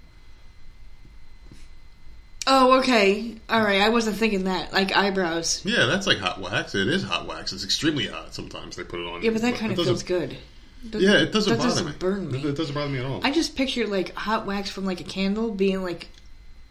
Oh, 2.48 2.78
okay, 2.80 3.36
all 3.50 3.62
right. 3.62 3.82
I 3.82 3.90
wasn't 3.90 4.18
thinking 4.18 4.44
that. 4.44 4.72
Like 4.72 4.96
eyebrows. 4.96 5.62
Yeah, 5.66 5.88
that's 5.88 6.06
like 6.06 6.20
hot 6.20 6.40
wax. 6.40 6.76
It 6.76 6.88
is 6.88 7.04
hot 7.04 7.28
wax. 7.28 7.52
It's 7.54 7.64
extremely 7.64 8.06
hot. 8.06 8.36
Sometimes 8.36 8.76
they 8.76 8.84
put 8.84 9.00
it 9.00 9.08
on. 9.08 9.24
Yeah, 9.24 9.32
but 9.32 9.42
that 9.42 9.56
kind 9.56 9.72
of 9.72 9.78
feels 9.84 10.04
doesn't- 10.92 11.08
Yeah, 11.08 11.18
it 11.20 11.32
doesn't 11.32 11.52
that 11.52 11.58
bother 11.58 11.70
doesn't 11.70 11.86
me. 11.88 11.94
burn 12.00 12.32
me. 12.32 12.44
It, 12.44 12.56
doesn't 12.56 12.74
bother 12.76 12.90
me 12.92 13.00
at 13.00 13.06
all. 13.06 13.22
I 13.24 13.32
just 13.32 13.56
picture 13.56 13.88
like 13.88 14.14
hot 14.16 14.46
wax 14.46 14.70
from 14.70 14.86
like 14.86 15.00
a 15.02 15.04
candle 15.06 15.52
being 15.52 15.84
like, 15.84 16.08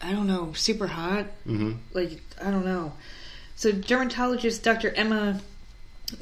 I 0.01 0.12
don't 0.12 0.27
know, 0.27 0.53
super 0.55 0.87
hot. 0.87 1.27
hmm 1.45 1.73
Like 1.93 2.21
I 2.43 2.51
don't 2.51 2.65
know. 2.65 2.93
So 3.57 3.71
dermatologist 3.73 4.62
Dr. 4.62 4.91
Emma 4.91 5.41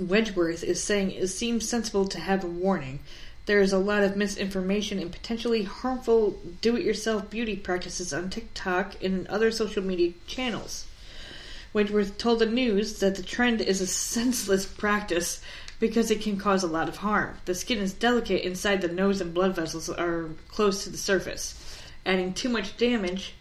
Wedgeworth 0.00 0.62
is 0.62 0.82
saying 0.82 1.12
it 1.12 1.26
seems 1.28 1.68
sensible 1.68 2.06
to 2.08 2.20
have 2.20 2.44
a 2.44 2.48
warning. 2.48 3.00
There 3.46 3.60
is 3.60 3.72
a 3.72 3.78
lot 3.78 4.04
of 4.04 4.16
misinformation 4.16 4.98
and 5.00 5.10
potentially 5.10 5.64
harmful 5.64 6.38
do-it-yourself 6.60 7.28
beauty 7.28 7.56
practices 7.56 8.12
on 8.12 8.30
TikTok 8.30 9.02
and 9.02 9.26
other 9.26 9.50
social 9.50 9.82
media 9.82 10.12
channels. 10.28 10.86
Wedgeworth 11.74 12.18
told 12.18 12.38
the 12.38 12.46
news 12.46 13.00
that 13.00 13.16
the 13.16 13.22
trend 13.22 13.60
is 13.60 13.80
a 13.80 13.86
senseless 13.86 14.64
practice 14.66 15.40
because 15.82 16.12
it 16.12 16.20
can 16.20 16.36
cause 16.36 16.62
a 16.62 16.68
lot 16.68 16.88
of 16.88 16.98
harm. 16.98 17.36
The 17.44 17.56
skin 17.56 17.78
is 17.78 17.92
delicate 17.92 18.46
inside 18.46 18.82
the 18.82 18.86
nose 18.86 19.20
and 19.20 19.34
blood 19.34 19.56
vessels 19.56 19.90
are 19.90 20.28
close 20.46 20.84
to 20.84 20.90
the 20.90 20.96
surface. 20.96 21.58
Adding 22.06 22.34
too 22.34 22.48
much 22.48 22.76
damage 22.76 23.34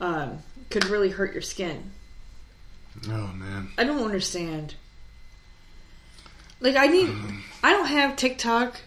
um, 0.00 0.38
could 0.70 0.86
really 0.86 1.10
hurt 1.10 1.34
your 1.34 1.42
skin. 1.42 1.90
Oh 3.06 3.26
man. 3.26 3.68
I 3.76 3.84
don't 3.84 4.02
understand. 4.02 4.74
Like 6.60 6.76
I 6.76 6.86
need, 6.86 7.14
I 7.62 7.72
don't 7.72 7.88
have 7.88 8.16
TikTok, 8.16 8.80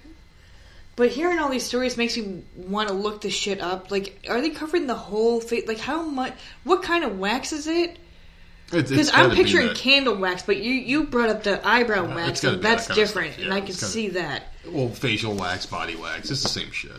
But 0.96 1.10
hearing 1.10 1.38
all 1.38 1.50
these 1.50 1.68
stories 1.68 1.96
makes 1.96 2.18
me 2.18 2.42
want 2.56 2.88
to 2.88 2.96
look 2.96 3.22
this 3.22 3.36
shit 3.36 3.62
up. 3.62 3.92
Like, 3.92 4.26
are 4.28 4.42
they 4.42 4.50
covering 4.50 4.88
the 4.88 4.96
whole 4.96 5.42
face? 5.42 5.68
Like, 5.68 5.78
how 5.78 6.02
much? 6.02 6.34
What 6.64 6.82
kind 6.82 7.04
of 7.04 7.20
wax 7.20 7.54
is 7.54 7.68
it? 7.68 8.00
Because 8.72 9.10
I'm 9.10 9.16
gotta 9.16 9.30
be 9.30 9.36
picturing 9.44 9.74
candle 9.74 10.16
wax, 10.16 10.44
but 10.44 10.58
you 10.58 10.74
you 10.74 11.04
brought 11.06 11.30
up 11.30 11.44
the 11.44 11.66
eyebrow 11.68 12.06
wax, 12.16 12.44
and 12.44 12.58
be 12.58 12.62
that 12.62 12.86
that's 12.86 12.88
different, 12.96 13.34
stuff, 13.34 13.46
and 13.46 13.54
I 13.54 13.62
can 13.62 13.74
see 13.74 14.10
that. 14.10 14.44
well, 14.68 14.90
facial 14.90 15.34
wax, 15.36 15.66
body 15.66 15.96
wax. 15.96 16.30
It's 16.30 16.44
the 16.44 16.50
same 16.50 16.72
shit. 16.72 16.92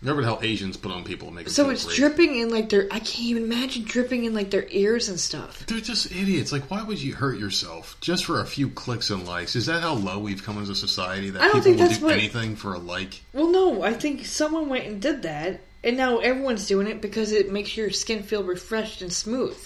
Remember 0.00 0.22
the 0.22 0.26
hell 0.28 0.40
Asians 0.42 0.76
put 0.76 0.90
on 0.90 1.04
people 1.04 1.28
to 1.28 1.34
make 1.34 1.44
them 1.44 1.54
So 1.54 1.70
it's 1.70 1.84
great? 1.84 1.96
dripping 1.96 2.34
in 2.34 2.50
like 2.50 2.70
their. 2.70 2.88
I 2.90 2.98
can't 2.98 3.20
even 3.20 3.44
imagine 3.44 3.84
dripping 3.84 4.24
in 4.24 4.34
like 4.34 4.50
their 4.50 4.66
ears 4.68 5.08
and 5.08 5.18
stuff. 5.20 5.64
They're 5.66 5.78
just 5.78 6.10
idiots. 6.10 6.50
Like, 6.50 6.68
why 6.72 6.82
would 6.82 7.00
you 7.00 7.14
hurt 7.14 7.38
yourself 7.38 7.96
just 8.00 8.24
for 8.24 8.40
a 8.40 8.44
few 8.44 8.68
clicks 8.70 9.10
and 9.10 9.24
likes? 9.28 9.54
Is 9.54 9.66
that 9.66 9.80
how 9.82 9.94
low 9.94 10.18
we've 10.18 10.42
come 10.42 10.60
as 10.60 10.68
a 10.70 10.74
society 10.74 11.30
that 11.30 11.40
I 11.40 11.44
don't 11.48 11.62
people 11.62 11.78
think 11.78 11.80
will 11.90 11.98
do 12.00 12.04
what- 12.06 12.14
anything 12.14 12.56
for 12.56 12.74
a 12.74 12.78
like? 12.80 13.20
Well, 13.32 13.48
no, 13.48 13.82
I 13.84 13.92
think 13.92 14.26
someone 14.26 14.68
went 14.68 14.86
and 14.86 15.00
did 15.00 15.22
that, 15.22 15.60
and 15.84 15.96
now 15.96 16.18
everyone's 16.18 16.66
doing 16.66 16.88
it 16.88 17.00
because 17.00 17.30
it 17.30 17.52
makes 17.52 17.76
your 17.76 17.90
skin 17.90 18.24
feel 18.24 18.42
refreshed 18.42 19.02
and 19.02 19.12
smooth. 19.12 19.56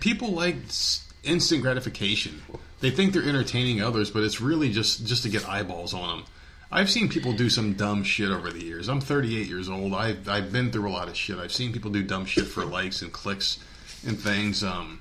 People 0.00 0.32
like 0.32 0.56
instant 1.22 1.62
gratification. 1.62 2.42
They 2.80 2.90
think 2.90 3.12
they're 3.12 3.22
entertaining 3.22 3.82
others, 3.82 4.10
but 4.10 4.22
it's 4.22 4.40
really 4.40 4.70
just 4.70 5.06
just 5.06 5.22
to 5.22 5.28
get 5.28 5.48
eyeballs 5.48 5.94
on 5.94 6.18
them. 6.18 6.26
I've 6.70 6.90
seen 6.90 7.08
people 7.08 7.32
do 7.32 7.48
some 7.48 7.74
dumb 7.74 8.02
shit 8.02 8.30
over 8.30 8.50
the 8.50 8.64
years. 8.64 8.88
I'm 8.88 9.00
38 9.00 9.46
years 9.46 9.68
old. 9.68 9.94
I've 9.94 10.28
I've 10.28 10.52
been 10.52 10.70
through 10.70 10.88
a 10.88 10.92
lot 10.92 11.08
of 11.08 11.16
shit. 11.16 11.38
I've 11.38 11.52
seen 11.52 11.72
people 11.72 11.90
do 11.90 12.02
dumb 12.02 12.26
shit 12.26 12.46
for 12.46 12.64
likes 12.64 13.02
and 13.02 13.12
clicks 13.12 13.58
and 14.06 14.18
things. 14.18 14.62
Um, 14.62 15.00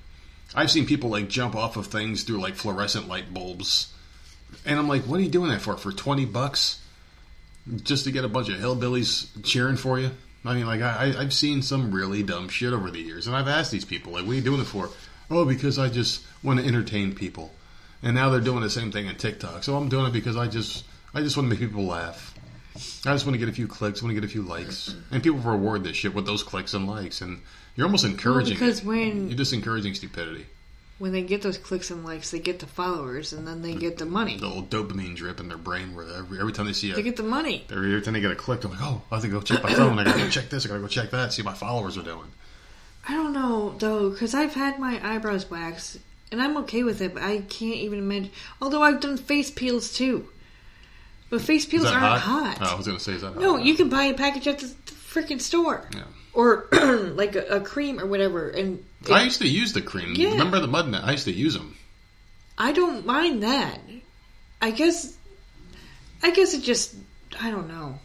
I've 0.54 0.72
seen 0.72 0.86
people 0.86 1.10
like 1.10 1.28
jump 1.28 1.56
off 1.56 1.76
of 1.76 1.88
things 1.88 2.24
through 2.24 2.40
like 2.40 2.56
fluorescent 2.56 3.08
light 3.08 3.34
bulbs, 3.34 3.94
and 4.66 4.80
I'm 4.80 4.88
like, 4.88 5.04
what 5.04 5.20
are 5.20 5.24
you 5.24 5.30
doing 5.30 5.50
that 5.50 5.62
for? 5.62 5.76
For 5.76 5.92
20 5.92 6.26
bucks? 6.26 6.80
Just 7.84 8.04
to 8.04 8.12
get 8.12 8.24
a 8.24 8.30
bunch 8.30 8.48
of 8.50 8.58
hillbillies 8.58 9.28
cheering 9.44 9.76
for 9.76 10.00
you? 10.00 10.12
I 10.46 10.54
mean, 10.54 10.66
like 10.68 10.82
I, 10.82 11.14
I've 11.18 11.34
seen 11.34 11.62
some 11.62 11.92
really 11.92 12.22
dumb 12.24 12.50
shit 12.50 12.74
over 12.74 12.92
the 12.92 13.00
years, 13.00 13.28
and 13.28 13.36
I've 13.36 13.48
asked 13.48 13.72
these 13.72 13.86
people, 13.86 14.14
like, 14.14 14.26
what 14.26 14.32
are 14.32 14.36
you 14.36 14.42
doing 14.42 14.62
it 14.62 14.66
for? 14.66 14.90
Oh, 15.32 15.46
because 15.46 15.80
I 15.80 15.90
just 15.90 16.24
want 16.44 16.60
to 16.60 16.66
entertain 16.66 17.16
people. 17.16 17.52
And 18.04 18.14
now 18.14 18.30
they're 18.30 18.42
doing 18.42 18.62
the 18.62 18.70
same 18.70 18.92
thing 18.92 19.08
on 19.08 19.16
TikTok. 19.16 19.64
So 19.64 19.76
I'm 19.76 19.90
doing 19.90 20.06
it 20.06 20.14
because 20.14 20.38
I 20.38 20.48
just 20.48 20.86
I 21.14 21.22
just 21.22 21.36
want 21.38 21.48
to 21.48 21.50
make 21.50 21.60
people 21.60 21.86
laugh. 21.86 22.34
I 22.76 23.14
just 23.14 23.26
want 23.26 23.34
to 23.34 23.38
get 23.40 23.48
a 23.48 23.54
few 23.54 23.68
clicks, 23.68 24.02
I 24.02 24.06
want 24.06 24.16
to 24.16 24.22
get 24.22 24.28
a 24.28 24.32
few 24.32 24.42
likes, 24.42 24.94
and 25.10 25.24
people 25.24 25.40
reward 25.40 25.84
this 25.86 25.96
shit 25.96 26.14
with 26.14 26.26
those 26.26 26.44
clicks 26.44 26.74
and 26.74 26.86
likes, 26.88 27.22
and 27.22 27.42
you're 27.76 27.86
almost 27.88 28.04
encouraging. 28.04 28.54
because 28.56 28.80
it. 28.80 28.86
when- 28.86 29.30
you're 29.30 29.38
just 29.38 29.54
encouraging 29.54 29.94
stupidity, 29.94 30.46
When 30.98 31.12
they 31.12 31.24
get 31.24 31.42
those 31.42 31.58
clicks 31.58 31.92
and 31.92 32.06
likes, 32.06 32.32
they 32.32 32.40
get 32.40 32.60
the 32.60 32.68
followers, 32.68 33.34
and 33.34 33.46
then 33.46 33.62
they 33.62 33.74
get 33.74 33.98
the 33.98 34.06
money. 34.06 34.38
the 34.38 34.48
little 34.48 34.64
dopamine 34.64 35.14
drip 35.16 35.42
in 35.42 35.50
their 35.50 35.58
brain, 35.58 35.94
where 35.94 36.06
every, 36.16 36.40
every 36.40 36.54
time 36.54 36.68
they 36.68 36.74
see 36.74 36.90
it, 36.92 36.96
They 36.96 37.04
get 37.04 37.18
the 37.18 37.24
money. 37.24 37.66
every, 37.70 37.90
every 37.90 38.02
time 38.02 38.14
they 38.14 38.22
get 38.22 38.32
a 38.32 38.36
click, 38.36 38.62
they're 38.62 38.72
like, 38.72 38.80
oh, 38.82 39.02
I 39.12 39.16
have 39.16 39.24
to 39.24 39.30
go 39.30 39.42
check 39.42 39.62
my 39.62 39.74
phone. 39.74 40.00
I 40.00 40.06
gotta 40.06 40.20
go 40.20 40.30
check 40.30 40.50
this. 40.50 40.66
I 40.66 40.70
gotta 40.70 40.80
go 40.80 40.88
check 40.88 41.12
that. 41.12 41.34
See 41.34 41.42
what 41.42 41.52
my 41.52 41.58
followers 41.58 41.98
are 41.98 42.02
doing. 42.04 42.32
I 43.10 43.14
don't 43.14 43.34
know 43.34 43.76
though, 43.78 44.10
because 44.10 44.34
I've 44.34 44.54
had 44.54 44.80
my 44.80 45.00
eyebrows 45.06 45.50
waxed, 45.52 45.98
and 46.32 46.42
I'm 46.42 46.56
okay 46.60 46.84
with 46.84 47.02
it. 47.02 47.14
But 47.14 47.24
I 47.24 47.40
can't 47.40 47.76
even 47.76 48.00
imagine. 48.00 48.32
Although 48.62 48.82
I've 48.82 49.02
done 49.02 49.18
face 49.18 49.52
peels 49.52 49.92
too, 49.94 50.30
but 51.30 51.42
face 51.42 51.66
peels 51.66 51.88
aren't 51.88 52.00
hot? 52.22 52.22
hot. 52.22 52.58
Oh, 52.62 52.74
I 52.74 52.78
was 52.78 52.88
gonna 52.88 53.02
say 53.02 53.14
is 53.16 53.22
that 53.22 53.36
No, 53.38 53.58
hot? 53.58 53.66
you 53.66 53.76
can 53.76 53.90
buy 53.90 54.06
a 54.06 54.14
package 54.14 54.48
at 54.48 54.60
the, 54.60 54.68
the 54.68 54.92
freaking 54.94 55.42
store, 55.42 55.90
Yeah. 55.94 56.04
Or 56.36 56.68
like 56.72 57.36
a, 57.36 57.46
a 57.58 57.62
cream 57.62 58.00
or 58.00 58.06
whatever. 58.06 58.50
And 58.50 58.86
it- 59.04 59.12
I 59.12 59.24
used 59.24 59.42
to 59.42 59.48
use 59.48 59.74
the 59.74 59.82
cream. 59.82 60.14
Yeah. 60.16 60.32
Remember 60.32 60.60
the 60.60 60.68
mud 60.68 60.88
net? 60.90 61.04
I 61.04 61.12
used 61.14 61.26
to 61.26 61.32
use 61.34 61.54
them. 61.54 61.76
I 62.58 62.72
don't 62.72 63.06
mind 63.06 63.44
that. 63.44 63.80
I 64.62 64.72
guess. 64.72 65.16
I 66.24 66.32
guess 66.32 66.54
it 66.54 66.62
just. 66.64 66.96
I 67.42 67.52
don't 67.52 67.68
know. 67.68 68.00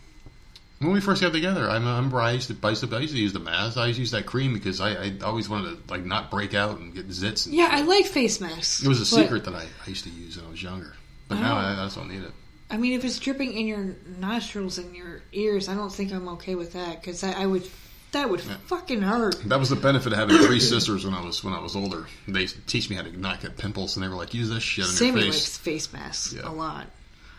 When 0.80 0.92
we 0.92 1.00
first 1.00 1.20
got 1.20 1.32
together, 1.32 1.68
I 1.68 1.74
remember 1.74 2.20
I 2.20 2.30
used 2.32 2.48
to, 2.48 2.56
I 2.66 2.70
used 2.70 2.82
to, 2.88 2.96
I 2.96 3.00
used 3.00 3.12
to 3.12 3.20
use 3.20 3.34
the 3.34 3.38
mask. 3.38 3.76
I 3.76 3.86
used 3.88 3.96
to 3.98 4.00
use 4.00 4.10
that 4.12 4.24
cream 4.24 4.54
because 4.54 4.80
I, 4.80 4.92
I 4.92 5.12
always 5.22 5.46
wanted 5.46 5.86
to 5.86 5.92
like 5.92 6.06
not 6.06 6.30
break 6.30 6.54
out 6.54 6.78
and 6.78 6.94
get 6.94 7.06
zits. 7.08 7.44
And 7.46 7.54
Yeah, 7.54 7.68
shit. 7.70 7.80
I 7.80 7.82
like 7.82 8.06
face 8.06 8.40
masks. 8.40 8.82
It 8.82 8.88
was 8.88 8.98
a 8.98 9.04
secret 9.06 9.44
that 9.44 9.54
I, 9.54 9.64
I 9.64 9.88
used 9.88 10.04
to 10.04 10.10
use 10.10 10.36
when 10.38 10.46
I 10.46 10.50
was 10.50 10.62
younger, 10.62 10.94
but 11.28 11.34
now 11.34 11.54
Oh. 11.54 11.58
I, 11.60 11.72
I 11.82 11.84
just 11.84 11.96
don't 11.96 12.08
need 12.10 12.22
it. 12.22 12.32
I 12.70 12.78
mean, 12.78 12.94
if 12.94 13.04
it's 13.04 13.18
dripping 13.18 13.52
in 13.52 13.66
your 13.66 13.94
nostrils 14.18 14.78
and 14.78 14.96
your 14.96 15.20
ears, 15.32 15.68
I 15.68 15.74
don't 15.74 15.92
think 15.92 16.12
I'm 16.14 16.28
okay 16.30 16.54
with 16.54 16.72
that 16.72 17.00
because 17.02 17.22
I, 17.24 17.32
I 17.42 17.46
would. 17.46 17.68
That 18.12 18.28
would 18.28 18.40
fucking 18.40 19.02
hurt. 19.02 19.36
That 19.48 19.60
was 19.60 19.68
the 19.70 19.76
benefit 19.76 20.12
of 20.12 20.18
having 20.18 20.36
three 20.38 20.58
sisters 20.60 21.04
when 21.04 21.14
I 21.14 21.24
was 21.24 21.44
when 21.44 21.54
I 21.54 21.60
was 21.60 21.76
older. 21.76 22.06
They 22.26 22.46
teach 22.46 22.90
me 22.90 22.96
how 22.96 23.02
to 23.02 23.16
not 23.18 23.40
get 23.40 23.56
pimples, 23.56 23.96
and 23.96 24.04
they 24.04 24.08
were 24.08 24.16
like, 24.16 24.34
"Use 24.34 24.48
this 24.50 24.62
shit 24.64 24.84
on 24.84 24.90
Sammy 24.90 25.10
your 25.22 25.32
face." 25.32 25.44
likes 25.44 25.58
face 25.58 25.92
masks 25.92 26.32
Yeah. 26.32 26.48
a 26.48 26.50
lot. 26.50 26.86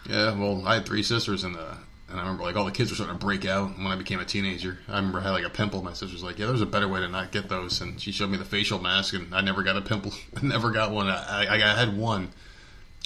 Yeah, 0.09 0.31
well, 0.33 0.63
I 0.65 0.75
had 0.75 0.85
three 0.85 1.03
sisters, 1.03 1.43
and 1.43 1.55
uh, 1.57 1.73
and 2.09 2.17
I 2.19 2.23
remember 2.23 2.43
like 2.43 2.55
all 2.55 2.63
the 2.65 2.71
kids 2.71 2.89
were 2.89 2.95
starting 2.95 3.17
to 3.17 3.23
break 3.25 3.45
out 3.45 3.77
when 3.77 3.87
I 3.87 3.95
became 3.97 4.19
a 4.21 4.25
teenager. 4.25 4.79
I 4.87 4.95
remember 4.95 5.19
I 5.19 5.23
had 5.23 5.31
like 5.31 5.45
a 5.45 5.49
pimple. 5.49 5.83
My 5.83 5.91
sister's 5.93 6.23
like, 6.23 6.39
"Yeah, 6.39 6.45
there's 6.47 6.61
a 6.61 6.65
better 6.65 6.87
way 6.87 7.01
to 7.01 7.09
not 7.09 7.31
get 7.31 7.49
those," 7.49 7.81
and 7.81 7.99
she 7.99 8.11
showed 8.13 8.29
me 8.29 8.37
the 8.37 8.45
facial 8.45 8.79
mask, 8.79 9.13
and 9.13 9.35
I 9.35 9.41
never 9.41 9.63
got 9.63 9.75
a 9.75 9.81
pimple. 9.81 10.13
I 10.37 10.45
never 10.45 10.71
got 10.71 10.91
one. 10.91 11.07
I, 11.09 11.45
I, 11.49 11.55
I 11.55 11.75
had 11.77 11.97
one. 11.97 12.29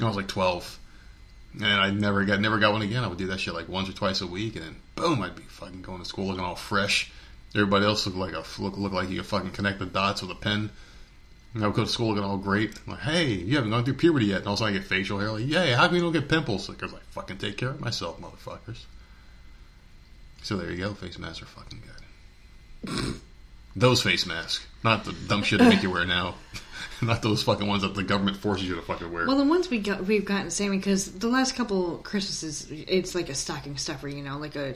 I 0.01 0.05
was 0.05 0.15
like 0.15 0.27
twelve, 0.27 0.77
and 1.55 1.65
I 1.65 1.89
never 1.89 2.25
got 2.25 2.39
never 2.39 2.59
got 2.59 2.73
one 2.73 2.83
again. 2.83 3.03
I 3.03 3.07
would 3.07 3.17
do 3.17 3.27
that 3.27 3.39
shit 3.39 3.55
like 3.55 3.67
once 3.67 3.89
or 3.89 3.93
twice 3.93 4.21
a 4.21 4.27
week, 4.27 4.55
and 4.55 4.65
then 4.65 4.75
boom, 4.95 5.21
I'd 5.23 5.35
be 5.35 5.41
fucking 5.43 5.81
going 5.81 5.99
to 5.99 6.05
school 6.05 6.27
looking 6.27 6.43
all 6.43 6.55
fresh. 6.55 7.11
Everybody 7.55 7.85
else 7.85 8.05
looked 8.05 8.17
like 8.17 8.33
a 8.33 8.43
look 8.61 8.77
look 8.77 8.91
like 8.91 9.09
you 9.09 9.17
could 9.17 9.25
fucking 9.25 9.51
connect 9.51 9.79
the 9.79 9.85
dots 9.85 10.21
with 10.21 10.29
a 10.31 10.35
pen. 10.35 10.69
And 11.53 11.63
I 11.63 11.67
would 11.67 11.75
go 11.75 11.85
to 11.85 11.89
school 11.89 12.09
looking 12.09 12.23
all 12.23 12.37
great. 12.37 12.77
I'm 12.85 12.93
like, 12.93 13.01
hey, 13.01 13.27
you 13.27 13.55
haven't 13.55 13.69
gone 13.69 13.85
through 13.85 13.93
puberty 13.93 14.25
yet. 14.25 14.39
And 14.39 14.47
also 14.47 14.65
I 14.65 14.73
get 14.73 14.83
facial 14.83 15.19
hair. 15.19 15.31
Like, 15.31 15.47
yeah, 15.47 15.77
how 15.77 15.85
come 15.85 15.95
you 15.95 16.01
don't 16.01 16.11
get 16.11 16.27
pimples? 16.27 16.67
Because 16.67 16.93
I 16.93 16.97
fucking 17.11 17.37
take 17.37 17.55
care 17.55 17.69
of 17.69 17.79
myself, 17.79 18.19
motherfuckers. 18.19 18.83
So 20.43 20.57
there 20.57 20.69
you 20.69 20.77
go. 20.77 20.93
Face 20.93 21.17
masks 21.17 21.41
are 21.41 21.45
fucking 21.45 21.81
good. 22.83 23.15
those 23.75 24.03
face 24.03 24.25
masks. 24.25 24.65
Not 24.83 25.05
the 25.05 25.13
dumb 25.13 25.43
shit 25.43 25.59
they 25.59 25.69
make 25.69 25.81
you 25.81 25.91
wear 25.91 26.03
now. 26.03 26.35
not 27.01 27.21
those 27.21 27.41
fucking 27.43 27.67
ones 27.67 27.83
that 27.83 27.95
the 27.95 28.03
government 28.03 28.35
forces 28.37 28.67
you 28.67 28.75
to 28.75 28.81
fucking 28.81 29.11
wear. 29.11 29.25
Well, 29.25 29.37
the 29.37 29.45
ones 29.45 29.69
we 29.69 29.79
got, 29.79 30.05
we've 30.05 30.25
gotten 30.25 30.51
Sammy 30.51 30.77
because 30.77 31.11
the 31.13 31.29
last 31.29 31.55
couple 31.55 31.99
Christmases, 31.99 32.67
it's 32.69 33.15
like 33.15 33.29
a 33.29 33.33
stocking 33.33 33.77
stuffer, 33.77 34.09
you 34.09 34.23
know, 34.23 34.37
like 34.37 34.57
a 34.57 34.75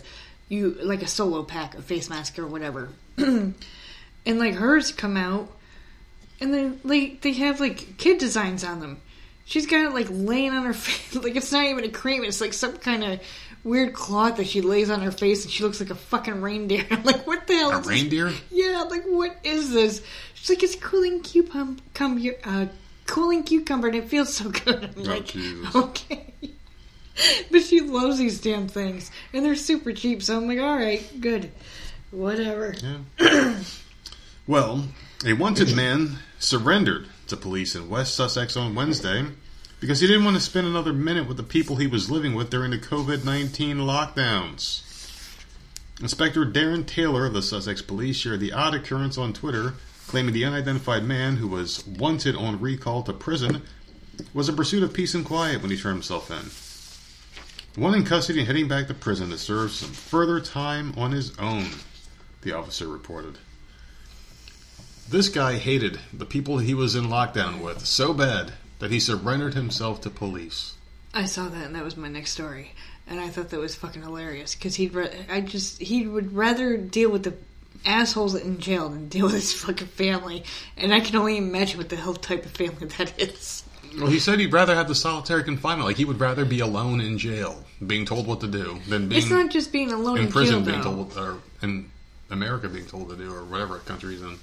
you 0.49 0.75
like 0.81 1.01
a 1.01 1.07
solo 1.07 1.43
pack 1.43 1.75
of 1.75 1.85
face 1.85 2.09
mask 2.09 2.37
or 2.39 2.45
whatever, 2.47 2.89
and 3.17 3.53
like 4.25 4.55
hers 4.55 4.91
come 4.91 5.15
out, 5.15 5.49
and 6.41 6.53
then 6.53 6.79
like 6.83 7.21
they 7.21 7.33
have 7.33 7.59
like 7.59 7.97
kid 7.97 8.17
designs 8.17 8.63
on 8.63 8.79
them. 8.81 8.99
She's 9.45 9.65
got 9.65 9.85
it 9.85 9.93
like 9.93 10.07
laying 10.09 10.51
on 10.51 10.63
her 10.65 10.73
face, 10.73 11.15
like 11.23 11.35
it's 11.35 11.51
not 11.51 11.65
even 11.65 11.83
a 11.83 11.89
cream; 11.89 12.23
it's 12.23 12.41
like 12.41 12.53
some 12.53 12.77
kind 12.77 13.03
of 13.03 13.19
weird 13.63 13.93
cloth 13.93 14.37
that 14.37 14.47
she 14.47 14.61
lays 14.61 14.89
on 14.89 15.01
her 15.01 15.11
face, 15.11 15.43
and 15.43 15.51
she 15.51 15.63
looks 15.63 15.79
like 15.79 15.89
a 15.89 15.95
fucking 15.95 16.41
reindeer. 16.41 16.85
I'm 16.91 17.03
like, 17.03 17.25
what 17.27 17.45
the 17.47 17.55
hell? 17.55 17.71
a 17.71 17.73
is 17.79 17.79
this? 17.79 17.87
reindeer? 17.87 18.31
Yeah, 18.51 18.81
I'm 18.83 18.89
like 18.89 19.05
what 19.05 19.35
is 19.43 19.71
this? 19.71 20.01
She's 20.33 20.49
like, 20.49 20.63
it's 20.63 20.75
cooling 20.75 21.21
cucumber, 21.21 21.81
cum, 21.93 22.23
uh, 22.45 22.67
cooling 23.05 23.43
cucumber, 23.43 23.87
and 23.87 23.97
it 23.97 24.05
feels 24.07 24.33
so 24.33 24.49
good. 24.49 24.85
I'm 24.85 24.93
Oh, 24.97 25.01
like, 25.01 25.25
Jesus. 25.25 25.75
okay. 25.75 26.33
but 27.51 27.63
she 27.63 27.81
loves 27.81 28.17
these 28.17 28.39
damn 28.41 28.67
things, 28.67 29.11
and 29.33 29.45
they're 29.45 29.55
super 29.55 29.93
cheap. 29.93 30.23
So 30.23 30.37
I'm 30.37 30.47
like, 30.47 30.59
all 30.59 30.75
right, 30.75 31.03
good, 31.19 31.51
whatever. 32.11 32.75
Yeah. 33.19 33.59
well, 34.47 34.85
a 35.25 35.33
wanted 35.33 35.75
man 35.75 36.19
surrendered 36.39 37.07
to 37.27 37.37
police 37.37 37.75
in 37.75 37.89
West 37.89 38.15
Sussex 38.15 38.55
on 38.55 38.75
Wednesday 38.75 39.25
because 39.79 39.99
he 39.99 40.07
didn't 40.07 40.25
want 40.25 40.35
to 40.35 40.41
spend 40.41 40.67
another 40.67 40.93
minute 40.93 41.27
with 41.27 41.37
the 41.37 41.43
people 41.43 41.75
he 41.75 41.87
was 41.87 42.11
living 42.11 42.33
with 42.33 42.49
during 42.49 42.71
the 42.71 42.77
COVID 42.77 43.23
19 43.23 43.77
lockdowns. 43.77 44.85
Inspector 46.01 46.43
Darren 46.45 46.85
Taylor 46.85 47.25
of 47.25 47.33
the 47.33 47.41
Sussex 47.41 47.81
Police 47.81 48.15
shared 48.15 48.39
the 48.39 48.53
odd 48.53 48.73
occurrence 48.73 49.17
on 49.17 49.33
Twitter, 49.33 49.73
claiming 50.07 50.33
the 50.33 50.45
unidentified 50.45 51.03
man 51.03 51.35
who 51.37 51.47
was 51.47 51.85
wanted 51.85 52.35
on 52.35 52.59
recall 52.59 53.03
to 53.03 53.13
prison 53.13 53.61
was 54.33 54.49
in 54.49 54.55
pursuit 54.55 54.83
of 54.83 54.93
peace 54.93 55.13
and 55.13 55.25
quiet 55.25 55.61
when 55.61 55.71
he 55.71 55.77
turned 55.77 55.95
himself 55.95 56.31
in. 56.31 56.68
One 57.79 57.95
in 57.95 58.03
custody 58.03 58.39
and 58.39 58.47
heading 58.47 58.67
back 58.67 58.87
to 58.87 58.93
prison 58.93 59.29
to 59.29 59.37
serve 59.37 59.71
some 59.71 59.93
further 59.93 60.41
time 60.41 60.93
on 60.97 61.13
his 61.13 61.39
own, 61.39 61.67
the 62.41 62.51
officer 62.51 62.89
reported. 62.89 63.37
This 65.07 65.29
guy 65.29 65.55
hated 65.55 65.97
the 66.11 66.25
people 66.25 66.57
he 66.57 66.73
was 66.73 66.97
in 66.97 67.05
lockdown 67.05 67.61
with 67.61 67.85
so 67.85 68.13
bad 68.13 68.51
that 68.79 68.91
he 68.91 68.99
surrendered 68.99 69.53
himself 69.53 70.01
to 70.01 70.09
police. 70.09 70.73
I 71.13 71.23
saw 71.23 71.47
that, 71.47 71.67
and 71.67 71.75
that 71.75 71.85
was 71.85 71.95
my 71.95 72.09
next 72.09 72.31
story, 72.31 72.73
and 73.07 73.17
I 73.17 73.29
thought 73.29 73.47
that 73.51 73.61
was 73.61 73.75
fucking 73.75 74.03
hilarious 74.03 74.55
because 74.55 74.75
he'd, 74.75 74.93
ra- 74.93 75.07
I 75.29 75.39
just, 75.39 75.79
he 75.79 76.05
would 76.05 76.35
rather 76.35 76.75
deal 76.75 77.09
with 77.09 77.23
the 77.23 77.35
assholes 77.85 78.35
in 78.35 78.59
jail 78.59 78.89
than 78.89 79.07
deal 79.07 79.27
with 79.27 79.35
his 79.35 79.53
fucking 79.53 79.87
family, 79.87 80.43
and 80.75 80.93
I 80.93 80.99
can 80.99 81.15
only 81.15 81.37
imagine 81.37 81.77
what 81.77 81.87
the 81.87 81.95
hell 81.95 82.13
type 82.13 82.45
of 82.45 82.51
family 82.51 82.87
that 82.97 83.17
is. 83.17 83.63
Well, 83.97 84.07
he 84.07 84.19
said 84.19 84.39
he'd 84.39 84.53
rather 84.53 84.75
have 84.75 84.87
the 84.87 84.95
solitary 84.95 85.43
confinement. 85.43 85.87
Like 85.87 85.97
he 85.97 86.05
would 86.05 86.19
rather 86.19 86.45
be 86.45 86.59
alone 86.59 87.01
in 87.01 87.17
jail, 87.17 87.63
being 87.85 88.05
told 88.05 88.27
what 88.27 88.41
to 88.41 88.47
do, 88.47 88.79
than 88.87 89.07
being 89.07 89.21
It's 89.21 89.29
not 89.31 89.49
just 89.51 89.71
being 89.71 89.91
alone 89.91 90.17
in, 90.17 90.25
in 90.25 90.31
prison, 90.31 90.63
jail, 90.63 90.73
being 90.73 90.83
told, 90.83 91.17
or 91.17 91.37
in 91.61 91.89
America 92.29 92.67
being 92.69 92.85
told 92.85 93.09
to 93.09 93.15
do, 93.15 93.33
or 93.33 93.43
whatever 93.43 93.77
country 93.79 94.13
he's 94.13 94.21
in. 94.21 94.37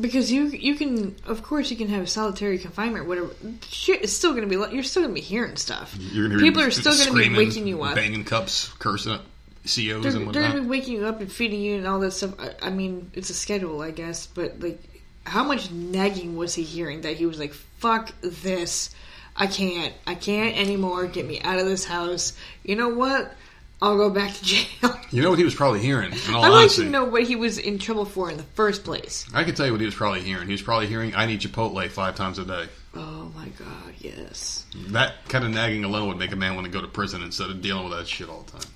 because 0.00 0.30
you 0.30 0.44
you 0.48 0.74
can 0.74 1.16
of 1.26 1.42
course 1.42 1.70
you 1.70 1.76
can 1.76 1.88
have 1.88 2.08
solitary 2.08 2.58
confinement 2.58 3.06
whatever. 3.08 3.30
Shit 3.68 4.02
is 4.02 4.14
still 4.14 4.34
gonna 4.34 4.46
be 4.46 4.56
you're 4.56 4.82
still 4.82 5.02
gonna 5.02 5.14
be 5.14 5.20
hearing 5.20 5.56
stuff. 5.56 5.96
You're 5.98 6.28
gonna 6.28 6.40
hear 6.40 6.50
people 6.52 6.62
are 6.62 6.70
still 6.70 6.96
gonna 6.96 7.18
be 7.18 7.34
waking 7.34 7.66
you 7.66 7.82
up. 7.82 7.94
banging 7.94 8.24
cups, 8.24 8.68
cursing 8.78 9.18
COs 9.64 10.02
they're, 10.02 10.16
and 10.16 10.34
they're 10.34 10.48
gonna 10.48 10.60
be 10.60 10.66
waking 10.66 10.94
you 10.94 11.06
up 11.06 11.20
and 11.20 11.32
feeding 11.32 11.60
you 11.60 11.76
and 11.76 11.86
all 11.86 11.98
that 12.00 12.12
stuff. 12.12 12.34
I, 12.38 12.66
I 12.68 12.70
mean 12.70 13.10
it's 13.14 13.30
a 13.30 13.34
schedule 13.34 13.80
I 13.80 13.90
guess 13.90 14.26
but 14.26 14.60
like 14.60 14.80
how 15.24 15.42
much 15.42 15.70
nagging 15.72 16.36
was 16.36 16.54
he 16.54 16.62
hearing 16.62 17.00
that 17.00 17.16
he 17.16 17.26
was 17.26 17.38
like 17.38 17.52
fuck 17.52 18.12
this 18.20 18.90
I 19.38 19.46
can't 19.46 19.92
I 20.06 20.14
can't 20.14 20.56
anymore 20.56 21.06
get 21.06 21.26
me 21.26 21.40
out 21.42 21.58
of 21.58 21.66
this 21.66 21.84
house 21.84 22.32
you 22.64 22.76
know 22.76 22.88
what 22.88 23.34
I'll 23.82 23.96
go 23.96 24.08
back 24.10 24.32
to 24.34 24.44
jail 24.44 24.98
You 25.10 25.22
know 25.22 25.30
what 25.30 25.38
he 25.38 25.44
was 25.44 25.54
probably 25.54 25.80
hearing? 25.80 26.12
In 26.12 26.34
all 26.34 26.44
I'd 26.44 26.48
like 26.48 26.70
to 26.72 26.84
know 26.84 27.04
what 27.04 27.24
he 27.24 27.36
was 27.36 27.58
in 27.58 27.78
trouble 27.78 28.04
for 28.04 28.30
in 28.30 28.36
the 28.36 28.42
first 28.54 28.84
place 28.84 29.26
I 29.34 29.44
can 29.44 29.54
tell 29.54 29.66
you 29.66 29.72
what 29.72 29.80
he 29.80 29.86
was 29.86 29.94
probably 29.94 30.22
hearing. 30.22 30.46
He 30.46 30.52
was 30.52 30.62
probably 30.62 30.86
hearing, 30.86 31.14
"I 31.14 31.26
need 31.26 31.40
Chipotle 31.40 31.88
five 31.90 32.14
times 32.16 32.38
a 32.38 32.44
day." 32.44 32.66
oh 32.94 33.30
my 33.36 33.48
god 33.58 33.92
yes 33.98 34.64
That 34.88 35.14
kind 35.28 35.44
of 35.44 35.50
nagging 35.50 35.84
alone 35.84 36.08
would 36.08 36.16
make 36.18 36.32
a 36.32 36.36
man 36.36 36.54
want 36.54 36.64
to 36.66 36.72
go 36.72 36.80
to 36.80 36.88
prison 36.88 37.22
instead 37.22 37.50
of 37.50 37.60
dealing 37.60 37.84
with 37.88 37.98
that 37.98 38.08
shit 38.08 38.28
all 38.30 38.42
the 38.42 38.52
time. 38.52 38.70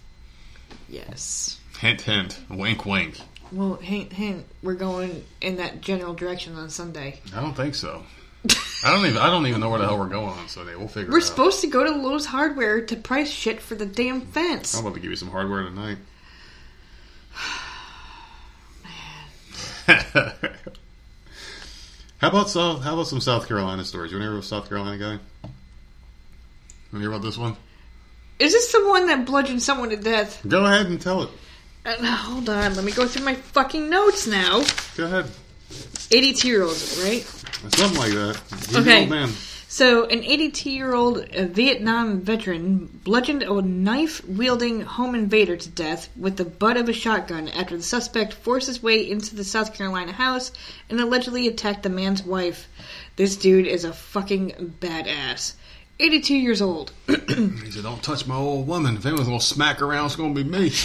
yes 0.88 1.58
Hint, 1.78 2.02
hint, 2.02 2.38
wink, 2.50 2.84
wink. 2.84 3.16
Well, 3.52 3.76
hint, 3.76 4.12
hint, 4.12 4.44
we're 4.62 4.74
going 4.74 5.24
in 5.40 5.56
that 5.56 5.80
general 5.80 6.12
direction 6.12 6.54
on 6.56 6.68
Sunday. 6.68 7.20
I 7.34 7.40
don't 7.40 7.54
think 7.54 7.74
so. 7.74 8.02
I 8.82 8.92
don't 8.92 9.04
even. 9.06 9.18
I 9.18 9.28
don't 9.28 9.46
even 9.46 9.60
know 9.60 9.68
where 9.68 9.78
the 9.78 9.86
hell 9.86 9.98
we're 9.98 10.08
going 10.08 10.38
on 10.38 10.48
Sunday. 10.48 10.74
We'll 10.74 10.88
figure 10.88 11.02
it 11.02 11.06
out. 11.08 11.12
We're 11.12 11.18
it 11.18 11.24
out. 11.24 11.28
supposed 11.28 11.60
to 11.60 11.66
go 11.66 11.84
to 11.84 11.90
Lowe's 11.90 12.24
Hardware 12.26 12.80
to 12.86 12.96
price 12.96 13.30
shit 13.30 13.60
for 13.60 13.74
the 13.74 13.84
damn 13.86 14.22
fence. 14.22 14.74
I'm 14.74 14.86
about 14.86 14.94
to 14.94 15.00
give 15.00 15.10
you 15.10 15.16
some 15.16 15.30
hardware 15.30 15.62
tonight. 15.64 15.98
Man. 19.86 20.04
how 22.18 22.28
about 22.28 22.48
South? 22.48 22.82
How 22.82 22.94
about 22.94 23.06
some 23.06 23.20
South 23.20 23.46
Carolina 23.46 23.84
stories? 23.84 24.12
You 24.12 24.18
want 24.18 24.22
to 24.22 24.30
hear 24.30 24.38
about 24.38 24.44
South 24.44 24.68
Carolina 24.68 24.96
guy? 24.96 25.18
Want 25.42 25.54
to 26.92 26.98
hear 26.98 27.10
about 27.10 27.22
this 27.22 27.36
one? 27.36 27.56
Is 28.38 28.52
this 28.52 28.72
the 28.72 28.88
one 28.88 29.06
that 29.08 29.26
bludgeoned 29.26 29.62
someone 29.62 29.90
to 29.90 29.96
death? 29.96 30.40
Go 30.48 30.64
ahead 30.64 30.86
and 30.86 30.98
tell 30.98 31.24
it. 31.24 31.30
Uh, 31.84 31.94
hold 32.04 32.48
on, 32.48 32.74
let 32.74 32.84
me 32.84 32.92
go 32.92 33.06
through 33.06 33.24
my 33.24 33.34
fucking 33.34 33.90
notes 33.90 34.26
now. 34.26 34.62
Go 34.96 35.04
ahead. 35.04 35.26
82 36.10 36.48
year 36.48 36.62
old, 36.62 36.76
right? 37.02 37.22
Something 37.74 37.98
like 37.98 38.12
that. 38.12 38.40
He's 38.66 38.74
an 38.74 38.82
Okay. 38.82 39.00
old 39.00 39.10
man. 39.10 39.30
So, 39.68 40.04
an 40.06 40.24
82 40.24 40.68
year 40.68 40.92
old 40.94 41.28
Vietnam 41.32 42.22
veteran 42.22 42.88
bludgeoned 43.04 43.44
a 43.44 43.62
knife 43.62 44.24
wielding 44.26 44.80
home 44.80 45.14
invader 45.14 45.56
to 45.56 45.68
death 45.68 46.08
with 46.16 46.36
the 46.36 46.44
butt 46.44 46.76
of 46.76 46.88
a 46.88 46.92
shotgun 46.92 47.46
after 47.48 47.76
the 47.76 47.82
suspect 47.84 48.32
forced 48.32 48.66
his 48.66 48.82
way 48.82 49.08
into 49.08 49.36
the 49.36 49.44
South 49.44 49.72
Carolina 49.74 50.10
house 50.10 50.50
and 50.88 50.98
allegedly 51.00 51.46
attacked 51.46 51.84
the 51.84 51.88
man's 51.88 52.24
wife. 52.24 52.66
This 53.14 53.36
dude 53.36 53.68
is 53.68 53.84
a 53.84 53.92
fucking 53.92 54.74
badass. 54.80 55.52
82 56.00 56.34
years 56.34 56.60
old. 56.62 56.90
He 57.06 57.70
said, 57.70 57.82
"Don't 57.84 58.02
touch 58.02 58.26
my 58.26 58.34
old 58.34 58.66
woman. 58.66 58.96
If 58.96 59.06
anyone's 59.06 59.28
gonna 59.28 59.40
smack 59.40 59.82
around, 59.82 60.06
it's 60.06 60.16
gonna 60.16 60.34
be 60.34 60.42
me." 60.42 60.72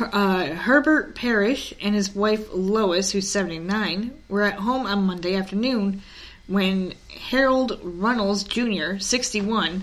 Uh, 0.00 0.54
Herbert 0.54 1.16
Parrish 1.16 1.74
and 1.82 1.94
his 1.94 2.14
wife 2.14 2.48
Lois, 2.52 3.10
who's 3.10 3.28
79, 3.28 4.16
were 4.28 4.42
at 4.42 4.54
home 4.60 4.86
on 4.86 5.02
Monday 5.02 5.34
afternoon 5.34 6.02
when 6.46 6.94
Harold 7.30 7.80
Runnels 7.82 8.44
Jr., 8.44 8.98
61, 8.98 9.82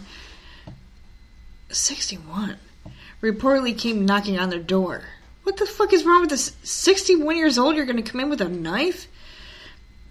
61, 1.70 2.58
reportedly 3.22 3.78
came 3.78 4.06
knocking 4.06 4.40
on 4.40 4.50
their 4.50 4.60
door. 4.60 5.04
What 5.44 5.58
the 5.58 5.66
fuck 5.66 5.92
is 5.92 6.06
wrong 6.06 6.22
with 6.22 6.30
this? 6.30 6.56
61 6.64 7.36
years 7.36 7.58
old, 7.58 7.76
you're 7.76 7.86
to 7.86 8.02
come 8.02 8.22
in 8.22 8.30
with 8.30 8.42
a 8.42 8.48
knife? 8.48 9.08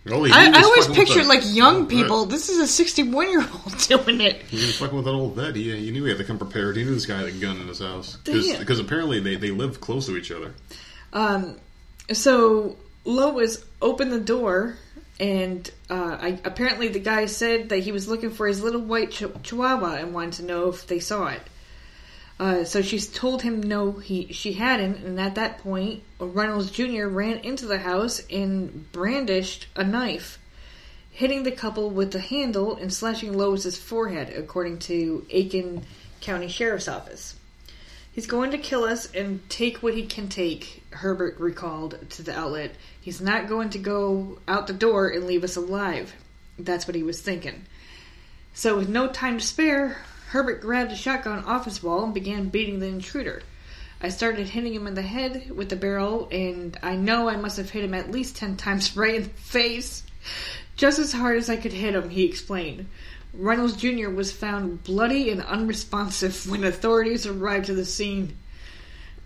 Oh, 0.07 0.27
I, 0.27 0.51
I 0.55 0.63
always 0.63 0.87
pictured 0.89 1.27
like 1.27 1.41
young 1.45 1.89
vet. 1.89 1.89
people. 1.89 2.27
This 2.27 2.51
is 2.51 2.59
a 2.59 2.67
61 2.67 3.31
year 3.31 3.41
old 3.41 3.79
doing 3.89 4.21
it. 4.21 4.43
He 4.43 4.57
was 4.57 4.77
fucking 4.79 4.97
with 4.97 5.07
that 5.07 5.13
old 5.13 5.35
vet. 5.35 5.57
He, 5.57 5.75
he 5.77 5.91
knew 5.91 6.05
he 6.05 6.11
had 6.11 6.19
to 6.19 6.25
come 6.25 6.39
prepared. 6.39 6.77
He 6.77 6.85
knew 6.85 6.95
this 6.95 7.07
guy 7.07 7.19
had 7.19 7.27
a 7.27 7.33
gun 7.33 7.57
in 7.59 7.69
his 7.69 7.79
house 7.79 8.19
because 8.25 8.79
apparently 8.79 9.21
they, 9.21 9.37
they 9.37 9.51
live 9.51 9.81
close 9.81 10.07
to 10.07 10.17
each 10.17 10.31
other. 10.31 10.53
Um, 11.15 11.57
so 12.13 12.77
Lois 13.05 13.65
opened 13.81 14.13
the 14.13 14.21
door, 14.21 14.77
and 15.19 15.71
uh, 15.89 16.19
I, 16.21 16.41
apparently 16.45 16.89
the 16.89 16.99
guy 16.99 17.25
said 17.27 17.71
that 17.71 17.79
he 17.79 17.93
was 17.93 18.07
looking 18.07 18.31
for 18.31 18.47
his 18.47 18.63
little 18.63 18.83
white 18.83 19.11
ch- 19.11 19.25
chihuahua 19.43 19.95
and 19.95 20.13
wanted 20.13 20.35
to 20.35 20.45
know 20.45 20.69
if 20.69 20.87
they 20.87 21.01
saw 21.01 21.29
it. 21.29 21.41
Uh, 22.39 22.65
so 22.65 22.83
she 22.83 22.99
told 22.99 23.43
him 23.43 23.63
no, 23.63 23.93
he 23.93 24.33
she 24.33 24.55
hadn't, 24.55 24.97
and 25.05 25.21
at 25.21 25.37
that 25.37 25.59
point, 25.59 26.03
Reynolds 26.19 26.71
Jr. 26.71 27.07
ran 27.07 27.39
into 27.39 27.67
the 27.67 27.79
house 27.79 28.21
and 28.29 28.91
brandished 28.91 29.69
a 29.77 29.85
knife, 29.85 30.39
hitting 31.13 31.45
the 31.45 31.53
couple 31.53 31.91
with 31.91 32.11
the 32.11 32.19
handle 32.19 32.77
and 32.77 32.93
slashing 32.93 33.37
Lois's 33.37 33.79
forehead, 33.79 34.31
according 34.31 34.81
to 34.81 35.25
Aiken 35.31 35.85
County 36.21 36.49
Sheriff's 36.49 36.89
Office. 36.89 37.37
He's 38.15 38.27
going 38.27 38.51
to 38.51 38.59
kill 38.59 38.85
us 38.85 39.13
and 39.13 39.49
take 39.49 39.83
what 39.83 39.95
he 39.95 40.07
can 40.07 40.29
take, 40.29 40.85
Herbert 40.91 41.39
recalled 41.39 41.99
to 42.11 42.23
the 42.23 42.37
outlet. 42.37 42.73
He's 43.01 43.21
not 43.21 43.49
going 43.49 43.71
to 43.71 43.79
go 43.79 44.39
out 44.47 44.67
the 44.67 44.73
door 44.73 45.09
and 45.09 45.27
leave 45.27 45.45
us 45.45 45.57
alive. 45.57 46.13
That's 46.59 46.87
what 46.87 46.95
he 46.95 47.03
was 47.03 47.21
thinking. 47.21 47.65
So, 48.55 48.77
with 48.77 48.89
no 48.89 49.09
time 49.09 49.39
to 49.39 49.45
spare, 49.45 49.99
Herbert 50.35 50.63
grabbed 50.63 50.91
a 50.91 50.97
shotgun 50.97 51.45
off 51.45 51.65
his 51.65 51.81
wall 51.81 52.03
and 52.03 52.13
began 52.13 52.49
beating 52.49 52.81
the 52.81 52.89
intruder. 52.89 53.45
I 54.01 54.09
started 54.09 54.49
hitting 54.49 54.75
him 54.75 54.89
in 54.89 54.95
the 54.95 55.01
head 55.03 55.53
with 55.53 55.69
the 55.69 55.77
barrel, 55.77 56.29
and 56.33 56.77
I 56.83 56.97
know 56.97 57.29
I 57.29 57.37
must 57.37 57.57
have 57.57 57.71
hit 57.71 57.85
him 57.85 57.95
at 57.95 58.11
least 58.11 58.35
ten 58.35 58.57
times 58.57 58.97
right 58.97 59.15
in 59.15 59.23
the 59.23 59.29
face. 59.29 60.03
Just 60.75 60.99
as 60.99 61.13
hard 61.13 61.37
as 61.39 61.49
I 61.49 61.55
could 61.55 61.73
hit 61.73 61.95
him, 61.95 62.11
he 62.11 62.25
explained. 62.25 62.89
Reynolds 63.33 63.77
Jr. 63.77 64.09
was 64.09 64.33
found 64.33 64.83
bloody 64.83 65.31
and 65.31 65.41
unresponsive 65.41 66.51
when 66.51 66.65
authorities 66.65 67.27
arrived 67.27 67.67
to 67.67 67.75
the 67.75 67.85
scene. 67.85 68.37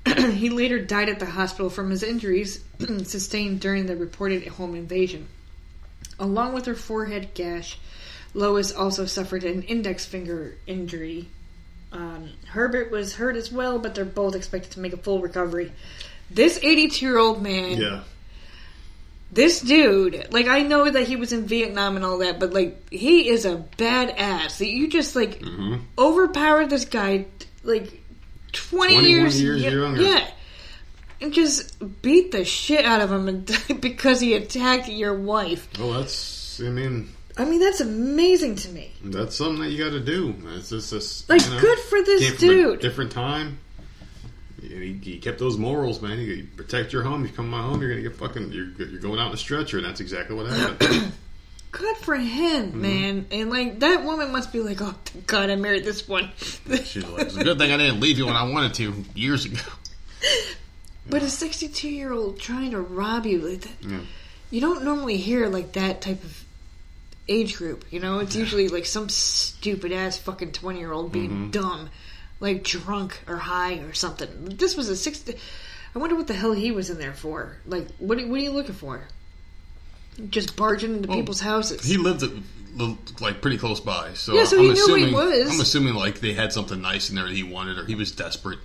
he 0.35 0.51
later 0.51 0.79
died 0.79 1.09
at 1.09 1.21
the 1.21 1.25
hospital 1.25 1.71
from 1.71 1.89
his 1.89 2.03
injuries 2.03 2.63
sustained 3.05 3.61
during 3.61 3.87
the 3.87 3.97
reported 3.97 4.47
home 4.47 4.75
invasion. 4.75 5.27
Along 6.19 6.53
with 6.53 6.67
her 6.67 6.75
forehead 6.75 7.31
gash, 7.33 7.79
Lois 8.39 8.73
also 8.73 9.05
suffered 9.07 9.45
an 9.45 9.63
index 9.65 10.05
finger 10.05 10.57
injury. 10.67 11.29
Um, 11.93 12.31
Herbert 12.47 12.91
was 12.91 13.15
hurt 13.15 13.35
as 13.37 13.51
well, 13.51 13.79
but 13.79 13.95
they're 13.95 14.05
both 14.05 14.35
expected 14.37 14.73
to 14.73 14.81
make 14.81 14.93
a 14.93 14.97
full 14.97 15.21
recovery. 15.21 15.73
This 16.31 16.59
82 16.63 17.05
year 17.05 17.19
old 17.19 17.43
man 17.43 17.79
Yeah. 17.79 18.01
this 19.33 19.61
dude, 19.61 20.29
like 20.33 20.47
I 20.47 20.63
know 20.63 20.91
that 20.91 21.07
he 21.09 21.17
was 21.17 21.33
in 21.33 21.47
Vietnam 21.47 21.97
and 21.97 22.05
all 22.05 22.19
that, 22.19 22.39
but 22.39 22.53
like 22.53 22.91
he 22.91 23.29
is 23.29 23.45
a 23.45 23.57
badass. 23.77 24.61
You 24.67 24.89
just 24.89 25.17
like 25.17 25.41
hmm 25.43 25.77
overpowered 25.97 26.71
this 26.71 26.85
guy 26.85 27.27
like 27.65 28.03
twenty 28.53 29.09
years, 29.09 29.41
years 29.41 29.63
yeah, 29.63 29.71
younger. 29.71 30.03
yeah, 30.03 30.31
and 31.21 31.33
just 31.33 31.75
beat 32.03 32.31
the 32.33 32.45
shit 32.45 32.85
out 32.85 33.01
of 33.01 33.11
him 33.11 33.47
because 33.81 34.21
he 34.21 34.35
attacked 34.35 34.89
your 34.89 35.15
wife. 35.19 35.69
Oh, 35.79 35.93
that's. 35.95 36.61
I 36.61 36.69
mean, 36.71 37.09
I 37.39 37.45
mean, 37.45 37.61
that's 37.61 37.81
amazing 37.81 38.57
to 38.57 38.69
me. 38.71 38.93
that's 39.05 39.37
something 39.37 39.63
that 39.63 39.71
you 39.71 39.83
got 39.83 39.91
to 39.91 40.01
do. 40.01 40.35
It's 40.57 40.71
just. 40.71 41.29
Like, 41.29 41.45
you 41.45 41.51
know, 41.55 41.61
good 41.61 41.79
for 41.79 42.03
this 42.03 42.21
came 42.31 42.37
from 42.37 42.49
a 42.49 42.53
dude. 42.53 42.81
different 42.81 43.13
time. 43.13 43.59
He, 44.61 44.99
he 45.03 45.19
kept 45.21 45.39
those 45.39 45.57
morals, 45.57 46.03
man. 46.03 46.19
You 46.19 46.47
protect 46.57 46.93
your 46.93 47.05
home. 47.05 47.23
You 47.25 47.29
come 47.31 47.45
to 47.47 47.51
my 47.51 47.63
home, 47.63 47.81
you're 47.81 47.91
gonna 47.91 48.03
get 48.03 48.17
fucking. 48.17 48.51
You're, 48.53 48.67
you're 48.89 49.01
going 49.01 49.21
out 49.21 49.29
in 49.29 49.35
a 49.35 49.37
stretcher, 49.37 49.77
and 49.79 49.87
that's 49.87 50.01
exactly 50.01 50.35
what 50.35 50.47
happened. 50.47 51.13
Good 51.71 51.97
for 51.99 52.17
him, 52.17 52.69
Mm-hmm. 52.73 52.81
man. 52.83 53.27
And 53.31 53.51
like 53.51 53.81
that 53.81 54.03
woman 54.03 54.33
must 54.33 54.53
be 54.53 54.61
like, 54.61 54.81
oh 54.81 54.95
thank 55.05 55.27
God, 55.27 55.51
I 55.51 55.55
married 55.57 55.85
this 55.85 56.09
one. 56.09 56.31
She's 56.39 57.05
like, 57.07 57.27
it's 57.27 57.37
a 57.37 57.45
good 57.45 57.59
thing 57.59 57.71
I 57.71 57.77
didn't 57.77 58.01
leave 58.01 58.17
you 58.19 58.25
when 58.27 58.37
I 58.37 58.45
wanted 58.51 58.75
to 58.75 59.05
years 59.15 59.45
ago. 59.45 59.61
But 61.11 61.23
a 61.23 61.29
62 61.31 61.89
year 61.89 62.13
old 62.13 62.39
trying 62.39 62.73
to 62.73 62.81
rob 62.81 63.25
you 63.27 63.39
like 63.41 63.61
that, 63.63 63.71
Yeah. 63.91 64.01
you 64.51 64.61
don't 64.61 64.83
normally 64.85 65.17
hear 65.17 65.49
like 65.49 65.73
that 65.73 66.03
type 66.03 66.23
of 66.23 66.45
age 67.29 67.57
group. 67.57 67.85
You 67.91 68.01
know, 68.01 68.19
it's 68.21 68.35
usually 68.37 68.69
like 68.69 68.87
some 68.87 69.09
stupid 69.09 69.93
ass 69.93 70.17
fucking 70.19 70.53
20 70.53 70.79
year 70.79 70.93
old 70.93 71.13
being 71.13 71.31
Mm-hmm. 71.31 71.51
dumb, 71.51 71.91
like 72.41 72.63
drunk 72.65 73.21
or 73.29 73.37
high 73.37 73.79
or 73.81 73.93
something. 73.95 74.29
This 74.57 74.77
was 74.77 74.89
a 74.89 74.97
60. 74.97 75.35
I 75.95 75.99
wonder 75.99 76.17
what 76.17 76.27
the 76.27 76.35
hell 76.35 76.53
he 76.53 76.71
was 76.71 76.91
in 76.91 76.99
there 76.99 77.15
for. 77.15 77.57
Like, 77.67 77.89
what, 77.99 78.19
what 78.27 78.39
are 78.41 78.43
you 78.43 78.51
looking 78.53 78.75
for? 78.75 79.03
Just 80.31 80.57
barging 80.57 80.95
into 80.97 81.09
people's 81.09 81.41
houses. 81.41 81.85
He 81.85 81.97
lived 81.97 82.23
at, 82.25 82.31
like 83.21 83.41
pretty 83.41 83.57
close 83.59 83.81
by, 83.81 84.15
so, 84.15 84.35
Yeah, 84.35 84.45
so 84.45 84.59
I'm 84.59 84.65
he 84.65 84.73
knew 84.73 84.87
where 84.89 84.99
he 84.99 85.05
assuming 85.05 85.15
was. 85.15 85.51
I'm 85.55 85.61
assuming 85.61 85.95
like 85.95 86.21
they 86.21 86.33
had 86.35 86.53
something 86.53 86.81
nice 86.81 87.09
in 87.11 87.17
there 87.17 87.25
that 87.27 87.35
he 87.35 87.43
wanted, 87.45 87.79
or 87.79 87.85
he 87.87 87.95
was 87.95 88.11
desperate. 88.13 88.59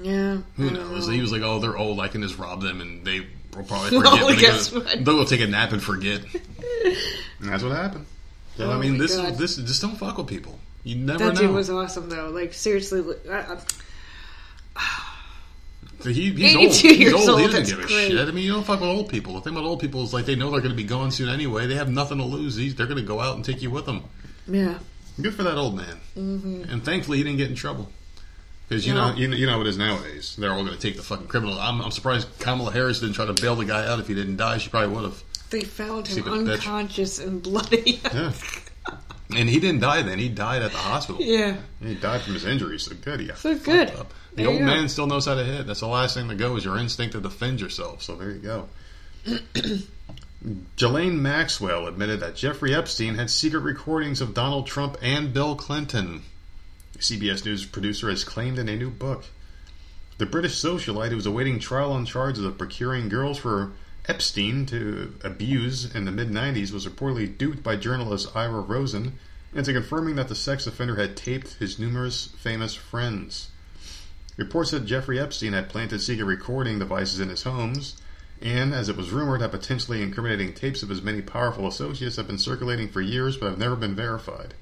yeah. 0.00 0.38
Who 0.56 0.70
knows? 0.70 1.06
know. 1.08 1.14
He 1.14 1.20
was 1.20 1.30
like, 1.32 1.42
"Oh, 1.42 1.58
they're 1.60 1.76
old. 1.76 2.00
I 2.00 2.08
can 2.08 2.22
just 2.22 2.38
rob 2.38 2.60
them, 2.60 2.80
and 2.80 3.04
they 3.06 3.20
will 3.56 3.64
probably 3.64 3.90
forget. 4.00 4.26
they 4.26 4.36
guess 4.36 4.72
what? 4.72 4.86
They'll 5.04 5.16
go 5.16 5.24
take 5.24 5.40
a 5.40 5.46
nap 5.46 5.72
and 5.72 5.82
forget." 5.82 6.22
and 7.44 7.52
that's 7.52 7.62
what 7.62 7.72
happened. 7.76 8.06
I 8.58 8.62
Oh 8.64 8.78
mean, 8.78 8.98
this 8.98 9.16
God. 9.16 9.32
is 9.32 9.38
this 9.38 9.58
is 9.58 9.68
just 9.68 9.82
don't 9.82 9.96
fuck 9.96 10.16
with 10.18 10.26
people. 10.26 10.58
You 10.84 10.96
never 10.96 11.18
That 11.26 11.34
know. 11.34 11.40
dude 11.42 11.50
was 11.52 11.70
awesome, 11.70 12.08
though. 12.08 12.28
Like, 12.30 12.52
seriously. 12.52 13.02
I, 13.30 13.56
I, 14.76 14.88
He, 16.02 16.30
he's 16.32 16.54
82 16.54 16.58
old. 16.58 16.74
He's 16.74 16.98
years 16.98 17.14
old. 17.14 17.28
old, 17.30 17.40
He 17.40 17.46
doesn't 17.46 17.64
give 17.66 17.78
a 17.78 17.86
great. 17.88 18.10
shit. 18.10 18.28
I 18.28 18.30
mean, 18.32 18.44
you 18.44 18.52
don't 18.52 18.64
fuck 18.66 18.80
with 18.80 18.90
old 18.90 19.08
people. 19.08 19.34
The 19.34 19.40
thing 19.40 19.54
with 19.54 19.64
old 19.64 19.80
people 19.80 20.02
is 20.02 20.12
like 20.12 20.26
they 20.26 20.34
know 20.34 20.50
they're 20.50 20.60
going 20.60 20.72
to 20.72 20.76
be 20.76 20.84
gone 20.84 21.10
soon 21.10 21.28
anyway. 21.30 21.66
They 21.66 21.76
have 21.76 21.88
nothing 21.90 22.18
to 22.18 22.24
lose. 22.24 22.56
They're 22.74 22.86
going 22.86 22.98
to 23.00 23.06
go 23.06 23.20
out 23.20 23.36
and 23.36 23.44
take 23.44 23.62
you 23.62 23.70
with 23.70 23.86
them. 23.86 24.02
Yeah. 24.46 24.78
Good 25.20 25.34
for 25.34 25.42
that 25.44 25.56
old 25.56 25.76
man. 25.76 26.00
Mm-hmm. 26.16 26.64
And 26.70 26.84
thankfully, 26.84 27.18
he 27.18 27.24
didn't 27.24 27.38
get 27.38 27.48
in 27.48 27.56
trouble. 27.56 27.90
Because 28.68 28.86
you 28.86 28.92
No. 28.94 29.10
know, 29.10 29.16
you 29.16 29.28
know, 29.28 29.36
you 29.36 29.46
know 29.46 29.60
it 29.62 29.66
is 29.66 29.78
nowadays. 29.78 30.36
They're 30.36 30.50
all 30.52 30.64
going 30.64 30.74
to 30.76 30.80
take 30.80 30.96
the 30.96 31.02
fucking 31.02 31.28
criminal. 31.28 31.58
I'm, 31.58 31.80
I'm 31.80 31.90
surprised 31.92 32.28
Kamala 32.40 32.72
Harris 32.72 33.00
didn't 33.00 33.14
try 33.14 33.24
to 33.26 33.32
bail 33.34 33.54
the 33.56 33.64
guy 33.64 33.86
out. 33.86 33.98
If 34.00 34.08
he 34.08 34.14
didn't 34.14 34.36
die, 34.36 34.58
she 34.58 34.68
probably 34.70 34.94
would 34.94 35.04
have. 35.04 35.22
They 35.54 35.64
found 35.64 36.08
him 36.08 36.26
unconscious 36.28 37.18
and 37.20 37.42
bloody. 37.42 38.00
Yeah. 38.12 38.32
and 39.36 39.48
he 39.48 39.60
didn't 39.60 39.80
die 39.80 40.02
then. 40.02 40.18
He 40.18 40.28
died 40.28 40.62
at 40.62 40.72
the 40.72 40.78
hospital. 40.78 41.22
yeah. 41.22 41.56
He 41.80 41.94
died 41.94 42.22
from 42.22 42.34
his 42.34 42.44
injuries. 42.44 42.82
So 42.82 42.94
good. 42.96 43.20
He 43.20 43.26
got 43.28 43.38
So 43.38 43.56
good. 43.56 43.90
Up. 43.90 44.12
The 44.34 44.42
There 44.42 44.48
old 44.50 44.58
go. 44.58 44.64
man 44.66 44.88
still 44.88 45.06
knows 45.06 45.26
how 45.26 45.34
to 45.36 45.44
hit. 45.44 45.66
That's 45.66 45.80
the 45.80 45.86
last 45.86 46.14
thing 46.14 46.28
to 46.28 46.34
go 46.34 46.56
is 46.56 46.64
your 46.64 46.76
instinct 46.76 47.12
to 47.14 47.20
defend 47.20 47.60
yourself. 47.60 48.02
So 48.02 48.16
there 48.16 48.30
you 48.32 48.38
go. 48.40 48.68
Ghislaine 50.76 51.22
Maxwell 51.22 51.86
admitted 51.86 52.20
that 52.20 52.36
Jeffrey 52.36 52.74
Epstein 52.74 53.14
had 53.14 53.30
secret 53.30 53.60
recordings 53.60 54.20
of 54.20 54.34
Donald 54.34 54.66
Trump 54.66 54.96
and 55.00 55.32
Bill 55.32 55.54
Clinton. 55.56 56.22
CBS 56.98 57.44
News 57.44 57.64
producer 57.64 58.10
has 58.10 58.24
claimed 58.24 58.58
in 58.58 58.68
a 58.68 58.76
new 58.76 58.90
book. 58.90 59.24
The 60.18 60.26
British 60.26 60.54
socialite 60.60 61.08
who 61.10 61.16
was 61.16 61.26
awaiting 61.26 61.58
trial 61.58 61.92
on 61.92 62.04
charges 62.04 62.44
of 62.44 62.58
procuring 62.58 63.08
girls 63.08 63.38
for 63.38 63.72
Epstein 64.06 64.66
to 64.66 65.14
abuse 65.22 65.94
in 65.94 66.04
the 66.04 66.12
mid 66.12 66.28
90s 66.30 66.72
was 66.72 66.86
reportedly 66.86 67.36
duped 67.38 67.62
by 67.62 67.76
journalist 67.76 68.28
Ira 68.34 68.60
Rosen 68.60 69.18
into 69.54 69.72
confirming 69.72 70.16
that 70.16 70.28
the 70.28 70.34
sex 70.34 70.66
offender 70.66 70.96
had 70.96 71.16
taped 71.16 71.54
his 71.54 71.78
numerous 71.78 72.26
famous 72.36 72.74
friends. 72.74 73.48
Reports 74.36 74.70
said 74.70 74.86
Jeffrey 74.86 75.18
Epstein 75.18 75.52
had 75.52 75.68
planted 75.68 76.00
secret 76.00 76.24
recording 76.24 76.78
devices 76.78 77.20
in 77.20 77.28
his 77.28 77.44
homes, 77.44 77.96
and 78.42 78.74
as 78.74 78.88
it 78.88 78.96
was 78.96 79.10
rumored 79.10 79.40
had 79.40 79.52
potentially 79.52 80.02
incriminating 80.02 80.52
tapes 80.52 80.82
of 80.82 80.88
his 80.88 81.00
many 81.00 81.22
powerful 81.22 81.66
associates 81.68 82.16
have 82.16 82.26
been 82.26 82.38
circulating 82.38 82.88
for 82.88 83.00
years 83.00 83.36
but 83.36 83.50
have 83.50 83.58
never 83.58 83.76
been 83.76 83.94
verified. 83.94 84.54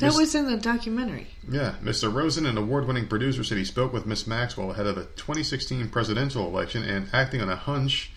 That 0.00 0.06
Miss- 0.06 0.16
was 0.16 0.34
in 0.34 0.46
the 0.50 0.56
documentary. 0.56 1.28
yeah, 1.48 1.74
Mr. 1.82 2.12
Rosen, 2.12 2.46
an 2.46 2.58
award 2.58 2.86
winning 2.88 3.06
producer, 3.06 3.44
said 3.44 3.58
he 3.58 3.64
spoke 3.64 3.92
with 3.92 4.06
Miss 4.06 4.26
Maxwell 4.26 4.72
ahead 4.72 4.86
of 4.86 4.96
the 4.96 5.04
2016 5.04 5.88
presidential 5.90 6.46
election 6.48 6.82
and, 6.82 7.08
acting 7.12 7.40
on 7.40 7.48
a 7.48 7.54
hunch 7.54 8.10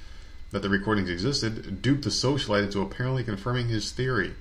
that 0.51 0.61
the 0.61 0.69
recordings 0.69 1.09
existed, 1.09 1.81
duped 1.81 2.03
the 2.03 2.09
socialite 2.09 2.63
into 2.63 2.81
apparently 2.81 3.23
confirming 3.23 3.67
his 3.67 3.91
theory. 3.91 4.33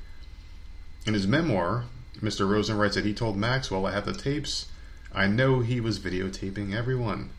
In 1.04 1.14
his 1.14 1.26
memoir, 1.26 1.84
Mr. 2.20 2.48
Rosen 2.48 2.78
writes 2.78 2.94
that 2.94 3.04
he 3.04 3.12
told 3.14 3.36
Maxwell, 3.36 3.86
I 3.86 3.92
have 3.92 4.06
the 4.06 4.12
tapes. 4.14 4.66
I 5.12 5.26
know 5.26 5.60
he 5.60 5.80
was 5.80 5.98
videotaping 5.98 6.74
everyone. 6.74 7.30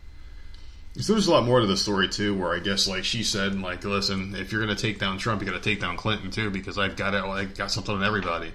So 0.99 1.13
there's 1.13 1.27
a 1.27 1.31
lot 1.31 1.45
more 1.45 1.59
to 1.59 1.67
the 1.67 1.77
story 1.77 2.07
too, 2.09 2.35
where 2.35 2.53
I 2.55 2.59
guess 2.59 2.87
like 2.87 3.03
she 3.03 3.23
said, 3.23 3.59
like, 3.61 3.83
listen, 3.83 4.33
if 4.35 4.51
you're 4.51 4.61
gonna 4.61 4.75
take 4.75 4.99
down 4.99 5.17
Trump, 5.19 5.41
you 5.41 5.47
got 5.47 5.61
to 5.61 5.69
take 5.69 5.79
down 5.79 5.95
Clinton 5.95 6.31
too, 6.31 6.49
because 6.49 6.77
I've 6.79 6.95
got 6.95 7.13
it, 7.13 7.23
I 7.23 7.45
got 7.45 7.71
something 7.71 7.93
on 7.95 8.03
everybody. 8.03 8.51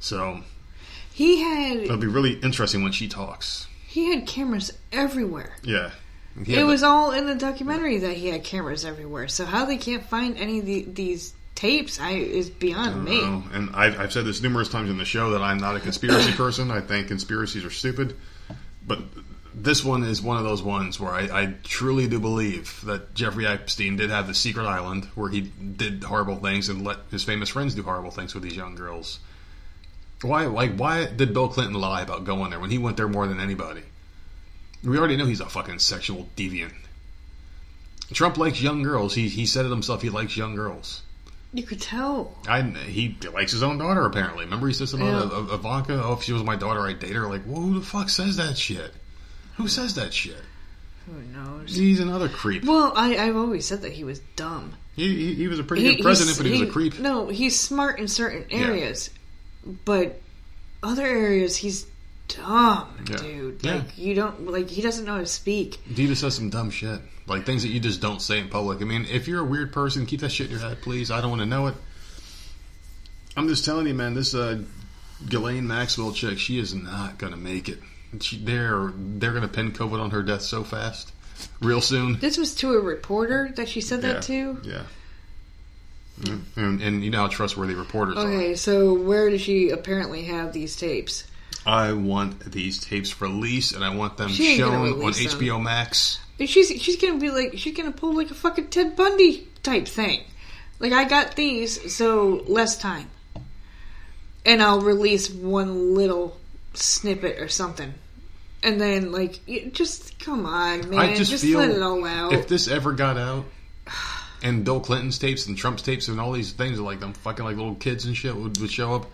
So 0.00 0.42
He 1.12 1.42
had 1.42 1.76
it'll 1.78 1.98
be 1.98 2.06
really 2.06 2.34
interesting 2.40 2.82
when 2.82 2.92
she 2.92 3.06
talks. 3.06 3.66
he 3.86 4.14
had 4.14 4.26
cameras 4.26 4.72
everywhere. 4.92 5.56
Yeah. 5.62 5.90
He 6.44 6.54
it 6.54 6.64
was 6.64 6.82
all 6.82 7.12
in 7.12 7.26
the 7.26 7.34
documentary 7.34 7.98
that 7.98 8.16
he 8.16 8.28
had 8.28 8.44
cameras 8.44 8.84
everywhere. 8.84 9.28
So 9.28 9.44
how 9.44 9.64
they 9.64 9.76
can't 9.76 10.04
find 10.04 10.36
any 10.36 10.60
of 10.60 10.66
the, 10.66 10.82
these 10.82 11.34
tapes 11.54 11.98
I 11.98 12.12
is 12.12 12.50
beyond 12.50 13.04
me. 13.04 13.20
Oh, 13.20 13.44
and 13.52 13.70
I've, 13.74 13.98
I've 13.98 14.12
said 14.12 14.24
this 14.24 14.40
numerous 14.40 14.68
times 14.68 14.90
in 14.90 14.98
the 14.98 15.04
show 15.04 15.30
that 15.30 15.42
I'm 15.42 15.58
not 15.58 15.74
a 15.76 15.80
conspiracy 15.80 16.32
person. 16.36 16.70
I 16.70 16.80
think 16.80 17.08
conspiracies 17.08 17.64
are 17.64 17.70
stupid. 17.70 18.16
But 18.86 19.00
this 19.54 19.84
one 19.84 20.04
is 20.04 20.22
one 20.22 20.36
of 20.36 20.44
those 20.44 20.62
ones 20.62 21.00
where 21.00 21.12
I, 21.12 21.22
I 21.42 21.54
truly 21.64 22.06
do 22.06 22.20
believe 22.20 22.80
that 22.86 23.14
Jeffrey 23.14 23.46
Epstein 23.46 23.96
did 23.96 24.10
have 24.10 24.28
the 24.28 24.34
secret 24.34 24.66
island 24.66 25.06
where 25.14 25.30
he 25.30 25.40
did 25.40 26.04
horrible 26.04 26.36
things 26.36 26.68
and 26.68 26.84
let 26.84 26.98
his 27.10 27.24
famous 27.24 27.48
friends 27.48 27.74
do 27.74 27.82
horrible 27.82 28.10
things 28.10 28.34
with 28.34 28.44
these 28.44 28.56
young 28.56 28.76
girls. 28.76 29.18
Why, 30.22 30.46
like, 30.46 30.76
why 30.76 31.06
did 31.06 31.32
Bill 31.32 31.48
Clinton 31.48 31.74
lie 31.74 32.02
about 32.02 32.24
going 32.24 32.50
there 32.50 32.60
when 32.60 32.70
he 32.70 32.78
went 32.78 32.96
there 32.96 33.08
more 33.08 33.26
than 33.26 33.40
anybody? 33.40 33.82
We 34.84 34.96
already 34.98 35.16
know 35.16 35.26
he's 35.26 35.40
a 35.40 35.46
fucking 35.48 35.78
sexual 35.80 36.28
deviant. 36.36 36.72
Trump 38.12 38.38
likes 38.38 38.60
young 38.60 38.82
girls. 38.82 39.14
He 39.14 39.28
he 39.28 39.44
said 39.46 39.66
it 39.66 39.70
himself. 39.70 40.02
He 40.02 40.10
likes 40.10 40.36
young 40.36 40.54
girls. 40.54 41.02
You 41.52 41.62
could 41.62 41.80
tell. 41.80 42.36
I 42.46 42.62
he 42.62 43.16
likes 43.32 43.52
his 43.52 43.62
own 43.62 43.78
daughter 43.78 44.04
apparently. 44.06 44.44
Remember 44.44 44.66
he 44.68 44.74
said 44.74 44.88
something 44.88 45.08
about 45.08 45.32
Yeah. 45.32 45.38
uh, 45.52 45.54
Ivanka. 45.56 46.02
Oh, 46.02 46.12
if 46.14 46.22
she 46.22 46.32
was 46.32 46.42
my 46.42 46.56
daughter, 46.56 46.80
I'd 46.86 47.00
date 47.00 47.12
her. 47.14 47.26
Like, 47.28 47.42
well, 47.46 47.60
who 47.60 47.78
the 47.78 47.84
fuck 47.84 48.08
says 48.08 48.36
that 48.36 48.56
shit? 48.56 48.92
Who 49.56 49.68
says 49.68 49.94
that 49.96 50.12
shit? 50.14 50.40
Who 51.06 51.20
knows? 51.38 51.74
He's 51.74 52.00
another 52.00 52.28
creep. 52.28 52.64
Well, 52.64 52.92
I, 52.94 53.16
I've 53.16 53.36
always 53.36 53.66
said 53.66 53.82
that 53.82 53.92
he 53.92 54.04
was 54.04 54.20
dumb. 54.36 54.74
He 54.94 55.08
he, 55.14 55.34
he 55.34 55.48
was 55.48 55.58
a 55.58 55.64
pretty 55.64 55.82
He- 55.84 55.96
good 55.96 56.02
president, 56.02 56.36
but 56.38 56.46
he 56.46 56.52
was 56.52 56.62
a 56.62 56.66
creep. 56.72 56.98
No, 56.98 57.28
he's 57.28 57.58
smart 57.58 57.98
in 57.98 58.08
certain 58.08 58.44
Yeah. 58.50 58.66
areas, 58.66 59.10
but 59.84 60.20
other 60.82 61.04
areas 61.06 61.56
he's 61.56 61.86
dumb, 62.28 62.88
Yeah. 63.10 63.16
dude. 63.16 63.58
Yeah. 63.64 63.74
Like 63.76 63.98
you 63.98 64.14
don't 64.14 64.46
like 64.50 64.68
he 64.68 64.82
doesn't 64.82 65.04
know 65.04 65.14
how 65.14 65.18
to 65.20 65.26
speak. 65.26 65.78
Just 65.94 66.20
says 66.20 66.34
some 66.34 66.50
dumb 66.50 66.70
shit, 66.70 67.00
like 67.26 67.44
things 67.46 67.62
that 67.62 67.68
you 67.68 67.80
just 67.80 68.00
don't 68.00 68.20
say 68.22 68.38
in 68.38 68.48
public. 68.48 68.80
I 68.80 68.84
mean, 68.84 69.06
if 69.10 69.26
you're 69.28 69.40
a 69.40 69.44
weird 69.44 69.72
person, 69.72 70.06
keep 70.06 70.20
that 70.20 70.30
shit 70.30 70.46
in 70.46 70.52
your 70.52 70.60
head, 70.60 70.80
please. 70.82 71.10
I 71.10 71.20
don't 71.20 71.30
want 71.30 71.42
to 71.42 71.46
know 71.46 71.66
it. 71.68 71.74
I'm 73.36 73.48
just 73.48 73.64
telling 73.64 73.86
you, 73.86 73.94
man. 73.94 74.14
This 74.14 74.34
uh, 74.34 74.62
Ghislaine 75.28 75.66
Maxwell 75.66 76.12
chick, 76.12 76.38
she 76.38 76.58
is 76.58 76.74
not 76.74 77.18
gonna 77.18 77.36
make 77.36 77.68
it. 77.68 77.78
She, 78.20 78.38
they're 78.38 78.92
they're 78.96 79.32
gonna 79.32 79.48
pin 79.48 79.72
COVID 79.72 80.00
on 80.00 80.10
her 80.10 80.22
death 80.22 80.42
so 80.42 80.64
fast, 80.64 81.12
real 81.60 81.80
soon. 81.80 82.18
This 82.18 82.36
was 82.38 82.54
to 82.56 82.72
a 82.74 82.80
reporter 82.80 83.52
that 83.56 83.68
she 83.68 83.80
said 83.80 84.02
that 84.02 84.22
to. 84.24 84.60
Yeah. 84.64 84.82
And, 86.56 86.80
and 86.82 87.04
you 87.04 87.10
know 87.10 87.18
how 87.18 87.28
trustworthy 87.28 87.74
reporters 87.74 88.16
are. 88.16 88.26
Okay, 88.26 88.56
so 88.56 88.92
where 88.94 89.30
does 89.30 89.40
she 89.40 89.70
apparently 89.70 90.24
have 90.24 90.52
these 90.52 90.74
tapes? 90.74 91.24
I 91.68 91.92
want 91.92 92.50
these 92.50 92.78
tapes 92.78 93.20
released, 93.20 93.74
and 93.74 93.84
I 93.84 93.94
want 93.94 94.16
them 94.16 94.30
She 94.30 94.52
ain't 94.52 94.60
gonna 94.60 94.72
shown 94.72 94.92
on 94.94 94.98
release 95.00 95.32
them. 95.32 95.40
HBO 95.40 95.62
Max. 95.62 96.18
She's 96.46 96.68
she's 96.80 96.96
gonna 96.96 97.18
be 97.18 97.30
like 97.30 97.58
she's 97.58 97.76
gonna 97.76 97.92
pull 97.92 98.16
like 98.16 98.30
a 98.30 98.34
fucking 98.34 98.68
Ted 98.68 98.96
Bundy 98.96 99.46
type 99.62 99.86
thing. 99.86 100.22
Like 100.78 100.94
I 100.94 101.04
got 101.04 101.36
these, 101.36 101.94
so 101.94 102.42
less 102.46 102.78
time, 102.78 103.10
and 104.46 104.62
I'll 104.62 104.80
release 104.80 105.28
one 105.28 105.94
little 105.94 106.38
snippet 106.72 107.38
or 107.38 107.48
something, 107.48 107.92
and 108.62 108.80
then 108.80 109.12
like 109.12 109.46
you, 109.46 109.70
just 109.70 110.18
come 110.20 110.46
on, 110.46 110.88
man, 110.88 110.98
I 110.98 111.14
just, 111.16 111.32
just, 111.32 111.44
feel 111.44 111.58
let 111.58 111.70
it 111.70 111.82
all 111.82 112.02
out. 112.06 112.32
if 112.32 112.48
this 112.48 112.68
ever 112.68 112.94
got 112.94 113.18
out, 113.18 113.44
and 114.42 114.64
Bill 114.64 114.80
Clinton's 114.80 115.18
tapes 115.18 115.46
and 115.46 115.58
Trump's 115.58 115.82
tapes 115.82 116.08
and 116.08 116.18
all 116.18 116.32
these 116.32 116.52
things, 116.52 116.80
like 116.80 117.00
them 117.00 117.12
fucking 117.12 117.44
like 117.44 117.56
little 117.56 117.74
kids 117.74 118.06
and 118.06 118.16
shit 118.16 118.34
would, 118.34 118.58
would 118.58 118.70
show 118.70 118.94
up. 118.94 119.06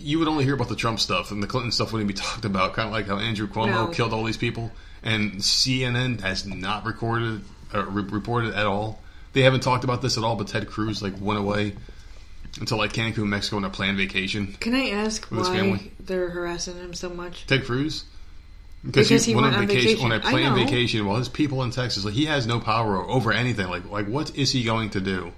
You 0.00 0.18
would 0.18 0.28
only 0.28 0.44
hear 0.44 0.54
about 0.54 0.68
the 0.68 0.76
Trump 0.76 0.98
stuff, 1.00 1.30
and 1.30 1.42
the 1.42 1.46
Clinton 1.46 1.72
stuff 1.72 1.92
wouldn't 1.92 2.08
be 2.08 2.14
talked 2.28 2.44
about. 2.44 2.74
Kind 2.74 2.88
of 2.88 2.92
like 2.92 3.06
how 3.06 3.18
Andrew 3.18 3.46
Cuomo 3.46 3.66
No. 3.70 3.86
killed 3.88 4.12
all 4.12 4.24
these 4.24 4.36
people, 4.36 4.70
and 5.02 5.32
CNN 5.34 6.20
has 6.20 6.46
not 6.46 6.84
recorded 6.84 7.42
uh, 7.74 7.84
re- 7.86 8.02
reported 8.02 8.54
at 8.54 8.66
all. 8.66 9.00
They 9.32 9.42
haven't 9.42 9.60
talked 9.60 9.84
about 9.84 10.02
this 10.02 10.18
at 10.18 10.24
all. 10.24 10.36
But 10.36 10.48
Ted 10.48 10.68
Cruz 10.68 11.02
like 11.02 11.14
went 11.20 11.38
away 11.40 11.74
until 12.60 12.78
like 12.78 12.92
Cancun, 12.92 13.26
Mexico, 13.28 13.56
on 13.56 13.64
a 13.64 13.70
planned 13.70 13.96
vacation. 13.96 14.54
Can 14.60 14.74
I 14.74 14.90
ask 14.90 15.26
why 15.26 15.44
family? 15.44 15.92
they're 16.00 16.30
harassing 16.30 16.76
him 16.76 16.92
so 16.94 17.08
much? 17.08 17.46
Ted 17.46 17.64
Cruz. 17.64 18.04
Because 18.84 19.24
he 19.24 19.34
went 19.34 19.54
on 19.54 19.66
vacation. 19.66 20.04
on 20.04 20.10
a 20.12 20.18
planned 20.18 20.56
vacation 20.56 21.06
while 21.06 21.16
his 21.16 21.28
people 21.28 21.62
in 21.62 21.70
Texas, 21.70 22.04
like 22.04 22.14
he 22.14 22.24
has 22.24 22.46
no 22.48 22.58
power 22.58 22.96
over 22.96 23.32
anything. 23.32 23.68
Like, 23.68 23.88
like 23.88 24.06
what 24.06 24.36
is 24.36 24.50
he 24.50 24.64
going 24.64 24.90
to 24.90 25.00
do? 25.00 25.32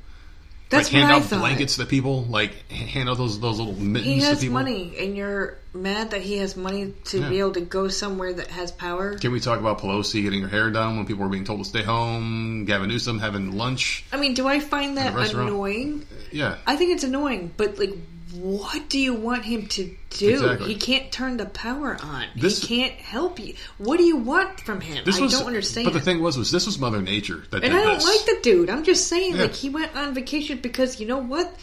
That's 0.70 0.92
like 0.92 1.02
hand 1.02 1.12
out 1.24 1.28
blankets 1.28 1.76
to 1.76 1.84
people, 1.86 2.22
like 2.24 2.70
hand 2.70 3.08
out 3.08 3.16
those 3.18 3.38
those 3.38 3.58
little 3.58 3.74
mittens 3.74 4.12
He 4.14 4.20
to 4.20 4.26
has 4.26 4.40
people. 4.40 4.54
money, 4.54 4.94
and 4.98 5.16
you're 5.16 5.58
mad 5.72 6.10
that 6.12 6.22
he 6.22 6.38
has 6.38 6.56
money 6.56 6.94
to 7.06 7.20
Yeah. 7.20 7.28
be 7.28 7.38
able 7.40 7.52
to 7.52 7.60
go 7.60 7.88
somewhere 7.88 8.32
that 8.32 8.48
has 8.48 8.72
power. 8.72 9.18
Can 9.18 9.32
we 9.32 9.40
talk 9.40 9.58
about 9.60 9.80
Pelosi 9.80 10.22
getting 10.22 10.42
her 10.42 10.48
hair 10.48 10.70
done 10.70 10.96
when 10.96 11.06
people 11.06 11.22
were 11.24 11.28
being 11.30 11.44
told 11.44 11.60
to 11.60 11.64
stay 11.64 11.82
home? 11.82 12.64
Gavin 12.64 12.88
Newsom 12.88 13.18
having 13.18 13.56
lunch. 13.56 14.04
I 14.12 14.16
mean, 14.16 14.34
do 14.34 14.46
I 14.48 14.60
find 14.60 14.96
that 14.96 15.14
annoying? 15.14 16.06
Uh, 16.10 16.14
yeah, 16.32 16.56
I 16.66 16.76
think 16.76 16.92
it's 16.92 17.04
annoying, 17.04 17.52
but 17.56 17.78
like, 17.78 17.94
what 18.34 18.88
do 18.88 18.98
you 18.98 19.14
want 19.14 19.44
him 19.44 19.66
to 19.68 19.94
do? 20.10 20.30
Exactly. 20.30 20.68
He 20.68 20.74
can't 20.74 21.12
turn 21.12 21.36
the 21.36 21.46
power 21.46 21.96
on. 22.02 22.26
This- 22.36 22.60
he 22.62 22.66
can't 22.80 22.94
help 22.94 23.38
you. 23.38 23.54
What 23.78 23.98
do 23.98 24.04
you 24.04 24.16
want 24.16 24.60
from 24.60 24.80
him? 24.80 25.04
this 25.04 25.18
I 25.18 25.22
was. 25.22 25.38
don't 25.38 25.46
understand. 25.46 25.84
But 25.84 25.92
the 25.94 26.00
thing 26.00 26.20
was, 26.20 26.36
was 26.36 26.50
this 26.50 26.66
was 26.66 26.78
Mother 26.78 27.00
Nature 27.00 27.44
that 27.50 27.62
and 27.64 27.74
I 27.74 27.82
don't 27.82 27.94
this. 27.94 28.04
like 28.04 28.26
the 28.26 28.38
dude. 28.42 28.70
I'm 28.70 28.84
just 28.84 29.08
saying, 29.08 29.36
Yeah. 29.36 29.42
like, 29.42 29.54
he 29.54 29.68
went 29.70 29.94
on 29.96 30.14
vacation 30.14 30.58
because 30.58 31.00
you 31.00 31.06
know 31.06 31.18
what? 31.18 31.54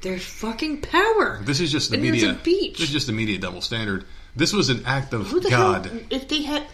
There's 0.00 0.24
fucking 0.24 0.82
power. 0.82 1.40
This 1.42 1.60
is 1.60 1.72
just 1.72 1.90
the 1.90 1.96
And 1.96 2.02
media. 2.04 2.38
beach. 2.42 2.78
This 2.78 2.88
is 2.88 2.92
just 2.92 3.06
the 3.06 3.12
media 3.12 3.38
double 3.38 3.60
standard. 3.62 4.04
This 4.36 4.52
was 4.52 4.68
an 4.68 4.84
act 4.86 5.12
of 5.12 5.26
Who 5.28 5.40
the 5.40 5.50
God. 5.50 5.86
hell? 5.86 6.00
If 6.10 6.28
they 6.28 6.42
had, 6.42 6.64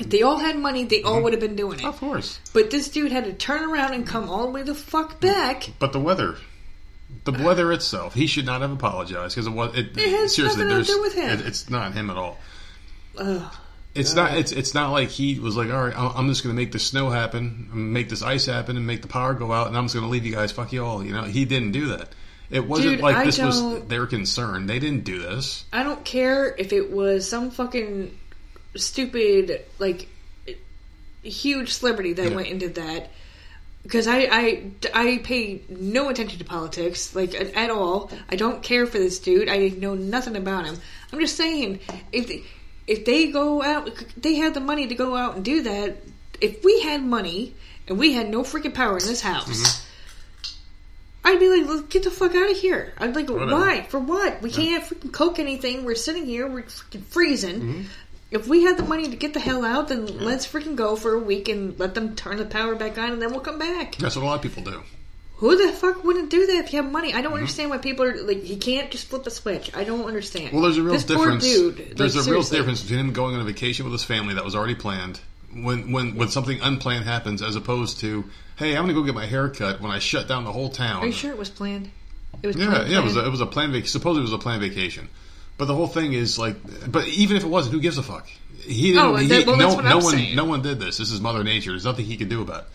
if 0.00 0.10
they 0.10 0.22
all 0.22 0.38
had 0.38 0.58
money, 0.58 0.84
they 0.84 1.02
all 1.02 1.14
mm-hmm. 1.14 1.24
would 1.24 1.32
have 1.34 1.40
been 1.40 1.54
doing 1.54 1.78
it. 1.78 1.84
Of 1.84 1.98
course. 2.00 2.40
But 2.52 2.70
this 2.70 2.88
dude 2.88 3.12
had 3.12 3.24
to 3.24 3.32
turn 3.32 3.70
around 3.70 3.94
and 3.94 4.06
come 4.06 4.28
all 4.28 4.46
the 4.46 4.50
way 4.52 4.62
the 4.62 4.74
fuck 4.74 5.20
back. 5.20 5.70
But 5.78 5.92
the 5.92 6.00
weather, 6.00 6.36
the 7.24 7.32
weather 7.32 7.72
itself, 7.72 8.14
he 8.14 8.26
should 8.26 8.46
not 8.46 8.60
have 8.62 8.72
apologized 8.72 9.34
because 9.34 9.46
it 9.46 9.50
was. 9.50 9.76
It, 9.76 9.96
It 9.96 10.10
has 10.10 10.34
seriously, 10.34 10.64
nothing 10.64 10.84
to 10.84 10.92
do 10.92 11.00
with 11.00 11.14
him. 11.14 11.40
It, 11.40 11.46
it's 11.46 11.68
not 11.70 11.92
him 11.92 12.10
at 12.10 12.16
all. 12.16 12.38
Ugh. 13.18 13.52
It's 13.94 14.14
not. 14.14 14.36
It's 14.36 14.52
it's 14.52 14.72
not 14.72 14.92
like 14.92 15.08
he 15.08 15.40
was 15.40 15.56
like, 15.56 15.68
all 15.70 15.84
right, 15.86 15.94
I'm 15.96 16.28
just 16.28 16.44
going 16.44 16.54
to 16.54 16.60
make 16.60 16.70
the 16.70 16.78
snow 16.78 17.10
happen, 17.10 17.68
make 17.92 18.08
this 18.08 18.22
ice 18.22 18.46
happen, 18.46 18.76
and 18.76 18.86
make 18.86 19.02
the 19.02 19.08
power 19.08 19.34
go 19.34 19.52
out, 19.52 19.66
and 19.66 19.76
I'm 19.76 19.84
just 19.84 19.94
going 19.94 20.06
to 20.06 20.10
leave 20.10 20.24
you 20.24 20.32
guys. 20.32 20.52
Fuck 20.52 20.72
you 20.72 20.84
all. 20.84 21.04
You 21.04 21.12
know, 21.12 21.24
he 21.24 21.44
didn't 21.44 21.72
do 21.72 21.88
that. 21.88 22.08
It 22.50 22.66
wasn't 22.66 22.94
Dude, 22.96 23.00
like 23.00 23.16
I 23.16 23.24
this 23.24 23.38
was 23.38 23.84
their 23.86 24.06
concern. 24.06 24.66
They 24.66 24.78
didn't 24.78 25.04
do 25.04 25.20
this. 25.20 25.64
I 25.72 25.82
don't 25.82 26.04
care 26.04 26.54
if 26.56 26.72
it 26.72 26.90
was 26.92 27.28
some 27.28 27.50
fucking 27.50 28.16
stupid, 28.76 29.64
like, 29.78 30.08
huge 31.22 31.72
celebrity 31.72 32.12
that 32.14 32.30
Yeah. 32.30 32.36
went 32.36 32.48
and 32.48 32.58
did 32.60 32.76
that. 32.76 33.10
Because 33.82 34.06
I, 34.06 34.18
I, 34.30 34.70
I 34.92 35.18
pay 35.24 35.62
no 35.68 36.10
attention 36.10 36.38
to 36.38 36.44
politics, 36.44 37.14
like, 37.16 37.34
at, 37.34 37.54
at 37.54 37.70
all. 37.70 38.10
I 38.28 38.36
don't 38.36 38.62
care 38.62 38.86
for 38.86 38.98
this 38.98 39.18
dude. 39.18 39.48
I 39.48 39.68
know 39.68 39.94
nothing 39.94 40.36
about 40.36 40.66
him. 40.66 40.76
I'm 41.12 41.18
just 41.20 41.36
saying, 41.36 41.80
if 42.12 42.28
they, 42.28 42.42
if 42.86 43.04
they 43.06 43.30
go 43.32 43.62
out, 43.62 43.90
they 44.18 44.34
have 44.36 44.52
the 44.54 44.60
money 44.60 44.86
to 44.88 44.94
go 44.94 45.16
out 45.16 45.36
and 45.36 45.44
do 45.44 45.62
that. 45.62 45.96
If 46.40 46.62
we 46.62 46.80
had 46.82 47.02
money 47.02 47.54
and 47.88 47.98
we 47.98 48.12
had 48.12 48.28
no 48.28 48.42
freaking 48.42 48.74
power 48.74 48.98
in 48.98 49.06
this 49.06 49.20
house, 49.22 49.48
Mm-hmm. 49.48 49.86
I'd 51.22 51.38
be 51.38 51.50
like, 51.50 51.68
"Let's 51.68 51.82
get 51.82 52.04
the 52.04 52.10
fuck 52.10 52.34
out 52.34 52.50
of 52.50 52.56
here. 52.56 52.94
I'd 52.96 53.12
be 53.12 53.20
like, 53.20 53.30
Whatever. 53.30 53.52
why? 53.52 53.82
For 53.82 54.00
what? 54.00 54.40
We 54.40 54.50
can't 54.50 54.82
freaking 54.82 55.12
cook 55.12 55.38
anything. 55.38 55.84
We're 55.84 55.94
sitting 55.94 56.24
here, 56.24 56.48
we're 56.48 56.62
freaking 56.62 57.04
freezing. 57.04 57.60
Mm-hmm. 57.60 57.82
If 58.30 58.46
we 58.46 58.62
had 58.62 58.76
the 58.76 58.84
money 58.84 59.08
to 59.08 59.16
get 59.16 59.34
the 59.34 59.40
hell 59.40 59.64
out, 59.64 59.88
then 59.88 60.06
let's 60.18 60.46
freaking 60.46 60.76
go 60.76 60.94
for 60.94 61.14
a 61.14 61.18
week 61.18 61.48
and 61.48 61.78
let 61.80 61.94
them 61.94 62.14
turn 62.14 62.36
the 62.36 62.44
power 62.44 62.74
back 62.76 62.96
on, 62.96 63.10
and 63.12 63.20
then 63.20 63.30
we'll 63.30 63.40
come 63.40 63.58
back. 63.58 63.96
That's 63.96 64.14
what 64.14 64.22
a 64.22 64.26
lot 64.26 64.36
of 64.36 64.42
people 64.42 64.62
do. 64.62 64.82
Who 65.38 65.56
the 65.56 65.72
fuck 65.72 66.04
wouldn't 66.04 66.30
do 66.30 66.46
that 66.46 66.56
if 66.64 66.72
you 66.72 66.82
have 66.82 66.92
money? 66.92 67.08
Mm-hmm. 67.08 67.18
I 67.18 67.22
don't 67.22 67.32
understand 67.32 67.70
why 67.70 67.78
people 67.78 68.04
are 68.04 68.22
like, 68.22 68.42
he 68.42 68.56
can't 68.56 68.90
just 68.90 69.06
flip 69.08 69.26
a 69.26 69.30
switch. 69.30 69.74
I 69.74 69.84
don't 69.84 70.04
understand. 70.04 70.52
Well, 70.52 70.62
there's 70.62 70.76
a 70.76 70.82
real 70.82 70.92
this 70.92 71.04
difference. 71.04 71.44
Poor 71.44 71.72
dude. 71.72 71.96
there's 71.96 72.14
like, 72.14 72.26
a 72.26 72.30
real 72.30 72.42
difference 72.42 72.82
between 72.82 73.00
him 73.00 73.12
going 73.12 73.34
on 73.34 73.40
a 73.40 73.44
vacation 73.44 73.84
with 73.86 73.92
his 73.92 74.04
family 74.04 74.34
that 74.34 74.44
was 74.44 74.54
already 74.54 74.74
planned. 74.74 75.18
When 75.52 75.90
when 75.90 76.14
when 76.14 76.28
something 76.28 76.60
unplanned 76.60 77.06
happens, 77.06 77.42
as 77.42 77.56
opposed 77.56 77.98
to, 78.00 78.24
hey, 78.56 78.76
I'm 78.76 78.84
going 78.84 78.94
to 78.94 79.00
go 79.00 79.02
get 79.02 79.14
my 79.14 79.26
hair 79.26 79.48
cut 79.48 79.80
when 79.80 79.90
I 79.90 79.98
shut 79.98 80.28
down 80.28 80.44
the 80.44 80.52
whole 80.52 80.68
town. 80.68 81.02
Are 81.02 81.06
you 81.06 81.12
sure 81.12 81.30
it 81.32 81.38
was 81.38 81.48
planned? 81.50 81.90
It 82.42 82.46
was 82.46 82.56
Yeah, 82.56 82.66
planned, 82.66 82.90
yeah, 82.90 82.98
it 83.00 83.02
was 83.04 83.12
a, 83.12 83.14
planned. 83.14 83.26
it 83.26 83.30
was 83.30 83.40
a 83.40 83.46
planned 83.46 83.72
vac- 83.72 83.86
Supposedly 83.88 84.20
it 84.20 84.30
was 84.30 84.32
a 84.34 84.38
planned 84.38 84.60
vacation, 84.60 85.08
but 85.60 85.66
the 85.66 85.74
whole 85.74 85.86
thing 85.86 86.14
is 86.14 86.38
like, 86.38 86.56
but 86.90 87.06
even 87.08 87.36
if 87.36 87.44
it 87.44 87.48
wasn't, 87.48 87.74
who 87.74 87.80
gives 87.80 87.98
a 87.98 88.02
fuck? 88.02 88.26
He 88.62 88.92
didn't. 88.92 89.04
Oh, 89.06 89.14
he, 89.16 89.26
that- 89.28 89.46
well, 89.46 89.56
no, 89.56 89.74
what 89.74 89.84
no 89.84 89.98
one, 89.98 90.14
saying. 90.14 90.34
no 90.34 90.44
one 90.46 90.62
did 90.62 90.80
this. 90.80 90.96
This 90.96 91.12
is 91.12 91.20
Mother 91.20 91.44
Nature. 91.44 91.70
There's 91.72 91.84
nothing 91.84 92.06
he 92.06 92.16
could 92.16 92.30
do 92.30 92.40
about 92.42 92.62
it. 92.62 92.66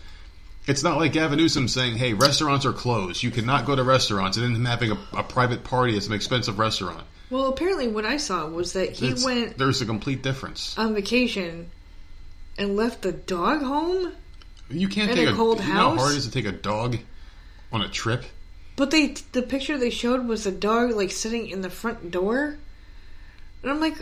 It's 0.70 0.82
not 0.82 0.96
like 0.98 1.12
Gavin 1.12 1.38
Newsom 1.38 1.66
saying, 1.68 1.96
"Hey, 1.96 2.12
restaurants 2.14 2.64
are 2.64 2.72
closed. 2.72 3.22
You 3.24 3.30
cannot 3.32 3.66
go 3.66 3.74
to 3.76 3.82
restaurants," 3.82 4.36
and 4.36 4.46
then 4.46 4.54
him 4.54 4.64
having 4.64 4.92
a, 4.92 4.98
a 5.16 5.22
private 5.22 5.62
party 5.64 5.96
at 5.96 6.02
some 6.04 6.12
expensive 6.12 6.58
restaurant. 6.58 7.02
Well, 7.28 7.48
apparently, 7.48 7.88
what 7.88 8.04
I 8.06 8.16
saw 8.18 8.46
was 8.48 8.72
that 8.74 8.92
he 8.92 9.06
It's- 9.08 9.24
went 9.24 9.58
There's 9.58 9.80
a 9.82 9.86
complete 9.86 10.22
difference. 10.22 10.76
on 10.78 10.94
vacation 10.94 11.70
and 12.58 12.76
left 12.76 13.02
the 13.02 13.12
dog 13.12 13.62
home. 13.62 14.12
You 14.70 14.88
can't 14.88 15.12
take 15.12 15.28
a 15.28 15.32
cold 15.34 15.60
You 15.60 15.66
know 15.68 15.72
how 15.72 15.90
house? 15.90 15.98
hard 16.00 16.12
it 16.14 16.18
is 16.18 16.24
to 16.26 16.30
take 16.32 16.46
a 16.46 16.52
dog 16.52 16.98
on 17.72 17.82
a 17.82 17.88
trip. 17.88 18.24
But 18.76 18.90
they 18.90 19.14
the 19.32 19.42
picture 19.42 19.78
they 19.78 19.90
showed 19.90 20.26
was 20.26 20.44
the 20.44 20.52
dog 20.52 20.90
like 20.90 21.10
sitting 21.12 21.48
in 21.48 21.60
the 21.62 21.70
front 21.70 22.10
door, 22.10 22.58
and 23.62 23.70
I'm 23.70 23.80
like, 23.80 23.96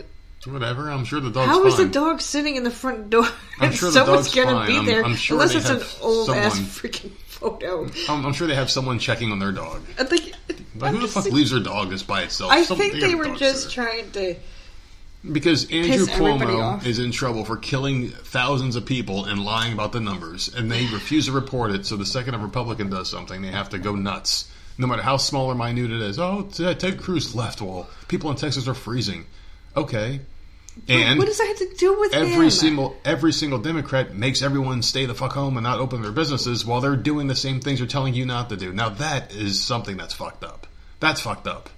Whatever. 0.45 0.91
I'm 0.91 1.05
sure 1.05 1.19
the 1.19 1.31
dog's 1.31 1.47
how 1.49 1.65
is 1.65 1.75
fine. 1.75 1.87
the 1.87 1.91
dog 1.91 2.21
sitting 2.21 2.55
in 2.55 2.63
the 2.63 2.69
front 2.69 3.09
door? 3.09 3.25
I'm 3.59 3.71
sure 3.71 3.89
the 3.89 3.93
someone's 3.93 4.27
dog's 4.27 4.35
gonna 4.35 4.51
fine. 4.57 4.67
be 4.67 4.75
I'm- 4.75 4.85
there 4.85 5.03
I'm 5.03 5.15
sure 5.15 5.37
unless 5.37 5.53
they 5.53 5.57
it's 5.59 5.69
an 5.69 5.79
have 5.79 5.97
old 6.01 6.29
ass 6.29 6.53
someone- 6.53 6.69
freaking 6.71 7.11
photo. 7.27 7.89
I'm, 8.09 8.25
I'm 8.27 8.33
sure 8.33 8.45
they 8.47 8.53
have 8.55 8.69
someone 8.69 8.99
checking 8.99 9.31
on 9.31 9.39
their 9.39 9.51
dog. 9.51 9.81
I 9.99 10.03
think. 10.03 10.33
Like, 10.77 10.93
who 10.93 11.01
the 11.01 11.07
fuck 11.07 11.25
leaves 11.25 11.49
their 11.51 11.61
dog 11.61 11.89
just 11.89 12.05
by 12.05 12.21
itself? 12.23 12.51
I 12.51 12.63
Some- 12.63 12.77
think 12.77 12.93
they 12.93 13.13
a 13.13 13.17
were 13.17 13.23
dog 13.25 13.37
just 13.39 13.63
sitter. 13.71 13.73
trying 13.83 14.11
to. 14.11 14.35
because 15.31 15.63
Andrew 15.71 16.05
piss 16.05 16.09
everybody 16.09 16.51
Cuomo 16.53 16.61
off. 16.61 16.85
is 16.85 16.99
in 16.99 17.11
trouble 17.11 17.43
for 17.43 17.57
killing 17.57 18.09
thousands 18.09 18.75
of 18.75 18.85
people 18.85 19.25
and 19.25 19.43
lying 19.43 19.73
about 19.73 19.93
the 19.93 19.99
numbers, 19.99 20.53
and 20.53 20.71
they 20.71 20.85
refuse 20.87 21.25
to 21.25 21.31
report 21.31 21.71
it. 21.71 21.85
So 21.87 21.97
the 21.97 22.05
second 22.05 22.35
a 22.35 22.37
Republican 22.37 22.89
does 22.91 23.09
something, 23.09 23.41
they 23.41 23.47
have 23.51 23.69
to 23.69 23.79
go 23.79 23.95
nuts, 23.95 24.47
no 24.77 24.85
matter 24.85 25.01
how 25.01 25.17
small 25.17 25.47
or 25.47 25.55
minute 25.55 25.89
it 25.91 26.01
is. 26.01 26.19
Oh, 26.19 26.43
Ted 26.53 26.99
Cruz 27.01 27.33
left. 27.33 27.61
Well, 27.61 27.89
people 28.07 28.29
in 28.29 28.37
Texas 28.37 28.67
are 28.67 28.75
freezing. 28.75 29.25
Okay, 29.75 30.21
and 30.87 31.17
what 31.17 31.25
does 31.25 31.37
that 31.37 31.47
have 31.47 31.57
to 31.57 31.75
do 31.77 31.99
with 31.99 32.13
every 32.13 32.45
him? 32.45 32.51
single 32.51 32.97
every 33.05 33.31
single 33.31 33.59
Democrat 33.59 34.13
makes 34.13 34.41
everyone 34.41 34.81
stay 34.81 35.05
the 35.05 35.15
fuck 35.15 35.33
home 35.33 35.57
and 35.57 35.63
not 35.63 35.79
open 35.79 36.01
their 36.01 36.11
businesses 36.11 36.65
while 36.65 36.81
they're 36.81 36.95
doing 36.95 37.27
the 37.27 37.35
same 37.35 37.59
things 37.59 37.79
they're 37.79 37.87
telling 37.87 38.13
you 38.13 38.25
not 38.25 38.49
to 38.49 38.57
do. 38.57 38.73
Now 38.73 38.89
that 38.89 39.33
is 39.33 39.63
something 39.63 39.97
that's 39.97 40.13
fucked 40.13 40.43
up. 40.43 40.67
That's 40.99 41.21
fucked 41.21 41.47
up 41.47 41.69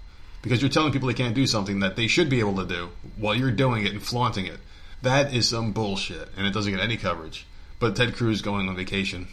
because 0.41 0.61
you're 0.61 0.69
telling 0.69 0.91
people 0.91 1.07
they 1.07 1.13
can't 1.13 1.35
do 1.35 1.45
something 1.47 1.79
that 1.81 1.95
they 1.95 2.07
should 2.07 2.29
be 2.29 2.39
able 2.39 2.55
to 2.55 2.65
do 2.65 2.89
while 3.17 3.35
you're 3.35 3.51
doing 3.51 3.85
it 3.85 3.91
and 3.91 4.01
flaunting 4.01 4.45
it. 4.45 4.59
That 5.03 5.33
is 5.33 5.47
some 5.47 5.73
bullshit, 5.73 6.29
and 6.35 6.47
it 6.47 6.53
doesn't 6.53 6.71
get 6.71 6.81
any 6.81 6.97
coverage. 6.97 7.45
But 7.79 7.95
Ted 7.95 8.15
Cruz 8.15 8.41
going 8.41 8.67
on 8.67 8.75
vacation. 8.75 9.27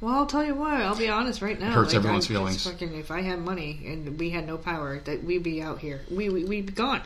Well, 0.00 0.14
I'll 0.14 0.26
tell 0.26 0.44
you 0.44 0.54
what. 0.54 0.74
I'll 0.74 0.94
be 0.94 1.08
honest 1.08 1.42
right 1.42 1.58
now. 1.58 1.72
Hurts 1.72 1.94
everyone's 1.94 2.26
I, 2.26 2.28
feelings. 2.28 2.64
Fucking, 2.64 2.94
if 2.94 3.10
I 3.10 3.22
had 3.22 3.40
money 3.40 3.82
and 3.86 4.18
we 4.18 4.30
had 4.30 4.46
no 4.46 4.56
power, 4.56 5.00
that 5.00 5.24
we'd 5.24 5.42
be 5.42 5.62
out 5.62 5.80
here. 5.80 6.02
We, 6.10 6.28
we 6.28 6.44
we'd 6.44 6.66
be 6.66 6.72
gone. 6.72 7.02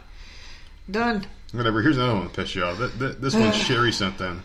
Done. 0.91 1.27
Whatever. 1.53 1.83
Here's 1.83 1.97
another 1.97 2.15
one 2.15 2.29
to 2.29 2.35
piss 2.35 2.55
you 2.55 2.65
off. 2.65 2.79
Th- 2.79 2.99
th- 2.99 3.17
This 3.19 3.35
one 3.35 3.53
Sherry 3.53 3.93
sent 3.93 4.21
in. 4.21 4.43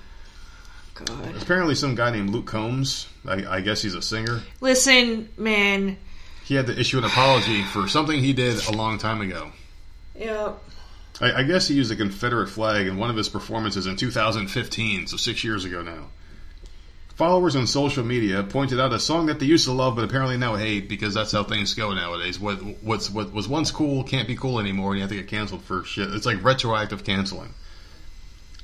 God. 0.95 1.35
Apparently, 1.41 1.75
some 1.75 1.95
guy 1.95 2.11
named 2.11 2.29
Luke 2.29 2.45
Combs. 2.45 3.07
I, 3.27 3.45
I 3.57 3.61
guess 3.61 3.81
he's 3.81 3.95
a 3.95 4.01
singer. 4.01 4.41
Listen, 4.61 5.29
man. 5.37 5.97
He 6.45 6.55
had 6.55 6.67
to 6.67 6.79
issue 6.79 6.97
an 6.97 7.03
apology 7.05 7.63
for 7.63 7.87
something 7.87 8.19
he 8.19 8.33
did 8.33 8.63
a 8.67 8.71
long 8.71 8.97
time 8.97 9.21
ago. 9.21 9.51
Yeah. 10.15 10.53
I, 11.21 11.31
I 11.39 11.43
guess 11.43 11.67
he 11.67 11.75
used 11.75 11.91
a 11.91 11.95
Confederate 11.95 12.47
flag 12.47 12.85
in 12.87 12.97
one 12.97 13.09
of 13.09 13.15
his 13.15 13.29
performances 13.29 13.87
in 13.87 13.95
2015, 13.95 15.07
so 15.07 15.17
six 15.17 15.43
years 15.43 15.63
ago 15.65 15.81
now. 15.81 16.07
Followers 17.15 17.55
on 17.55 17.67
social 17.67 18.03
media 18.03 18.41
pointed 18.41 18.79
out 18.79 18.91
a 18.91 18.99
song 18.99 19.27
that 19.27 19.39
they 19.39 19.45
used 19.45 19.65
to 19.65 19.71
love, 19.71 19.95
but 19.95 20.03
apparently 20.03 20.35
now 20.35 20.55
hate 20.55 20.89
because 20.89 21.13
that's 21.13 21.31
how 21.31 21.43
things 21.43 21.75
go 21.75 21.93
nowadays. 21.93 22.39
What 22.39 22.55
what's 22.81 23.07
what 23.09 23.31
was 23.31 23.47
once 23.47 23.69
cool 23.69 24.03
can't 24.03 24.27
be 24.27 24.35
cool 24.35 24.59
anymore, 24.59 24.91
and 24.91 24.97
you 24.97 25.01
have 25.01 25.11
to 25.11 25.17
get 25.17 25.27
canceled 25.27 25.61
for 25.63 25.83
shit. 25.83 26.11
It's 26.11 26.25
like 26.25 26.43
retroactive 26.43 27.03
canceling. 27.03 27.53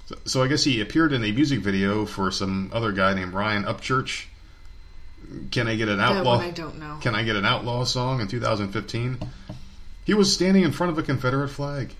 So, 0.07 0.15
so 0.25 0.43
I 0.43 0.47
guess 0.47 0.63
he 0.63 0.81
appeared 0.81 1.13
in 1.13 1.23
a 1.23 1.31
music 1.31 1.59
video 1.59 2.07
for 2.07 2.31
some 2.31 2.71
other 2.73 2.91
guy 2.91 3.13
named 3.13 3.33
Ryan 3.33 3.65
Upchurch. 3.65 4.25
Can 5.51 5.67
I 5.67 5.75
get 5.75 5.87
an 5.87 5.97
That 5.97 6.13
outlaw? 6.17 6.37
one 6.37 6.45
I 6.47 6.49
don't 6.49 6.79
know. 6.79 6.97
Can 7.01 7.13
I 7.13 7.21
get 7.21 7.35
an 7.35 7.45
outlaw 7.45 7.83
song 7.83 8.19
in 8.19 8.27
2015? 8.27 9.19
He 10.05 10.15
was 10.15 10.33
standing 10.33 10.63
in 10.63 10.71
front 10.71 10.91
of 10.91 10.97
a 10.97 11.03
Confederate 11.03 11.49
flag. 11.49 11.93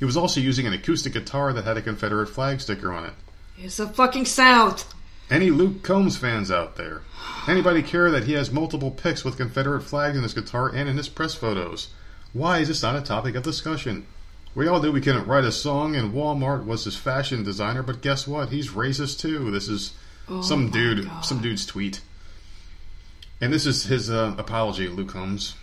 He 0.00 0.04
was 0.04 0.16
also 0.16 0.40
using 0.40 0.66
an 0.66 0.72
acoustic 0.72 1.12
guitar 1.12 1.52
that 1.52 1.64
had 1.64 1.76
a 1.76 1.82
Confederate 1.82 2.26
flag 2.26 2.60
sticker 2.60 2.92
on 2.92 3.04
it. 3.04 3.12
It's 3.56 3.76
the 3.76 3.86
fucking 3.86 4.24
South. 4.24 4.92
Any 5.28 5.50
Luke 5.50 5.82
Combs 5.82 6.16
fans 6.16 6.50
out 6.50 6.76
there? 6.76 7.02
Anybody 7.48 7.82
care 7.82 8.10
that 8.10 8.24
he 8.24 8.34
has 8.34 8.52
multiple 8.52 8.92
pics 8.92 9.24
with 9.24 9.36
Confederate 9.36 9.82
flags 9.82 10.16
in 10.16 10.22
his 10.22 10.34
guitar 10.34 10.68
and 10.68 10.88
in 10.88 10.96
his 10.96 11.08
press 11.08 11.34
photos? 11.34 11.88
Why 12.32 12.58
is 12.58 12.68
this 12.68 12.82
not 12.82 12.96
a 12.96 13.00
topic 13.00 13.34
of 13.34 13.42
discussion? 13.42 14.06
We 14.54 14.68
all 14.68 14.80
knew 14.80 14.92
we 14.92 15.00
couldn't 15.00 15.26
write 15.26 15.44
a 15.44 15.52
song, 15.52 15.96
and 15.96 16.14
Walmart 16.14 16.64
was 16.64 16.84
his 16.84 16.96
fashion 16.96 17.42
designer, 17.42 17.82
but 17.82 18.02
guess 18.02 18.26
what? 18.26 18.50
He's 18.50 18.70
racist 18.70 19.18
too. 19.18 19.50
This 19.50 19.68
is 19.68 19.92
some 20.42 20.70
dude, 20.70 21.06
God. 21.06 21.24
some 21.24 21.42
dude's 21.42 21.66
tweet, 21.66 22.00
and 23.40 23.52
this 23.52 23.66
is 23.66 23.84
his 23.84 24.10
uh, 24.10 24.34
apology, 24.38 24.88
Luke 24.88 25.10
Combs. 25.10 25.54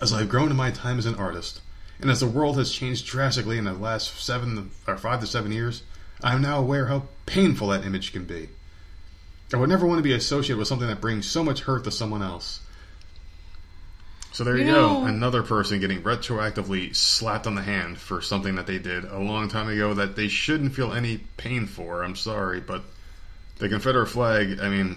As 0.00 0.12
I've 0.12 0.28
grown 0.28 0.50
in 0.50 0.56
my 0.56 0.70
time 0.70 0.98
as 0.98 1.06
an 1.06 1.16
artist, 1.16 1.60
and 2.00 2.10
as 2.10 2.20
the 2.20 2.26
world 2.26 2.56
has 2.58 2.70
changed 2.70 3.06
drastically 3.06 3.58
in 3.58 3.64
the 3.64 3.72
last 3.72 4.18
seven 4.22 4.70
or 4.86 4.96
five 4.96 5.20
to 5.20 5.26
seven 5.26 5.50
years, 5.50 5.82
I 6.22 6.34
am 6.34 6.42
now 6.42 6.58
aware 6.58 6.86
how 6.86 7.04
painful 7.26 7.68
that 7.68 7.84
image 7.84 8.12
can 8.12 8.24
be. 8.24 8.48
I 9.52 9.56
would 9.56 9.68
never 9.68 9.86
want 9.86 9.98
to 9.98 10.02
be 10.02 10.12
associated 10.12 10.58
with 10.58 10.68
something 10.68 10.88
that 10.88 11.00
brings 11.00 11.28
so 11.28 11.42
much 11.42 11.62
hurt 11.62 11.84
to 11.84 11.90
someone 11.90 12.22
else. 12.22 12.60
So 14.32 14.44
there 14.44 14.56
you, 14.56 14.66
You 14.66 14.72
go. 14.72 15.04
Another 15.04 15.42
person 15.42 15.80
getting 15.80 16.02
retroactively 16.02 16.94
slapped 16.94 17.46
on 17.46 17.56
the 17.56 17.62
hand 17.62 17.98
for 17.98 18.22
something 18.22 18.54
that 18.54 18.66
they 18.66 18.78
did 18.78 19.04
a 19.04 19.18
long 19.18 19.48
time 19.48 19.68
ago 19.68 19.94
that 19.94 20.14
they 20.14 20.28
shouldn't 20.28 20.74
feel 20.74 20.92
any 20.92 21.18
pain 21.36 21.66
for. 21.66 22.04
I'm 22.04 22.14
sorry, 22.14 22.60
but 22.60 22.84
the 23.58 23.68
Confederate 23.68 24.06
flag, 24.06 24.60
I 24.60 24.68
mean, 24.68 24.96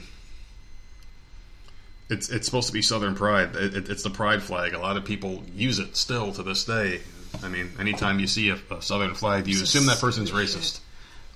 it's 2.10 2.30
it's 2.30 2.46
supposed 2.46 2.68
to 2.68 2.74
be 2.74 2.84
Southern 2.84 3.16
pride. 3.16 3.56
It, 3.56 3.76
it, 3.76 3.90
it's 3.90 4.04
the 4.04 4.12
pride 4.12 4.44
flag. 4.44 4.74
A 4.74 4.80
lot 4.80 4.98
of 4.98 5.06
people 5.06 5.44
use 5.56 5.80
it 5.80 5.98
still 5.98 6.32
to 6.34 6.44
this 6.44 6.64
day. 6.64 7.02
I 7.44 7.50
mean, 7.50 7.72
anytime 7.80 8.20
you 8.20 8.28
see 8.28 8.50
a, 8.50 8.60
a 8.70 8.82
Southern 8.84 9.16
flag, 9.16 9.48
you 9.48 9.62
assume 9.64 9.88
that 9.88 10.00
person's 10.00 10.30
racist. 10.30 10.80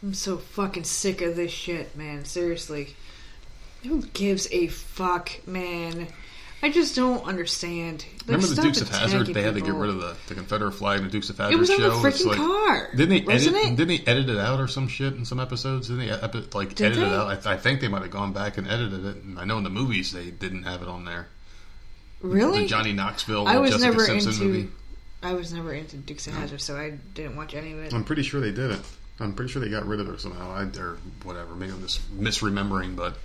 I'm 0.04 0.14
so 0.14 0.38
fucking 0.38 0.84
sick 0.84 1.22
of 1.22 1.36
this 1.36 1.52
shit, 1.52 1.96
man. 1.96 2.26
Seriously. 2.26 2.96
Who 3.84 4.04
gives 4.08 4.48
a 4.52 4.68
fuck, 4.68 5.32
man? 5.48 6.08
I 6.62 6.70
just 6.70 6.96
don't 6.96 7.24
understand. 7.26 8.04
Like, 8.22 8.28
Remember 8.38 8.48
the 8.48 8.62
Dukes 8.64 8.82
of 8.82 8.90
Hazzard? 8.90 9.28
They 9.28 9.44
had 9.44 9.54
to 9.54 9.62
get 9.62 9.74
rid 9.76 9.92
of 9.92 9.98
the, 10.00 10.16
the 10.28 10.34
Confederate 10.34 10.72
flag 10.72 10.98
in 11.00 11.06
the 11.06 11.12
Dukes 11.12 11.30
of 11.30 11.38
Hazzard 11.38 11.52
show. 11.54 11.58
It 11.58 11.60
was 11.60 11.70
on 11.70 11.78
show. 11.78 12.00
the 12.02 12.08
It's 12.08 12.22
freaking 12.24 12.26
like- 12.28 12.38
car. 12.38 12.90
Didn't 12.96 13.10
they 13.10 13.34
wasn't 13.34 13.56
edit? 13.58 13.68
it? 13.74 13.76
Didn't 13.76 13.88
they 14.06 14.12
edit 14.12 14.30
it 14.30 14.38
out 14.38 14.60
or 14.60 14.68
some 14.68 14.88
shit 14.88 15.14
in 15.14 15.24
some 15.26 15.40
episodes? 15.40 15.88
Didn't 15.88 16.08
they 16.08 16.12
epi- 16.12 16.48
like 16.54 16.74
Did 16.76 16.94
edit 16.94 17.04
it 17.04 17.14
out? 17.14 17.28
I, 17.28 17.36
th- 17.36 17.46
I 17.46 17.58
think 17.58 17.80
they 17.82 17.88
might 17.88 18.02
have 18.02 18.12
gone 18.12 18.34
back 18.34 18.58
and 18.58 18.68
edited 18.68 19.06
it. 19.06 19.18
And 19.24 19.40
I 19.40 19.46
know 19.46 19.58
in 19.60 19.64
the 19.64 19.70
movies 19.70 20.12
they 20.12 20.32
didn't 20.32 20.64
have 20.64 20.82
it 20.82 20.88
on 20.88 21.06
there. 21.06 21.28
really? 22.22 22.62
The 22.62 22.68
Johnny 22.68 22.92
Knoxville, 22.94 23.48
I 23.48 23.58
was 23.60 23.72
Jessica 23.72 23.92
never 23.92 24.06
Simpson 24.06 24.32
into. 24.34 24.44
movie. 24.46 24.70
I 25.22 25.34
was 25.34 25.54
never 25.54 25.74
into 25.74 25.98
Dukes 25.98 26.26
of 26.28 26.34
Hazzard, 26.34 26.62
so 26.62 26.76
I 26.78 26.92
didn't 27.14 27.36
watch 27.36 27.54
any 27.54 27.74
of 27.74 27.80
it. 27.80 27.94
I'm 27.94 28.04
pretty 28.04 28.24
sure 28.24 28.40
they 28.42 28.52
did 28.52 28.72
it. 28.72 28.80
I'm 29.20 29.34
pretty 29.34 29.52
sure 29.52 29.62
they 29.62 29.70
got 29.70 29.86
rid 29.86 30.00
of 30.00 30.08
her 30.08 30.18
somehow. 30.18 30.52
I, 30.52 30.64
or 30.80 30.98
whatever. 31.24 31.56
Maybe 31.56 31.72
I'm 31.72 31.82
just 31.82 32.02
misremembering, 32.16 32.96
but 32.96 33.18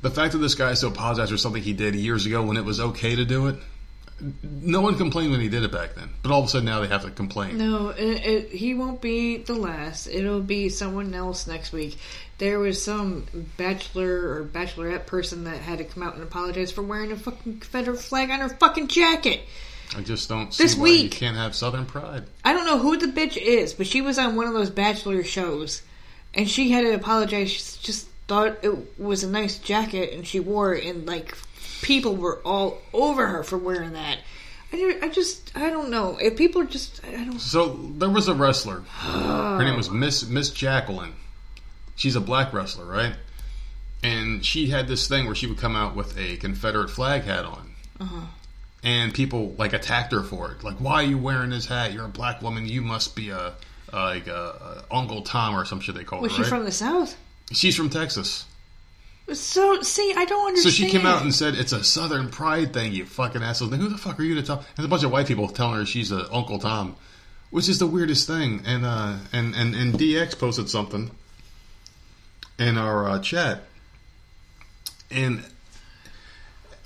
the 0.00 0.10
fact 0.10 0.32
that 0.32 0.38
this 0.38 0.54
guy 0.54 0.74
still 0.74 0.90
to 0.90 0.96
apologize 0.96 1.30
for 1.30 1.36
something 1.36 1.62
he 1.62 1.72
did 1.72 1.94
years 1.94 2.26
ago 2.26 2.42
when 2.42 2.56
it 2.56 2.64
was 2.64 2.80
okay 2.80 3.16
to 3.16 3.24
do 3.24 3.48
it. 3.48 3.56
No 4.42 4.80
one 4.80 4.96
complained 4.96 5.30
when 5.30 5.40
he 5.40 5.48
did 5.48 5.62
it 5.62 5.70
back 5.70 5.94
then, 5.94 6.10
but 6.22 6.32
all 6.32 6.40
of 6.40 6.46
a 6.46 6.48
sudden 6.48 6.66
now 6.66 6.80
they 6.80 6.88
have 6.88 7.02
to 7.02 7.10
complain. 7.10 7.56
No, 7.56 7.90
it, 7.90 8.26
it, 8.26 8.50
he 8.50 8.74
won't 8.74 9.00
be 9.00 9.36
the 9.36 9.54
last. 9.54 10.08
It'll 10.08 10.40
be 10.40 10.70
someone 10.70 11.14
else 11.14 11.46
next 11.46 11.72
week. 11.72 11.98
There 12.38 12.58
was 12.58 12.82
some 12.82 13.26
bachelor 13.56 14.32
or 14.32 14.44
bachelorette 14.44 15.06
person 15.06 15.44
that 15.44 15.58
had 15.58 15.78
to 15.78 15.84
come 15.84 16.02
out 16.02 16.14
and 16.14 16.24
apologize 16.24 16.72
for 16.72 16.82
wearing 16.82 17.12
a 17.12 17.16
fucking 17.16 17.60
Confederate 17.60 18.00
flag 18.00 18.30
on 18.30 18.40
her 18.40 18.48
fucking 18.48 18.88
jacket. 18.88 19.42
I 19.96 20.02
just 20.02 20.28
don't 20.28 20.52
see 20.52 20.64
This 20.64 20.76
why 20.76 20.88
you 20.88 21.02
week. 21.04 21.12
can't 21.12 21.36
have 21.36 21.54
Southern 21.54 21.86
pride. 21.86 22.24
I 22.44 22.52
don't 22.52 22.66
know 22.66 22.78
who 22.78 22.96
the 22.96 23.06
bitch 23.06 23.36
is, 23.36 23.72
but 23.72 23.86
she 23.86 24.00
was 24.02 24.18
on 24.18 24.36
one 24.36 24.46
of 24.46 24.52
those 24.52 24.70
bachelor 24.70 25.24
shows, 25.24 25.82
and 26.34 26.48
she 26.48 26.70
had 26.70 26.82
to 26.82 26.94
apologize. 26.94 27.50
She 27.50 27.82
just 27.82 28.08
thought 28.26 28.58
it 28.62 28.98
was 29.00 29.24
a 29.24 29.30
nice 29.30 29.58
jacket, 29.58 30.12
and 30.12 30.26
she 30.26 30.40
wore 30.40 30.74
it, 30.74 30.84
and 30.84 31.06
like 31.06 31.34
people 31.80 32.16
were 32.16 32.40
all 32.44 32.78
over 32.92 33.26
her 33.26 33.42
for 33.42 33.56
wearing 33.56 33.92
that. 33.94 34.18
I, 34.70 34.98
I 35.02 35.08
just, 35.08 35.56
I 35.56 35.70
don't 35.70 35.88
know. 35.90 36.18
If 36.20 36.36
people 36.36 36.60
are 36.60 36.66
just, 36.66 37.02
I 37.06 37.24
don't. 37.24 37.40
So 37.40 37.68
there 37.96 38.10
was 38.10 38.28
a 38.28 38.34
wrestler. 38.34 38.80
Her 39.00 39.64
name 39.64 39.76
was 39.76 39.90
Miss 39.90 40.26
Miss 40.28 40.50
Jacqueline. 40.50 41.14
She's 41.96 42.14
a 42.16 42.20
black 42.20 42.52
wrestler, 42.52 42.84
right? 42.84 43.14
And 44.02 44.44
she 44.44 44.68
had 44.68 44.86
this 44.86 45.08
thing 45.08 45.24
where 45.26 45.34
she 45.34 45.46
would 45.46 45.56
come 45.58 45.74
out 45.74 45.96
with 45.96 46.16
a 46.18 46.36
Confederate 46.36 46.90
flag 46.90 47.22
hat 47.22 47.44
on. 47.46 47.74
Uh-huh. 47.98 48.26
And 48.84 49.12
people 49.12 49.54
like 49.58 49.72
attacked 49.72 50.12
her 50.12 50.22
for 50.22 50.52
it. 50.52 50.62
Like, 50.62 50.76
why 50.76 51.02
are 51.02 51.06
you 51.06 51.18
wearing 51.18 51.50
this 51.50 51.66
hat? 51.66 51.92
You're 51.92 52.04
a 52.04 52.08
black 52.08 52.42
woman. 52.42 52.66
You 52.66 52.80
must 52.80 53.16
be 53.16 53.30
a, 53.30 53.54
a 53.92 53.96
like 53.96 54.28
a, 54.28 54.84
a 54.90 54.94
Uncle 54.94 55.22
Tom 55.22 55.56
or 55.56 55.64
some 55.64 55.80
shit 55.80 55.96
they 55.96 56.04
call 56.04 56.20
Was 56.20 56.30
her. 56.32 56.36
she 56.36 56.42
right? 56.42 56.48
from 56.48 56.64
the 56.64 56.72
South? 56.72 57.16
She's 57.52 57.74
from 57.76 57.90
Texas. 57.90 58.44
So, 59.32 59.82
see, 59.82 60.14
I 60.16 60.24
don't 60.24 60.48
understand. 60.48 60.72
So 60.72 60.84
she 60.84 60.88
came 60.88 61.04
out 61.04 61.22
and 61.22 61.34
said 61.34 61.54
it's 61.54 61.72
a 61.72 61.84
Southern 61.84 62.30
pride 62.30 62.72
thing. 62.72 62.92
You 62.92 63.04
fucking 63.04 63.42
assholes. 63.42 63.70
Then 63.70 63.80
who 63.80 63.88
the 63.88 63.98
fuck 63.98 64.18
are 64.18 64.22
you 64.22 64.36
to 64.36 64.42
tell? 64.42 64.64
And 64.76 64.86
a 64.86 64.88
bunch 64.88 65.02
of 65.02 65.10
white 65.10 65.26
people 65.26 65.48
telling 65.48 65.74
her 65.74 65.84
she's 65.84 66.12
a 66.12 66.32
Uncle 66.32 66.58
Tom, 66.58 66.96
which 67.50 67.68
is 67.68 67.78
the 67.78 67.86
weirdest 67.86 68.26
thing. 68.26 68.62
And 68.64 68.86
uh, 68.86 69.16
and 69.32 69.54
and 69.54 69.74
and 69.74 69.94
DX 69.94 70.38
posted 70.38 70.70
something 70.70 71.10
in 72.58 72.78
our 72.78 73.06
uh, 73.08 73.18
chat, 73.18 73.64
and 75.10 75.44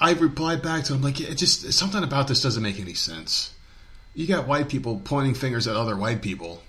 I 0.02 0.12
replied 0.14 0.62
back 0.62 0.84
to 0.84 0.94
him 0.94 1.00
like, 1.02 1.20
it 1.20 1.36
just 1.36 1.72
something 1.72 2.02
about 2.02 2.26
this 2.26 2.42
doesn't 2.42 2.62
make 2.62 2.80
any 2.80 2.94
sense. 2.94 3.54
You 4.14 4.26
got 4.26 4.48
white 4.48 4.68
people 4.68 5.00
pointing 5.04 5.34
fingers 5.34 5.68
at 5.68 5.76
other 5.76 5.96
white 5.96 6.20
people. 6.22 6.60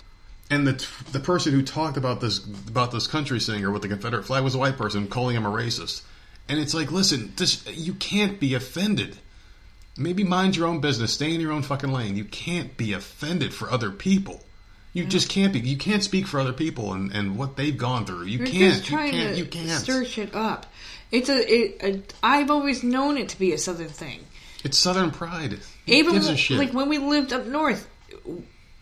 And 0.50 0.66
the 0.66 0.86
the 1.10 1.20
person 1.20 1.52
who 1.52 1.62
talked 1.62 1.96
about 1.96 2.20
this 2.20 2.38
about 2.38 2.92
this 2.92 3.06
country 3.08 3.40
singer 3.40 3.70
with 3.70 3.82
the 3.82 3.88
Confederate 3.88 4.24
flag 4.24 4.44
was 4.44 4.54
a 4.54 4.58
white 4.58 4.76
person 4.76 5.08
calling 5.08 5.34
him 5.34 5.46
a 5.46 5.50
racist. 5.50 6.02
And 6.48 6.60
it's 6.60 6.74
like, 6.74 6.92
listen, 6.92 7.32
this 7.36 7.66
you 7.66 7.94
can't 7.94 8.38
be 8.38 8.54
offended. 8.54 9.16
Maybe 9.96 10.22
mind 10.22 10.56
your 10.56 10.66
own 10.68 10.80
business, 10.80 11.12
stay 11.12 11.34
in 11.34 11.40
your 11.40 11.52
own 11.52 11.62
fucking 11.62 11.90
lane. 11.92 12.16
You 12.16 12.24
can't 12.24 12.76
be 12.76 12.92
offended 12.92 13.52
for 13.52 13.70
other 13.70 13.90
people. 13.90 14.42
You 14.92 15.04
just 15.04 15.28
can't 15.28 15.52
be. 15.52 15.58
You 15.58 15.76
can't 15.76 16.04
speak 16.04 16.26
for 16.26 16.38
other 16.38 16.52
people 16.52 16.92
and, 16.92 17.12
and 17.12 17.36
what 17.36 17.56
they've 17.56 17.76
gone 17.76 18.06
through. 18.06 18.26
You 18.26 18.38
You're 18.38 18.46
can't. 18.46 18.74
just 18.76 18.90
You 18.90 18.96
can't. 18.96 19.34
to 19.34 19.38
You 19.38 19.44
can't. 19.46 19.68
stir 19.70 20.04
shit 20.04 20.34
up. 20.36 20.66
It's 21.14 21.28
a, 21.28 21.54
it, 21.54 21.82
a. 21.82 22.02
I've 22.22 22.50
always 22.50 22.82
known 22.82 23.16
it 23.18 23.28
to 23.30 23.38
be 23.38 23.52
a 23.52 23.58
Southern 23.58 23.88
thing. 23.88 24.20
It's 24.64 24.78
Southern 24.78 25.10
pride. 25.10 25.52
Who 25.52 25.58
Even 25.92 26.14
gives 26.14 26.28
a 26.28 26.36
shit? 26.36 26.58
like 26.58 26.72
when 26.72 26.88
we 26.88 26.98
lived 26.98 27.32
up 27.32 27.46
north, 27.46 27.86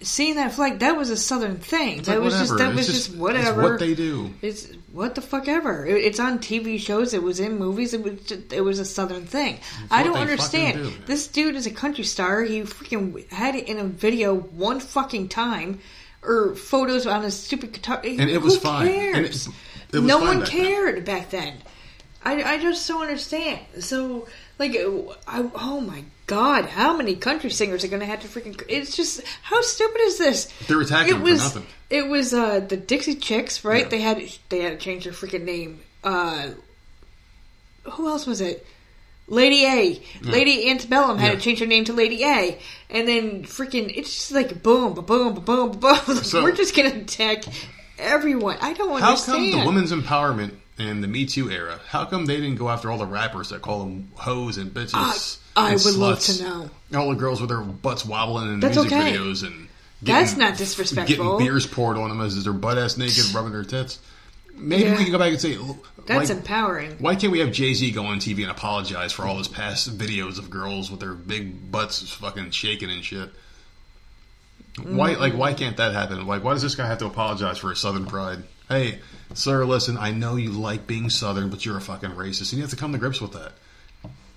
seeing 0.00 0.36
that 0.36 0.52
flag 0.52 0.78
that 0.80 0.96
was 0.96 1.10
a 1.10 1.16
Southern 1.16 1.56
thing. 1.56 1.98
It's 1.98 2.08
that 2.08 2.16
like 2.20 2.24
was 2.24 2.34
just 2.38 2.52
whatever. 2.52 2.70
that 2.70 2.76
was 2.76 2.88
It's 2.88 2.96
just, 2.98 3.08
it's 3.10 3.18
whatever. 3.18 3.62
what 3.62 3.80
they 3.80 3.94
do. 3.94 4.32
It's 4.42 4.68
what 4.92 5.14
the 5.14 5.20
fuck 5.22 5.48
ever. 5.48 5.84
It, 5.86 6.04
it's 6.04 6.20
on 6.20 6.38
TV 6.38 6.78
shows. 6.78 7.14
It 7.14 7.22
was 7.22 7.40
in 7.40 7.58
movies. 7.58 7.94
It 7.94 8.02
was 8.02 8.20
just, 8.22 8.52
it 8.52 8.60
was 8.60 8.78
a 8.78 8.84
Southern 8.84 9.26
thing. 9.26 9.58
I 9.90 10.02
don't 10.02 10.16
understand. 10.16 10.78
do. 10.78 10.92
This 11.06 11.26
dude 11.28 11.54
is 11.56 11.66
a 11.66 11.70
country 11.70 12.04
star. 12.04 12.42
He 12.42 12.62
freaking 12.62 13.28
had 13.30 13.54
it 13.56 13.68
in 13.68 13.78
a 13.78 13.84
video 13.84 14.34
one 14.34 14.80
fucking 14.80 15.28
time, 15.28 15.80
or 16.22 16.54
photos 16.54 17.06
on 17.06 17.22
his 17.22 17.36
stupid 17.36 17.72
guitar. 17.72 18.00
And 18.04 18.30
it 18.30 18.40
was 18.40 18.58
fine. 18.58 18.86
Cares? 18.88 19.16
And 19.16 19.26
it- 19.26 19.32
was 19.92 20.02
no 20.04 20.18
fine 20.20 20.26
one 20.28 20.38
back 20.40 20.48
then. 20.50 20.64
cared 20.64 21.04
back 21.04 21.30
then. 21.30 21.54
I, 22.24 22.42
I 22.54 22.58
just 22.58 22.86
don't 22.86 23.02
understand. 23.02 23.60
So 23.80 24.28
like, 24.58 24.72
I, 24.76 25.50
oh 25.54 25.80
my 25.80 26.04
god, 26.26 26.66
how 26.66 26.96
many 26.96 27.16
country 27.16 27.50
singers 27.50 27.84
are 27.84 27.88
going 27.88 28.00
to 28.00 28.06
have 28.06 28.20
to 28.20 28.28
freaking? 28.28 28.62
It's 28.68 28.96
just 28.96 29.22
how 29.42 29.60
stupid 29.62 30.00
is 30.02 30.18
this? 30.18 30.44
They're 30.68 30.80
attacking 30.80 31.08
it 31.08 31.12
them 31.14 31.20
for 31.20 31.24
was, 31.32 31.40
nothing. 31.42 31.66
It 31.90 32.06
was 32.08 32.32
uh, 32.32 32.60
the 32.60 32.76
Dixie 32.76 33.16
Chicks, 33.16 33.64
right? 33.64 33.84
Yeah. 33.84 33.88
They 33.88 34.00
had 34.00 34.22
they 34.50 34.60
had 34.60 34.70
to 34.72 34.76
change 34.78 35.04
their 35.04 35.12
freaking 35.12 35.44
name. 35.44 35.80
Uh, 36.04 36.50
who 37.84 38.08
else 38.08 38.26
was 38.26 38.40
it? 38.40 38.64
Lady 39.28 39.64
A, 39.64 40.02
Lady 40.22 40.68
Antebellum 40.68 41.16
had 41.16 41.28
Yeah. 41.32 41.34
to 41.36 41.40
change 41.40 41.60
her 41.60 41.66
name 41.66 41.84
to 41.84 41.92
Lady 41.92 42.22
A, 42.24 42.58
and 42.90 43.06
then 43.08 43.44
freaking 43.44 43.90
it's 43.96 44.12
just 44.14 44.32
like 44.32 44.62
boom, 44.62 44.94
ba 44.94 45.02
boom, 45.02 45.34
ba 45.34 45.40
boom, 45.40 45.72
ba 45.78 46.00
boom. 46.06 46.16
So- 46.22 46.42
We're 46.42 46.52
just 46.52 46.76
gonna 46.76 46.90
attack 46.90 47.44
everyone. 47.98 48.58
I 48.60 48.72
don't 48.74 49.00
How 49.00 49.10
understand. 49.10 49.46
How 49.46 49.50
come 49.52 49.60
the 49.60 49.66
women's 49.66 49.92
empowerment 49.92 50.52
and 50.82 51.02
the 51.02 51.08
Me 51.08 51.26
Too 51.26 51.50
era? 51.50 51.80
How 51.88 52.04
come 52.04 52.26
they 52.26 52.36
didn't 52.36 52.56
go 52.56 52.68
after 52.68 52.90
all 52.90 52.98
the 52.98 53.06
rappers 53.06 53.50
that 53.50 53.62
call 53.62 53.80
them 53.80 54.10
hoes 54.14 54.56
and 54.58 54.70
bitches? 54.72 54.90
I- 54.94 55.38
I 55.54 55.72
and 55.72 55.84
would 55.84 55.94
love 55.96 56.18
sluts? 56.18 56.38
to 56.38 56.44
know. 56.44 56.70
All 56.98 57.10
the 57.10 57.16
girls 57.16 57.40
with 57.40 57.50
their 57.50 57.60
butts 57.60 58.06
wobbling 58.06 58.52
in 58.54 58.60
That's 58.60 58.74
music 58.76 58.92
okay. 58.92 59.12
videos 59.12 59.46
and 59.46 59.68
That's 60.00 60.34
not 60.36 60.56
disrespectful. 60.56 61.38
Getting 61.38 61.38
beers 61.46 61.66
poured 61.66 61.98
on 61.98 62.08
them 62.08 62.20
as 62.22 62.42
their 62.42 62.54
butt 62.54 62.78
ass 62.78 62.96
naked, 62.96 63.34
rubbing 63.34 63.52
their 63.52 63.62
tits. 63.64 63.98
Maybe 64.54 64.84
Yeah. 64.84 64.96
we 64.96 65.04
can 65.04 65.12
go 65.12 65.18
back 65.18 65.30
and 65.32 65.40
say, 65.40 65.58
That's 66.06 66.30
like, 66.30 66.38
empowering. 66.38 66.96
why 67.00 67.16
can't 67.16 67.32
we 67.32 67.40
have 67.40 67.52
Jay 67.52 67.74
Z 67.74 67.90
go 67.90 68.06
on 68.06 68.18
TV 68.18 68.42
and 68.42 68.50
apologize 68.50 69.12
for 69.12 69.26
all 69.26 69.36
his 69.38 69.48
past 69.48 69.96
videos 69.98 70.38
of 70.38 70.48
girls 70.50 70.90
with 70.90 71.00
their 71.00 71.12
big 71.14 71.70
butts 71.70 72.10
fucking 72.12 72.50
shaking 72.52 72.90
and 72.90 73.04
shit? 73.04 73.30
Why, 74.82 75.14
like, 75.14 75.34
why 75.34 75.52
can't 75.52 75.76
that 75.76 75.92
happen? 75.92 76.26
Like, 76.26 76.42
why 76.42 76.54
does 76.54 76.62
this 76.62 76.74
guy 76.74 76.86
have 76.86 76.98
to 76.98 77.06
apologize 77.06 77.58
for 77.58 77.70
his 77.70 77.78
Southern 77.78 78.06
pride? 78.06 78.42
Hey, 78.72 79.00
sir, 79.34 79.66
listen, 79.66 79.98
I 79.98 80.12
know 80.12 80.36
you 80.36 80.50
like 80.50 80.86
being 80.86 81.10
Southern, 81.10 81.50
but 81.50 81.66
you're 81.66 81.76
a 81.76 81.80
fucking 81.82 82.12
racist, 82.12 82.52
and 82.52 82.54
you 82.54 82.62
have 82.62 82.70
to 82.70 82.76
come 82.76 82.92
to 82.92 82.98
grips 82.98 83.20
with 83.20 83.34
that. 83.34 83.52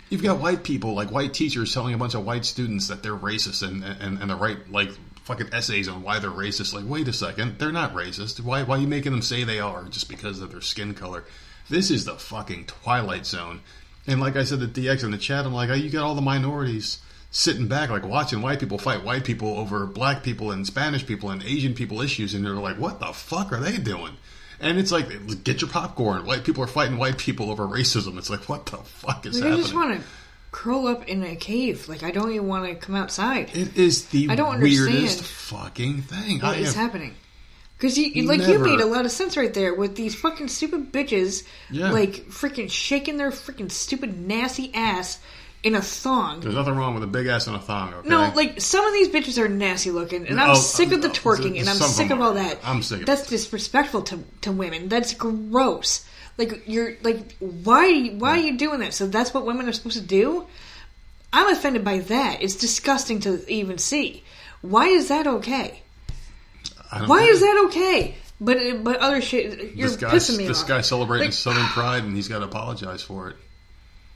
You've 0.09 0.23
got 0.23 0.39
white 0.39 0.61
people, 0.61 0.93
like 0.93 1.09
white 1.09 1.33
teachers, 1.33 1.73
telling 1.73 1.93
a 1.93 1.97
bunch 1.97 2.15
of 2.15 2.25
white 2.25 2.43
students 2.43 2.89
that 2.89 3.01
they're 3.01 3.15
racist 3.15 3.65
and 3.65 3.81
and, 3.85 4.19
and 4.19 4.29
the 4.29 4.35
right 4.35 4.57
like 4.69 4.89
fucking 5.23 5.53
essays 5.53 5.87
on 5.87 6.03
why 6.03 6.19
they're 6.19 6.29
racist. 6.29 6.73
Like, 6.73 6.83
wait 6.85 7.07
a 7.07 7.13
second, 7.13 7.59
they're 7.59 7.71
not 7.71 7.93
racist. 7.93 8.41
Why 8.41 8.63
why 8.63 8.75
are 8.75 8.81
you 8.81 8.87
making 8.87 9.13
them 9.13 9.21
say 9.21 9.45
they 9.45 9.61
are 9.61 9.85
just 9.85 10.09
because 10.09 10.41
of 10.41 10.51
their 10.51 10.59
skin 10.59 10.95
color? 10.95 11.23
This 11.69 11.89
is 11.89 12.03
the 12.03 12.15
fucking 12.15 12.65
twilight 12.65 13.25
zone. 13.25 13.61
And 14.05 14.19
like 14.19 14.35
I 14.35 14.43
said 14.43 14.59
to 14.59 14.67
DX 14.67 15.05
in 15.05 15.11
the 15.11 15.17
chat, 15.17 15.45
I'm 15.45 15.53
like, 15.53 15.69
oh, 15.69 15.75
you 15.75 15.89
got 15.89 16.03
all 16.03 16.13
the 16.13 16.21
minorities 16.21 16.99
sitting 17.31 17.67
back, 17.67 17.89
like 17.89 18.05
watching 18.05 18.41
white 18.41 18.59
people 18.59 18.77
fight 18.77 19.03
white 19.03 19.23
people 19.23 19.57
over 19.57 19.85
black 19.85 20.23
people 20.23 20.51
and 20.51 20.67
Spanish 20.67 21.05
people 21.05 21.29
and 21.29 21.41
Asian 21.43 21.73
people 21.73 22.01
issues, 22.01 22.33
and 22.33 22.45
they're 22.45 22.53
like, 22.53 22.77
what 22.77 22.99
the 22.99 23.07
fuck 23.07 23.53
are 23.53 23.61
they 23.61 23.77
doing? 23.77 24.17
And 24.59 24.77
it's 24.77 24.91
like, 24.91 25.43
get 25.43 25.61
your 25.61 25.69
popcorn. 25.69 26.25
White 26.25 26.43
people 26.43 26.63
are 26.63 26.67
fighting 26.67 26.97
white 26.97 27.17
people 27.17 27.51
over 27.51 27.67
racism. 27.67 28.17
It's 28.17 28.29
like, 28.29 28.47
what 28.47 28.65
the 28.67 28.77
fuck 28.77 29.25
is 29.25 29.41
Like, 29.41 29.53
I 29.53 29.55
just 29.57 29.73
want 29.73 29.99
to 29.99 30.05
curl 30.55 30.87
up 30.87 31.07
in 31.09 31.21
a 31.23 31.35
cave. 31.35 31.89
Like 31.89 32.01
I 32.01 32.11
don't 32.11 32.31
even 32.31 32.47
want 32.47 32.65
to 32.65 32.75
come 32.75 32.95
outside. 32.95 33.49
It 33.53 33.77
is 33.77 34.05
the 34.05 34.29
I 34.29 34.35
don't 34.35 34.61
weirdest 34.61 35.21
fucking 35.23 36.03
thing. 36.03 36.39
What 36.39 36.57
is 36.57 36.73
happening? 36.73 37.13
Because 37.77 37.97
you, 37.97 38.23
like 38.23 38.47
you 38.47 38.57
made 38.59 38.79
a 38.79 38.85
lot 38.85 39.03
of 39.03 39.11
sense 39.11 39.35
right 39.35 39.53
there 39.53 39.73
with 39.73 39.97
these 39.97 40.15
fucking 40.15 40.47
stupid 40.47 40.93
bitches, 40.93 41.45
Yeah. 41.69 41.91
like 41.91 42.27
freaking 42.29 42.71
shaking 42.71 43.17
their 43.17 43.31
freaking 43.31 43.69
stupid 43.69 44.17
nasty 44.17 44.73
ass 44.73 45.19
in 45.65 45.73
a 45.73 45.81
thong. 45.81 46.41
There's 46.41 46.53
nothing 46.55 46.75
wrong 46.75 46.93
with 46.93 47.03
a 47.03 47.07
big 47.07 47.25
ass 47.25 47.47
and 47.47 47.55
a 47.55 47.59
thong. 47.59 47.93
Okay? 47.95 48.07
No, 48.07 48.31
like 48.35 48.61
some 48.61 48.85
of 48.85 48.93
these 48.93 49.09
bitches 49.09 49.37
are 49.43 49.49
nasty 49.49 49.89
looking, 49.89 50.27
and 50.27 50.39
I'm 50.39 50.51
Oh, 50.51 50.53
sick 50.53 50.91
of 50.91 51.01
the 51.01 51.09
oh, 51.09 51.11
twerking, 51.11 51.59
and 51.59 51.67
I'm 51.67 51.75
sick 51.77 52.11
of 52.11 52.21
all 52.21 52.35
that. 52.35 52.59
I'm 52.63 52.83
sick 52.83 53.01
of 53.01 53.05
That's 53.07 53.23
it. 53.23 53.29
disrespectful 53.29 54.03
to 54.03 54.23
to 54.41 54.51
women. 54.51 54.87
That's 54.87 55.13
gross. 55.15 56.05
Like 56.37 56.63
you're 56.67 56.93
like 57.01 57.35
why 57.39 58.09
why 58.09 58.31
are 58.31 58.37
you 58.37 58.57
doing 58.57 58.79
that? 58.81 58.93
So 58.93 59.07
that's 59.07 59.33
what 59.33 59.45
women 59.45 59.67
are 59.67 59.73
supposed 59.73 59.97
to 59.97 60.03
do. 60.03 60.45
I'm 61.33 61.51
offended 61.51 61.83
by 61.83 61.97
that. 61.99 62.43
It's 62.43 62.55
disgusting 62.55 63.19
to 63.21 63.45
even 63.51 63.77
see. 63.79 64.23
Why 64.61 64.87
is 64.87 65.07
that 65.09 65.25
okay? 65.27 65.81
Why 67.07 67.21
get 67.21 67.29
is 67.29 67.39
that 67.41 67.63
okay? 67.67 68.15
But 68.39 68.83
but 68.83 68.97
other 68.97 69.21
shit, 69.21 69.75
you're 69.75 69.89
this 69.89 69.97
pissing 69.97 70.37
me 70.37 70.47
this 70.47 70.61
off. 70.61 70.67
guy's 70.67 70.87
celebrating 70.87 71.27
Like, 71.27 71.33
Southern 71.33 71.65
pride, 71.73 72.03
and 72.03 72.15
he's 72.15 72.27
got 72.27 72.39
to 72.39 72.45
apologize 72.45 73.01
for 73.01 73.29
it. 73.29 73.37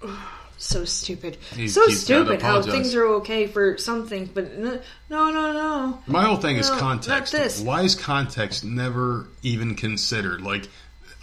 so 0.60 0.86
stupid. 0.86 1.38
He's- 1.56 1.74
so 1.74 1.88
stupid 1.88 2.42
how 2.42 2.62
things 2.62 2.94
are 2.96 3.06
okay 3.16 3.48
for 3.48 3.78
some 3.78 4.08
things, 4.08 4.30
but 4.30 4.58
no, 4.58 4.80
no, 5.10 5.32
no. 5.32 5.52
no. 5.54 6.04
My 6.06 6.24
whole 6.24 6.36
thing 6.38 6.58
is 6.58 6.68
No, 6.70 6.76
not 6.76 6.82
context. 6.82 7.66
Why 7.66 7.82
is 7.82 7.96
context 7.96 8.64
never 8.64 9.28
even 9.42 9.76
considered? 9.76 10.42
Like, 10.42 10.68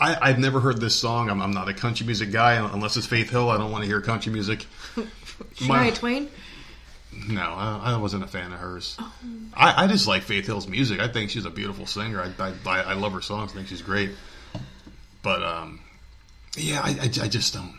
I, 0.01 0.17
I've 0.31 0.39
never 0.39 0.61
heard 0.61 0.81
this 0.81 0.97
song. 0.97 1.31
I'm, 1.31 1.41
I'm 1.41 1.53
not 1.53 1.69
a 1.69 1.75
country 1.75 2.07
music 2.07 2.31
guy 2.33 2.55
unless 2.55 2.97
it's 2.97 3.07
Faith 3.07 3.31
Hill. 3.31 3.51
I 3.51 3.57
don't 3.59 3.71
want 3.71 3.85
to 3.85 3.89
hear 3.89 4.01
country 4.01 4.33
music. 4.33 4.67
My- 4.97 5.91
Shania 5.91 5.95
Twain. 5.95 6.29
No, 7.29 7.41
I, 7.41 7.93
I 7.95 7.97
wasn't 7.97 8.25
a 8.25 8.27
fan 8.27 8.53
of 8.53 8.59
hers. 8.59 8.99
I, 9.55 9.85
I 9.85 9.87
just 9.87 10.07
like 10.07 10.23
Faith 10.23 10.47
Hill's 10.47 10.69
music. 10.69 11.01
I 11.01 11.09
think 11.09 11.31
she's 11.31 11.47
a 11.47 11.51
beautiful 11.51 11.87
singer. 11.87 12.21
I, 12.21 12.53
I, 12.67 12.81
I 12.83 12.93
love 12.93 13.13
her 13.13 13.23
songs. 13.23 13.53
I 13.53 13.55
think 13.55 13.69
she's 13.69 13.81
great. 13.81 14.11
But 15.23 15.43
um, 15.43 15.81
yeah, 16.57 16.81
I, 16.83 16.91
I, 16.91 17.05
I 17.05 17.29
just 17.29 17.55
don't. 17.55 17.75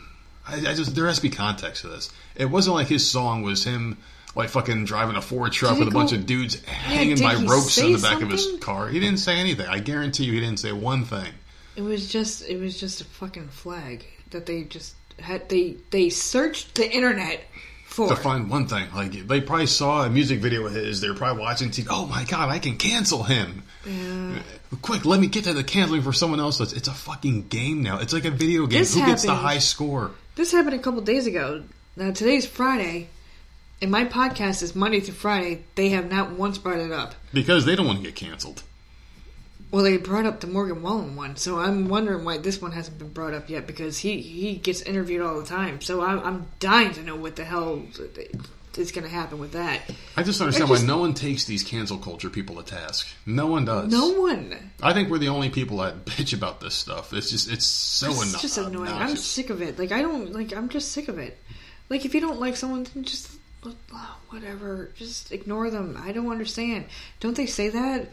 I, 0.48 0.56
I 0.56 0.74
just 0.74 0.96
there 0.96 1.08
has 1.08 1.18
to 1.18 1.22
be 1.22 1.30
context 1.30 1.82
to 1.82 1.90
this. 1.90 2.12
It 2.36 2.46
wasn't 2.46 2.76
like 2.76 2.88
his 2.88 3.10
song 3.10 3.42
was 3.42 3.64
him 3.64 3.98
like 4.36 4.50
fucking 4.50 4.86
driving 4.86 5.16
a 5.16 5.22
Ford 5.22 5.52
truck 5.52 5.74
Did 5.74 5.80
with 5.80 5.88
a 5.90 5.92
bunch 5.92 6.14
of 6.14 6.26
dudes 6.26 6.64
hanging 6.66 7.16
did 7.16 7.24
by 7.24 7.36
ropes 7.36 7.78
in 7.78 7.94
the 7.94 8.00
back 8.00 8.22
of 8.22 8.30
his 8.30 8.58
car. 8.60 8.88
He 8.88 9.00
didn't 9.00 9.18
say 9.18 9.38
anything. 9.38 9.68
I 9.68 9.80
guarantee 9.80 10.26
you, 10.26 10.34
he 10.34 10.40
didn't 10.40 10.60
say 10.60 10.72
one 10.72 11.06
thing. 11.06 11.34
It 11.76 11.82
was 11.82 12.08
just 12.08 12.48
it 12.48 12.60
was 12.60 12.80
just 12.80 13.02
a 13.02 13.06
fucking 13.06 13.50
flag 13.50 14.06
that 14.32 14.46
they 14.46 14.64
just 14.64 14.96
had 15.20 15.50
they 15.50 15.78
they 15.90 16.10
searched 16.10 16.76
the 16.76 16.90
internet 16.90 17.44
for. 17.86 18.10
to 18.10 18.16
find 18.16 18.50
one 18.50 18.68
thing. 18.68 18.88
Like 18.94 19.12
they 19.12 19.42
probably 19.42 19.68
saw 19.68 20.06
a 20.06 20.10
music 20.10 20.40
video 20.40 20.66
of 20.66 20.74
his. 20.74 21.02
They 21.02 21.10
were 21.10 21.16
probably 21.16 21.42
watching 21.42 21.70
TV. 21.70 21.88
Oh 21.90 22.06
my 22.06 22.24
god, 22.24 22.50
I 22.50 22.60
can 22.60 22.78
cancel 22.78 23.24
him. 23.24 23.64
Yeah. 23.86 24.40
Quick, 24.82 25.06
let 25.06 25.20
me 25.20 25.28
get 25.28 25.46
to 25.46 25.54
the 25.54 25.64
canceling 25.64 26.02
for 26.02 26.14
someone 26.14 26.40
else. 26.40 26.60
It's, 26.60 26.74
it's 26.74 26.88
a 26.90 26.94
fucking 26.94 27.48
game 27.48 27.84
now. 27.84 28.00
It's 28.00 28.14
like 28.14 28.26
a 28.26 28.32
video 28.32 28.68
game. 28.68 28.80
This 28.80 28.94
Who 28.94 29.06
gets 29.06 29.24
the 29.24 29.34
high 29.34 29.60
score? 29.60 30.12
This 30.38 30.52
happened 30.52 30.76
a 30.76 30.80
couple 30.80 31.02
days 31.02 31.26
ago. 31.26 31.64
Now 31.96 32.12
today's 32.12 32.46
Friday, 32.46 33.10
and 33.82 33.90
my 33.90 34.06
podcast 34.06 34.62
is 34.62 34.76
Monday 34.76 35.00
through 35.00 35.16
Friday. 35.16 35.64
They 35.74 35.90
have 35.90 36.12
not 36.12 36.34
once 36.34 36.60
brought 36.60 36.78
it 36.78 36.92
up. 36.92 37.16
Because 37.34 37.66
they 37.66 37.76
don't 37.76 37.88
want 37.88 37.98
to 37.98 38.06
get 38.06 38.14
canceled. 38.14 38.62
Well, 39.72 39.84
they 39.84 39.98
brought 39.98 40.28
up 40.28 40.40
the 40.40 40.46
Morgan 40.46 40.84
Wallen 40.84 41.16
one, 41.16 41.38
so 41.38 41.58
I'm 41.58 41.90
wondering 41.90 42.24
why 42.24 42.38
this 42.38 42.62
one 42.62 42.72
hasn't 42.74 43.00
been 43.00 43.10
brought 43.10 43.34
up 43.34 43.50
yet 43.50 43.66
because 43.66 43.98
he 43.98 44.22
he 44.22 44.58
gets 44.58 44.84
interviewed 44.84 45.24
all 45.24 45.40
the 45.40 45.46
time. 45.48 45.82
So 45.82 46.04
I'm, 46.04 46.20
I'm 46.20 46.46
dying 46.60 46.94
to 46.94 47.02
know 47.02 47.16
what 47.16 47.36
the 47.36 47.44
hell 47.44 47.82
is 48.78 48.92
going 48.92 49.04
to 49.04 49.10
happen 49.10 49.40
with 49.40 49.52
that. 49.54 49.82
I 50.16 50.24
just 50.24 50.40
understand 50.42 50.70
just- 50.70 50.82
why 50.84 50.88
no 50.88 50.98
one 51.00 51.14
takes 51.14 51.46
these 51.46 51.64
cancel 51.64 51.98
culture 51.98 52.30
people 52.30 52.56
to 52.56 52.64
task. 52.64 53.08
No 53.26 53.48
one 53.48 53.66
does. 53.66 53.92
No 53.92 54.10
one. 54.22 54.72
I 54.82 54.94
think 54.94 55.10
we're 55.10 55.18
the 55.18 55.30
only 55.30 55.50
people 55.50 55.78
that 55.78 56.06
bitch 56.06 56.34
about 56.34 56.62
this 56.62 56.76
stuff. 56.76 57.14
It's 57.14 57.30
just 57.30 57.52
it's 57.52 57.66
so 57.66 58.10
It's 58.12 58.22
anno- 58.30 58.38
just 58.40 58.58
annoying. 58.58 58.90
I'm 58.92 59.16
sick 59.16 59.50
of 59.50 59.62
it. 59.62 59.78
Like 59.80 59.92
I 59.92 60.02
don't 60.02 60.32
like. 60.34 60.54
I'm 60.56 60.70
just 60.70 60.92
sick 60.92 61.08
of 61.08 61.18
it. 61.20 61.38
Like 61.90 62.06
if 62.06 62.14
you 62.14 62.22
don't 62.22 62.40
like 62.40 62.56
someone, 62.56 62.86
then 62.94 63.04
just 63.04 63.32
whatever. 64.30 64.92
Just 64.96 65.32
ignore 65.32 65.70
them. 65.70 66.00
I 66.02 66.12
don't 66.12 66.30
understand. 66.30 66.86
Don't 67.20 67.36
they 67.36 67.46
say 67.46 67.70
that? 67.70 68.10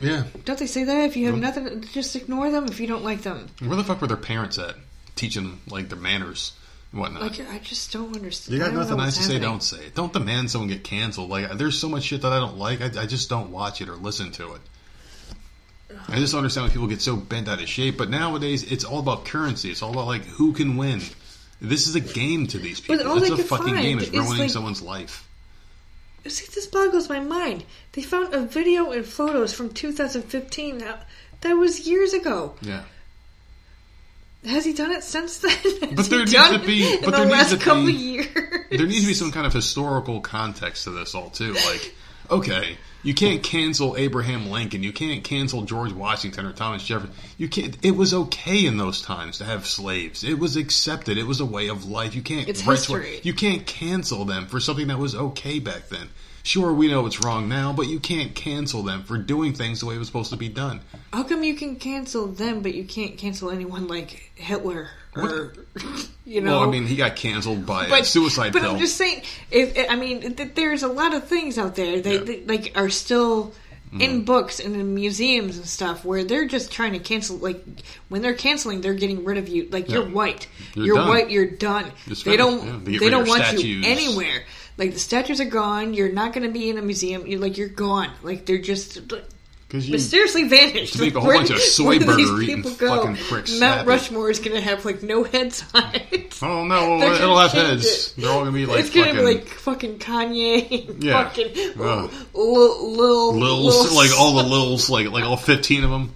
Yeah. 0.00 0.24
Don't 0.44 0.58
they 0.58 0.66
say 0.66 0.84
that? 0.84 1.04
If 1.08 1.16
you 1.16 1.26
have 1.26 1.38
nothing, 1.38 1.82
just 1.92 2.14
ignore 2.16 2.50
them. 2.50 2.66
If 2.66 2.80
you 2.80 2.86
don't 2.86 3.04
like 3.04 3.22
them, 3.22 3.48
Where 3.60 3.76
the 3.76 3.84
fuck 3.84 4.00
were 4.00 4.06
their 4.06 4.16
parents 4.16 4.58
at? 4.58 4.74
Teaching 5.16 5.42
them 5.44 5.60
like 5.68 5.88
their 5.88 5.98
manners 5.98 6.52
whatnot. 6.92 7.22
like 7.22 7.40
I 7.50 7.58
just 7.58 7.92
don't 7.92 8.14
understand. 8.16 8.58
You 8.58 8.64
got 8.64 8.72
nothing 8.74 8.96
nice 8.96 9.14
to 9.14 9.20
what's 9.20 9.26
say, 9.32 9.38
don't 9.38 9.62
say 9.62 9.78
it. 9.86 9.94
Don't 9.94 10.12
demand 10.12 10.50
someone 10.50 10.68
get 10.68 10.84
canceled. 10.84 11.28
Like, 11.30 11.50
there's 11.52 11.78
so 11.78 11.88
much 11.88 12.04
shit 12.04 12.22
that 12.22 12.32
I 12.32 12.38
don't 12.38 12.56
like. 12.58 12.80
I, 12.80 13.02
I 13.02 13.06
just 13.06 13.28
don't 13.28 13.50
watch 13.50 13.80
it 13.80 13.88
or 13.88 13.96
listen 13.96 14.32
to 14.32 14.54
it. 14.54 14.60
I 16.08 16.16
just 16.18 16.32
don't 16.32 16.40
understand 16.40 16.66
why 16.68 16.72
people 16.72 16.86
get 16.86 17.00
so 17.00 17.16
bent 17.16 17.48
out 17.48 17.60
of 17.62 17.68
shape. 17.68 17.96
But 17.98 18.10
nowadays, 18.10 18.70
it's 18.70 18.84
all 18.84 18.98
about 18.98 19.24
currency. 19.24 19.70
It's 19.70 19.82
all 19.82 19.90
about 19.90 20.06
like 20.06 20.24
who 20.24 20.52
can 20.52 20.76
win. 20.76 21.00
This 21.60 21.88
is 21.88 21.94
a 21.94 22.00
game 22.00 22.46
to 22.48 22.58
these 22.58 22.80
But 22.80 22.98
people. 22.98 23.12
all 23.12 23.18
It's 23.18 23.28
they 23.30 23.42
a 23.42 23.44
fucking 23.44 23.74
game. 23.74 23.98
It's 23.98 24.08
is, 24.08 24.14
ruining 24.14 24.38
like- 24.42 24.50
someone's 24.50 24.82
life. 24.82 25.24
See, 26.26 26.46
this 26.54 26.66
boggles 26.66 27.08
my 27.08 27.20
mind. 27.20 27.64
They 27.92 28.02
found 28.02 28.34
a 28.34 28.40
video 28.40 28.90
and 28.90 29.06
photos 29.06 29.54
from 29.54 29.70
2015. 29.72 30.76
Now, 30.78 30.98
that 31.40 31.52
was 31.54 31.86
years 31.86 32.12
ago. 32.12 32.54
Yeah. 32.60 32.82
Has 34.44 34.64
he 34.64 34.72
done 34.72 34.92
it 34.92 35.02
since 35.02 35.38
then? 35.38 35.50
Has 35.62 35.72
But 35.94 36.06
there 36.10 36.20
he 36.20 36.24
needs 36.26 36.50
to 36.50 36.58
be- 36.60 36.98
but 37.04 37.10
there 37.14 37.26
the 37.26 37.36
needs 37.36 37.50
to 37.50 37.56
couple 37.58 37.86
be- 37.86 37.92
years. 37.92 38.26
There 38.70 38.86
needs 38.86 39.00
to 39.02 39.06
be 39.08 39.14
some 39.14 39.32
kind 39.32 39.46
of 39.46 39.52
historical 39.52 40.20
context 40.20 40.84
to 40.84 40.90
this 40.90 41.14
all 41.14 41.30
too. 41.30 41.54
Like, 41.54 41.94
okay, 42.30 42.76
you 43.02 43.14
can't 43.14 43.42
cancel 43.42 43.96
Abraham 43.96 44.50
Lincoln. 44.50 44.82
You 44.82 44.92
can't 44.92 45.24
cancel 45.24 45.62
George 45.62 45.92
Washington 45.92 46.46
or 46.46 46.52
Thomas 46.52 46.84
Jefferson. 46.84 47.14
You 47.36 47.48
can't. 47.48 47.76
It 47.84 47.92
was 47.92 48.14
okay 48.14 48.64
in 48.66 48.76
those 48.76 49.02
times 49.02 49.38
to 49.38 49.44
have 49.44 49.66
slaves. 49.66 50.22
It 50.24 50.38
was 50.38 50.56
accepted. 50.56 51.18
It 51.18 51.24
was 51.26 51.40
a 51.40 51.44
way 51.46 51.68
of 51.68 51.86
life. 51.86 52.14
You 52.14 52.22
can't. 52.22 52.48
It's 52.48 52.60
history. 52.60 53.20
You 53.24 53.34
can't 53.34 53.66
cancel 53.66 54.24
them 54.24 54.46
for 54.46 54.60
something 54.60 54.86
that 54.88 54.98
was 54.98 55.14
okay 55.14 55.58
back 55.58 55.88
then. 55.88 56.08
Sure, 56.42 56.72
we 56.72 56.88
know 56.88 57.04
it's 57.06 57.22
wrong 57.22 57.48
now, 57.48 57.72
but 57.72 57.86
you 57.88 58.00
can't 58.00 58.34
cancel 58.34 58.82
them 58.82 59.02
for 59.04 59.18
doing 59.18 59.52
things 59.52 59.80
the 59.80 59.86
way 59.86 59.94
it 59.94 59.98
was 59.98 60.06
supposed 60.06 60.30
to 60.30 60.36
be 60.36 60.48
done. 60.48 60.80
How 61.12 61.22
come 61.22 61.42
you 61.42 61.54
can 61.54 61.76
cancel 61.76 62.26
them, 62.28 62.62
but 62.62 62.74
you 62.74 62.84
can't 62.84 63.18
cancel 63.18 63.50
anyone 63.50 63.86
like 63.88 64.32
Hitler 64.34 64.88
or 65.14 65.52
you 66.24 66.40
know? 66.40 66.60
Well, 66.60 66.68
I 66.68 66.70
mean, 66.70 66.86
he 66.86 66.96
got 66.96 67.16
canceled 67.16 67.66
by 67.66 67.86
a 67.86 67.88
but 67.88 68.06
suicide 68.06 68.52
But 68.52 68.62
pill. 68.62 68.72
I'm 68.72 68.78
just 68.78 68.96
saying. 68.96 69.22
If, 69.50 69.90
I 69.90 69.96
mean, 69.96 70.34
th- 70.36 70.54
there's 70.54 70.82
a 70.82 70.88
lot 70.88 71.12
of 71.14 71.24
things 71.24 71.58
out 71.58 71.74
there 71.76 72.00
that, 72.00 72.10
Yeah. 72.12 72.18
that 72.20 72.46
like 72.46 72.72
are 72.76 72.88
still. 72.88 73.52
Mm-hmm. 73.88 74.00
In 74.02 74.24
books 74.26 74.60
and 74.60 74.76
in 74.76 74.94
museums 74.94 75.56
and 75.56 75.64
stuff, 75.66 76.04
where 76.04 76.22
they're 76.22 76.44
just 76.46 76.70
trying 76.70 76.92
to 76.92 76.98
cancel, 76.98 77.38
like 77.38 77.64
when 78.10 78.20
they're 78.20 78.34
canceling, 78.34 78.82
they're 78.82 78.92
getting 78.92 79.24
rid 79.24 79.38
of 79.38 79.48
you. 79.48 79.66
Like 79.70 79.88
you're 79.88 80.04
white, 80.06 80.46
You're 80.74 80.84
you're, 80.84 80.96
white, 81.08 81.30
you're 81.30 81.46
done. 81.46 81.90
It's 82.06 82.22
they 82.22 82.36
don't, 82.36 82.66
yeah. 82.66 82.80
They 82.82 82.98
they 82.98 83.08
don't 83.08 83.26
want 83.26 83.44
statues. 83.44 83.64
you 83.64 83.80
anywhere. 83.86 84.44
Like 84.78 84.94
the 84.94 84.98
statues 85.00 85.40
are 85.40 85.44
gone. 85.44 85.92
You're 85.92 86.12
not 86.12 86.32
going 86.32 86.46
to 86.46 86.52
be 86.52 86.70
in 86.70 86.78
a 86.78 86.82
museum. 86.82 87.26
You're 87.26 87.40
like 87.40 87.58
you're 87.58 87.68
gone. 87.68 88.10
Like 88.22 88.46
they're 88.46 88.58
just 88.58 88.96
you, 89.70 89.92
mysteriously 89.92 90.44
vanished. 90.48 90.94
To 90.94 91.00
make 91.02 91.14
a 91.14 91.18
Like, 91.18 91.24
whole 91.24 91.34
bunch 91.34 91.50
of 91.50 91.58
soy 91.60 91.84
where 91.84 91.98
do 91.98 92.16
these 92.16 92.30
burger 92.30 92.42
eating 92.42 92.62
fucking 92.62 93.16
pricks 93.16 93.58
Mount. 93.60 93.86
Rushmore 93.86 94.30
is 94.30 94.38
going 94.38 94.54
to 94.54 94.62
have 94.62 94.84
like 94.84 95.02
no 95.02 95.24
heads 95.24 95.64
on 95.74 95.90
it. 95.94 96.38
oh 96.42 96.64
no, 96.64 97.00
They're 97.00 97.14
it'll 97.14 97.36
have 97.38 97.50
heads. 97.52 98.12
it. 98.16 98.20
They're 98.22 98.30
all 98.30 98.38
gonna 98.40 98.52
be 98.52 98.64
like 98.66 98.80
it's 98.80 98.90
gonna 98.94 99.12
be 99.14 99.20
like 99.20 99.46
fucking 99.48 99.98
Kanye, 99.98 100.88
and 100.88 101.02
Yeah. 101.04 101.24
fucking 101.24 101.48
Ugh. 101.80 102.10
little, 102.32 102.92
little, 102.92 103.32
Lils, 103.34 103.94
like 103.94 104.10
all 104.18 104.34
the 104.36 104.44
Lils, 104.44 104.88
like 104.88 105.10
like 105.10 105.24
all 105.24 105.36
fifteen 105.36 105.82
of 105.84 105.90
them, 105.90 106.12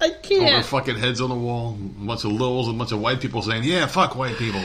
I 0.00 0.10
can't. 0.10 0.42
all 0.42 0.50
their 0.50 0.62
fucking 0.62 0.96
heads 0.98 1.20
on 1.20 1.30
the 1.30 1.36
wall, 1.36 1.74
a 1.74 2.04
bunch 2.04 2.24
of 2.24 2.32
Lils, 2.32 2.66
and 2.66 2.74
a 2.74 2.78
bunch 2.78 2.92
of 2.92 3.00
white 3.00 3.20
people 3.20 3.40
saying, 3.40 3.62
"Yeah, 3.64 3.86
fuck 3.86 4.14
white 4.16 4.36
people." 4.36 4.62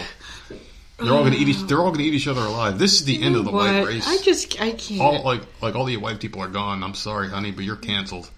They're 1.03 1.13
all 1.13 1.23
gonna 1.23 1.35
eat. 1.35 1.47
Each, 1.49 1.61
they're 1.63 1.79
all 1.79 1.91
gonna 1.91 2.03
eat 2.03 2.13
each 2.13 2.27
other 2.27 2.41
alive. 2.41 2.79
This 2.79 2.93
is 2.93 3.05
the 3.05 3.21
end 3.21 3.35
of 3.35 3.45
the 3.45 3.51
What? 3.51 3.65
white 3.65 3.85
race. 3.85 4.07
I 4.07 4.17
just, 4.23 4.59
I 4.61 4.71
can't. 4.71 5.01
all 5.01 5.23
like 5.23 5.41
like 5.61 5.75
all 5.75 5.85
the 5.85 5.97
white 5.97 6.19
people 6.19 6.41
are 6.41 6.47
gone. 6.47 6.83
I'm 6.83 6.93
sorry, 6.95 7.29
honey, 7.29 7.51
but 7.51 7.63
you're 7.63 7.75
canceled. 7.75 8.29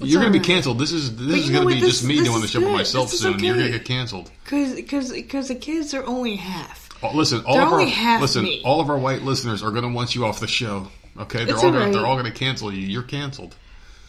you're 0.00 0.20
gonna 0.20 0.32
be 0.32 0.40
canceled. 0.40 0.78
This 0.78 0.92
is 0.92 1.16
this 1.16 1.44
is 1.44 1.50
gonna 1.50 1.64
what? 1.64 1.74
be 1.74 1.80
This- 1.80 2.00
just 2.00 2.04
me 2.04 2.22
doing 2.22 2.40
the 2.42 2.48
show 2.48 2.60
by 2.60 2.68
myself 2.72 3.10
soon. 3.10 3.38
You're 3.38 3.56
gonna 3.56 3.70
get 3.70 3.84
canceled. 3.84 4.30
Because, 4.44 4.74
because, 5.10 5.48
the 5.48 5.54
kids 5.54 5.94
are 5.94 6.04
only 6.04 6.36
half. 6.36 6.88
Oh, 7.02 7.14
listen, 7.14 7.44
all 7.44 7.54
They're 7.54 7.66
of 7.66 7.72
our 7.72 8.20
listen, 8.20 8.44
me. 8.44 8.62
all 8.64 8.80
of 8.80 8.88
our 8.90 8.98
white 8.98 9.22
listeners 9.22 9.62
are 9.62 9.70
gonna 9.70 9.88
want 9.92 10.14
you 10.14 10.24
off 10.24 10.40
the 10.40 10.46
show. 10.48 10.88
Okay, 11.18 11.44
they're 11.44 11.54
It's 11.54 11.64
all 11.64 11.70
gonna 11.72 11.92
they're 11.92 12.06
all 12.06 12.16
gonna 12.16 12.30
cancel 12.30 12.72
you. 12.72 12.86
You're 12.86 13.02
canceled. 13.02 13.54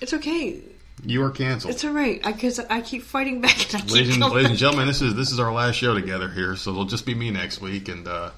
It's 0.01 0.13
okay. 0.13 0.61
You 1.03 1.23
are 1.23 1.29
canceled. 1.29 1.73
It's 1.73 1.85
alright. 1.85 2.23
Because 2.23 2.59
I, 2.59 2.81
keep 2.81 3.03
fighting 3.03 3.39
back 3.41 3.73
and 3.73 3.83
I 3.83 3.85
ladies 3.93 4.15
and, 4.15 4.25
ladies 4.25 4.49
and 4.49 4.59
gentlemen, 4.59 4.87
this 4.87 5.01
is 5.01 5.15
this 5.15 5.31
is 5.31 5.39
our 5.39 5.53
last 5.53 5.75
show 5.75 5.93
together 5.93 6.29
here, 6.29 6.55
so 6.55 6.71
it'll 6.71 6.85
just 6.85 7.05
be 7.05 7.13
me 7.13 7.29
next 7.29 7.61
week, 7.61 7.87
and 7.87 8.07
uh, 8.07 8.31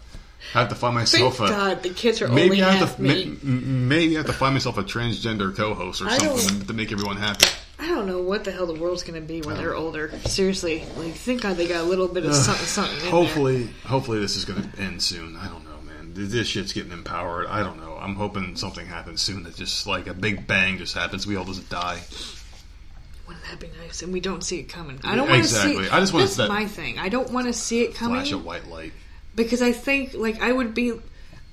I 0.53 0.59
have 0.59 0.69
to 0.69 0.75
find 0.75 0.95
Thank 0.95 1.23
myself 1.23 1.39
a 1.39 1.47
God 1.47 1.83
the 1.83 1.89
kids 1.89 2.21
are 2.21 2.27
maybe 2.27 2.61
only 2.61 2.63
I 2.63 2.71
have 2.71 2.97
to 2.97 3.01
maybe 3.01 4.15
I 4.15 4.19
have 4.19 4.27
to 4.27 4.33
find 4.33 4.55
myself 4.55 4.77
a 4.77 4.83
transgender 4.83 5.55
co-host 5.55 6.01
or 6.01 6.09
something 6.09 6.65
to 6.65 6.73
make 6.73 6.91
everyone 6.91 7.17
happy. 7.17 7.45
I 7.77 7.87
don't 7.87 8.07
know 8.07 8.21
what 8.21 8.43
the 8.43 8.51
hell 8.51 8.65
the 8.65 8.73
world's 8.73 9.03
going 9.03 9.19
to 9.19 9.25
be 9.25 9.41
when 9.41 9.55
they're 9.57 9.75
older. 9.75 10.11
Seriously, 10.25 10.83
like 10.97 11.13
thank 11.13 11.41
God 11.41 11.55
they 11.55 11.67
got 11.67 11.81
a 11.81 11.87
little 11.87 12.07
bit 12.07 12.25
of 12.25 12.35
something, 12.35 12.65
something. 12.65 12.95
In 12.95 13.01
there. 13.03 13.11
Hopefully, 13.11 13.69
hopefully 13.85 14.19
this 14.19 14.35
is 14.35 14.43
going 14.43 14.69
to 14.69 14.81
end 14.81 15.01
soon. 15.01 15.37
I 15.37 15.47
don't 15.47 15.63
know, 15.63 15.79
man. 15.85 16.11
This 16.13 16.47
shit's 16.47 16.73
getting 16.73 16.91
empowered. 16.91 17.47
I 17.47 17.63
don't 17.63 17.79
know. 17.79 17.95
I'm 17.95 18.15
hoping 18.15 18.55
something 18.57 18.85
happens 18.85 19.21
soon 19.21 19.43
that 19.43 19.55
just 19.55 19.87
like 19.87 20.07
a 20.07 20.13
big 20.13 20.45
bang 20.45 20.77
just 20.77 20.93
happens. 20.93 21.25
We 21.25 21.37
all 21.37 21.45
just 21.45 21.69
die. 21.69 22.01
Wouldn't 23.29 23.45
that 23.45 23.59
be 23.59 23.69
nice? 23.85 24.01
And 24.01 24.11
we 24.11 24.19
don't 24.19 24.43
see 24.43 24.59
it 24.59 24.63
coming. 24.69 24.99
I 25.03 25.15
don't 25.15 25.29
want 25.29 25.43
to 25.43 25.47
Exactly. 25.47 25.83
see. 25.85 25.89
I 25.91 25.99
just 25.99 26.13
want 26.13 26.25
that's 26.25 26.35
that- 26.37 26.49
my 26.49 26.65
thing. 26.65 26.97
I 26.99 27.09
don't 27.09 27.31
want 27.31 27.47
to 27.47 27.53
see 27.53 27.81
it 27.83 27.93
coming 27.95 28.15
Flash 28.17 28.31
of 28.31 28.43
white 28.43 28.67
light. 28.67 28.91
because 29.35 29.61
I 29.61 29.71
think 29.71 30.13
like 30.15 30.41
I 30.41 30.51
would 30.51 30.73
be. 30.73 30.93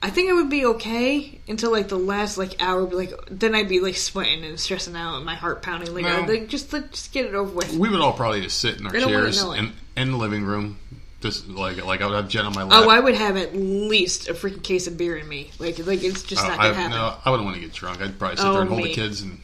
I 0.03 0.11
think 0.11 0.28
I 0.31 0.35
would 0.35 0.51
be 0.51 0.65
okay 0.66 1.40
until 1.48 1.73
like 1.73 1.89
the 1.89 1.98
last 1.98 2.36
like 2.39 2.62
hour. 2.62 2.82
Like 2.82 3.12
then 3.31 3.55
I'd 3.55 3.69
be 3.69 3.81
like 3.81 3.97
sweating 3.97 4.44
and 4.44 4.59
stressing 4.59 4.97
out 4.97 5.16
and 5.16 5.24
my 5.27 5.35
heart 5.35 5.62
pounding. 5.62 5.94
Like, 5.94 6.05
No. 6.05 6.23
uh, 6.23 6.27
like 6.27 6.48
just 6.48 6.70
just 6.70 7.12
get 7.12 7.24
it 7.27 7.35
over 7.35 7.51
with. 7.51 7.73
We 7.74 7.89
would 7.89 8.01
all 8.01 8.12
probably 8.12 8.40
just 8.43 8.59
sit 8.59 8.78
in 8.81 8.86
our 8.86 8.94
I 8.97 9.01
chairs 9.01 9.43
in, 9.43 9.73
in 9.97 10.11
the 10.12 10.16
living 10.19 10.44
room, 10.44 10.78
just 11.23 11.48
like 11.48 11.85
like 11.85 12.03
I 12.03 12.07
would 12.07 12.15
have 12.15 12.28
Jen 12.28 12.44
on 12.47 12.55
my 12.55 12.62
lap. 12.62 12.85
Oh, 12.85 12.90
I 12.90 13.01
would 13.01 13.15
have 13.16 13.36
at 13.36 13.55
least 13.57 14.28
a 14.28 14.35
freaking 14.35 14.62
case 14.62 14.86
of 14.86 14.97
beer 14.97 15.16
in 15.16 15.27
me. 15.28 15.51
Like 15.59 15.78
like 15.86 16.03
it's 16.05 16.23
just 16.23 16.43
Uh, 16.44 16.48
not 16.48 16.61
I, 16.61 16.62
gonna 16.69 16.74
happen. 16.74 16.90
no, 16.93 17.15
I 17.24 17.31
wouldn't 17.31 17.44
want 17.47 17.57
to 17.57 17.62
get 17.62 17.73
drunk. 17.74 18.01
I'd 18.01 18.19
probably 18.19 18.36
sit 18.36 18.47
Oh, 18.47 18.53
there 18.53 18.62
and 18.62 18.70
hold 18.70 18.82
the 18.85 18.93
kids 18.94 19.20
and 19.23 19.40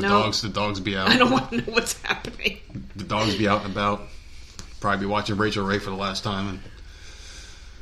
the 0.00 0.08
No. 0.08 0.22
dogs. 0.22 0.42
The 0.42 0.48
dogs 0.48 0.80
be 0.80 0.96
out. 0.96 1.08
I 1.08 1.16
don't 1.16 1.30
want 1.30 1.50
to 1.50 1.56
know 1.58 1.62
what's 1.72 2.00
happening. 2.02 2.58
the 2.96 3.04
dogs 3.04 3.36
be 3.36 3.48
out 3.48 3.64
and 3.64 3.72
about. 3.72 4.02
Probably 4.80 5.00
be 5.06 5.10
watching 5.10 5.36
Rachael 5.36 5.64
Ray 5.64 5.78
for 5.78 5.90
the 5.90 5.96
last 5.96 6.24
time 6.24 6.48
and 6.48 6.60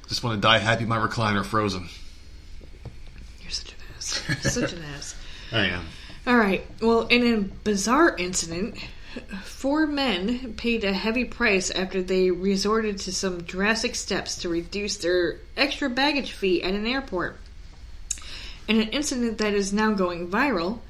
just 0.09 0.23
want 0.25 0.37
to 0.37 0.41
die 0.41 0.59
happy 0.59 0.85
my 0.85 0.97
recliner 0.99 1.45
frozen. 1.45 1.89
You're 3.41 3.51
such 3.51 3.73
an 3.73 3.79
ass. 3.97 4.53
Such 4.55 4.73
an 4.73 4.83
ass. 4.97 5.15
I 5.53 5.67
am. 5.67 5.85
All 6.27 6.37
right. 6.37 6.67
Well, 6.81 7.07
in 7.07 7.35
a 7.35 7.39
bizarre 7.41 8.15
incident, 8.17 8.77
four 9.45 9.87
men 9.87 10.55
paid 10.55 10.85
a 10.85 10.93
heavy 10.93 11.25
price 11.25 11.71
after 11.71 12.03
they 12.03 12.31
resorted 12.31 12.99
to 12.99 13.13
some 13.13 13.43
drastic 13.43 13.95
steps 13.95 14.37
to 14.43 14.49
reduce 14.49 14.97
their 14.99 15.37
extra 15.57 15.89
baggage 15.89 16.33
fee 16.33 16.63
at 16.63 16.75
an 16.75 16.87
airport. 16.87 17.39
In 18.67 18.81
an 18.81 18.89
incident 18.89 19.39
that 19.39 19.55
is 19.55 19.73
now 19.73 19.93
going 19.93 20.29
viral, 20.29 20.81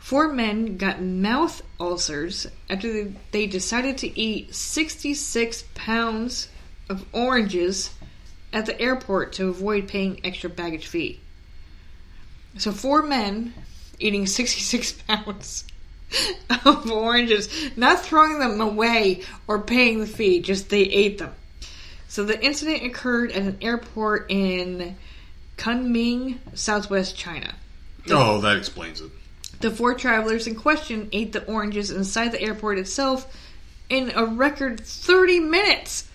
four 0.00 0.32
men 0.32 0.78
got 0.78 1.00
mouth 1.00 1.62
ulcers 1.78 2.46
after 2.68 3.12
they 3.30 3.46
decided 3.46 3.98
to 3.98 4.18
eat 4.18 4.52
66 4.52 5.64
pounds 5.74 6.48
of 6.88 7.04
oranges 7.12 7.94
at 8.52 8.66
the 8.66 8.80
airport 8.80 9.34
to 9.34 9.48
avoid 9.48 9.86
paying 9.86 10.20
extra 10.24 10.50
baggage 10.50 10.88
fee. 10.88 11.20
So, 12.58 12.72
four 12.72 13.02
men 13.02 13.54
eating 14.00 14.26
66 14.26 14.92
pounds 15.02 15.64
of 16.64 16.90
oranges, 16.90 17.48
not 17.76 18.00
throwing 18.00 18.40
them 18.40 18.60
away 18.60 19.22
or 19.46 19.60
paying 19.60 20.00
the 20.00 20.06
fee, 20.06 20.40
just 20.40 20.70
they 20.70 20.82
ate 20.82 21.18
them. 21.18 21.32
So, 22.08 22.24
the 22.24 22.42
incident 22.42 22.82
occurred 22.82 23.30
at 23.30 23.42
an 23.42 23.58
airport 23.60 24.26
in 24.30 24.96
Kunming, 25.56 26.38
southwest 26.54 27.16
China. 27.16 27.54
Oh, 28.08 28.40
that 28.40 28.56
explains 28.56 29.02
it. 29.02 29.10
The 29.60 29.70
four 29.70 29.94
travelers 29.94 30.46
in 30.46 30.54
question 30.54 31.08
ate 31.12 31.32
the 31.32 31.44
oranges 31.44 31.90
inside 31.90 32.32
the 32.32 32.40
airport 32.40 32.78
itself 32.78 33.32
in 33.88 34.10
a 34.14 34.24
record 34.24 34.80
30 34.80 35.40
minutes. 35.40 36.06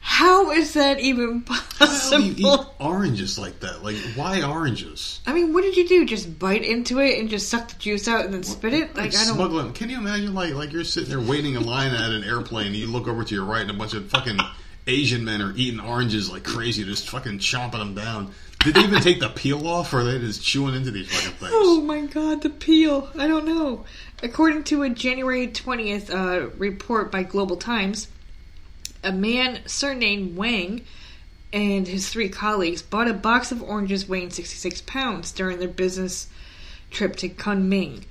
How 0.00 0.52
is 0.52 0.74
that 0.74 1.00
even 1.00 1.44
How 1.78 2.10
do 2.10 2.22
you 2.22 2.32
eat 2.36 2.42
possible? 2.44 2.74
oranges 2.78 3.38
like 3.40 3.58
that? 3.60 3.82
Like, 3.82 3.96
why 4.14 4.40
oranges? 4.40 5.20
I 5.26 5.32
mean, 5.32 5.52
what 5.52 5.62
did 5.62 5.76
you 5.76 5.88
do? 5.88 6.06
Just 6.06 6.38
bite 6.38 6.62
into 6.62 7.00
it 7.00 7.18
and 7.18 7.28
just 7.28 7.48
suck 7.48 7.68
the 7.68 7.74
juice 7.76 8.06
out 8.06 8.24
and 8.24 8.32
then 8.32 8.44
spit 8.44 8.72
it? 8.72 8.94
Like, 8.94 9.08
I 9.16 9.24
don't. 9.24 9.34
smuggling. 9.34 9.72
Can 9.72 9.90
you 9.90 9.98
imagine, 9.98 10.32
like, 10.32 10.54
like 10.54 10.72
you're 10.72 10.84
sitting 10.84 11.10
there 11.10 11.20
waiting 11.20 11.54
in 11.54 11.64
line 11.66 11.92
at 11.92 12.12
an 12.12 12.22
airplane, 12.22 12.68
and 12.68 12.76
you 12.76 12.86
look 12.86 13.08
over 13.08 13.24
to 13.24 13.34
your 13.34 13.44
right, 13.44 13.62
and 13.62 13.70
a 13.70 13.74
bunch 13.74 13.94
of 13.94 14.08
fucking 14.08 14.38
Asian 14.86 15.24
men 15.24 15.42
are 15.42 15.52
eating 15.56 15.80
oranges 15.80 16.30
like 16.30 16.44
crazy, 16.44 16.84
just 16.84 17.10
fucking 17.10 17.40
chomping 17.40 17.72
them 17.72 17.94
down. 17.96 18.30
Did 18.66 18.74
they 18.74 18.82
even 18.82 19.00
take 19.00 19.20
the 19.20 19.28
peel 19.28 19.64
off, 19.68 19.94
or 19.94 20.00
are 20.00 20.04
they 20.04 20.18
just 20.18 20.42
chewing 20.42 20.74
into 20.74 20.90
these 20.90 21.08
fucking 21.08 21.38
things? 21.38 21.52
Oh 21.54 21.80
my 21.82 22.00
god, 22.00 22.42
the 22.42 22.50
peel. 22.50 23.08
I 23.16 23.28
don't 23.28 23.44
know. 23.46 23.84
According 24.24 24.64
to 24.64 24.82
a 24.82 24.90
January 24.90 25.46
20th 25.46 26.12
uh, 26.12 26.48
report 26.56 27.12
by 27.12 27.22
Global 27.22 27.58
Times, 27.58 28.08
a 29.04 29.12
man 29.12 29.60
surnamed 29.66 30.36
Wang 30.36 30.84
and 31.52 31.86
his 31.86 32.08
three 32.08 32.28
colleagues 32.28 32.82
bought 32.82 33.06
a 33.06 33.14
box 33.14 33.52
of 33.52 33.62
oranges 33.62 34.08
weighing 34.08 34.30
66 34.30 34.80
pounds 34.80 35.30
during 35.30 35.60
their 35.60 35.68
business 35.68 36.26
trip 36.90 37.14
to 37.18 37.28
Kunming. 37.28 38.02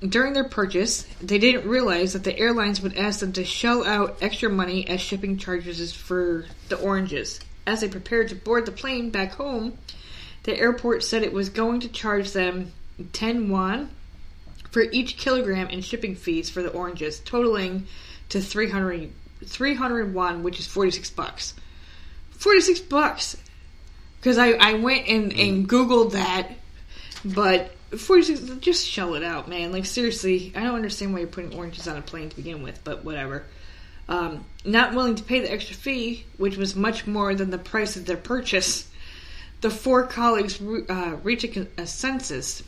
During 0.00 0.32
their 0.32 0.48
purchase, 0.48 1.06
they 1.22 1.38
didn't 1.38 1.68
realize 1.68 2.14
that 2.14 2.24
the 2.24 2.36
airlines 2.36 2.80
would 2.80 2.96
ask 2.96 3.20
them 3.20 3.32
to 3.34 3.44
shell 3.44 3.84
out 3.84 4.18
extra 4.20 4.50
money 4.50 4.88
as 4.88 5.00
shipping 5.00 5.38
charges 5.38 5.92
for 5.92 6.46
the 6.68 6.80
oranges. 6.80 7.38
As 7.66 7.80
they 7.80 7.88
prepared 7.88 8.28
to 8.28 8.34
board 8.34 8.66
the 8.66 8.72
plane 8.72 9.10
back 9.10 9.32
home, 9.32 9.78
the 10.44 10.58
airport 10.58 11.02
said 11.02 11.22
it 11.22 11.32
was 11.32 11.48
going 11.48 11.80
to 11.80 11.88
charge 11.88 12.32
them 12.32 12.72
10 13.12 13.48
yuan 13.48 13.90
for 14.70 14.82
each 14.82 15.16
kilogram 15.16 15.68
in 15.68 15.80
shipping 15.80 16.14
fees 16.14 16.50
for 16.50 16.62
the 16.62 16.70
oranges, 16.70 17.20
totaling 17.20 17.86
to 18.28 18.40
300, 18.40 19.10
300 19.44 20.12
yuan, 20.12 20.42
which 20.42 20.58
is 20.58 20.66
46 20.66 21.10
bucks. 21.10 21.54
46 22.32 22.80
bucks! 22.80 23.36
Because 24.18 24.38
I, 24.38 24.52
I 24.52 24.74
went 24.74 25.06
and, 25.06 25.32
and 25.32 25.68
Googled 25.68 26.12
that, 26.12 26.50
but 27.24 27.72
46, 27.96 28.60
just 28.60 28.86
shell 28.86 29.14
it 29.14 29.22
out, 29.22 29.48
man. 29.48 29.72
Like, 29.72 29.86
seriously, 29.86 30.52
I 30.54 30.62
don't 30.64 30.74
understand 30.74 31.12
why 31.12 31.20
you're 31.20 31.28
putting 31.28 31.54
oranges 31.54 31.86
on 31.88 31.96
a 31.96 32.02
plane 32.02 32.30
to 32.30 32.36
begin 32.36 32.62
with, 32.62 32.80
but 32.84 33.04
whatever. 33.04 33.44
Um, 34.08 34.44
not 34.64 34.94
willing 34.94 35.14
to 35.14 35.22
pay 35.22 35.40
the 35.40 35.52
extra 35.52 35.74
fee, 35.74 36.26
which 36.36 36.56
was 36.56 36.76
much 36.76 37.06
more 37.06 37.34
than 37.34 37.50
the 37.50 37.58
price 37.58 37.96
of 37.96 38.06
their 38.06 38.16
purchase, 38.16 38.88
the 39.60 39.70
four 39.70 40.06
colleagues 40.06 40.60
uh, 40.60 41.16
reached 41.22 41.44
a, 41.44 41.48
con- 41.48 41.68
a 41.78 41.86
census 41.86 42.62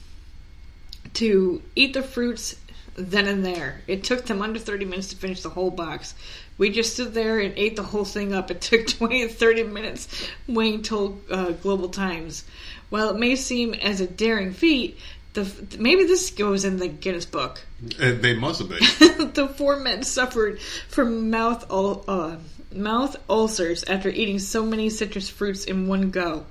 to 1.14 1.62
eat 1.74 1.92
the 1.92 2.02
fruits 2.02 2.56
then 2.94 3.26
and 3.26 3.44
there. 3.44 3.82
It 3.86 4.04
took 4.04 4.24
them 4.24 4.40
under 4.40 4.58
30 4.58 4.86
minutes 4.86 5.08
to 5.08 5.16
finish 5.16 5.42
the 5.42 5.50
whole 5.50 5.70
box. 5.70 6.14
We 6.56 6.70
just 6.70 6.94
stood 6.94 7.12
there 7.12 7.38
and 7.38 7.52
ate 7.56 7.76
the 7.76 7.82
whole 7.82 8.06
thing 8.06 8.32
up. 8.32 8.50
It 8.50 8.60
took 8.62 8.86
20 8.86 9.28
to 9.28 9.32
30 9.32 9.64
minutes, 9.64 10.08
Wayne 10.48 10.82
told 10.82 11.20
uh, 11.30 11.50
Global 11.52 11.88
Times. 11.88 12.44
While 12.88 13.10
it 13.10 13.18
may 13.18 13.36
seem 13.36 13.74
as 13.74 14.00
a 14.00 14.06
daring 14.06 14.52
feat, 14.52 14.98
the, 15.36 15.76
maybe 15.78 16.04
this 16.04 16.30
goes 16.30 16.64
in 16.64 16.78
the 16.78 16.88
Guinness 16.88 17.26
Book. 17.26 17.60
Uh, 18.00 18.12
they 18.12 18.34
must 18.34 18.60
have 18.60 18.68
been. 18.68 18.78
the 19.34 19.48
four 19.56 19.76
men 19.76 20.02
suffered 20.02 20.60
from 20.88 21.30
mouth 21.30 21.70
ul- 21.70 22.04
uh, 22.08 22.36
mouth 22.72 23.16
ulcers 23.28 23.84
after 23.84 24.08
eating 24.08 24.38
so 24.38 24.64
many 24.64 24.90
citrus 24.90 25.28
fruits 25.28 25.64
in 25.64 25.88
one 25.88 26.10
go. 26.10 26.46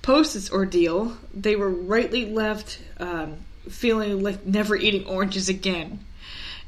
Post 0.00 0.34
this 0.34 0.50
ordeal, 0.50 1.16
they 1.32 1.56
were 1.56 1.70
rightly 1.70 2.26
left 2.26 2.80
um, 2.98 3.36
feeling 3.68 4.22
like 4.22 4.44
never 4.46 4.74
eating 4.76 5.06
oranges 5.06 5.48
again. 5.48 6.00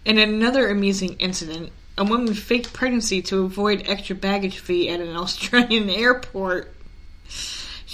In 0.04 0.18
another 0.18 0.68
amusing 0.68 1.16
incident, 1.18 1.72
a 1.96 2.04
woman 2.04 2.34
faked 2.34 2.72
pregnancy 2.72 3.22
to 3.22 3.44
avoid 3.44 3.84
extra 3.86 4.14
baggage 4.14 4.58
fee 4.58 4.88
at 4.88 5.00
an 5.00 5.16
Australian 5.16 5.88
airport. 5.90 6.74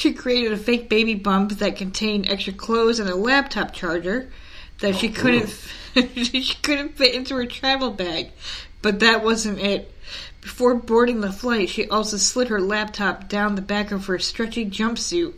She 0.01 0.15
created 0.15 0.53
a 0.53 0.57
fake 0.57 0.89
baby 0.89 1.15
bump 1.15 1.53
that 1.59 1.77
contained 1.77 2.27
extra 2.27 2.55
clothes 2.55 3.01
and 3.01 3.11
a 3.11 3.15
laptop 3.15 3.75
charger 3.75 4.31
that 4.79 4.97
she 4.97 5.11
couldn't 5.11 5.55
oh, 5.95 6.09
she 6.15 6.55
couldn't 6.63 6.97
fit 6.97 7.15
into 7.15 7.35
her 7.35 7.45
travel 7.45 7.91
bag. 7.91 8.31
But 8.81 9.01
that 9.01 9.23
wasn't 9.23 9.59
it. 9.59 9.93
Before 10.41 10.75
boarding 10.75 11.21
the 11.21 11.31
flight, 11.31 11.69
she 11.69 11.87
also 11.87 12.17
slid 12.17 12.49
her 12.49 12.63
laptop 12.63 13.29
down 13.29 13.57
the 13.57 13.61
back 13.61 13.93
of 13.93 14.07
her 14.07 14.19
stretchy 14.19 14.65
jumpsuit 14.65 15.35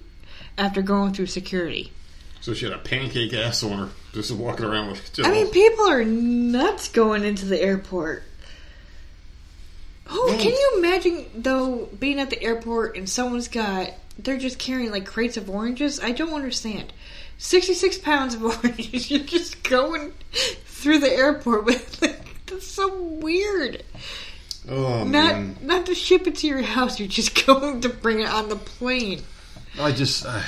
after 0.56 0.80
going 0.80 1.12
through 1.12 1.26
security. 1.26 1.90
so 2.40 2.54
she 2.54 2.64
had 2.64 2.72
a 2.72 2.78
pancake 2.78 3.34
ass 3.34 3.64
on 3.64 3.76
her, 3.76 3.88
just 4.12 4.30
walking 4.30 4.64
around 4.64 4.92
with. 4.92 5.12
Just, 5.12 5.28
I 5.28 5.32
mean, 5.32 5.48
people 5.48 5.88
are 5.88 6.04
nuts 6.04 6.88
going 6.88 7.24
into 7.24 7.46
the 7.46 7.60
airport. 7.60 8.22
Oh, 10.08 10.36
can 10.38 10.52
you 10.52 10.74
imagine 10.76 11.26
though 11.34 11.88
being 11.98 12.20
at 12.20 12.30
the 12.30 12.40
airport 12.40 12.96
and 12.96 13.08
someone's 13.08 13.48
got 13.48 13.90
they're 14.18 14.38
just 14.38 14.58
carrying 14.58 14.90
like 14.90 15.06
crates 15.06 15.36
of 15.36 15.48
oranges? 15.50 16.00
I 16.00 16.12
don't 16.12 16.34
understand. 16.34 16.92
Sixty-six 17.38 17.98
pounds 17.98 18.34
of 18.34 18.44
oranges. 18.64 19.10
You're 19.10 19.20
just 19.24 19.62
going 19.64 20.12
through 20.64 20.98
the 20.98 21.10
airport 21.12 21.64
with. 21.64 22.00
Like, 22.02 22.18
that's 22.46 22.66
so 22.66 22.94
weird. 23.02 23.82
oh 24.68 25.04
Not 25.04 25.06
man, 25.06 25.56
not 25.62 25.86
to 25.86 25.94
ship 25.94 26.26
it 26.26 26.36
to 26.36 26.46
your 26.46 26.62
house. 26.62 26.98
You're 26.98 27.08
just 27.08 27.46
going 27.46 27.80
to 27.80 27.88
bring 27.88 28.20
it 28.20 28.28
on 28.28 28.48
the 28.48 28.56
plane. 28.56 29.22
I 29.80 29.92
just. 29.92 30.26
Uh, 30.26 30.42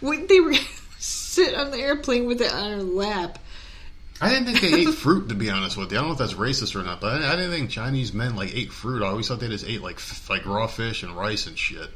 Wait, 0.00 0.28
they 0.28 0.40
were 0.40 0.54
sit 0.98 1.54
on 1.54 1.70
the 1.70 1.78
airplane 1.78 2.26
with 2.26 2.40
it 2.40 2.52
on 2.52 2.70
her 2.72 2.82
lap. 2.82 3.38
I 4.20 4.30
didn't 4.30 4.46
think 4.46 4.60
they 4.60 4.80
ate 4.80 4.94
fruit. 4.94 5.28
To 5.28 5.34
be 5.34 5.50
honest 5.50 5.76
with 5.76 5.92
you, 5.92 5.98
I 5.98 6.00
don't 6.00 6.08
know 6.08 6.12
if 6.14 6.18
that's 6.18 6.32
racist 6.32 6.74
or 6.74 6.82
not, 6.82 7.02
but 7.02 7.22
I, 7.22 7.32
I 7.32 7.36
didn't 7.36 7.50
think 7.50 7.68
Chinese 7.70 8.14
men 8.14 8.34
like 8.34 8.54
ate 8.56 8.72
fruit. 8.72 9.02
I 9.02 9.08
always 9.08 9.28
thought 9.28 9.40
they 9.40 9.48
just 9.48 9.66
ate 9.66 9.82
like 9.82 9.96
f- 9.96 10.30
like 10.30 10.46
raw 10.46 10.66
fish 10.66 11.02
and 11.02 11.12
rice 11.12 11.46
and 11.46 11.58
shit. 11.58 11.90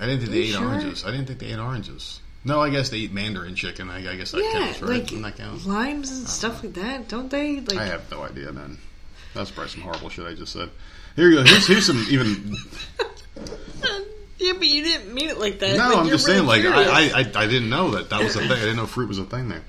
I 0.00 0.06
didn't 0.06 0.20
think 0.20 0.32
they 0.32 0.38
ate 0.40 0.54
sure? 0.54 0.66
oranges. 0.66 1.04
I 1.04 1.10
didn't 1.10 1.26
think 1.26 1.38
they 1.38 1.46
ate 1.46 1.58
oranges. 1.58 2.20
No, 2.44 2.60
I 2.60 2.70
guess 2.70 2.90
they 2.90 2.98
eat 2.98 3.12
mandarin 3.12 3.56
chicken. 3.56 3.90
I, 3.90 4.12
I 4.12 4.16
guess 4.16 4.30
that 4.30 4.42
yeah, 4.42 4.66
counts, 4.66 4.82
right? 4.82 5.10
like 5.12 5.36
that 5.36 5.66
limes 5.66 6.10
and 6.10 6.28
stuff 6.28 6.62
like 6.62 6.74
that, 6.74 7.08
don't 7.08 7.28
they? 7.28 7.60
Like 7.60 7.78
I 7.78 7.86
have 7.86 8.08
no 8.10 8.22
idea, 8.22 8.52
man. 8.52 8.78
That's 9.34 9.50
probably 9.50 9.70
some 9.70 9.82
horrible 9.82 10.08
shit 10.10 10.26
I 10.26 10.34
just 10.34 10.52
said. 10.52 10.70
Here 11.16 11.28
you 11.28 11.36
go. 11.36 11.42
Here's, 11.44 11.66
here's 11.66 11.86
some 11.86 12.06
even. 12.08 12.56
yeah, 14.38 14.52
but 14.52 14.66
you 14.66 14.84
didn't 14.84 15.12
mean 15.12 15.28
it 15.28 15.38
like 15.38 15.58
that. 15.58 15.76
No, 15.76 15.88
Like, 15.88 15.96
I'm 15.96 16.08
just 16.08 16.24
saying. 16.24 16.46
Like 16.46 16.64
I. 16.64 16.84
I, 16.84 17.20
I, 17.20 17.42
I 17.42 17.46
didn't 17.46 17.68
know 17.68 17.90
that 17.92 18.10
that 18.10 18.22
was 18.22 18.36
a 18.36 18.40
thing. 18.40 18.52
I 18.52 18.54
didn't 18.56 18.76
know 18.76 18.86
fruit 18.86 19.08
was 19.08 19.18
a 19.18 19.24
thing 19.24 19.48
there. 19.48 19.62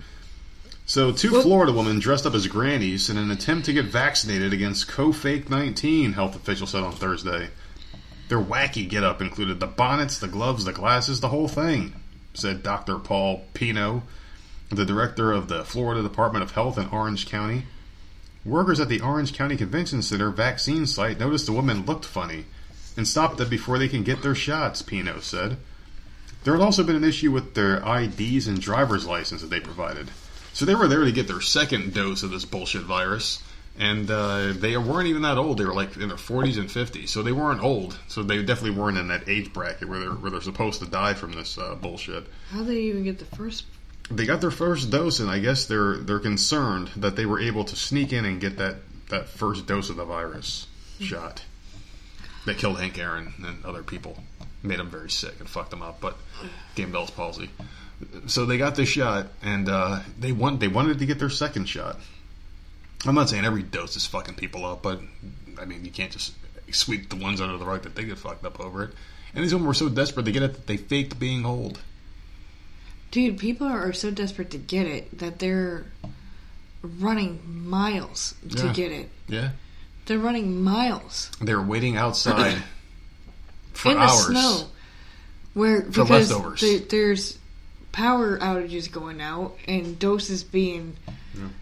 So, 0.85 1.11
two 1.11 1.33
Well- 1.33 1.41
Florida 1.41 1.73
women 1.73 1.99
dressed 1.99 2.25
up 2.25 2.33
as 2.33 2.47
grannies 2.47 3.09
in 3.09 3.17
an 3.17 3.29
attempt 3.31 3.65
to 3.65 3.73
get 3.73 3.85
vaccinated 3.85 4.53
against 4.53 4.87
co-fake 4.87 5.49
19. 5.49 6.13
Health 6.13 6.35
officials 6.35 6.69
said 6.69 6.83
on 6.83 6.93
Thursday. 6.93 7.49
Their 8.29 8.41
wacky 8.41 8.87
get-up 8.87 9.21
included 9.21 9.59
the 9.59 9.67
bonnets, 9.67 10.19
the 10.19 10.27
gloves, 10.27 10.65
the 10.65 10.73
glasses, 10.73 11.21
the 11.21 11.29
whole 11.29 11.47
thing. 11.47 11.93
Said 12.33 12.61
Dr. 12.61 12.97
Raul 12.97 13.41
Pino, 13.53 14.03
the 14.69 14.85
director 14.85 15.31
of 15.31 15.47
the 15.47 15.63
Florida 15.63 16.03
Department 16.03 16.43
of 16.43 16.51
Health 16.51 16.77
in 16.77 16.87
Orange 16.89 17.27
County. 17.27 17.63
Workers 18.43 18.79
at 18.79 18.89
the 18.89 19.01
Orange 19.01 19.33
County 19.33 19.55
Convention 19.55 20.01
Center 20.01 20.29
vaccine 20.29 20.85
site 20.85 21.19
noticed 21.19 21.45
the 21.45 21.53
women 21.53 21.85
looked 21.85 22.05
funny 22.05 22.45
and 22.97 23.07
stopped 23.07 23.37
them 23.37 23.49
before 23.49 23.79
they 23.79 23.87
can 23.87 24.03
get 24.03 24.21
their 24.21 24.35
shots, 24.35 24.81
Pino 24.81 25.19
said. 25.19 25.57
There 26.43 26.53
had 26.53 26.63
also 26.63 26.83
been 26.83 26.95
an 26.95 27.03
issue 27.03 27.31
with 27.31 27.53
their 27.53 27.77
IDs 27.77 28.47
and 28.47 28.59
driver's 28.59 29.05
license 29.05 29.41
that 29.41 29.49
they 29.49 29.59
provided. 29.59 30.11
So 30.53 30.65
they 30.65 30.75
were 30.75 30.87
there 30.87 31.03
to 31.03 31.11
get 31.11 31.27
their 31.27 31.41
second 31.41 31.93
dose 31.93 32.23
of 32.23 32.31
this 32.31 32.45
bullshit 32.45 32.83
virus, 32.83 33.41
and 33.77 34.09
uh, 34.09 34.53
they 34.53 34.75
weren't 34.77 35.07
even 35.07 35.21
that 35.21 35.37
old. 35.37 35.57
They 35.57 35.65
were 35.65 35.73
like 35.73 35.95
in 35.97 36.07
their 36.07 36.17
40s 36.17 36.57
and 36.57 36.69
50s, 36.69 37.09
so 37.09 37.21
they 37.21 37.31
weren't 37.31 37.61
old. 37.61 37.97
So 38.07 38.23
they 38.23 38.41
definitely 38.43 38.79
weren't 38.79 38.97
in 38.97 39.07
that 39.09 39.27
age 39.29 39.53
bracket 39.53 39.87
where 39.87 39.99
they're 39.99 40.11
where 40.11 40.31
they're 40.31 40.41
supposed 40.41 40.81
to 40.81 40.87
die 40.87 41.13
from 41.13 41.33
this 41.33 41.57
uh, 41.57 41.75
bullshit. 41.75 42.25
How 42.49 42.59
did 42.59 42.67
they 42.67 42.81
even 42.81 43.03
get 43.03 43.19
the 43.19 43.25
first? 43.25 43.65
They 44.09 44.25
got 44.25 44.41
their 44.41 44.51
first 44.51 44.89
dose, 44.89 45.19
and 45.19 45.29
I 45.29 45.39
guess 45.39 45.65
they're 45.65 45.97
they're 45.97 46.19
concerned 46.19 46.89
that 46.97 47.15
they 47.15 47.25
were 47.25 47.39
able 47.39 47.65
to 47.65 47.75
sneak 47.75 48.13
in 48.13 48.25
and 48.25 48.41
get 48.41 48.57
that 48.57 48.77
that 49.09 49.29
first 49.29 49.67
dose 49.67 49.89
of 49.89 49.97
the 49.97 50.05
virus 50.05 50.67
shot 50.99 51.43
that 52.45 52.57
killed 52.57 52.79
Hank 52.79 52.97
Aaron 52.97 53.33
and 53.45 53.63
other 53.65 53.83
people. 53.83 54.17
made 54.63 54.79
them 54.79 54.89
very 54.89 55.09
sick 55.09 55.35
and 55.39 55.47
fucked 55.47 55.69
them 55.69 55.81
up. 55.81 56.01
But 56.01 56.17
game 56.75 56.91
Bell's 56.91 57.11
palsy. 57.11 57.49
So 58.27 58.45
they 58.45 58.57
got 58.57 58.75
this 58.75 58.89
shot, 58.89 59.27
and 59.41 59.67
uh, 59.69 60.01
they 60.19 60.31
want 60.31 60.59
they 60.59 60.67
wanted 60.67 60.99
to 60.99 61.05
get 61.05 61.19
their 61.19 61.29
second 61.29 61.65
shot. 61.65 61.99
I'm 63.05 63.15
not 63.15 63.29
saying 63.29 63.45
every 63.45 63.63
dose 63.63 63.95
is 63.95 64.05
fucking 64.07 64.35
people 64.35 64.65
up, 64.65 64.81
but 64.81 65.01
I 65.59 65.65
mean 65.65 65.85
you 65.85 65.91
can't 65.91 66.11
just 66.11 66.33
sweep 66.71 67.09
the 67.09 67.15
ones 67.15 67.39
under 67.41 67.57
the 67.57 67.65
rug 67.65 67.83
that 67.83 67.95
they 67.95 68.03
get 68.03 68.17
fucked 68.17 68.45
up 68.45 68.59
over 68.59 68.83
it. 68.83 68.91
And 69.33 69.43
these 69.43 69.53
women 69.53 69.67
were 69.67 69.73
so 69.73 69.89
desperate 69.89 70.23
to 70.25 70.31
get 70.31 70.43
it 70.43 70.53
that 70.53 70.67
they 70.67 70.77
faked 70.77 71.19
being 71.19 71.45
old. 71.45 71.79
Dude, 73.11 73.37
people 73.37 73.67
are 73.67 73.93
so 73.93 74.11
desperate 74.11 74.51
to 74.51 74.57
get 74.57 74.85
it 74.85 75.19
that 75.19 75.39
they're 75.39 75.85
running 76.83 77.39
miles 77.67 78.35
to 78.49 78.67
Yeah. 78.67 78.73
get 78.73 78.91
it. 78.91 79.09
Yeah, 79.27 79.49
They're 80.05 80.19
running 80.19 80.61
miles 80.63 81.29
They're 81.41 81.61
waiting 81.61 81.97
outside 81.97 82.61
for 83.73 83.91
in 83.91 83.97
the 83.99 84.07
snow, 84.07 84.67
where 85.53 85.81
For 85.83 86.03
because 86.03 86.31
leftovers. 86.31 86.61
there- 86.61 86.79
there's 86.79 87.37
power 87.91 88.37
outages 88.39 88.91
going 88.91 89.21
out 89.21 89.57
and 89.67 89.97
doses 89.99 90.43
being 90.43 90.95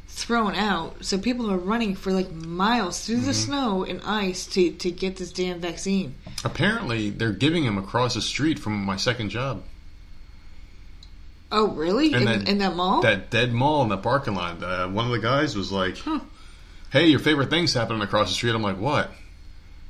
thrown 0.08 0.56
out, 0.56 1.04
so 1.04 1.18
people 1.18 1.52
are 1.52 1.58
running 1.58 1.96
for 1.96 2.12
like 2.12 2.32
miles 2.32 3.06
through 3.06 3.18
the 3.18 3.32
Mm-hmm. 3.32 3.52
snow 3.52 3.84
and 3.84 4.02
ice 4.06 4.46
to 4.48 4.72
to 4.72 4.92
get 4.92 5.18
this 5.18 5.32
damn 5.32 5.60
vaccine. 5.60 6.16
Apparently, 6.44 7.10
they're 7.10 7.32
giving 7.34 7.64
him 7.64 7.78
across 7.78 8.14
the 8.16 8.22
street 8.22 8.60
from 8.60 8.84
my 8.86 8.96
second 8.98 9.30
job. 9.30 9.64
Oh, 11.52 11.68
really? 11.70 12.14
In, 12.14 12.26
that- 12.26 12.48
in 12.50 12.58
that 12.60 12.76
mall? 12.76 13.02
That 13.02 13.30
dead 13.30 13.54
mall 13.54 13.84
in 13.84 13.90
the 13.90 13.98
parking 13.98 14.36
lot. 14.36 14.62
Uh, 14.64 14.88
one 14.88 15.06
of 15.06 15.12
the 15.12 15.20
guys 15.20 15.56
was 15.56 15.72
like, 15.72 15.98
"Hey, 16.92 17.08
your 17.08 17.20
favorite 17.20 17.50
thing's 17.50 17.74
happening 17.74 18.02
across 18.02 18.30
the 18.30 18.34
street." 18.36 18.56
I'm 18.56 18.62
like, 18.64 18.80
"What?" 18.80 19.12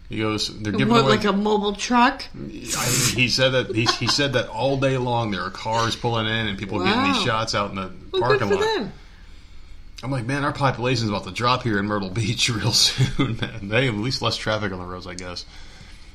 He 0.09 0.19
goes, 0.19 0.47
"They're 0.61 0.71
giving 0.73 0.89
what, 0.89 1.01
away." 1.01 1.15
like 1.15 1.23
a 1.25 1.33
mobile 1.33 1.73
truck? 1.73 2.25
I, 2.35 2.85
he 3.15 3.27
said 3.29 3.49
that 3.51 3.73
he, 3.75 3.85
he 3.85 4.07
said 4.07 4.33
that 4.33 4.47
all 4.49 4.77
day 4.79 4.97
long 4.97 5.31
there 5.31 5.41
are 5.41 5.49
cars 5.49 5.95
pulling 5.95 6.27
in 6.27 6.47
and 6.47 6.57
people 6.59 6.83
getting 6.83 7.03
these 7.13 7.23
shots 7.23 7.55
out 7.55 7.69
in 7.71 7.77
the 7.77 7.91
Well, 8.11 8.21
parking 8.21 8.49
lot. 8.49 8.59
them. 8.59 8.91
I'm 10.03 10.11
like, 10.11 10.25
man, 10.25 10.43
our 10.43 10.53
population's 10.53 11.09
about 11.09 11.23
to 11.23 11.31
drop 11.31 11.63
here 11.63 11.79
in 11.79 11.85
Myrtle 11.85 12.09
Beach 12.09 12.49
real 12.53 12.71
soon. 12.71 13.37
Man, 13.41 13.69
they 13.69 13.85
have 13.85 13.95
at 13.95 14.01
least 14.01 14.21
less 14.21 14.37
traffic 14.37 14.71
on 14.71 14.79
the 14.79 14.85
roads, 14.85 15.07
I 15.07 15.15
guess. 15.15 15.45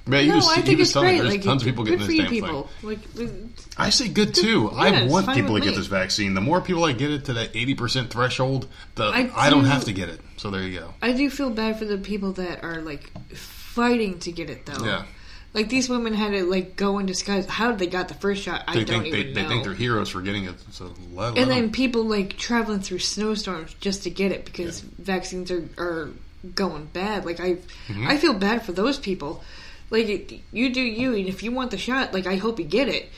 Man, 0.06 0.26
No, 0.28 0.36
was, 0.36 0.48
I 0.48 0.62
think 0.62 0.80
it's 0.80 0.94
me 0.94 1.02
great. 1.02 1.18
there's 1.18 1.30
Like, 1.30 1.42
tons 1.42 1.62
of 1.62 1.66
people 1.66 1.84
getting 1.84 2.06
this 2.06 2.16
damn 2.16 2.28
people. 2.28 2.68
thing. 2.80 2.88
Like, 2.88 2.98
uh, 3.18 3.32
I 3.76 3.90
say 3.90 4.08
good 4.08 4.34
too. 4.34 4.70
I 4.70 5.06
want 5.06 5.28
people 5.28 5.48
to 5.48 5.52
with 5.54 5.62
get 5.64 5.70
me. 5.70 5.76
this 5.76 5.86
vaccine. 5.86 6.34
The 6.34 6.40
more 6.40 6.60
people 6.60 6.84
I 6.84 6.92
get 6.92 7.10
it 7.10 7.26
to 7.26 7.34
that 7.34 7.52
80% 7.52 8.08
threshold, 8.10 8.66
the 8.94 9.04
I 9.04 9.30
I, 9.36 9.50
don't 9.50 9.66
have 9.66 9.84
to 9.84 9.92
get 9.92 10.08
it. 10.08 10.20
So 10.38 10.50
there 10.50 10.62
you 10.62 10.80
go. 10.80 10.94
I 11.02 11.12
do 11.12 11.28
feel 11.30 11.50
bad 11.50 11.78
for 11.78 11.84
the 11.84 11.98
people 11.98 12.32
that 12.32 12.64
are 12.64 12.80
like 12.80 13.10
fighting 13.34 14.18
to 14.20 14.32
get 14.32 14.48
it 14.50 14.66
though. 14.66 14.84
Yeah. 14.84 15.04
Like 15.52 15.68
these 15.68 15.88
women 15.88 16.14
had 16.14 16.30
to 16.32 16.44
like 16.44 16.76
go 16.76 16.98
in 17.00 17.06
disguise. 17.06 17.44
How 17.46 17.70
did 17.70 17.80
they 17.80 17.88
got 17.88 18.06
the 18.08 18.14
first 18.14 18.42
shot, 18.42 18.62
I 18.68 18.74
They 18.74 18.84
don't 18.84 19.02
think 19.02 19.12
they, 19.14 19.20
even 19.20 19.34
they 19.34 19.42
know. 19.42 19.48
think 19.48 19.64
they're 19.64 19.74
heroes 19.74 20.08
for 20.08 20.20
getting 20.20 20.44
it. 20.44 20.54
So 20.70 20.94
let, 21.12 21.34
let 21.34 21.38
and 21.38 21.50
then 21.50 21.62
them. 21.62 21.72
people 21.72 22.04
like 22.04 22.36
traveling 22.36 22.80
through 22.80 23.00
snowstorms 23.00 23.74
just 23.80 24.04
to 24.04 24.10
get 24.10 24.30
it 24.30 24.44
because 24.44 24.80
vaccines 24.80 25.50
are, 25.50 25.68
are 25.76 26.10
going 26.54 26.84
bad. 26.86 27.24
Like 27.24 27.40
I, 27.40 27.54
Mm-hmm. 27.88 28.06
I 28.06 28.16
feel 28.18 28.34
bad 28.34 28.62
for 28.64 28.70
those 28.72 28.96
people. 28.98 29.42
Like 29.90 30.06
it, 30.08 30.40
you 30.52 30.72
do 30.72 30.80
you, 30.80 31.14
and 31.16 31.26
if 31.26 31.42
you 31.42 31.50
want 31.50 31.72
the 31.72 31.78
shot, 31.78 32.14
like 32.14 32.28
I 32.28 32.36
hope 32.36 32.60
you 32.60 32.64
get 32.64 32.86
it. 32.88 33.08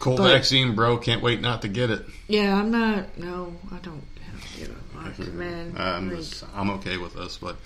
cold 0.00 0.18
but- 0.18 0.28
vaccine, 0.32 0.74
bro. 0.74 0.98
Can't 0.98 1.22
wait 1.22 1.40
not 1.40 1.62
to 1.62 1.68
get 1.68 1.88
it. 1.90 2.04
Yeah, 2.28 2.54
I'm 2.54 2.70
not. 2.70 3.16
No, 3.16 3.54
I 3.72 3.76
don't. 3.78 4.02
I 4.18 4.30
don't 4.32 4.58
give 4.58 4.70
a 4.70 5.10
fuck, 5.12 5.32
man. 5.32 5.74
I'm, 5.78 6.10
Like, 6.10 6.18
just- 6.18 6.44
I'm 6.54 6.68
okay 6.72 6.98
with 6.98 7.14
this, 7.14 7.38
but 7.38 7.56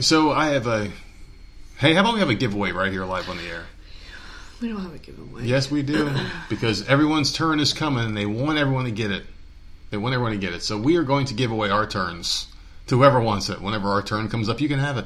so 0.00 0.30
I 0.32 0.46
have 0.52 0.66
a. 0.66 0.90
Hey, 1.78 1.94
how 1.94 2.00
about 2.00 2.14
we 2.14 2.18
have 2.18 2.28
a 2.28 2.34
giveaway 2.34 2.72
right 2.72 2.90
here 2.90 3.04
live 3.04 3.28
on 3.28 3.36
the 3.36 3.44
air? 3.44 3.64
we 4.60 4.68
don't 4.68 4.80
have 4.80 4.94
a 4.94 4.98
giveaway. 4.98 5.44
Yes, 5.44 5.70
we 5.70 5.84
do, 5.84 6.10
because 6.48 6.84
everyone's 6.88 7.32
turn 7.32 7.60
is 7.60 7.72
coming, 7.72 8.04
and 8.04 8.16
they 8.16 8.26
want 8.26 8.58
everyone 8.58 8.86
to 8.86 8.90
get 8.90 9.12
it. 9.12 9.24
They 9.90 9.96
want 9.96 10.12
everyone 10.12 10.32
to 10.32 10.38
get 10.38 10.54
it. 10.54 10.64
So 10.64 10.76
we 10.76 10.96
are 10.96 11.04
going 11.04 11.26
to 11.26 11.34
give 11.34 11.52
away 11.52 11.70
our 11.70 11.86
turns 11.86 12.48
to 12.88 12.96
whoever 12.96 13.20
wants 13.20 13.48
it. 13.48 13.62
Whenever 13.62 13.90
our 13.90 14.02
turn 14.02 14.28
comes 14.28 14.48
up, 14.48 14.60
you 14.60 14.68
can 14.68 14.80
have 14.80 14.98
it. 14.98 15.04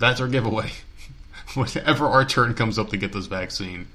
That's 0.00 0.20
our 0.20 0.28
giveaway. 0.28 0.72
Whenever 1.54 2.04
our 2.04 2.26
turn 2.26 2.52
comes 2.52 2.78
up 2.78 2.90
to 2.90 2.98
get 2.98 3.14
this 3.14 3.24
vaccine, 3.24 3.86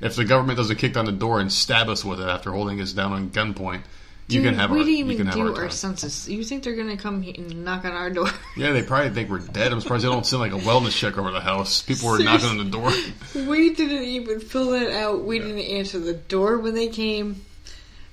if 0.00 0.14
the 0.14 0.24
government 0.24 0.58
doesn't 0.58 0.76
kick 0.76 0.92
down 0.92 1.06
the 1.06 1.12
door 1.12 1.40
and 1.40 1.52
stab 1.52 1.88
us 1.88 2.04
with 2.04 2.20
it 2.20 2.28
after 2.28 2.52
holding 2.52 2.80
us 2.80 2.92
down 2.92 3.12
on 3.12 3.30
gunpoint, 3.30 3.82
you 4.28 4.40
Dude, 4.40 4.50
can 4.50 4.58
have 4.58 4.70
we 4.70 4.78
our. 4.78 4.84
didn't 4.84 5.10
even 5.10 5.30
do 5.30 5.54
our 5.54 5.64
our, 5.64 5.70
census. 5.70 6.28
You 6.28 6.44
think 6.44 6.64
they're 6.64 6.76
gonna 6.76 6.96
come 6.96 7.22
and 7.22 7.64
knock 7.64 7.84
on 7.84 7.92
our 7.92 8.10
door? 8.10 8.28
Yeah, 8.56 8.72
they 8.72 8.82
probably 8.82 9.10
think 9.10 9.28
we're 9.28 9.40
dead. 9.40 9.72
I'm 9.72 9.80
surprised 9.80 10.04
they 10.04 10.08
don't 10.08 10.24
send 10.24 10.40
like 10.40 10.52
a 10.52 10.58
wellness 10.58 10.96
check 10.96 11.18
over 11.18 11.30
the 11.30 11.40
house. 11.40 11.82
People 11.82 12.08
were 12.08 12.18
knocking 12.20 12.48
on 12.48 12.58
the 12.58 12.64
door. 12.64 12.92
we 13.48 13.74
didn't 13.74 14.04
even 14.04 14.40
fill 14.40 14.70
that 14.70 14.92
out. 14.92 15.24
We 15.24 15.40
didn't 15.40 15.58
answer 15.58 15.98
the 15.98 16.14
door 16.14 16.58
when 16.58 16.74
they 16.74 16.88
came. 16.88 17.44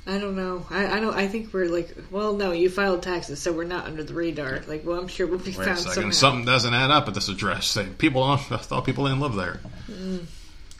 I 0.08 0.18
don't 0.18 0.36
know. 0.36 0.66
I, 0.72 0.98
I 0.98 1.00
don't. 1.00 1.16
I 1.16 1.28
think 1.28 1.54
we're 1.54 1.68
like, 1.68 1.96
well, 2.10 2.34
no, 2.36 2.52
you 2.52 2.70
filed 2.70 3.04
taxes, 3.04 3.40
so 3.40 3.54
we're 3.54 3.66
not 3.66 3.86
under 3.86 4.04
the 4.04 4.16
radar. 4.16 4.62
Like, 4.68 4.84
well, 4.84 5.00
I'm 5.00 5.08
sure 5.08 5.28
we'll 5.28 5.38
be 5.38 5.56
Wait 5.56 5.66
found 5.66 5.78
somehow. 5.78 6.10
something 6.10 6.46
doesn't 6.46 6.74
add 6.74 6.90
up 6.90 7.08
at 7.08 7.14
this 7.14 7.30
address. 7.30 7.78
People, 8.00 8.24
I 8.24 8.38
thought 8.38 8.84
people 8.84 9.06
didn't 9.06 9.20
live 9.20 9.36
there. 9.36 9.60
Mm. 9.88 10.26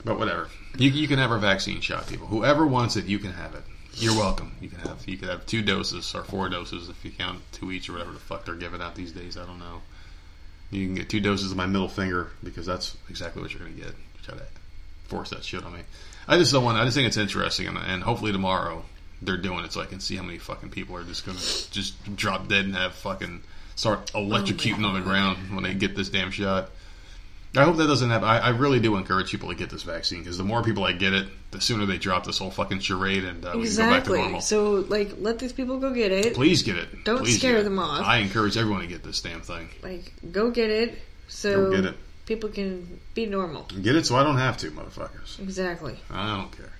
But 0.04 0.18
whatever, 0.18 0.48
you, 0.76 0.90
you 0.90 1.06
can 1.06 1.18
have 1.18 1.30
our 1.30 1.38
vaccine 1.38 1.80
shot, 1.80 2.08
people. 2.08 2.26
Whoever 2.26 2.66
wants 2.66 2.96
it, 2.96 3.04
you 3.04 3.20
can 3.20 3.32
have 3.32 3.54
it. 3.54 3.62
You're 3.94 4.16
welcome. 4.16 4.56
You 4.60 4.68
can 4.68 4.80
have 4.80 5.06
you 5.06 5.16
can 5.18 5.28
have 5.28 5.46
two 5.46 5.62
doses 5.62 6.14
or 6.14 6.24
four 6.24 6.48
doses 6.48 6.88
if 6.88 7.04
you 7.04 7.10
count 7.10 7.40
two 7.52 7.70
each 7.70 7.88
or 7.88 7.92
whatever 7.92 8.12
the 8.12 8.18
fuck 8.18 8.44
they're 8.44 8.54
giving 8.54 8.80
out 8.80 8.94
these 8.94 9.12
days. 9.12 9.36
I 9.36 9.44
don't 9.44 9.58
know. 9.58 9.82
You 10.70 10.86
can 10.86 10.94
get 10.94 11.10
two 11.10 11.20
doses 11.20 11.50
of 11.50 11.56
my 11.56 11.66
middle 11.66 11.88
finger 11.88 12.30
because 12.42 12.64
that's 12.64 12.96
exactly 13.10 13.42
what 13.42 13.52
you're 13.52 13.60
going 13.60 13.74
to 13.74 13.80
get. 13.80 13.94
Try 14.22 14.36
to 14.36 14.44
force 15.04 15.30
that 15.30 15.44
shit 15.44 15.64
on 15.64 15.74
me. 15.74 15.80
I 16.26 16.38
just 16.38 16.52
don't 16.52 16.64
want. 16.64 16.78
I 16.78 16.84
just 16.84 16.96
think 16.96 17.06
it's 17.06 17.16
interesting, 17.16 17.66
and, 17.66 17.76
and 17.76 18.02
hopefully 18.02 18.32
tomorrow 18.32 18.84
they're 19.20 19.36
doing 19.36 19.64
it 19.64 19.72
so 19.72 19.80
I 19.80 19.86
can 19.86 20.00
see 20.00 20.16
how 20.16 20.22
many 20.22 20.38
fucking 20.38 20.70
people 20.70 20.96
are 20.96 21.04
just 21.04 21.26
going 21.26 21.38
to 21.38 21.70
just 21.70 22.16
drop 22.16 22.48
dead 22.48 22.64
and 22.64 22.74
have 22.74 22.94
fucking 22.94 23.42
start 23.76 24.06
electrocuting 24.12 24.84
on 24.84 24.94
the 24.94 25.00
ground 25.00 25.54
when 25.54 25.62
they 25.62 25.74
get 25.74 25.94
this 25.94 26.08
damn 26.08 26.30
shot. 26.30 26.70
I 27.54 27.64
hope 27.64 27.76
that 27.76 27.86
doesn't 27.86 28.08
happen. 28.08 28.26
I, 28.26 28.38
I 28.38 28.48
really 28.50 28.80
do 28.80 28.96
encourage 28.96 29.30
people 29.30 29.50
to 29.50 29.54
get 29.54 29.68
this 29.68 29.82
vaccine 29.82 30.20
because 30.20 30.38
the 30.38 30.44
more 30.44 30.62
people 30.62 30.84
I 30.84 30.92
get 30.92 31.12
it, 31.12 31.28
the 31.50 31.60
sooner 31.60 31.84
they 31.84 31.98
drop 31.98 32.24
this 32.24 32.38
whole 32.38 32.50
fucking 32.50 32.80
charade 32.80 33.24
and 33.24 33.44
uh, 33.44 33.52
we 33.54 33.66
can 33.66 33.76
go 33.76 33.82
back 33.82 34.04
to 34.04 34.12
exactly. 34.14 34.18
normal. 34.20 34.40
So, 34.40 34.72
like, 34.88 35.12
let 35.18 35.38
these 35.38 35.52
people 35.52 35.78
go 35.78 35.92
get 35.92 36.12
it. 36.12 36.34
Please 36.34 36.62
get 36.62 36.76
it. 36.76 37.04
Don't 37.04 37.18
Please 37.18 37.38
scare 37.38 37.58
it. 37.58 37.64
them 37.64 37.78
off. 37.78 38.06
I 38.06 38.18
encourage 38.18 38.56
everyone 38.56 38.80
to 38.80 38.86
get 38.86 39.02
this 39.02 39.20
damn 39.20 39.42
thing. 39.42 39.68
Like, 39.82 40.12
go 40.32 40.50
get 40.50 40.70
it. 40.70 40.98
So 41.28 41.70
get 41.70 41.84
it. 41.84 41.94
people 42.24 42.48
can 42.48 43.00
be 43.12 43.26
normal. 43.26 43.64
Get 43.64 43.96
it 43.96 44.06
so 44.06 44.16
I 44.16 44.22
don't 44.22 44.38
have 44.38 44.56
to, 44.58 44.70
motherfuckers. 44.70 45.38
Exactly. 45.38 45.96
I 46.10 46.36
don't 46.36 46.56
care. 46.56 46.72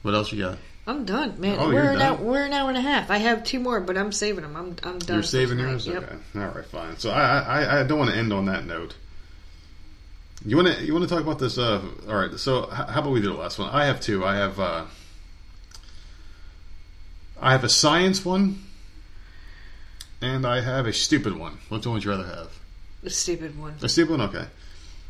What 0.00 0.14
else 0.14 0.32
you 0.32 0.42
got? 0.42 0.58
I'm 0.86 1.04
done, 1.04 1.38
man. 1.40 1.58
Oh, 1.58 1.66
we're 1.66 1.72
you're 1.74 1.92
an 1.92 1.98
done? 1.98 2.02
hour, 2.02 2.24
we're 2.24 2.44
an 2.44 2.52
hour 2.52 2.68
and 2.68 2.78
a 2.78 2.82
half. 2.82 3.10
I 3.10 3.18
have 3.18 3.44
two 3.44 3.58
more, 3.58 3.80
but 3.80 3.98
I'm 3.98 4.12
saving 4.12 4.42
them. 4.42 4.56
I'm 4.56 4.76
I'm 4.84 5.00
done. 5.00 5.16
You're 5.16 5.22
saving 5.22 5.58
yours. 5.58 5.86
Yep. 5.86 6.02
Okay. 6.02 6.16
All 6.36 6.48
right. 6.48 6.64
Fine. 6.64 6.96
So 6.98 7.10
I 7.10 7.40
I, 7.40 7.80
I 7.80 7.82
don't 7.82 7.98
want 7.98 8.12
to 8.12 8.16
end 8.16 8.32
on 8.32 8.46
that 8.46 8.64
note. 8.64 8.94
You 10.46 10.54
want 10.56 10.68
to 10.68 10.84
you 10.84 10.92
want 10.92 11.08
to 11.08 11.12
talk 11.12 11.24
about 11.24 11.40
this? 11.40 11.58
Uh, 11.58 11.82
all 12.08 12.14
right. 12.14 12.38
So 12.38 12.68
how 12.68 13.00
about 13.00 13.10
we 13.10 13.20
do 13.20 13.32
the 13.32 13.34
last 13.34 13.58
one? 13.58 13.68
I 13.70 13.86
have 13.86 14.00
two. 14.00 14.24
I 14.24 14.36
have 14.36 14.60
uh, 14.60 14.84
I 17.40 17.50
have 17.50 17.64
a 17.64 17.68
science 17.68 18.24
one, 18.24 18.62
and 20.22 20.46
I 20.46 20.60
have 20.60 20.86
a 20.86 20.92
stupid 20.92 21.36
one. 21.36 21.58
Which 21.68 21.84
one 21.84 21.94
would 21.94 22.04
you 22.04 22.12
rather 22.12 22.26
have? 22.26 22.52
The 23.02 23.10
stupid 23.10 23.58
one. 23.58 23.74
A 23.82 23.88
stupid 23.88 24.18
one. 24.18 24.28
Okay. 24.28 24.46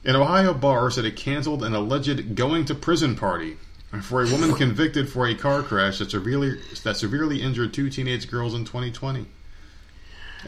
An 0.06 0.16
Ohio 0.16 0.54
bar 0.54 0.90
said 0.90 1.04
it 1.04 1.16
canceled 1.16 1.62
an 1.62 1.74
alleged 1.74 2.34
going 2.34 2.64
to 2.66 2.74
prison 2.74 3.14
party 3.14 3.58
for 4.02 4.24
a 4.24 4.30
woman 4.30 4.54
convicted 4.56 5.06
for 5.06 5.26
a 5.26 5.34
car 5.34 5.62
crash 5.62 5.98
that 5.98 6.12
severely 6.12 6.58
that 6.82 6.96
severely 6.96 7.42
injured 7.42 7.74
two 7.74 7.90
teenage 7.90 8.30
girls 8.30 8.54
in 8.54 8.64
2020. 8.64 9.26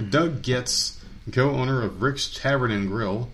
Doug 0.08 0.40
Getz, 0.40 0.98
co-owner 1.30 1.82
of 1.82 2.00
Rick's 2.00 2.32
Tavern 2.32 2.70
and 2.70 2.88
Grill, 2.88 3.28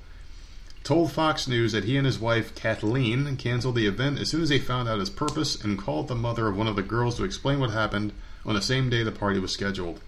told 0.85 1.11
Fox 1.11 1.49
News 1.49 1.73
that 1.73 1.85
he 1.85 1.97
and 1.97 2.05
his 2.05 2.19
wife 2.19 2.55
Kathleen 2.55 3.37
canceled 3.39 3.75
the 3.75 3.87
event 3.87 4.19
as 4.19 4.29
soon 4.29 4.43
as 4.43 4.51
they 4.51 4.59
found 4.59 4.87
out 4.87 5.01
his 5.01 5.09
purpose 5.09 5.57
and 5.65 5.79
called 5.79 6.09
the 6.09 6.15
mother 6.15 6.47
of 6.47 6.57
one 6.59 6.69
of 6.69 6.77
the 6.77 6.83
girls 6.83 7.17
to 7.17 7.25
explain 7.25 7.59
what 7.59 7.71
happened 7.71 8.13
on 8.45 8.55
the 8.55 8.61
same 8.61 8.91
day 8.91 9.03
the 9.03 9.11
party 9.11 9.41
was 9.41 9.51
scheduled. 9.51 10.03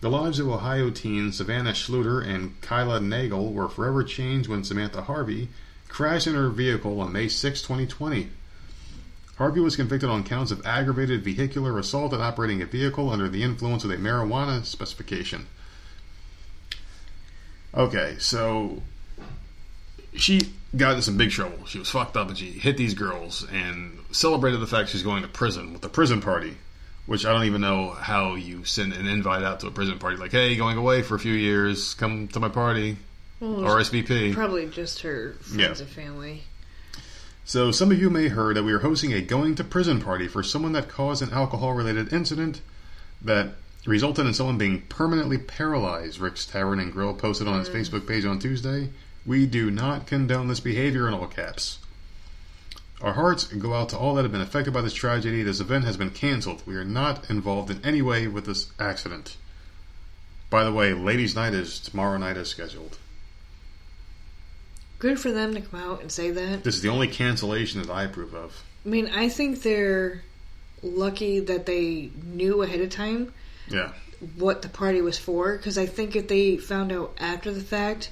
The 0.00 0.08
lives 0.08 0.38
of 0.38 0.48
Ohio 0.48 0.88
teens 0.88 1.36
Savannah 1.36 1.72
Schluter 1.72 2.26
and 2.26 2.58
Kyla 2.62 3.00
Nagel 3.00 3.52
were 3.52 3.68
forever 3.68 4.02
changed 4.02 4.48
when 4.48 4.64
Samantha 4.64 5.02
Harvey 5.02 5.50
crashed 5.88 6.26
in 6.26 6.34
her 6.34 6.48
vehicle 6.48 6.98
on 7.02 7.12
May 7.12 7.28
6, 7.28 7.60
2020. 7.60 8.30
Harvey 9.36 9.60
was 9.60 9.76
convicted 9.76 10.08
on 10.08 10.24
counts 10.24 10.50
of 10.50 10.64
aggravated 10.64 11.22
vehicular 11.22 11.78
assault 11.78 12.14
and 12.14 12.22
operating 12.22 12.62
a 12.62 12.66
vehicle 12.66 13.10
under 13.10 13.28
the 13.28 13.42
influence 13.42 13.84
of 13.84 13.90
a 13.90 13.96
marijuana 13.96 14.64
specification. 14.64 15.46
Okay, 17.74 18.16
so 18.18 18.82
she 20.14 20.40
got 20.76 20.94
in 20.94 21.02
some 21.02 21.16
big 21.16 21.30
trouble. 21.30 21.66
She 21.66 21.78
was 21.78 21.90
fucked 21.90 22.16
up 22.16 22.28
and 22.28 22.38
she 22.38 22.50
hit 22.50 22.76
these 22.76 22.94
girls 22.94 23.46
and 23.50 23.98
celebrated 24.12 24.60
the 24.60 24.66
fact 24.66 24.90
she's 24.90 25.02
going 25.02 25.22
to 25.22 25.28
prison 25.28 25.72
with 25.72 25.82
the 25.82 25.88
prison 25.88 26.20
party, 26.20 26.56
which 27.06 27.26
I 27.26 27.32
don't 27.32 27.44
even 27.44 27.60
know 27.60 27.90
how 27.90 28.34
you 28.34 28.64
send 28.64 28.92
an 28.92 29.06
invite 29.06 29.42
out 29.42 29.60
to 29.60 29.66
a 29.66 29.70
prison 29.70 29.98
party. 29.98 30.16
Like, 30.16 30.32
hey, 30.32 30.56
going 30.56 30.76
away 30.76 31.02
for 31.02 31.14
a 31.14 31.20
few 31.20 31.32
years, 31.32 31.94
come 31.94 32.28
to 32.28 32.40
my 32.40 32.48
party. 32.48 32.96
Well, 33.40 33.60
RSVP. 33.60 34.34
Probably 34.34 34.66
just 34.66 35.00
her 35.02 35.34
friends 35.40 35.80
Yeah. 35.80 35.84
and 35.84 35.88
family. 35.88 36.42
So, 37.44 37.72
some 37.72 37.90
of 37.90 37.98
you 37.98 38.10
may 38.10 38.24
have 38.24 38.32
heard 38.32 38.56
that 38.56 38.62
we 38.62 38.72
are 38.72 38.80
hosting 38.80 39.12
a 39.12 39.20
going 39.20 39.54
to 39.56 39.64
prison 39.64 40.00
party 40.00 40.28
for 40.28 40.42
someone 40.42 40.72
that 40.72 40.88
caused 40.88 41.22
an 41.22 41.32
alcohol 41.32 41.72
related 41.72 42.12
incident 42.12 42.60
that 43.22 43.54
resulted 43.86 44.26
in 44.26 44.34
someone 44.34 44.58
being 44.58 44.82
permanently 44.82 45.38
paralyzed. 45.38 46.20
Rick's 46.20 46.44
Tavern 46.46 46.78
and 46.78 46.92
Grill 46.92 47.14
posted 47.14 47.48
on 47.48 47.58
his 47.58 47.68
mm. 47.68 47.74
Facebook 47.74 48.06
page 48.06 48.24
on 48.24 48.38
Tuesday. 48.38 48.90
We 49.26 49.46
do 49.46 49.70
not 49.70 50.06
condone 50.06 50.48
this 50.48 50.60
behavior 50.60 51.06
in 51.06 51.14
all 51.14 51.26
caps. 51.26 51.78
Our 53.00 53.14
hearts 53.14 53.44
go 53.44 53.74
out 53.74 53.88
to 53.90 53.98
all 53.98 54.14
that 54.14 54.22
have 54.22 54.32
been 54.32 54.40
affected 54.40 54.74
by 54.74 54.82
this 54.82 54.92
tragedy. 54.92 55.42
This 55.42 55.60
event 55.60 55.84
has 55.84 55.96
been 55.96 56.10
canceled. 56.10 56.62
We 56.66 56.76
are 56.76 56.84
not 56.84 57.30
involved 57.30 57.70
in 57.70 57.84
any 57.84 58.02
way 58.02 58.26
with 58.26 58.44
this 58.46 58.68
accident. 58.78 59.36
By 60.50 60.64
the 60.64 60.72
way, 60.72 60.92
ladies' 60.92 61.34
night 61.34 61.54
is 61.54 61.78
tomorrow 61.80 62.18
night 62.18 62.36
is 62.36 62.48
scheduled. 62.48 62.98
Good 64.98 65.18
for 65.18 65.30
them 65.30 65.54
to 65.54 65.60
come 65.62 65.80
out 65.80 66.02
and 66.02 66.12
say 66.12 66.30
that. 66.30 66.62
This 66.64 66.74
is 66.76 66.82
the 66.82 66.90
only 66.90 67.08
cancellation 67.08 67.80
that 67.80 67.90
I 67.90 68.02
approve 68.04 68.34
of. 68.34 68.62
I 68.84 68.88
mean, 68.88 69.08
I 69.08 69.28
think 69.30 69.62
they're 69.62 70.22
lucky 70.82 71.40
that 71.40 71.64
they 71.66 72.10
knew 72.22 72.62
ahead 72.62 72.80
of 72.80 72.90
time 72.90 73.32
Yeah. 73.68 73.92
what 74.36 74.60
the 74.62 74.68
party 74.68 75.00
was 75.00 75.18
for 75.18 75.56
because 75.56 75.78
I 75.78 75.86
think 75.86 76.16
if 76.16 76.28
they 76.28 76.56
found 76.58 76.92
out 76.92 77.14
after 77.18 77.50
the 77.52 77.60
fact, 77.62 78.10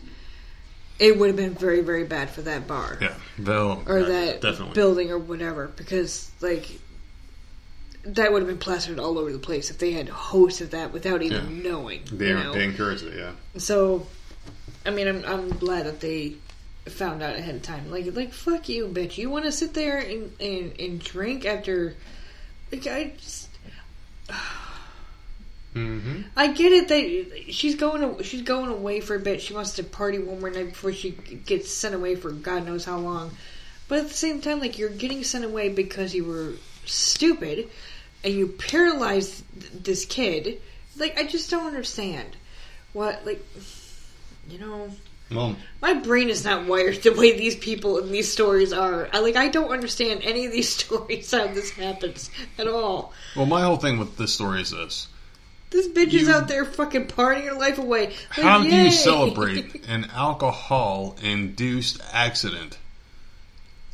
it 0.98 1.18
would 1.18 1.28
have 1.28 1.36
been 1.36 1.54
very, 1.54 1.80
very 1.80 2.04
bad 2.04 2.30
for 2.30 2.42
that 2.42 2.66
bar 2.66 2.98
Yeah. 3.00 3.14
They'll, 3.38 3.82
or 3.86 4.00
yeah, 4.00 4.06
that 4.06 4.40
definitely. 4.40 4.74
building 4.74 5.10
or 5.10 5.18
whatever 5.18 5.68
because, 5.68 6.30
like, 6.40 6.68
that 8.04 8.32
would 8.32 8.42
have 8.42 8.48
been 8.48 8.58
plastered 8.58 8.98
all 8.98 9.18
over 9.18 9.32
the 9.32 9.38
place 9.38 9.70
if 9.70 9.78
they 9.78 9.92
had 9.92 10.08
hosted 10.08 10.70
that 10.70 10.92
without 10.92 11.22
even 11.22 11.62
knowing. 11.62 12.02
they, 12.10 12.28
you 12.28 12.34
know? 12.34 12.52
they 12.52 12.64
encourage 12.64 13.02
it, 13.02 13.14
yeah. 13.16 13.32
So, 13.58 14.06
I 14.86 14.90
mean, 14.90 15.08
I'm 15.08 15.24
I'm 15.24 15.48
glad 15.50 15.86
that 15.86 16.00
they 16.00 16.36
found 16.86 17.22
out 17.22 17.36
ahead 17.36 17.54
of 17.54 17.62
time. 17.62 17.90
Like, 17.90 18.14
like 18.14 18.32
fuck 18.32 18.68
you, 18.68 18.88
bitch. 18.88 19.18
You 19.18 19.30
want 19.30 19.44
to 19.44 19.52
sit 19.52 19.74
there 19.74 19.98
and, 19.98 20.32
and 20.40 20.80
and 20.80 21.00
drink 21.00 21.44
after? 21.44 21.94
Like, 22.72 22.86
I 22.86 23.12
just 23.18 23.48
Mm-hmm. 25.78 26.22
I 26.36 26.48
get 26.48 26.72
it 26.72 26.88
that 26.88 27.52
she's 27.52 27.76
going 27.76 28.22
she's 28.22 28.42
going 28.42 28.70
away 28.70 29.00
for 29.00 29.14
a 29.14 29.20
bit. 29.20 29.40
She 29.40 29.54
wants 29.54 29.72
to 29.76 29.84
party 29.84 30.18
one 30.18 30.40
more 30.40 30.50
night 30.50 30.70
before 30.70 30.92
she 30.92 31.12
gets 31.12 31.70
sent 31.70 31.94
away 31.94 32.16
for 32.16 32.30
God 32.30 32.66
knows 32.66 32.84
how 32.84 32.98
long. 32.98 33.30
But 33.86 34.00
at 34.00 34.08
the 34.08 34.14
same 34.14 34.40
time, 34.40 34.60
like 34.60 34.78
you're 34.78 34.90
getting 34.90 35.24
sent 35.24 35.44
away 35.44 35.68
because 35.68 36.14
you 36.14 36.24
were 36.24 36.54
stupid 36.84 37.68
and 38.24 38.34
you 38.34 38.48
paralyzed 38.48 39.44
this 39.84 40.04
kid. 40.04 40.60
Like 40.96 41.18
I 41.18 41.24
just 41.24 41.50
don't 41.50 41.66
understand 41.66 42.36
what 42.92 43.24
like 43.24 43.44
you 44.50 44.58
know 44.58 44.90
Well, 45.30 45.56
my 45.80 45.94
brain 45.94 46.30
is 46.30 46.44
not 46.44 46.66
wired 46.66 46.96
the 47.02 47.12
way 47.12 47.36
these 47.36 47.54
people 47.54 47.98
in 47.98 48.10
these 48.10 48.30
stories 48.32 48.72
are. 48.72 49.08
I 49.12 49.20
like 49.20 49.36
I 49.36 49.48
don't 49.48 49.70
understand 49.70 50.22
any 50.24 50.46
of 50.46 50.52
these 50.52 50.68
stories 50.76 51.30
how 51.30 51.46
this 51.46 51.70
happens 51.70 52.30
at 52.58 52.66
all. 52.66 53.12
well, 53.36 53.46
my 53.46 53.62
whole 53.62 53.76
thing 53.76 53.98
with 53.98 54.16
this 54.16 54.34
story 54.34 54.62
is 54.62 54.70
this. 54.70 55.08
This 55.70 55.86
bitch 55.88 56.14
is 56.14 56.28
out 56.28 56.48
there 56.48 56.64
fucking 56.64 57.06
partying 57.08 57.44
her 57.48 57.54
life 57.54 57.78
away. 57.78 58.06
Like, 58.06 58.14
How 58.30 58.62
do 58.62 58.68
you 58.74 58.90
celebrate 58.90 59.84
an 59.88 60.06
alcohol 60.14 61.16
induced 61.22 62.00
accident? 62.12 62.78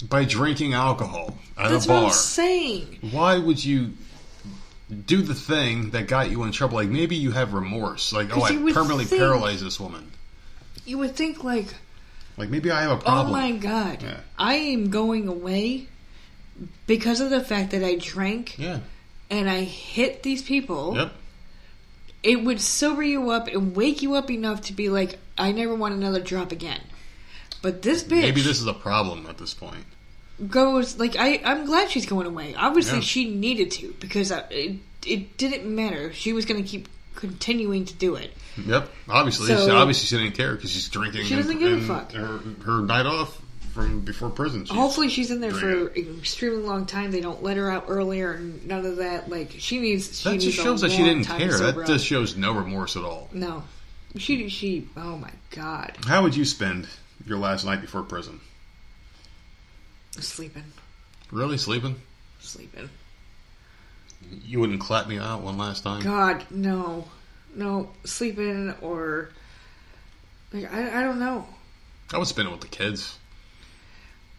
By 0.09 0.25
drinking 0.25 0.75
alcohol 0.75 1.37
at 1.57 1.71
That's 1.71 1.87
a 1.87 1.89
what 1.89 1.95
bar. 2.01 2.05
I'm 2.07 2.13
saying. 2.13 2.99
Why 3.11 3.39
would 3.39 3.65
you 3.65 3.93
do 5.07 5.23
the 5.23 5.35
thing 5.35 5.91
that 5.91 6.09
got 6.09 6.31
you 6.31 6.43
in 6.43 6.53
trouble? 6.53 6.77
Like 6.77 6.89
maybe 6.91 7.17
you 7.17 7.31
have 7.31 7.55
remorse. 7.55 8.13
Like, 8.13 8.37
oh, 8.37 8.43
I 8.43 8.51
permanently 8.73 9.05
think- 9.07 9.21
paralyzed 9.21 9.65
this 9.65 9.81
woman. 9.81 10.11
You 10.85 10.99
would 10.99 11.17
think 11.17 11.43
like, 11.43 11.69
Like 12.37 12.51
maybe 12.51 12.71
I 12.71 12.83
have 12.83 12.91
a 12.91 12.97
problem. 12.99 13.29
oh 13.29 13.33
my 13.33 13.53
god, 13.53 14.03
Yeah. 14.03 14.21
I 14.39 14.55
am 14.55 14.91
going 14.91 15.29
away 15.29 15.87
because 16.87 17.21
of 17.21 17.31
the 17.31 17.41
fact 17.41 17.71
that 17.71 17.83
I 17.83 17.95
drank 17.97 18.59
Yeah. 18.59 18.81
and 19.31 19.49
I 19.49 19.61
hit 19.63 20.23
these 20.23 20.43
people. 20.43 20.95
Yep. 20.97 21.13
It 22.25 22.43
would 22.43 22.61
sober 22.61 23.03
you 23.03 23.31
up 23.31 23.47
and 23.49 23.77
wake 23.77 24.03
you 24.03 24.15
up 24.15 24.31
enough 24.31 24.63
to 24.63 24.73
be 24.73 24.89
like, 24.89 25.19
I 25.39 25.53
never 25.53 25.75
want 25.75 25.95
another 25.95 26.21
drop 26.21 26.51
again. 26.53 26.81
But 27.63 27.83
this 27.83 28.03
bitch 28.03 28.23
Maybe 28.23 28.41
this 28.41 28.61
is 28.61 28.67
a 28.67 28.73
problem 28.75 29.27
at 29.29 29.39
this 29.39 29.55
point. 29.55 29.85
goes 30.49 30.99
like 30.99 31.17
I. 31.17 31.41
I'm 31.45 31.67
glad 31.67 31.91
she's 31.91 32.07
going 32.07 32.27
away. 32.27 32.55
Obviously, 32.55 32.99
Yeah. 32.99 33.05
she 33.05 33.31
needed 33.31 33.71
to 33.73 33.95
because 34.01 34.31
it 34.51 34.79
it 35.07 35.37
didn't 35.37 35.67
matter. 35.75 36.13
She 36.13 36.33
was 36.33 36.45
going 36.47 36.63
to 36.63 36.69
keep 36.69 36.89
continuing 37.15 37.85
to 37.85 37.95
do 37.95 38.17
it. 38.17 38.33
Yep. 38.67 38.91
Obviously, 39.09 39.47
So- 39.49 39.67
she, 39.67 39.71
obviously 39.71 40.07
she 40.07 40.23
didn't 40.25 40.37
care 40.37 40.55
because 40.55 40.71
she's 40.71 40.89
drinking. 40.89 41.25
She 41.27 41.37
doesn't 41.37 41.53
and- 41.53 41.61
give 41.61 41.83
a 41.91 41.95
fuck. 41.95 42.13
Her, 42.13 42.39
her 42.65 42.83
night 42.83 43.07
off 43.07 43.41
from 43.75 44.01
before 44.01 44.31
prison. 44.31 44.65
she's- 44.65 44.77
Hopefully, 44.77 45.09
she's 45.09 45.31
in 45.33 45.41
there 45.41 45.51
for 45.53 45.89
an 45.89 46.19
extremely 46.19 46.63
long 46.63 46.87
time. 46.87 47.11
They 47.11 47.21
don't 47.21 47.43
let 47.43 47.57
her 47.57 47.71
out 47.71 47.87
earlier, 47.89 48.33
and 48.33 48.65
none 48.67 48.87
of 48.87 48.97
that. 48.99 49.29
Like 49.29 49.51
she 49.59 49.81
needs. 49.81 50.17
She 50.21 50.25
that 50.25 50.33
needs 50.33 50.45
just 50.47 50.59
a 50.59 50.63
shows 50.63 50.81
that 50.83 50.93
she 50.93 51.03
didn't 51.03 51.25
care. 51.25 51.59
That 51.59 51.77
up. 51.79 51.87
just 51.87 52.07
shows 52.07 52.37
no 52.37 52.53
remorse 52.53 52.97
at 52.97 53.03
all. 53.05 53.29
no. 53.33 53.65
She 54.17 54.49
she. 54.49 54.89
Oh 54.97 55.17
my 55.17 55.31
god, 55.51 55.97
How 56.07 56.23
would 56.23 56.37
you 56.37 56.45
spend 56.45 56.87
your 57.27 57.37
last 57.39 57.65
night 57.65 57.81
before 57.81 58.03
prison? 58.05 58.39
sleeping, 60.21 60.63
Really 61.33 61.59
sleeping? 61.59 61.97
sleeping. 62.41 62.89
You 64.45 64.61
wouldn't 64.61 64.81
clap 64.81 65.09
me 65.09 65.19
out 65.19 65.43
one 65.43 65.59
last 65.59 65.83
time? 65.83 66.01
God, 66.03 66.45
no, 66.51 67.09
no, 67.57 67.91
sleeping 68.05 68.73
or 68.81 69.31
like 70.53 70.73
I 70.73 71.01
I 71.01 71.03
don't 71.03 71.19
know. 71.19 71.47
I 72.13 72.19
would 72.19 72.29
spend 72.29 72.47
it 72.49 72.53
with 72.53 72.61
the 72.61 72.69
kids. 72.69 73.19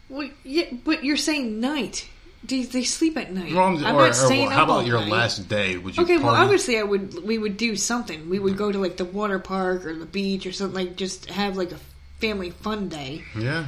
Well, 0.09 0.29
yeah, 0.43 0.65
but 0.83 1.03
you're 1.03 1.17
saying 1.17 1.59
night. 1.59 2.07
Do 2.45 2.63
they 2.63 2.83
sleep 2.83 3.17
at 3.17 3.33
night? 3.33 3.53
Well, 3.53 3.63
I'm- 3.63 3.83
I'm 3.83 3.95
or- 3.95 4.01
not 4.01 4.09
or 4.11 4.13
staying 4.13 4.51
how 4.51 4.63
up 4.63 4.69
all 4.69 4.75
about 4.77 4.87
your 4.87 4.99
night. 4.99 5.09
last 5.09 5.49
day? 5.49 5.77
Would 5.77 5.97
you 5.97 6.03
Okay, 6.03 6.17
well, 6.17 6.35
obviously, 6.35 6.77
I 6.77 6.83
would. 6.83 7.23
We 7.23 7.39
would 7.39 7.57
do 7.57 7.75
something. 7.75 8.29
We 8.29 8.37
would 8.37 8.55
go 8.55 8.71
to 8.71 8.77
like 8.77 8.97
the 8.97 9.05
water 9.05 9.39
park 9.39 9.83
or 9.85 9.95
the 9.95 10.05
beach 10.05 10.45
or 10.45 10.51
something. 10.51 10.75
Like 10.75 10.95
just 10.95 11.25
have 11.31 11.57
like 11.57 11.71
a 11.71 11.79
family 12.19 12.51
fun 12.51 12.87
day. 12.87 13.23
Yeah. 13.35 13.65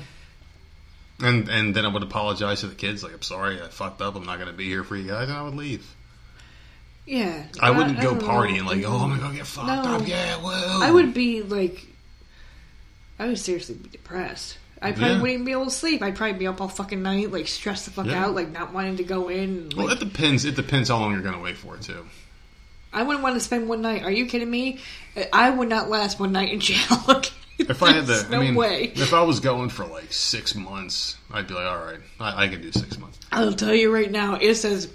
And 1.19 1.49
and 1.49 1.75
then 1.75 1.85
I 1.85 1.87
would 1.87 2.03
apologize 2.03 2.59
to 2.59 2.67
the 2.67 2.75
kids, 2.75 3.01
like 3.03 3.13
I'm 3.13 3.23
sorry, 3.23 3.59
I 3.59 3.67
fucked 3.69 4.01
up. 4.03 4.15
I'm 4.15 4.25
not 4.27 4.37
going 4.37 4.51
to 4.51 4.55
be 4.55 4.65
here 4.65 4.83
for 4.83 4.95
you 4.95 5.07
guys, 5.07 5.27
and 5.29 5.37
I 5.37 5.41
would 5.41 5.55
leave. 5.55 5.83
Yeah, 7.07 7.45
I 7.59 7.71
wouldn't 7.71 7.99
go 8.01 8.13
don't 8.13 8.21
partying 8.21 8.65
like, 8.65 8.83
oh, 8.85 8.97
I'm 8.99 9.09
gonna 9.17 9.21
go 9.21 9.31
get 9.35 9.47
fucked 9.47 9.67
No. 9.67 9.95
up. 9.95 10.07
Yeah, 10.07 10.35
whoa. 10.35 10.81
I 10.83 10.91
would 10.91 11.13
be 11.13 11.41
like, 11.41 11.87
I 13.17 13.27
would 13.27 13.39
seriously 13.39 13.75
be 13.75 13.87
depressed. 13.89 14.57
I 14.81 14.91
probably 14.91 15.07
Yeah. 15.07 15.21
wouldn't 15.21 15.29
even 15.33 15.45
be 15.45 15.51
able 15.53 15.65
to 15.65 15.71
sleep. 15.71 16.01
I'd 16.01 16.15
probably 16.15 16.37
be 16.37 16.47
up 16.47 16.61
all 16.61 16.67
fucking 16.67 17.01
night, 17.01 17.31
like 17.31 17.47
stressed 17.47 17.85
the 17.85 17.91
fuck 17.91 18.05
Yeah. 18.05 18.25
out, 18.25 18.35
like 18.35 18.51
not 18.51 18.73
wanting 18.73 18.97
to 18.97 19.03
go 19.03 19.27
in. 19.29 19.39
and, 19.39 19.73
Well, 19.73 19.89
it 19.89 19.99
depends. 19.99 20.45
It 20.45 20.55
depends 20.55 20.89
how 20.89 20.97
long 20.99 21.13
you're 21.13 21.21
going 21.21 21.35
to 21.35 21.41
wait 21.41 21.57
for 21.57 21.75
it 21.75 21.81
too. 21.81 22.05
I 22.93 23.03
wouldn't 23.03 23.23
want 23.23 23.35
to 23.35 23.39
spend 23.41 23.67
one 23.67 23.81
night. 23.81 24.03
Are 24.03 24.11
you 24.11 24.25
kidding 24.27 24.49
me? 24.49 24.79
I 25.33 25.49
would 25.49 25.67
not 25.69 25.89
last 25.89 26.19
one 26.19 26.31
night 26.31 26.51
in 26.51 26.59
jail. 26.59 27.21
If 27.59 27.81
I 27.81 27.91
had 27.91 28.05
the, 28.05 28.27
no 28.29 28.37
I 28.37 28.41
mean, 28.43 28.53
way. 28.53 28.91
if 28.95 29.15
I 29.15 29.23
was 29.23 29.39
going 29.39 29.69
for 29.69 29.83
like 29.83 30.13
six 30.13 30.53
months, 30.53 31.17
I'd 31.33 31.47
be 31.47 31.55
like, 31.55 31.65
all 31.65 31.83
right, 31.83 31.97
I, 32.19 32.43
I 32.43 32.47
can 32.49 32.61
do 32.61 32.71
six 32.71 32.99
months. 32.99 33.17
I'll 33.31 33.51
tell 33.51 33.73
you 33.73 33.91
right 33.91 34.11
now, 34.11 34.35
it 34.35 34.53
says 34.53 34.87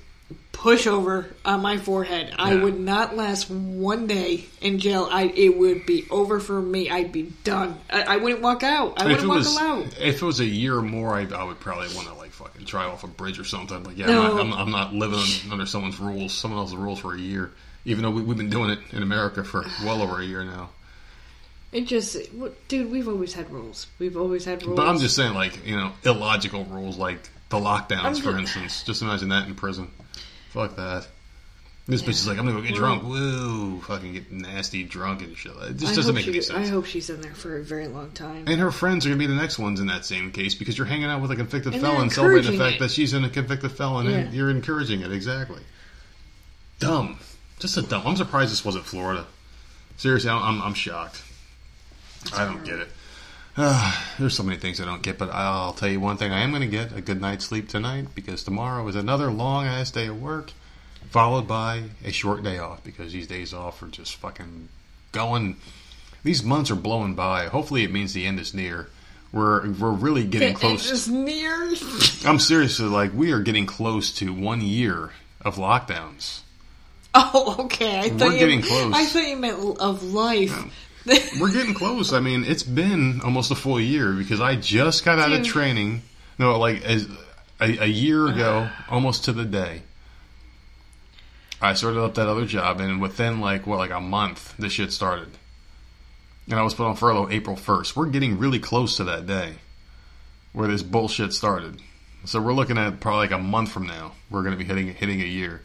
pushover 0.63 1.27
on 1.45 1.61
my 1.61 1.77
forehead. 1.77 2.33
I 2.39 2.55
would 2.55 2.79
not 2.79 3.17
last 3.17 3.51
one 3.51 4.07
day 4.07 4.45
in 4.61 4.79
jail. 4.79 5.09
I 5.11 5.25
it 5.25 5.59
would 5.59 5.87
be 5.87 6.07
over 6.09 6.39
for 6.39 6.63
me. 6.63 6.89
I'd 6.89 7.11
be 7.11 7.33
done. 7.43 7.79
I, 7.91 8.03
I 8.03 8.17
wouldn't 8.19 8.43
walk 8.43 8.63
out. 8.63 9.01
I 9.01 9.07
if 9.07 9.09
wouldn't 9.09 9.29
walk 9.29 9.39
was, 9.39 9.59
out. 9.59 9.87
if 10.01 10.23
it 10.23 10.23
was 10.23 10.39
a 10.39 10.45
year 10.45 10.77
or 10.77 10.83
more, 10.83 11.17
I, 11.17 11.27
I 11.27 11.43
would 11.43 11.59
probably 11.59 11.93
want 11.97 12.07
to 12.07 12.15
like 12.15 12.31
fucking 12.31 12.65
try 12.65 12.85
off 12.85 13.03
a 13.03 13.09
bridge 13.09 13.41
or 13.41 13.45
something. 13.45 13.83
Like, 13.83 13.99
yeah, 13.99 14.07
No. 14.07 14.39
I'm, 14.39 14.51
not, 14.51 14.61
I'm, 14.61 14.67
I'm 14.67 14.71
not 14.71 14.95
living 14.95 15.51
under 15.51 15.67
someone's 15.67 15.99
rules, 15.99 16.33
someone 16.33 16.61
else's 16.61 16.77
rules 16.77 17.01
for 17.01 17.13
a 17.15 17.19
year. 17.19 17.51
Even 17.85 18.05
though 18.05 18.13
we, 18.13 18.23
we've 18.23 18.39
been 18.39 18.51
doing 18.51 18.71
it 18.71 18.79
in 18.93 19.03
America 19.03 19.43
for 19.43 19.65
well 19.85 20.01
over 20.01 20.21
a 20.21 20.25
year 20.25 20.45
now. 20.45 20.71
It 21.73 21.87
just, 21.87 22.17
dude, 22.69 22.93
we've 22.93 23.09
always 23.09 23.33
had 23.33 23.51
rules. 23.51 23.89
We've 23.99 24.17
always 24.17 24.45
had 24.45 24.63
rules. 24.63 24.77
But 24.77 24.87
I'm 24.87 24.99
just 24.99 25.17
saying, 25.17 25.35
like, 25.35 25.67
you 25.67 25.75
know, 25.75 25.91
illogical 26.05 26.65
rules, 26.67 26.99
like 26.99 27.19
the 27.49 27.57
lockdowns, 27.57 28.05
I'm 28.05 28.15
for 28.15 28.39
instance. 28.39 28.85
Just 28.85 29.03
imagine 29.03 29.31
that 29.31 29.49
in 29.49 29.55
prison. 29.55 29.91
Fuck 30.53 30.77
that. 30.77 31.07
This 31.89 32.01
bitch 32.03 32.11
is 32.11 32.29
like, 32.29 32.39
I'm 32.39 32.47
gonna 32.47 32.61
go 32.61 32.67
get 32.67 32.77
drunk. 32.77 33.03
Woo! 33.03 33.81
Fucking 33.81 34.13
get 34.13 34.31
nasty 34.31 34.85
drunk 34.85 35.23
and 35.23 35.37
shit. 35.37 35.51
It 35.63 35.79
just 35.79 35.95
I 35.95 35.97
doesn't 35.97 36.05
hope 36.05 36.15
make 36.15 36.29
any 36.29 36.35
she, 36.41 36.51
I 36.53 36.55
sense. 36.59 36.69
hope 36.69 36.87
she's 36.87 37.11
in 37.11 37.21
there 37.21 37.35
for 37.35 37.57
a 37.59 37.65
very 37.65 37.89
long 37.89 38.13
time. 38.13 38.45
And 38.47 38.61
her 38.61 38.71
friends 38.71 39.05
are 39.05 39.09
gonna 39.09 39.19
be 39.19 39.27
the 39.27 39.35
next 39.35 39.59
ones 39.59 39.81
in 39.81 39.89
that 39.89 40.05
same 40.05 40.31
case 40.31 40.55
because 40.55 40.79
you're 40.79 40.87
hanging 40.87 41.07
out 41.07 41.21
with 41.21 41.33
a 41.33 41.37
convicted 41.37 41.75
And 41.75 41.83
they're 41.83 41.91
felon, 41.91 42.11
celebrating 42.11 42.43
the 42.47 42.53
encouraging 42.53 42.59
fact 42.61 42.77
it. 42.77 42.85
that 42.85 42.91
she's 42.93 43.15
in 43.15 43.25
a 43.25 43.29
convicted 43.31 43.73
felon, 43.73 44.07
and 44.07 44.27
Yeah. 44.27 44.31
you're 44.33 44.51
encouraging 44.51 45.01
it. 45.01 45.11
Exactly. 45.11 45.61
Dumb. 46.79 47.19
Just 47.59 47.77
a 47.79 47.83
dumb. 47.83 48.03
I'm 48.07 48.17
surprised 48.17 48.53
this 48.53 48.65
wasn't 48.65 48.85
Florida. 48.85 49.27
Seriously, 49.97 50.31
I'm, 50.31 50.41
I'm, 50.43 50.63
I'm 50.63 50.75
shocked. 50.75 51.21
I 52.37 52.45
don't 52.45 52.65
get 52.65 52.79
it. 52.79 52.89
Uh, 53.57 54.05
there's 54.19 54.37
so 54.37 54.43
many 54.43 54.59
things 54.59 54.81
I 54.81 54.85
don't 54.85 55.03
get, 55.03 55.19
but 55.19 55.31
I'll 55.31 55.73
tell 55.73 55.89
you 55.89 56.01
one 56.01 56.17
thing: 56.17 56.33
I 56.33 56.41
am 56.41 56.51
going 56.51 56.63
to 56.63 56.69
get 56.69 56.97
a 56.97 57.01
good 57.01 57.21
night's 57.21 57.45
sleep 57.45 57.69
tonight 57.69 58.09
because 58.15 58.43
tomorrow 58.45 58.87
is 58.89 58.97
another 58.97 59.31
long 59.31 59.67
ass 59.67 59.91
day 59.91 60.07
of 60.07 60.21
work, 60.21 60.53
followed 61.11 61.47
by 61.47 61.85
a 62.05 62.13
short 62.13 62.43
day 62.43 62.59
off 62.59 62.83
because 62.85 63.13
these 63.13 63.27
days 63.27 63.53
off 63.53 63.83
are 63.83 63.89
just 63.89 64.17
fucking 64.17 64.69
going. 65.13 65.57
These 66.25 66.43
months 66.45 66.71
are 66.71 66.77
blowing 66.77 67.15
by. 67.15 67.47
Hopefully, 67.47 67.83
it 67.85 67.91
means 67.93 68.13
the 68.13 68.27
end 68.27 68.39
is 68.41 68.55
near. 68.55 68.89
We're 69.33 69.71
we're 69.73 69.91
really 69.93 70.25
getting 70.25 70.51
It 70.51 70.57
close. 70.57 70.91
is 70.91 71.09
near. 71.09 71.73
I'm 72.27 72.39
seriously 72.39 72.87
like 72.87 73.13
we 73.15 73.33
are 73.33 73.41
getting 73.41 73.67
close 73.67 74.13
to 74.19 74.33
one 74.33 74.61
year 74.61 75.11
of 75.41 75.57
lockdowns. 75.57 76.41
Oh, 77.15 77.57
okay. 77.61 77.99
I 77.99 78.09
thought 78.09 78.29
We're 78.29 78.33
you, 78.33 78.39
getting 78.39 78.63
close. 78.63 78.95
I 78.95 79.05
thought 79.05 79.27
you 79.29 79.37
meant 79.37 79.79
of 79.81 80.03
life. 80.03 80.51
We're 81.41 81.53
getting 81.53 81.75
close. 81.75 82.13
I 82.13 82.21
mean, 82.21 82.45
it's 82.45 82.63
been 82.63 83.21
almost 83.23 83.51
a 83.51 83.55
full 83.55 83.81
year 83.81 84.13
because 84.13 84.41
I 84.41 84.57
just 84.57 85.05
got 85.05 85.19
out 85.19 85.33
of 85.33 85.45
training. 85.45 86.03
No, 86.39 86.59
like 86.59 86.83
as, 86.83 87.09
a, 87.61 87.85
a 87.85 87.87
year 87.87 88.29
ago, 88.29 88.69
almost 88.89 89.25
to 89.25 89.33
the 89.33 89.45
day. 89.45 89.83
I 91.61 91.75
started 91.75 92.01
up 92.01 92.15
that 92.15 92.29
other 92.29 92.45
job, 92.45 92.81
and 92.81 93.01
within 93.01 93.41
like 93.41 93.67
what, 93.67 93.79
like 93.79 93.93
a 93.93 94.01
month, 94.01 94.57
this 94.59 94.73
shit 94.73 94.93
started. 94.93 95.29
And 96.49 96.59
I 96.59 96.63
was 96.63 96.75
put 96.75 96.87
on 96.87 96.97
furlough 96.97 97.31
April 97.31 97.55
first. 97.55 97.95
We're 97.95 98.07
getting 98.07 98.39
really 98.39 98.59
close 98.59 98.97
to 98.97 99.05
that 99.05 99.27
day 99.27 99.55
where 100.53 100.69
this 100.69 100.83
bullshit 100.83 101.33
started. 101.33 101.81
So 102.25 102.41
we're 102.41 102.53
looking 102.53 102.79
at 102.79 103.01
probably 103.01 103.29
like 103.29 103.31
a 103.31 103.43
month 103.43 103.71
from 103.71 103.87
now. 103.87 104.13
We're 104.31 104.43
going 104.43 104.53
to 104.53 104.59
be 104.59 104.65
hitting 104.65 104.89
hitting 104.89 105.21
a 105.21 105.25
year. 105.27 105.63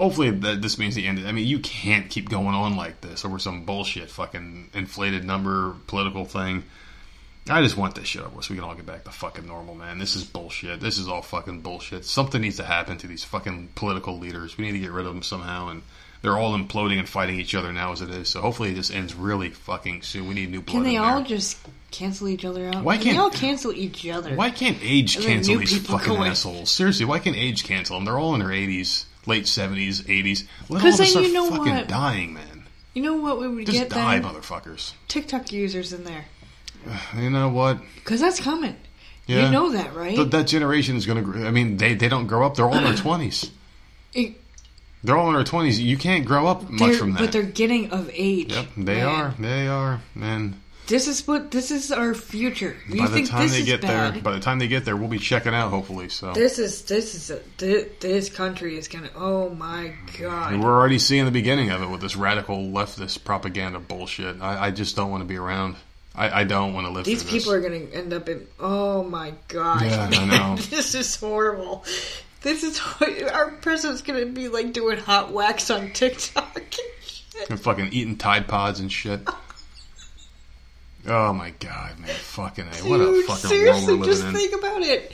Hopefully 0.00 0.30
that 0.30 0.62
this 0.62 0.78
means 0.78 0.94
the 0.94 1.06
end. 1.06 1.26
I 1.28 1.32
mean, 1.32 1.46
you 1.46 1.58
can't 1.58 2.08
keep 2.08 2.30
going 2.30 2.54
on 2.54 2.74
like 2.74 3.02
this 3.02 3.22
over 3.24 3.38
some 3.38 3.64
bullshit, 3.66 4.08
fucking 4.10 4.70
inflated 4.72 5.24
number 5.24 5.74
political 5.88 6.24
thing. 6.24 6.64
I 7.50 7.62
just 7.62 7.76
want 7.76 7.94
this 7.96 8.06
shit 8.06 8.22
over 8.22 8.40
so 8.40 8.54
we 8.54 8.56
can 8.60 8.64
all 8.68 8.74
get 8.74 8.86
back 8.86 9.04
to 9.04 9.10
fucking 9.10 9.46
normal, 9.46 9.74
man. 9.74 9.98
This 9.98 10.16
is 10.16 10.24
bullshit. 10.24 10.80
This 10.80 10.96
is 10.98 11.06
all 11.06 11.20
fucking 11.20 11.60
bullshit. 11.60 12.04
Something 12.06 12.40
needs 12.40 12.56
to 12.56 12.64
happen 12.64 12.96
to 12.98 13.06
these 13.06 13.24
fucking 13.24 13.70
political 13.74 14.18
leaders. 14.18 14.56
We 14.56 14.64
need 14.64 14.72
to 14.72 14.78
get 14.78 14.90
rid 14.90 15.04
of 15.06 15.12
them 15.12 15.22
somehow, 15.22 15.68
and 15.68 15.82
they're 16.22 16.38
all 16.38 16.56
imploding 16.56 16.98
and 16.98 17.08
fighting 17.08 17.38
each 17.40 17.54
other 17.54 17.70
now 17.72 17.92
as 17.92 18.00
it 18.00 18.08
is. 18.10 18.28
So 18.30 18.40
hopefully 18.40 18.72
this 18.72 18.90
ends 18.90 19.14
really 19.14 19.50
fucking 19.50 20.00
soon. 20.02 20.28
We 20.28 20.34
need 20.34 20.50
new 20.50 20.62
blood. 20.62 20.74
Can 20.76 20.84
they 20.84 20.96
all 20.96 21.22
just 21.24 21.58
cancel 21.90 22.28
each 22.28 22.44
other 22.46 22.68
out? 22.68 22.84
Why 22.84 22.96
Can 22.96 23.04
can't- 23.04 23.16
they 23.16 23.20
all 23.20 23.30
cancel 23.30 23.72
each 23.72 24.06
other? 24.08 24.34
Why 24.34 24.50
can't 24.50 24.78
age 24.80 25.18
cancel 25.20 25.58
these 25.58 25.78
fucking 25.86 26.06
go 26.08 26.22
in. 26.22 26.30
assholes? 26.30 26.70
Seriously, 26.70 27.04
why 27.04 27.18
can't 27.18 27.36
age 27.36 27.64
cancel 27.64 27.96
them? 27.96 28.04
They're 28.04 28.18
all 28.18 28.34
in 28.34 28.40
their 28.40 28.52
eighties, 28.52 29.06
late 29.26 29.46
seventies, 29.46 30.08
eighties. 30.08 30.46
Let 30.68 30.82
all 30.82 30.88
of 30.88 31.00
us 31.00 31.10
start 31.10 31.26
you 31.26 31.32
know 31.32 31.50
fucking 31.50 31.74
what? 31.74 31.88
dying, 31.88 32.34
man. 32.34 32.64
You 32.94 33.02
know 33.02 33.16
what 33.16 33.38
we 33.38 33.48
would 33.48 33.66
Just 33.66 33.78
get 33.78 33.90
die, 33.90 34.18
then? 34.18 34.30
motherfuckers. 34.32 34.94
TikTok 35.08 35.52
users 35.52 35.92
in 35.92 36.04
there. 36.04 36.26
You 37.16 37.30
know 37.30 37.48
what? 37.48 37.78
Because 37.96 38.20
that's 38.20 38.40
coming. 38.40 38.76
Yeah. 39.26 39.46
You 39.46 39.52
know 39.52 39.72
that, 39.72 39.94
right? 39.94 40.16
Th- 40.16 40.30
that 40.30 40.46
generation 40.48 40.96
is 40.96 41.06
going 41.06 41.22
to. 41.32 41.46
I 41.46 41.50
mean, 41.50 41.76
they 41.76 41.94
they 41.94 42.08
don't 42.08 42.26
grow 42.26 42.44
up. 42.44 42.56
They're 42.56 42.64
all 42.66 42.76
in 42.76 42.84
their 42.84 42.94
twenties. 42.96 43.50
They're 45.02 45.16
all 45.16 45.28
in 45.28 45.34
their 45.34 45.44
twenties. 45.44 45.80
You 45.80 45.96
can't 45.96 46.24
grow 46.24 46.46
up 46.46 46.68
much 46.68 46.96
from 46.96 47.12
that. 47.12 47.20
But 47.20 47.32
they're 47.32 47.42
getting 47.42 47.90
of 47.90 48.10
age. 48.12 48.52
Yep, 48.52 48.66
they 48.76 48.96
man. 48.96 49.06
are. 49.06 49.34
They 49.38 49.68
are. 49.68 50.00
And 50.20 50.60
This 50.90 51.06
is 51.06 51.24
what 51.24 51.52
this 51.52 51.70
is 51.70 51.92
our 51.92 52.14
future. 52.14 52.76
You 52.88 53.02
by 53.02 53.06
the 53.06 53.22
time 53.24 53.48
they 53.48 53.62
get 53.62 53.80
bad? 53.80 54.14
there, 54.14 54.22
by 54.22 54.32
the 54.32 54.40
time 54.40 54.58
they 54.58 54.66
get 54.66 54.84
there, 54.84 54.96
we'll 54.96 55.06
be 55.06 55.20
checking 55.20 55.54
out. 55.54 55.70
Hopefully, 55.70 56.08
so 56.08 56.32
this 56.32 56.58
is 56.58 56.82
this 56.82 57.14
is 57.14 57.30
a, 57.30 57.40
this, 57.58 57.86
this 58.00 58.28
country 58.28 58.76
is 58.76 58.88
gonna. 58.88 59.08
Oh 59.14 59.50
my 59.50 59.94
god! 60.18 60.54
And 60.54 60.64
we're 60.64 60.74
already 60.74 60.98
seeing 60.98 61.26
the 61.26 61.30
beginning 61.30 61.70
of 61.70 61.80
it 61.80 61.88
with 61.88 62.00
this 62.00 62.16
radical 62.16 62.56
leftist 62.56 63.22
propaganda 63.22 63.78
bullshit. 63.78 64.42
I, 64.42 64.66
I 64.66 64.70
just 64.72 64.96
don't 64.96 65.12
want 65.12 65.20
to 65.20 65.28
be 65.28 65.36
around. 65.36 65.76
I, 66.12 66.40
I 66.40 66.44
don't 66.44 66.74
want 66.74 66.88
to 66.88 66.92
live. 66.92 67.04
These 67.04 67.22
people 67.22 67.52
are 67.52 67.60
going 67.60 67.86
to 67.86 67.94
end 67.94 68.12
up 68.12 68.28
in. 68.28 68.48
Oh 68.58 69.04
my 69.04 69.32
god! 69.46 69.82
Yeah, 69.82 70.10
I 70.10 70.24
know. 70.24 70.56
this 70.70 70.96
is 70.96 71.14
horrible. 71.14 71.84
This 72.42 72.64
is 72.64 72.80
our 73.32 73.52
president's 73.52 74.02
going 74.02 74.26
to 74.26 74.32
be 74.32 74.48
like 74.48 74.72
doing 74.72 74.98
hot 74.98 75.30
wax 75.30 75.70
on 75.70 75.92
TikTok. 75.92 76.56
and 76.56 76.72
shit. 77.00 77.50
and 77.50 77.60
fucking 77.60 77.90
eating 77.92 78.16
Tide 78.16 78.48
Pods 78.48 78.80
and 78.80 78.90
shit. 78.90 79.20
Oh 81.06 81.32
my 81.32 81.50
god, 81.60 81.98
man! 81.98 82.08
Fucking 82.10 82.64
a, 82.66 82.88
what 82.88 83.00
a 83.00 83.22
fucking 83.26 83.48
seriously, 83.50 83.86
world 83.94 84.00
we're 84.00 84.06
just 84.06 84.24
living 84.24 84.40
in. 84.42 84.48
think 84.50 84.58
about 84.62 84.82
it. 84.82 85.12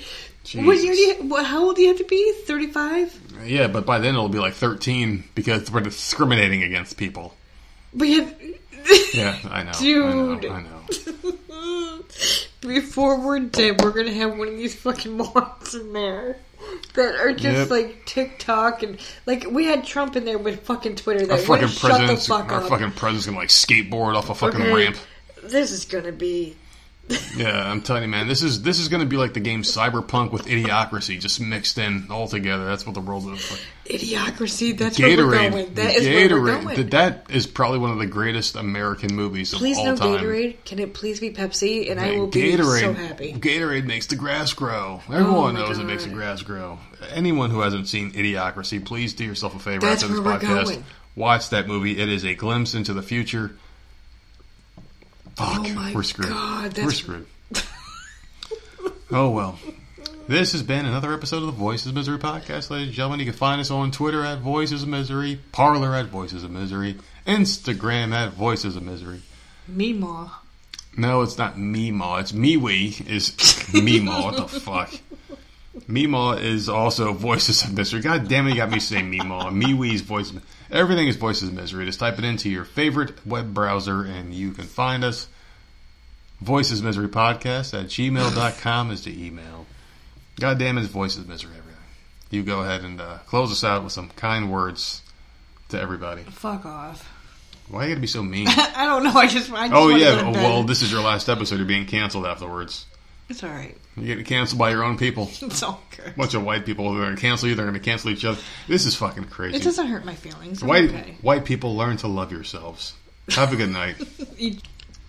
What 0.55 0.77
year 0.83 0.93
do 0.93 0.99
you, 0.99 1.15
what, 1.29 1.45
how 1.45 1.65
old 1.65 1.77
do 1.77 1.83
you 1.83 1.89
have 1.89 1.99
to 1.99 2.05
be? 2.05 2.33
Thirty-five. 2.45 3.45
Yeah, 3.47 3.67
but 3.69 3.85
by 3.87 3.99
then 3.99 4.15
it'll 4.15 4.29
be 4.29 4.39
like 4.39 4.55
thirteen 4.55 5.25
because 5.35 5.71
we're 5.71 5.81
discriminating 5.81 6.63
against 6.63 6.97
people. 6.97 7.35
But 7.95 8.09
have, 8.09 8.35
Yeah, 9.15 9.39
I 9.51 9.63
know. 9.65 9.73
Dude. 9.79 10.45
I 10.47 10.61
know. 10.63 10.81
I 11.21 11.33
know. 11.63 12.03
Before 12.61 13.21
we're 13.21 13.41
dead, 13.41 13.81
we're 13.83 13.91
gonna 13.93 14.13
have 14.15 14.37
one 14.39 14.49
of 14.49 14.57
these 14.57 14.75
fucking 14.75 15.13
morons 15.17 15.75
in 15.75 15.93
there 15.93 16.37
that 16.95 17.15
are 17.17 17.33
just 17.33 17.59
Yep. 17.59 17.71
like 17.71 18.07
TikTok 18.07 18.83
and 18.83 18.99
like 19.27 19.47
we 19.51 19.65
had 19.67 19.85
Trump 19.85 20.17
in 20.17 20.25
there 20.25 20.39
with 20.39 20.63
fucking 20.63 20.97
Twitter 20.97 21.31
Our 21.31 21.39
fucking 21.39 21.49
wouldn't 21.51 21.71
shut 21.71 21.83
the 21.83 21.89
president's 21.97 22.27
fuck 22.27 22.51
our 22.53 22.63
up. 22.63 22.69
fucking 22.69 22.93
president's 22.93 23.27
gonna 23.27 23.39
like 23.39 23.49
skateboard 23.51 24.15
off 24.17 24.31
a 24.31 24.35
fucking 24.35 24.61
Okay? 24.63 24.73
ramp. 24.73 24.97
This 25.49 25.71
is 25.73 25.85
gonna 25.85 26.13
be 26.13 26.57
Yeah, 27.37 27.71
I'm 27.71 27.83
telling 27.83 28.03
you, 28.03 28.09
man. 28.09 28.27
This 28.27 28.43
is 28.43 28.63
this 28.63 28.81
is 28.81 28.89
gonna 28.89 29.07
be 29.07 29.17
like 29.17 29.35
the 29.35 29.41
game 29.41 29.63
Cyberpunk 29.63 30.33
with 30.33 30.47
Idiocracy 30.47 31.21
just 31.21 31.41
mixed 31.41 31.79
in 31.79 32.07
all 32.11 32.27
together. 32.27 32.67
That's 32.67 32.85
what 32.85 32.95
the 32.95 33.01
world 33.01 33.33
is. 33.33 33.51
Like. 33.51 33.61
Idiocracy. 33.87 34.77
That's 34.77 34.99
where 34.99 35.17
we're 35.17 35.33
Gatorade, 35.33 35.51
going. 35.51 35.75
That 35.75 35.95
is 35.95 36.07
where 36.07 36.41
we're 36.41 36.63
going. 36.63 36.89
That 36.91 37.27
is 37.31 37.47
probably 37.47 37.79
one 37.79 37.91
of 37.91 37.99
the 37.99 38.07
greatest 38.07 38.57
American 38.57 39.15
movies 39.15 39.53
of 39.53 39.61
please 39.61 39.79
all 39.79 39.85
no 39.85 39.97
time. 39.97 40.19
Gatorade. 40.19 40.65
Can 40.65 40.81
it 40.81 40.95
please 40.95 41.21
be 41.21 41.31
Pepsi? 41.31 41.91
And 41.91 42.01
I 42.01 42.11
Man, 42.11 42.19
will 42.19 42.27
be 42.27 42.43
Gatorade, 42.43 42.81
so 42.81 42.93
happy. 42.93 43.33
Oh 43.37 43.39
Gatorade 43.39 43.85
makes 43.85 44.07
the 44.07 44.17
grass 44.17 44.53
grow. 44.53 45.01
Oh 45.09 45.13
Everyone 45.13 45.55
my 45.55 45.61
knows 45.61 45.79
it 45.79 45.85
makes 45.85 46.05
the 46.05 46.11
grass 46.11 46.43
grow. 46.43 46.79
Anyone 47.11 47.51
who 47.51 47.61
hasn't 47.61 47.87
seen 47.87 48.13
Idiocracy, 48.13 48.85
please 48.85 49.15
do 49.15 49.25
yourself 49.25 49.55
a 49.55 49.61
favor 49.61 49.87
That's 49.87 50.03
after 50.03 50.17
this 50.17 50.25
where 50.25 50.35
we're 50.35 50.41
podcast. 50.41 50.65
going. 50.65 50.85
Watch 51.15 51.51
that 51.51 51.69
movie. 51.69 51.99
It 51.99 52.09
is 52.09 52.25
a 52.25 52.35
glimpse 52.35 52.75
into 52.75 52.93
the 52.93 53.03
future. 53.03 53.57
Fuck, 55.37 55.67
Oh 55.67 55.69
my 55.75 55.93
we're 55.95 56.03
screwed. 56.03 56.29
God, 56.31 56.79
we're 56.79 56.91
screwed. 56.91 57.27
oh 59.11 59.31
well. 59.31 59.59
This 60.29 60.53
has 60.53 60.63
been 60.65 60.87
another 60.87 61.13
episode 61.13 61.37
of 61.39 61.47
the 61.47 61.53
Voices 61.53 61.87
of 61.89 61.95
Misery 61.95 62.19
podcast, 62.19 62.69
ladies 62.71 62.89
and 62.89 62.93
gentlemen. 62.97 63.21
You 63.21 63.27
can 63.27 63.35
find 63.35 63.61
us 63.61 63.71
on 63.71 63.93
Twitter 63.93 64.25
at 64.25 64.41
Voices 64.41 64.83
of 64.83 64.89
Misery, 64.89 65.39
Parler 65.53 65.95
at 65.95 66.07
Voices 66.07 66.43
of 66.43 66.51
Misery, 66.51 66.97
Instagram 67.27 68.13
at 68.13 68.33
Voices 68.33 68.75
of 68.75 68.83
Misery. 68.83 69.21
Meemaw. 69.71 70.31
No, 70.97 71.23
it's 71.23 71.39
not 71.39 71.57
Meemaw. 71.57 72.21
It's 72.23 72.33
MeWe 72.33 73.07
is 73.09 73.31
Meemaw. 73.73 74.25
What 74.25 74.37
the 74.37 74.49
fuck? 74.61 74.91
Meemaw 75.89 76.41
is 76.43 76.69
also 76.69 77.13
Voices 77.13 77.63
of 77.63 77.75
Misery. 77.77 78.01
God 78.01 78.27
damn 78.29 78.47
it, 78.49 78.51
you 78.51 78.57
got 78.57 78.71
me 78.71 78.81
saying 78.81 79.13
Meemaw. 79.13 79.53
MeWe's 79.53 80.01
Voices. 80.01 80.41
Everything 80.71 81.09
is 81.09 81.17
Voices 81.17 81.51
Misery. 81.51 81.87
Just 81.87 82.01
type 82.01 82.19
it 82.19 82.25
into 82.25 82.51
your 82.51 82.65
favorite 82.65 83.25
web 83.27 83.55
browser 83.55 84.03
and 84.03 84.35
you 84.35 84.53
can 84.53 84.65
find 84.65 85.05
us. 85.05 85.29
Voices 86.41 86.83
Misery 86.83 87.09
Podcast 87.09 87.73
at 87.79 87.87
gmail.com 87.87 88.91
is 88.91 89.05
the 89.05 89.27
email. 89.27 89.67
God 90.39 90.59
damn 90.59 90.77
it, 90.77 90.85
Voices 90.85 91.27
Misery, 91.27 91.53
everything. 91.57 91.73
You 92.31 92.43
go 92.43 92.61
ahead 92.61 92.83
and 92.83 93.01
uh, 93.01 93.19
close 93.27 93.51
us 93.53 93.65
out 93.65 93.85
with 93.85 93.93
some 93.93 94.11
kind 94.11 94.53
words 94.53 95.03
to 95.71 95.81
everybody. 95.81 96.23
Fuck 96.25 96.67
off. 96.67 97.11
Why 97.69 97.81
are 97.81 97.83
you 97.85 97.95
gotta 97.95 98.01
be 98.01 98.07
so 98.07 98.23
mean? 98.23 98.47
I 98.51 98.85
don't 98.87 99.03
know. 99.03 99.13
I 99.13 99.27
just. 99.29 99.51
I 99.51 99.69
just 99.69 99.73
Oh 99.75 99.89
yeah. 99.89 100.23
to 100.23 100.31
well, 100.31 100.63
this 100.63 100.83
is 100.83 100.93
your 100.93 101.03
last 101.03 101.29
episode. 101.29 101.57
You're 101.57 101.65
being 101.67 101.87
canceled 101.87 102.27
afterwards. 102.27 102.85
It's 103.29 103.43
all 103.43 103.51
right. 103.51 103.77
You're 103.97 104.07
getting 104.07 104.25
canceled 104.25 104.59
by 104.59 104.71
your 104.71 104.85
own 104.85 104.99
people. 104.99 105.31
It's 105.43 105.63
all 105.63 105.83
good. 105.97 106.17
bunch 106.17 106.35
of 106.35 106.45
white 106.45 106.67
people. 106.67 106.93
They're 106.93 107.05
going 107.05 107.17
to 107.17 107.21
cancel 107.21 107.49
you. 107.49 107.55
They're 107.55 107.67
going 107.67 107.75
to 107.75 107.81
cancel 107.81 108.11
each 108.11 108.25
other. 108.25 108.41
This 108.69 108.85
is 108.85 108.95
fucking 108.95 109.25
crazy. 109.25 109.57
It 109.57 109.63
doesn't 109.63 109.87
hurt 109.87 110.05
my 110.05 110.15
feelings. 110.15 110.63
I'm 110.63 110.69
white 110.69 110.91
okay. 110.91 111.17
white 111.23 111.45
people 111.45 111.77
learn 111.77 111.97
to 111.99 112.09
love 112.09 112.33
yourselves. 112.33 112.95
Have 113.31 113.53
a 113.53 113.57
good 113.57 113.71
night. 113.71 113.97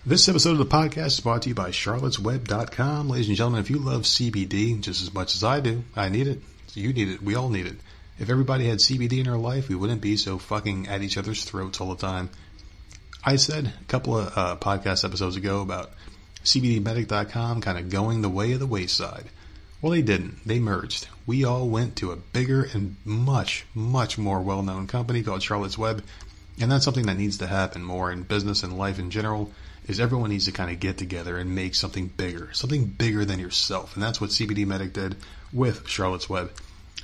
This 0.06 0.26
episode 0.26 0.52
of 0.52 0.58
the 0.58 0.64
podcast 0.64 1.06
is 1.08 1.20
brought 1.20 1.42
to 1.42 1.50
you 1.50 1.54
by 1.54 1.68
charlottesweb.com. 1.68 3.10
Ladies 3.10 3.28
and 3.28 3.36
gentlemen, 3.36 3.60
if 3.60 3.68
you 3.68 3.78
love 3.78 4.02
CBD 4.02 4.80
just 4.80 5.02
as 5.02 5.12
much 5.12 5.34
as 5.34 5.44
I 5.44 5.60
do, 5.60 5.84
I 5.94 6.08
need 6.08 6.28
it. 6.28 6.40
You 6.72 6.94
need 6.94 7.08
it. 7.08 7.22
We 7.22 7.34
all 7.34 7.50
need 7.50 7.66
it. 7.66 7.76
If 8.18 8.30
everybody 8.30 8.66
had 8.66 8.78
CBD 8.78 9.20
in 9.20 9.28
our 9.28 9.36
life, 9.36 9.68
we 9.68 9.74
wouldn't 9.74 10.00
be 10.00 10.16
so 10.16 10.38
fucking 10.38 10.88
at 10.88 11.02
each 11.02 11.18
other's 11.18 11.44
throats 11.44 11.78
all 11.80 11.90
the 11.94 12.00
time. 12.00 12.30
I 13.22 13.36
said 13.36 13.66
a 13.66 13.84
couple 13.84 14.16
of 14.16 14.38
uh, 14.38 14.56
podcast 14.56 15.04
episodes 15.04 15.36
ago 15.36 15.60
about 15.60 15.90
CBDmedic.com 16.44 17.60
kind 17.60 17.78
of 17.78 17.90
going 17.90 18.22
the 18.22 18.28
way 18.28 18.52
of 18.52 18.60
the 18.60 18.66
wayside. 18.66 19.26
Well, 19.80 19.92
they 19.92 20.02
didn't. 20.02 20.46
They 20.46 20.58
merged. 20.58 21.06
We 21.26 21.44
all 21.44 21.68
went 21.68 21.96
to 21.96 22.10
a 22.10 22.16
bigger 22.16 22.68
and 22.72 22.96
much, 23.04 23.64
much 23.74 24.18
more 24.18 24.40
well 24.40 24.62
known 24.62 24.86
company 24.86 25.22
called 25.22 25.42
Charlotte's 25.42 25.78
Web. 25.78 26.02
And 26.60 26.72
that's 26.72 26.84
something 26.84 27.06
that 27.06 27.16
needs 27.16 27.38
to 27.38 27.46
happen 27.46 27.84
more 27.84 28.10
in 28.10 28.24
business 28.24 28.64
and 28.64 28.76
life 28.76 28.98
in 28.98 29.10
general 29.10 29.52
is 29.86 30.00
everyone 30.00 30.30
needs 30.30 30.44
to 30.44 30.52
kind 30.52 30.70
of 30.70 30.80
get 30.80 30.98
together 30.98 31.38
and 31.38 31.54
make 31.54 31.74
something 31.74 32.08
bigger, 32.08 32.52
something 32.52 32.84
bigger 32.86 33.24
than 33.24 33.38
yourself. 33.38 33.94
And 33.94 34.02
that's 34.02 34.20
what 34.20 34.30
CBD 34.30 34.66
Medic 34.66 34.92
did 34.92 35.16
with 35.52 35.86
Charlotte's 35.88 36.28
Web. 36.28 36.52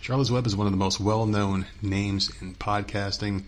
Charlotte's 0.01 0.31
Web 0.31 0.47
is 0.47 0.55
one 0.55 0.67
of 0.67 0.73
the 0.73 0.77
most 0.77 1.01
well-known 1.01 1.65
names 1.81 2.31
in 2.43 2.55
podcasting. 2.55 3.45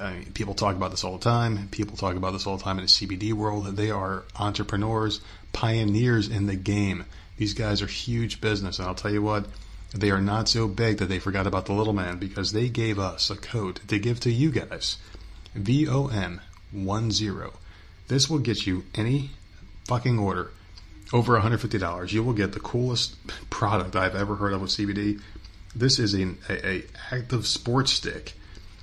I 0.00 0.12
mean, 0.12 0.32
people 0.32 0.54
talk 0.54 0.76
about 0.76 0.90
this 0.90 1.04
all 1.04 1.18
the 1.18 1.24
time. 1.24 1.68
People 1.70 1.96
talk 1.96 2.16
about 2.16 2.32
this 2.32 2.46
all 2.46 2.56
the 2.56 2.62
time 2.62 2.78
in 2.78 2.84
the 2.84 2.88
CBD 2.88 3.32
world. 3.32 3.66
They 3.76 3.90
are 3.90 4.24
entrepreneurs, 4.38 5.20
pioneers 5.52 6.28
in 6.28 6.46
the 6.46 6.56
game. 6.56 7.04
These 7.36 7.54
guys 7.54 7.82
are 7.82 7.86
huge 7.86 8.40
business, 8.40 8.78
and 8.78 8.88
I'll 8.88 8.94
tell 8.94 9.12
you 9.12 9.22
what, 9.22 9.46
they 9.94 10.10
are 10.10 10.20
not 10.20 10.48
so 10.48 10.68
big 10.68 10.98
that 10.98 11.06
they 11.06 11.18
forgot 11.18 11.46
about 11.46 11.66
the 11.66 11.72
little 11.72 11.92
man 11.92 12.18
because 12.18 12.52
they 12.52 12.68
gave 12.68 12.98
us 12.98 13.30
a 13.30 13.36
code 13.36 13.80
to 13.88 13.98
give 13.98 14.20
to 14.20 14.30
you 14.30 14.50
guys. 14.50 14.98
VOM10. 15.56 16.40
This 18.08 18.28
will 18.28 18.38
get 18.38 18.66
you 18.66 18.84
any 18.94 19.30
fucking 19.86 20.18
order 20.18 20.50
over 21.12 21.38
$150, 21.38 22.12
you 22.12 22.22
will 22.22 22.32
get 22.32 22.52
the 22.52 22.60
coolest 22.60 23.16
product 23.50 23.96
I've 23.96 24.14
ever 24.14 24.36
heard 24.36 24.52
of 24.52 24.60
with 24.60 24.70
CBD. 24.70 25.20
This 25.74 25.98
is 25.98 26.14
an 26.14 26.38
a, 26.48 26.68
a 26.68 26.84
active 27.10 27.46
sports 27.46 27.92
stick. 27.92 28.34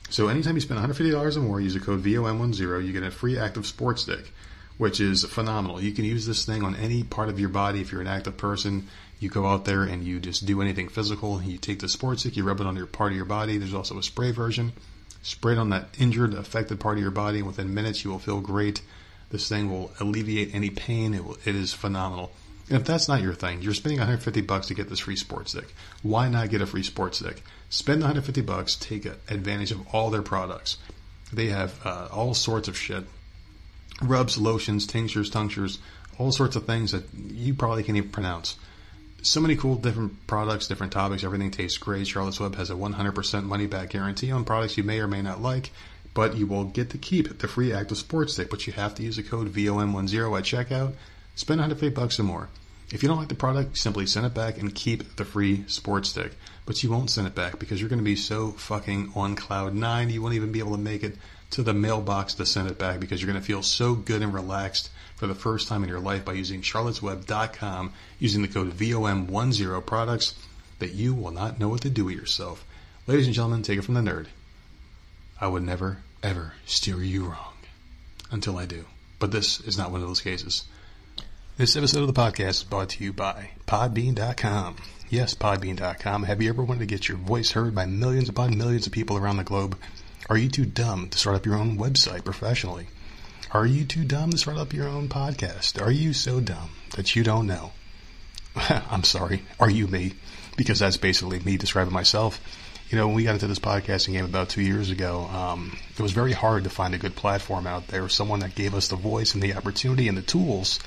So 0.09 0.27
anytime 0.27 0.55
you 0.55 0.61
spend 0.61 0.79
$150 0.79 1.35
or 1.35 1.39
more, 1.39 1.59
use 1.59 1.73
the 1.73 1.79
code 1.79 2.03
VOM10, 2.03 2.85
you 2.85 2.93
get 2.93 3.03
a 3.03 3.11
free 3.11 3.37
active 3.37 3.65
sports 3.65 4.03
stick, 4.03 4.31
which 4.77 5.01
is 5.01 5.25
phenomenal. 5.25 5.81
You 5.81 5.91
can 5.91 6.05
use 6.05 6.25
this 6.25 6.45
thing 6.45 6.63
on 6.63 6.75
any 6.75 7.03
part 7.03 7.29
of 7.29 7.39
your 7.39 7.49
body 7.49 7.81
if 7.81 7.91
you're 7.91 8.01
an 8.01 8.07
active 8.07 8.37
person. 8.37 8.87
You 9.19 9.29
go 9.29 9.45
out 9.45 9.65
there 9.65 9.83
and 9.83 10.03
you 10.03 10.19
just 10.19 10.45
do 10.45 10.61
anything 10.61 10.89
physical. 10.89 11.41
You 11.41 11.57
take 11.57 11.79
the 11.79 11.89
sports 11.89 12.21
stick, 12.21 12.37
you 12.37 12.43
rub 12.43 12.61
it 12.61 12.67
on 12.67 12.75
your 12.75 12.85
part 12.85 13.11
of 13.11 13.15
your 13.15 13.25
body. 13.25 13.57
There's 13.57 13.73
also 13.73 13.97
a 13.97 14.03
spray 14.03 14.31
version. 14.31 14.73
Spray 15.23 15.53
it 15.53 15.57
on 15.57 15.69
that 15.71 15.89
injured, 15.97 16.35
affected 16.35 16.79
part 16.79 16.97
of 16.97 17.01
your 17.01 17.11
body, 17.11 17.39
and 17.39 17.47
within 17.47 17.73
minutes 17.73 18.03
you 18.03 18.11
will 18.11 18.19
feel 18.19 18.41
great. 18.41 18.81
This 19.31 19.49
thing 19.49 19.71
will 19.71 19.91
alleviate 19.99 20.53
any 20.53 20.69
pain. 20.69 21.15
It, 21.15 21.25
will, 21.25 21.37
it 21.45 21.55
is 21.55 21.73
phenomenal. 21.73 22.31
And 22.69 22.79
if 22.79 22.85
that's 22.85 23.07
not 23.07 23.21
your 23.21 23.33
thing, 23.33 23.61
you're 23.61 23.73
spending 23.73 23.99
150 23.99 24.41
bucks 24.41 24.67
to 24.67 24.75
get 24.75 24.89
this 24.89 24.99
free 24.99 25.15
sports 25.15 25.51
stick. 25.51 25.73
Why 26.03 26.29
not 26.29 26.49
get 26.49 26.61
a 26.61 26.67
free 26.67 26.83
sports 26.83 27.19
stick? 27.19 27.41
Spend 27.75 27.99
150 27.99 28.39
bucks, 28.41 28.77
take 28.77 29.05
advantage 29.05 29.71
of 29.71 29.85
all 29.93 30.09
their 30.09 30.21
products. 30.21 30.77
They 31.33 31.47
have 31.47 31.85
uh, 31.85 32.07
all 32.09 32.33
sorts 32.33 32.69
of 32.69 32.77
shit. 32.77 33.03
Rubs, 34.01 34.37
lotions, 34.37 34.87
tinctures, 34.87 35.29
tinctures, 35.29 35.79
all 36.17 36.31
sorts 36.31 36.55
of 36.55 36.65
things 36.65 36.93
that 36.93 37.03
you 37.13 37.53
probably 37.53 37.83
can't 37.83 37.97
even 37.97 38.11
pronounce. 38.11 38.55
So 39.23 39.41
many 39.41 39.57
cool 39.57 39.75
different 39.75 40.25
products, 40.25 40.67
different 40.67 40.93
topics. 40.93 41.25
Everything 41.25 41.51
tastes 41.51 41.77
great. 41.77 42.07
Charlotte's 42.07 42.39
Web 42.39 42.55
has 42.55 42.69
a 42.69 42.75
100% 42.75 43.43
money 43.43 43.67
back 43.67 43.89
guarantee 43.89 44.31
on 44.31 44.45
products 44.45 44.77
you 44.77 44.83
may 44.83 45.01
or 45.01 45.07
may 45.07 45.21
not 45.21 45.41
like 45.41 45.71
but 46.13 46.37
you 46.37 46.47
will 46.47 46.63
get 46.63 46.91
to 46.91 46.97
keep 46.97 47.39
the 47.39 47.47
free 47.47 47.73
active 47.73 47.97
sports 47.97 48.33
stick. 48.33 48.49
But 48.49 48.65
you 48.65 48.73
have 48.73 48.95
to 48.95 49.03
use 49.03 49.17
the 49.17 49.23
code 49.23 49.53
VOM10 49.53 50.37
at 50.37 50.43
checkout. 50.45 50.93
Spend 51.35 51.59
150 51.59 51.93
bucks 51.93 52.19
or 52.19 52.23
more. 52.23 52.47
If 52.91 53.01
you 53.01 53.09
don't 53.09 53.17
like 53.17 53.29
the 53.29 53.35
product, 53.35 53.77
simply 53.77 54.05
send 54.05 54.25
it 54.25 54.33
back 54.33 54.57
and 54.57 54.73
keep 54.73 55.15
the 55.15 55.25
free 55.25 55.65
sports 55.67 56.09
stick. 56.09 56.33
But 56.65 56.83
you 56.83 56.91
won't 56.91 57.09
send 57.09 57.27
it 57.27 57.35
back 57.35 57.57
because 57.57 57.79
you're 57.79 57.89
going 57.89 57.99
to 57.99 58.05
be 58.05 58.15
so 58.15 58.51
fucking 58.51 59.11
on 59.15 59.35
cloud 59.35 59.73
nine, 59.73 60.09
you 60.09 60.21
won't 60.21 60.35
even 60.35 60.51
be 60.51 60.59
able 60.59 60.73
to 60.73 60.77
make 60.77 61.03
it 61.03 61.17
to 61.51 61.63
the 61.63 61.73
mailbox 61.73 62.33
to 62.35 62.45
send 62.45 62.69
it 62.69 62.77
back 62.77 62.99
because 62.99 63.21
you're 63.21 63.31
going 63.31 63.41
to 63.41 63.45
feel 63.45 63.63
so 63.63 63.95
good 63.95 64.21
and 64.21 64.33
relaxed 64.33 64.89
for 65.15 65.27
the 65.27 65.35
first 65.35 65.67
time 65.67 65.83
in 65.83 65.89
your 65.89 65.99
life 65.99 66.25
by 66.25 66.33
using 66.33 66.61
charlottesweb.com 66.61 67.93
using 68.19 68.41
the 68.41 68.47
code 68.47 68.71
VOM10 68.71 69.85
products 69.85 70.35
that 70.79 70.93
you 70.93 71.13
will 71.13 71.31
not 71.31 71.59
know 71.59 71.69
what 71.69 71.81
to 71.81 71.89
do 71.89 72.05
with 72.05 72.15
yourself. 72.15 72.65
Ladies 73.07 73.25
and 73.25 73.35
gentlemen, 73.35 73.61
take 73.61 73.79
it 73.79 73.83
from 73.83 73.93
the 73.93 74.01
nerd. 74.01 74.27
I 75.39 75.47
would 75.47 75.63
never, 75.63 75.99
ever 76.21 76.53
steer 76.65 77.01
you 77.01 77.25
wrong 77.25 77.53
until 78.31 78.57
I 78.57 78.65
do. 78.65 78.85
But 79.19 79.31
this 79.31 79.59
is 79.61 79.77
not 79.77 79.91
one 79.91 80.01
of 80.01 80.07
those 80.07 80.21
cases. 80.21 80.63
This 81.57 81.77
episode 81.77 82.01
of 82.01 82.13
the 82.13 82.21
podcast 82.21 82.49
is 82.49 82.63
brought 82.63 82.89
to 82.89 83.03
you 83.05 83.13
by 83.13 83.51
Podbean.com. 83.65 84.75
Yes, 85.09 85.35
Podbean.com. 85.35 86.23
Have 86.23 86.41
you 86.41 86.49
ever 86.49 86.61
wanted 86.61 86.79
to 86.79 86.85
get 86.85 87.07
your 87.07 87.15
voice 87.15 87.51
heard 87.51 87.73
by 87.73 87.85
millions 87.85 88.27
upon 88.27 88.57
millions 88.57 88.87
of 88.87 88.91
people 88.91 89.15
around 89.15 89.37
the 89.37 89.45
globe? 89.45 89.77
Are 90.29 90.35
you 90.35 90.49
too 90.49 90.65
dumb 90.65 91.07
to 91.07 91.17
start 91.17 91.37
up 91.37 91.45
your 91.45 91.55
own 91.55 91.77
website 91.77 92.25
professionally? 92.25 92.87
Are 93.51 93.65
you 93.65 93.85
too 93.85 94.03
dumb 94.03 94.31
to 94.31 94.37
start 94.37 94.57
up 94.57 94.73
your 94.73 94.89
own 94.89 95.07
podcast? 95.07 95.81
Are 95.81 95.91
you 95.91 96.11
so 96.11 96.41
dumb 96.41 96.71
that 96.97 97.15
you 97.15 97.23
don't 97.23 97.47
know? 97.47 97.71
I'm 98.57 99.05
sorry. 99.05 99.43
Are 99.57 99.69
you 99.69 99.87
me? 99.87 100.11
Because 100.57 100.79
that's 100.79 100.97
basically 100.97 101.39
me 101.39 101.55
describing 101.55 101.93
myself 101.93 102.41
you 102.89 102.97
know, 102.97 103.07
when 103.07 103.15
we 103.15 103.23
got 103.23 103.33
into 103.33 103.47
this 103.47 103.59
podcasting 103.59 104.13
game 104.13 104.25
about 104.25 104.49
two 104.49 104.61
years 104.61 104.91
ago, 104.91 105.21
um, 105.21 105.77
it 105.97 106.01
was 106.01 106.11
very 106.11 106.33
hard 106.33 106.65
to 106.65 106.69
find 106.69 106.93
a 106.93 106.99
good 106.99 107.15
platform 107.15 107.65
out 107.65 107.87
there, 107.87 108.07
someone 108.09 108.41
that 108.41 108.53
gave 108.53 108.75
us 108.75 108.89
the 108.89 108.95
voice 108.95 109.33
and 109.33 109.41
the 109.41 109.55
opportunity 109.55 110.07
and 110.07 110.17
the 110.17 110.21
tools 110.21 110.79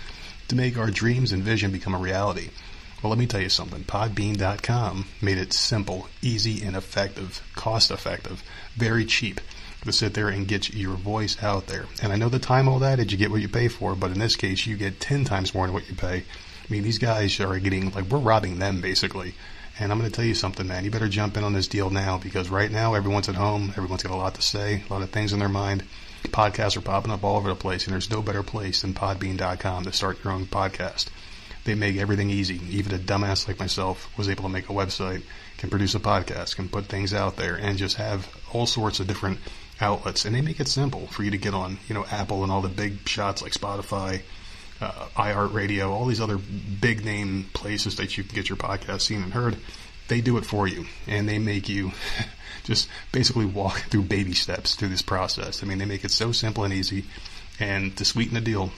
to 0.49 0.57
make 0.57 0.77
our 0.77 0.91
dreams 0.91 1.33
and 1.33 1.43
vision 1.43 1.71
become 1.71 1.95
a 1.95 1.99
reality. 1.99 2.51
Well, 3.03 3.11
let 3.11 3.19
me 3.19 3.27
tell 3.27 3.41
you 3.41 3.49
something. 3.49 3.85
Podbean.com 3.85 5.07
made 5.23 5.39
it 5.39 5.53
simple, 5.53 6.09
easy, 6.21 6.65
and 6.65 6.75
effective, 6.75 7.43
cost 7.55 7.91
effective, 7.91 8.43
very 8.75 9.05
cheap 9.05 9.41
to 9.85 9.93
sit 9.93 10.15
there 10.15 10.29
and 10.29 10.49
get 10.49 10.75
your 10.75 10.97
voice 10.97 11.41
out 11.43 11.69
there. 11.69 11.87
And 12.03 12.13
I 12.13 12.17
know 12.17 12.29
the 12.29 12.41
time 12.41 12.69
all 12.69 12.81
that 12.81 12.99
is 12.99 13.13
you 13.13 13.19
get 13.19 13.31
what 13.31 13.41
you 13.41 13.49
pay 13.49 13.69
for, 13.69 13.95
but 13.95 14.11
in 14.11 14.19
this 14.19 14.35
case, 14.35 14.67
you 14.67 14.77
get 14.77 15.01
10 15.01 15.25
times 15.25 15.55
more 15.55 15.67
than 15.67 15.75
what 15.75 15.89
you 15.89 15.95
pay. 15.95 16.19
I 16.19 16.73
mean, 16.73 16.83
these 16.83 16.99
guys 16.99 17.39
are 17.41 17.59
getting, 17.59 17.93
like, 17.93 18.07
we're 18.07 18.19
robbing 18.19 18.59
them 18.59 18.81
basically 18.81 19.35
and 19.81 19.93
I'm 19.93 19.99
going 19.99 20.11
to 20.11 20.15
tell 20.15 20.25
you 20.25 20.35
something, 20.35 20.67
man. 20.67 20.85
You 20.85 20.91
better 20.91 21.09
jump 21.09 21.37
in 21.37 21.45
on 21.45 21.53
this 21.53 21.69
deal 21.69 21.91
now 21.91 22.19
because 22.19 22.51
right 22.51 22.71
now 22.71 22.95
everyone's 22.95 23.29
at 23.29 23.37
home. 23.37 23.71
Everyone's 23.77 24.03
got 24.03 24.13
a 24.13 24.17
lot 24.17 24.35
to 24.35 24.43
say, 24.43 24.83
a 24.89 24.93
lot 24.93 25.03
of 25.03 25.11
things 25.11 25.33
in 25.33 25.39
their 25.39 25.49
mind. 25.49 25.85
Podcasts 26.25 26.77
are 26.77 26.83
popping 26.83 27.13
up 27.13 27.25
all 27.25 27.37
over 27.37 27.49
the 27.49 27.55
place, 27.55 27.85
and 27.85 27.93
there's 27.93 28.11
no 28.11 28.23
better 28.23 28.43
place 28.43 28.83
than 28.83 28.95
Podbean.com 28.95 29.85
to 29.85 29.93
start 29.93 30.23
your 30.23 30.33
own 30.33 30.47
podcast. 30.47 31.09
They 31.65 31.75
make 31.75 31.97
everything 31.97 32.31
easy. 32.31 32.61
Even 32.71 32.95
a 32.95 32.99
dumbass 32.99 33.47
like 33.47 33.59
myself 33.59 34.09
was 34.17 34.29
able 34.29 34.45
to 34.45 34.49
make 34.49 34.69
a 34.69 34.73
website, 34.73 35.23
can 35.59 35.71
produce 35.71 35.95
a 35.95 36.01
podcast, 36.01 36.57
can 36.57 36.69
put 36.69 36.87
things 36.87 37.13
out 37.13 37.37
there, 37.37 37.57
and 37.57 37.79
just 37.79 37.97
have 37.97 38.29
all 38.53 38.67
sorts 38.67 39.01
of 39.01 39.07
different 39.07 39.39
outlets. 39.81 40.25
And 40.25 40.35
they 40.35 40.41
make 40.41 40.61
it 40.61 40.69
simple 40.69 41.07
for 41.09 41.23
you 41.23 41.31
to 41.31 41.39
get 41.39 41.55
on, 41.55 41.79
you 41.89 41.95
know, 41.95 42.05
Apple 42.11 42.43
and 42.43 42.53
all 42.53 42.63
the 42.63 42.69
big 42.69 43.09
shots 43.09 43.43
like 43.43 43.53
Spotify, 43.53 44.23
uh, 44.81 45.07
iHeartRadio, 45.17 45.91
all 45.91 46.07
these 46.07 46.21
other 46.21 46.39
big 46.39 47.05
name 47.05 47.47
places 47.53 47.97
that 47.97 48.17
you 48.17 48.25
can 48.25 48.35
get 48.35 48.49
your 48.49 48.57
podcast 48.57 49.03
seen 49.03 49.23
and 49.23 49.33
heard, 49.33 49.57
they 50.09 50.21
do 50.21 50.39
it 50.39 50.45
for 50.45 50.67
you 50.67 50.87
and 51.07 51.29
they 51.29 51.39
make 51.39 51.69
you 51.69 51.93
just 52.69 52.89
basically 53.11 53.47
walk 53.47 53.79
through 53.91 54.03
baby 54.03 54.35
steps 54.35 54.77
through 54.77 54.91
this 54.91 55.03
process. 55.03 55.61
I 55.63 55.67
mean, 55.67 55.79
they 55.79 55.85
make 55.85 56.05
it 56.05 56.13
so 56.13 56.31
simple 56.31 56.63
and 56.65 56.73
easy. 56.73 57.05
And 57.59 57.97
to 57.97 58.05
sweeten 58.05 58.35
the 58.35 58.41
deal, 58.41 58.71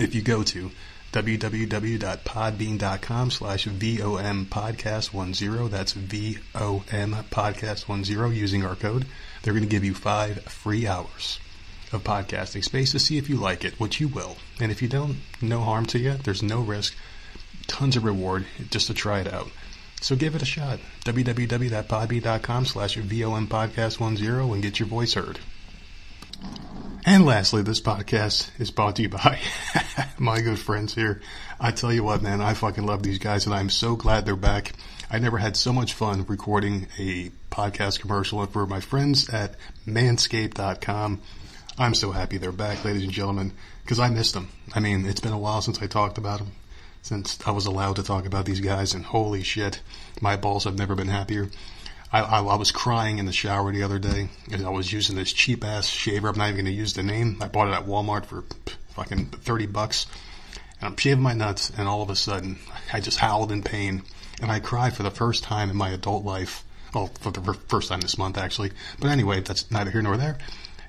if 0.00 0.14
you 0.14 0.22
go 0.22 0.42
to 0.42 0.72
www.podbean.com 1.12 3.30
slash 3.30 3.66
VOM 3.66 4.46
podcast 4.46 5.10
10, 5.10 5.70
that's 5.70 5.92
VOM 5.92 7.14
podcast 7.30 7.86
10 7.86 8.04
using 8.34 8.64
our 8.64 8.74
code, 8.74 9.06
they're 9.42 9.52
going 9.52 9.62
to 9.62 9.68
give 9.68 9.84
you 9.84 9.94
five 9.94 10.42
free 10.44 10.86
hours 10.86 11.38
of 11.92 12.02
podcasting 12.02 12.64
space 12.64 12.92
to 12.92 12.98
see 12.98 13.18
if 13.18 13.28
you 13.28 13.36
like 13.36 13.62
it, 13.64 13.78
which 13.78 14.00
you 14.00 14.08
will. 14.08 14.38
And 14.58 14.72
if 14.72 14.80
you 14.80 14.88
don't, 14.88 15.18
no 15.42 15.60
harm 15.60 15.84
to 15.86 15.98
you. 15.98 16.14
There's 16.14 16.42
no 16.42 16.60
risk. 16.60 16.94
Tons 17.66 17.96
of 17.96 18.04
reward 18.04 18.46
just 18.70 18.86
to 18.86 18.94
try 18.94 19.20
it 19.20 19.32
out. 19.32 19.50
So 20.02 20.16
give 20.16 20.34
it 20.34 20.42
a 20.42 20.46
shot. 20.46 20.80
www.podbean.com 21.04 22.66
slash 22.66 22.96
VOM 22.96 23.46
podcast 23.46 23.98
10 23.98 24.52
and 24.52 24.62
get 24.62 24.78
your 24.78 24.88
voice 24.88 25.14
heard. 25.14 25.38
And 27.04 27.24
lastly, 27.24 27.62
this 27.62 27.80
podcast 27.80 28.50
is 28.60 28.70
brought 28.70 28.96
to 28.96 29.02
you 29.02 29.08
by 29.08 29.40
my 30.18 30.40
good 30.40 30.58
friends 30.58 30.94
here. 30.94 31.20
I 31.60 31.70
tell 31.70 31.92
you 31.92 32.04
what, 32.04 32.22
man, 32.22 32.40
I 32.40 32.54
fucking 32.54 32.84
love 32.84 33.02
these 33.02 33.18
guys 33.18 33.46
and 33.46 33.54
I'm 33.54 33.70
so 33.70 33.96
glad 33.96 34.26
they're 34.26 34.36
back. 34.36 34.72
I 35.10 35.18
never 35.18 35.38
had 35.38 35.56
so 35.56 35.72
much 35.72 35.94
fun 35.94 36.24
recording 36.26 36.88
a 36.98 37.30
podcast 37.50 38.00
commercial 38.00 38.44
for 38.46 38.66
my 38.66 38.80
friends 38.80 39.28
at 39.28 39.56
manscaped.com. 39.86 41.20
I'm 41.78 41.94
so 41.94 42.12
happy 42.12 42.38
they're 42.38 42.52
back, 42.52 42.84
ladies 42.84 43.04
and 43.04 43.12
gentlemen, 43.12 43.52
because 43.82 43.98
I 43.98 44.10
missed 44.10 44.34
them. 44.34 44.48
I 44.74 44.80
mean, 44.80 45.06
it's 45.06 45.20
been 45.20 45.32
a 45.32 45.38
while 45.38 45.62
since 45.62 45.80
I 45.80 45.86
talked 45.86 46.18
about 46.18 46.38
them, 46.38 46.52
since 47.02 47.38
I 47.44 47.50
was 47.50 47.66
allowed 47.66 47.96
to 47.96 48.02
talk 48.02 48.26
about 48.26 48.44
these 48.44 48.60
guys, 48.60 48.94
and 48.94 49.04
holy 49.04 49.42
shit, 49.42 49.80
my 50.20 50.36
balls 50.36 50.64
have 50.64 50.78
never 50.78 50.94
been 50.94 51.08
happier. 51.08 51.50
I, 52.12 52.20
I, 52.20 52.38
I 52.42 52.54
was 52.54 52.70
crying 52.70 53.18
in 53.18 53.26
the 53.26 53.32
shower 53.32 53.72
the 53.72 53.82
other 53.82 53.98
day, 53.98 54.28
and 54.50 54.64
I 54.64 54.70
was 54.70 54.92
using 54.92 55.16
this 55.16 55.32
cheap 55.32 55.64
ass 55.64 55.86
shaver. 55.86 56.28
I'm 56.28 56.38
not 56.38 56.44
even 56.44 56.64
going 56.64 56.66
to 56.66 56.80
use 56.80 56.94
the 56.94 57.02
name. 57.02 57.38
I 57.40 57.48
bought 57.48 57.68
it 57.68 57.74
at 57.74 57.86
Walmart 57.86 58.26
for 58.26 58.44
fucking 58.90 59.26
30 59.26 59.66
bucks. 59.66 60.06
And 60.80 60.88
I'm 60.88 60.96
shaving 60.96 61.22
my 61.22 61.32
nuts, 61.32 61.70
and 61.76 61.88
all 61.88 62.02
of 62.02 62.10
a 62.10 62.16
sudden, 62.16 62.58
I 62.92 63.00
just 63.00 63.18
howled 63.18 63.50
in 63.50 63.62
pain, 63.62 64.02
and 64.40 64.52
I 64.52 64.60
cried 64.60 64.94
for 64.94 65.02
the 65.02 65.10
first 65.10 65.42
time 65.42 65.70
in 65.70 65.76
my 65.76 65.90
adult 65.90 66.24
life. 66.24 66.64
Well, 66.94 67.10
for 67.20 67.32
the 67.32 67.54
first 67.68 67.88
time 67.88 68.00
this 68.00 68.18
month, 68.18 68.36
actually. 68.36 68.70
But 69.00 69.08
anyway, 69.08 69.40
that's 69.40 69.70
neither 69.70 69.90
here 69.90 70.02
nor 70.02 70.18
there 70.18 70.38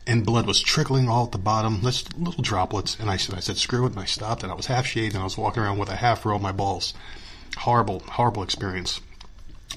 and 0.06 0.26
blood 0.26 0.46
was 0.46 0.62
trickling 0.62 1.08
all 1.10 1.26
at 1.26 1.32
the 1.32 1.38
bottom, 1.38 1.82
just 1.82 2.18
little 2.18 2.44
droplets. 2.44 2.98
And 3.00 3.10
I 3.10 3.18
said, 3.18 3.36
I 3.36 3.40
said, 3.40 3.58
screw 3.58 3.86
it, 3.86 3.92
and 3.92 4.00
I 4.00 4.06
stopped. 4.06 4.44
And 4.44 4.52
I 4.52 4.56
was 4.56 4.68
half 4.68 4.86
shaved, 4.86 5.16
and 5.16 5.22
I 5.22 5.26
was 5.26 5.38
walking 5.38 5.64
around 5.64 5.78
with 5.78 5.90
a 5.90 5.96
half 5.96 6.26
row 6.26 6.36
of 6.36 6.42
my 6.42 6.52
balls. 6.52 6.94
Horrible, 7.58 8.00
horrible 8.02 8.44
experience. 8.44 9.00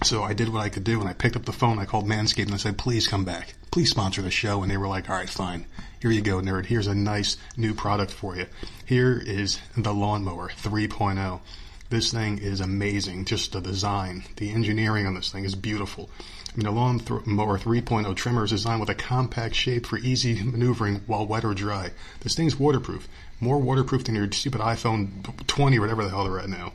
So 0.02 0.22
I 0.22 0.34
did 0.34 0.50
what 0.50 0.62
I 0.62 0.68
could 0.68 0.84
do, 0.84 1.00
and 1.00 1.08
I 1.08 1.12
picked 1.14 1.36
up 1.36 1.44
the 1.44 1.52
phone. 1.52 1.78
I 1.78 1.84
called 1.84 2.06
Manscaped, 2.06 2.46
and 2.46 2.54
I 2.54 2.58
said, 2.58 2.76
please 2.76 3.06
come 3.06 3.24
back, 3.24 3.54
please 3.70 3.90
sponsor 3.90 4.22
the 4.22 4.30
show. 4.30 4.62
And 4.62 4.70
they 4.70 4.76
were 4.76 4.88
like, 4.88 5.08
all 5.08 5.16
right, 5.16 5.28
fine. 5.28 5.66
Here 6.00 6.10
you 6.10 6.20
go, 6.20 6.40
nerd. 6.40 6.66
Here's 6.66 6.86
a 6.86 6.94
nice 6.94 7.36
new 7.56 7.74
product 7.74 8.10
for 8.12 8.36
you. 8.36 8.46
Here 8.84 9.18
is 9.24 9.58
the 9.76 9.94
lawnmower 9.94 10.50
3.0. 10.50 11.40
This 11.88 12.12
thing 12.12 12.38
is 12.38 12.60
amazing. 12.60 13.24
Just 13.26 13.52
the 13.52 13.60
design, 13.60 14.24
the 14.36 14.50
engineering 14.50 15.06
on 15.06 15.14
this 15.14 15.30
thing 15.30 15.44
is 15.44 15.54
beautiful. 15.54 16.10
Mean, 16.56 16.66
a 16.66 16.70
lawnmower 16.70 17.58
3.0 17.58 18.16
trimmer 18.16 18.44
is 18.44 18.50
designed 18.50 18.80
with 18.80 18.88
a 18.88 18.94
compact 18.94 19.54
shape 19.54 19.84
for 19.84 19.98
easy 19.98 20.42
maneuvering 20.42 21.02
while 21.06 21.26
wet 21.26 21.44
or 21.44 21.52
dry. 21.52 21.90
This 22.20 22.34
thing's 22.34 22.58
waterproof, 22.58 23.08
more 23.40 23.58
waterproof 23.58 24.04
than 24.04 24.14
your 24.14 24.32
stupid 24.32 24.62
iPhone 24.62 25.46
20 25.46 25.76
or 25.76 25.80
whatever 25.82 26.02
the 26.02 26.10
hell 26.10 26.24
they're 26.24 26.38
at 26.38 26.48
now. 26.48 26.72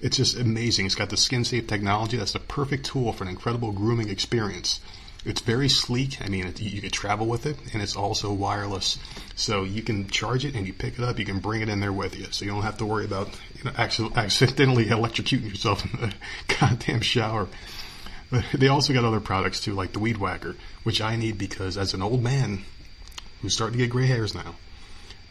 It's 0.00 0.18
just 0.18 0.38
amazing. 0.38 0.86
It's 0.86 0.94
got 0.94 1.10
the 1.10 1.16
skin 1.16 1.44
safe 1.44 1.66
technology. 1.66 2.16
That's 2.16 2.32
the 2.32 2.38
perfect 2.38 2.86
tool 2.86 3.12
for 3.12 3.24
an 3.24 3.30
incredible 3.30 3.72
grooming 3.72 4.08
experience. 4.08 4.80
It's 5.24 5.40
very 5.40 5.68
sleek. 5.68 6.24
I 6.24 6.28
mean, 6.28 6.46
it, 6.46 6.60
you 6.60 6.80
can 6.80 6.90
travel 6.90 7.26
with 7.26 7.44
it, 7.44 7.56
and 7.72 7.82
it's 7.82 7.96
also 7.96 8.32
wireless. 8.32 8.98
So 9.34 9.64
you 9.64 9.82
can 9.82 10.08
charge 10.08 10.44
it 10.44 10.54
and 10.54 10.64
you 10.64 10.72
pick 10.72 10.96
it 10.96 11.04
up. 11.04 11.18
You 11.18 11.24
can 11.24 11.40
bring 11.40 11.60
it 11.60 11.68
in 11.68 11.80
there 11.80 11.92
with 11.92 12.16
you, 12.16 12.26
so 12.30 12.44
you 12.44 12.52
don't 12.52 12.62
have 12.62 12.78
to 12.78 12.86
worry 12.86 13.04
about 13.04 13.28
you 13.56 13.64
know 13.64 13.72
accidentally 13.76 14.84
electrocuting 14.86 15.50
yourself 15.50 15.84
in 15.84 16.00
the 16.00 16.14
goddamn 16.60 17.00
shower. 17.00 17.48
They 18.54 18.68
also 18.68 18.92
got 18.92 19.04
other 19.04 19.20
products 19.20 19.60
too, 19.60 19.74
like 19.74 19.92
the 19.92 19.98
Weed 19.98 20.18
Whacker, 20.18 20.54
which 20.82 21.00
I 21.00 21.16
need 21.16 21.38
because 21.38 21.78
as 21.78 21.94
an 21.94 22.02
old 22.02 22.22
man 22.22 22.64
who's 23.40 23.54
starting 23.54 23.78
to 23.78 23.84
get 23.84 23.90
gray 23.90 24.06
hairs 24.06 24.34
now, 24.34 24.54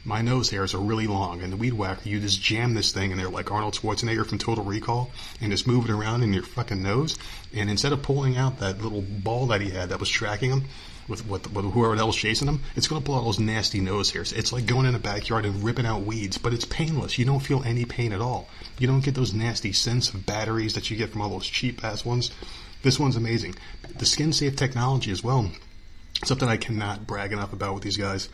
my 0.07 0.22
nose 0.22 0.49
hairs 0.49 0.74
are 0.74 0.80
really 0.80 1.06
long, 1.06 1.41
and 1.41 1.52
the 1.52 1.57
weed 1.57 1.74
whacker, 1.74 2.07
you 2.07 2.22
just 2.22 2.41
jam 2.41 2.74
this 2.74 2.94
thing 2.94 3.11
in 3.11 3.18
there 3.18 3.28
like 3.28 3.52
Arnold 3.52 3.74
Schwarzenegger 3.74 4.26
from 4.26 4.38
Total 4.38 4.64
Recall, 4.64 5.11
and 5.41 5.52
just 5.52 5.68
move 5.68 5.84
it 5.84 5.91
around 5.91 6.24
in 6.24 6.32
your 6.32 6.44
fucking 6.44 6.82
nose. 6.82 7.18
And 7.53 7.69
instead 7.69 7.91
of 7.91 8.03
pulling 8.03 8.38
out 8.38 8.60
that 8.60 8.82
little 8.82 9.02
ball 9.02 9.48
that 9.48 9.60
he 9.60 9.69
had 9.69 9.90
that 9.90 9.99
was 9.99 10.10
tracking 10.10 10.52
him 10.52 10.64
with, 11.10 11.28
with, 11.28 11.52
with 11.52 11.74
whoever 11.74 11.98
else 11.98 12.15
chasing 12.15 12.48
him, 12.48 12.61
it's 12.78 12.88
going 12.88 13.02
to 13.02 13.06
pull 13.06 13.15
out 13.15 13.26
those 13.26 13.38
nasty 13.40 13.82
nose 13.82 14.10
hairs. 14.10 14.32
It's 14.32 14.53
like 14.53 14.65
going 14.65 14.86
in 14.86 14.95
a 14.95 14.99
backyard 14.99 15.45
and 15.45 15.61
ripping 15.61 15.86
out 15.86 16.03
weeds, 16.03 16.38
but 16.38 16.53
it's 16.53 16.64
painless. 16.64 17.18
You 17.18 17.26
don't 17.26 17.41
feel 17.41 17.61
any 17.65 17.84
pain 17.84 18.14
at 18.14 18.22
all. 18.22 18.48
You 18.80 18.88
don't 18.88 19.03
get 19.03 19.14
those 19.14 19.34
nasty 19.34 19.74
scents 19.74 20.14
of 20.14 20.26
batteries 20.26 20.76
that 20.76 20.90
you 20.90 20.95
get 20.95 21.10
from 21.10 21.22
all 21.22 21.30
those 21.30 21.48
cheap 21.48 21.84
ass 21.84 22.06
ones. 22.06 22.32
This 22.83 22.99
one's 22.99 23.15
amazing. 23.15 23.55
The 23.97 24.05
skin 24.05 24.33
safe 24.33 24.55
technology 24.55 25.11
as 25.11 25.23
well 25.23 25.51
Something 26.23 26.49
I 26.49 26.57
cannot 26.57 27.05
brag 27.05 27.31
enough 27.31 27.53
about 27.53 27.75
with 27.75 27.83
these 27.83 27.97
guys. 27.97 28.27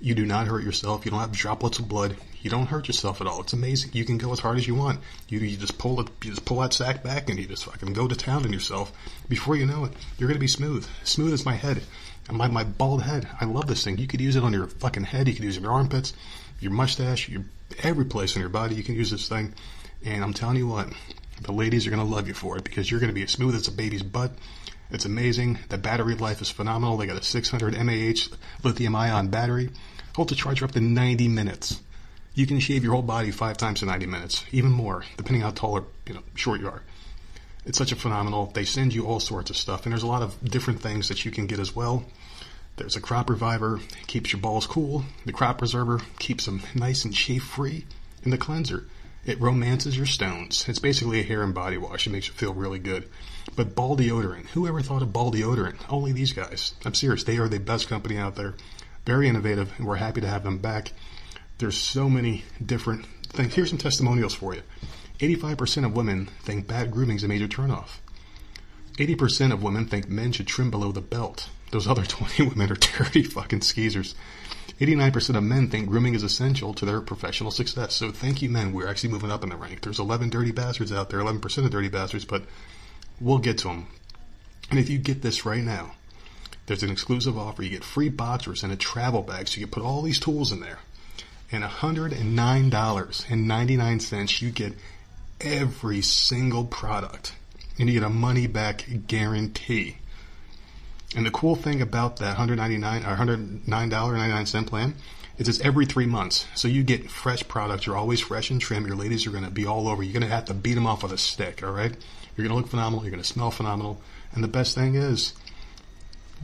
You 0.00 0.14
do 0.14 0.24
not 0.24 0.46
hurt 0.46 0.64
yourself. 0.64 1.04
You 1.04 1.10
don't 1.10 1.20
have 1.20 1.32
droplets 1.32 1.78
of 1.78 1.88
blood. 1.88 2.16
You 2.40 2.48
don't 2.48 2.66
hurt 2.66 2.88
yourself 2.88 3.20
at 3.20 3.26
all. 3.26 3.42
It's 3.42 3.52
amazing. 3.52 3.90
You 3.92 4.06
can 4.06 4.16
go 4.16 4.32
as 4.32 4.40
hard 4.40 4.56
as 4.56 4.66
you 4.66 4.74
want. 4.74 5.00
You, 5.28 5.40
you 5.40 5.56
just 5.56 5.76
pull 5.76 6.00
it, 6.00 6.08
you 6.22 6.30
just 6.30 6.46
pull 6.46 6.60
that 6.60 6.72
sack 6.72 7.02
back 7.02 7.28
and 7.28 7.38
you 7.38 7.46
just 7.46 7.66
fucking 7.66 7.92
go 7.92 8.08
to 8.08 8.16
town 8.16 8.44
on 8.44 8.52
yourself. 8.52 8.90
Before 9.28 9.54
you 9.54 9.66
know 9.66 9.84
it, 9.84 9.92
you're 10.18 10.28
gonna 10.28 10.40
be 10.40 10.48
smooth. 10.48 10.88
Smooth 11.04 11.34
as 11.34 11.44
my 11.44 11.54
head. 11.54 11.82
And 12.28 12.38
my, 12.38 12.48
my 12.48 12.64
bald 12.64 13.02
head. 13.02 13.28
I 13.38 13.44
love 13.44 13.66
this 13.66 13.84
thing. 13.84 13.98
You 13.98 14.06
could 14.06 14.20
use 14.20 14.36
it 14.36 14.42
on 14.42 14.54
your 14.54 14.66
fucking 14.66 15.04
head. 15.04 15.28
You 15.28 15.34
could 15.34 15.44
use 15.44 15.56
it 15.56 15.60
on 15.60 15.64
your 15.64 15.72
armpits, 15.72 16.14
your 16.60 16.72
mustache, 16.72 17.28
your, 17.28 17.44
every 17.82 18.06
place 18.06 18.34
on 18.34 18.40
your 18.40 18.48
body. 18.48 18.74
You 18.74 18.82
can 18.82 18.94
use 18.94 19.10
this 19.10 19.28
thing. 19.28 19.52
And 20.04 20.24
I'm 20.24 20.32
telling 20.32 20.56
you 20.56 20.68
what, 20.68 20.90
the 21.42 21.52
ladies 21.52 21.86
are 21.86 21.90
gonna 21.90 22.04
love 22.04 22.28
you 22.28 22.34
for 22.34 22.56
it 22.56 22.64
because 22.64 22.90
you're 22.90 23.00
gonna 23.00 23.12
be 23.12 23.22
as 23.22 23.30
smooth 23.30 23.54
as 23.54 23.68
a 23.68 23.72
baby's 23.72 24.02
butt. 24.02 24.32
It's 24.90 25.04
amazing. 25.04 25.58
The 25.68 25.78
battery 25.78 26.14
life 26.14 26.40
is 26.40 26.50
phenomenal. 26.50 26.96
They 26.96 27.06
got 27.06 27.20
a 27.20 27.22
600 27.22 27.74
mAh 27.74 28.36
lithium 28.62 28.94
ion 28.94 29.28
battery. 29.28 29.70
Hold 30.14 30.28
the 30.28 30.34
charge 30.34 30.60
for 30.60 30.64
up 30.64 30.72
to 30.72 30.80
90 30.80 31.28
minutes. 31.28 31.80
You 32.34 32.46
can 32.46 32.60
shave 32.60 32.84
your 32.84 32.92
whole 32.92 33.02
body 33.02 33.30
five 33.30 33.56
times 33.56 33.82
in 33.82 33.88
90 33.88 34.06
minutes, 34.06 34.44
even 34.52 34.70
more, 34.70 35.04
depending 35.16 35.42
how 35.42 35.50
tall 35.50 35.72
or 35.72 35.84
you 36.06 36.14
know 36.14 36.22
short 36.34 36.60
you 36.60 36.68
are. 36.68 36.82
It's 37.64 37.78
such 37.78 37.92
a 37.92 37.96
phenomenal. 37.96 38.46
They 38.46 38.64
send 38.64 38.94
you 38.94 39.06
all 39.06 39.20
sorts 39.20 39.50
of 39.50 39.56
stuff, 39.56 39.84
and 39.84 39.92
there's 39.92 40.04
a 40.04 40.06
lot 40.06 40.22
of 40.22 40.38
different 40.44 40.80
things 40.80 41.08
that 41.08 41.24
you 41.24 41.30
can 41.30 41.46
get 41.46 41.58
as 41.58 41.74
well. 41.74 42.04
There's 42.76 42.94
a 42.94 43.00
crop 43.00 43.30
reviver, 43.30 43.80
keeps 44.06 44.32
your 44.32 44.40
balls 44.40 44.66
cool. 44.66 45.04
The 45.24 45.32
crop 45.32 45.58
preserver 45.58 46.00
keeps 46.18 46.44
them 46.44 46.62
nice 46.74 47.04
and 47.04 47.14
shave 47.14 47.42
free. 47.42 47.86
And 48.22 48.32
the 48.32 48.38
cleanser, 48.38 48.86
it 49.26 49.40
romances 49.40 49.96
your 49.96 50.06
stones. 50.06 50.64
It's 50.68 50.78
basically 50.78 51.20
a 51.20 51.24
hair 51.24 51.42
and 51.42 51.52
body 51.52 51.76
wash. 51.76 52.06
It 52.06 52.10
makes 52.10 52.28
you 52.28 52.32
feel 52.32 52.54
really 52.54 52.78
good. 52.78 53.08
But 53.56 53.74
ball 53.74 53.96
deodorant, 53.96 54.46
who 54.48 54.66
ever 54.66 54.80
thought 54.80 55.02
of 55.02 55.12
ball 55.12 55.32
deodorant? 55.32 55.76
Only 55.88 56.12
these 56.12 56.32
guys. 56.32 56.74
I'm 56.84 56.94
serious. 56.94 57.24
They 57.24 57.38
are 57.38 57.48
the 57.48 57.58
best 57.58 57.88
company 57.88 58.16
out 58.16 58.36
there. 58.36 58.54
Very 59.04 59.28
innovative, 59.28 59.72
and 59.78 59.86
we're 59.86 59.96
happy 59.96 60.20
to 60.20 60.28
have 60.28 60.44
them 60.44 60.58
back. 60.58 60.92
There's 61.58 61.76
so 61.76 62.08
many 62.08 62.44
different 62.64 63.06
things. 63.28 63.54
Here's 63.54 63.70
some 63.70 63.78
testimonials 63.78 64.34
for 64.34 64.54
you. 64.54 64.62
85% 65.18 65.84
of 65.84 65.96
women 65.96 66.26
think 66.42 66.66
bad 66.66 66.90
grooming 66.90 67.16
is 67.16 67.24
a 67.24 67.28
major 67.28 67.48
turnoff. 67.48 67.98
80% 68.98 69.52
of 69.52 69.62
women 69.62 69.86
think 69.86 70.08
men 70.08 70.32
should 70.32 70.46
trim 70.46 70.70
below 70.70 70.92
the 70.92 71.00
belt. 71.00 71.48
Those 71.72 71.86
other 71.86 72.04
20 72.06 72.48
women 72.48 72.70
are 72.70 72.76
dirty 72.76 73.22
fucking 73.22 73.60
skeezers. 73.60 74.14
89% 74.80 75.36
of 75.36 75.42
men 75.42 75.68
think 75.68 75.88
grooming 75.88 76.14
is 76.14 76.22
essential 76.22 76.74
to 76.74 76.84
their 76.84 77.00
professional 77.00 77.50
success. 77.50 77.94
So 77.94 78.12
thank 78.12 78.42
you, 78.42 78.50
men. 78.50 78.72
We're 78.72 78.88
actually 78.88 79.10
moving 79.10 79.30
up 79.30 79.42
in 79.42 79.48
the 79.48 79.56
rank. 79.56 79.80
There's 79.80 79.98
11 79.98 80.28
dirty 80.28 80.52
bastards 80.52 80.92
out 80.92 81.08
there, 81.08 81.20
11% 81.20 81.64
of 81.64 81.70
dirty 81.70 81.88
bastards, 81.88 82.26
but 82.26 82.42
we'll 83.18 83.38
get 83.38 83.56
to 83.58 83.68
them. 83.68 83.86
And 84.70 84.78
if 84.78 84.90
you 84.90 84.98
get 84.98 85.22
this 85.22 85.46
right 85.46 85.62
now, 85.62 85.92
there's 86.66 86.82
an 86.82 86.90
exclusive 86.90 87.38
offer. 87.38 87.62
You 87.62 87.70
get 87.70 87.84
free 87.84 88.10
boxers 88.10 88.62
and 88.62 88.72
a 88.72 88.76
travel 88.76 89.22
bag, 89.22 89.48
so 89.48 89.60
you 89.60 89.66
can 89.66 89.72
put 89.72 89.82
all 89.82 90.02
these 90.02 90.20
tools 90.20 90.52
in 90.52 90.60
there. 90.60 90.80
And 91.50 91.64
$109.99, 91.64 94.42
you 94.42 94.50
get 94.50 94.74
every 95.40 96.02
single 96.02 96.64
product. 96.64 97.32
And 97.78 97.88
you 97.88 98.00
get 98.00 98.06
a 98.06 98.10
money 98.10 98.46
back 98.46 98.84
guarantee. 99.06 99.96
And 101.16 101.24
the 101.24 101.30
cool 101.30 101.56
thing 101.56 101.80
about 101.80 102.18
that 102.18 102.36
199 102.38 103.02
or 103.02 103.16
$109.99 103.16 104.66
plan 104.66 104.94
is 105.38 105.48
it's 105.48 105.60
every 105.60 105.86
three 105.86 106.04
months. 106.04 106.46
So 106.54 106.68
you 106.68 106.82
get 106.82 107.10
fresh 107.10 107.46
products. 107.48 107.86
You're 107.86 107.96
always 107.96 108.20
fresh 108.20 108.50
and 108.50 108.60
trim. 108.60 108.86
Your 108.86 108.96
ladies 108.96 109.26
are 109.26 109.30
going 109.30 109.44
to 109.44 109.50
be 109.50 109.66
all 109.66 109.88
over. 109.88 110.02
You're 110.02 110.12
going 110.12 110.28
to 110.28 110.34
have 110.34 110.44
to 110.46 110.54
beat 110.54 110.74
them 110.74 110.86
off 110.86 111.02
with 111.02 111.12
a 111.12 111.18
stick, 111.18 111.62
all 111.62 111.72
right? 111.72 111.96
You're 112.36 112.46
going 112.46 112.50
to 112.50 112.54
look 112.54 112.68
phenomenal. 112.68 113.02
You're 113.02 113.10
going 113.10 113.22
to 113.22 113.28
smell 113.28 113.50
phenomenal. 113.50 114.00
And 114.32 114.44
the 114.44 114.48
best 114.48 114.74
thing 114.74 114.94
is, 114.94 115.32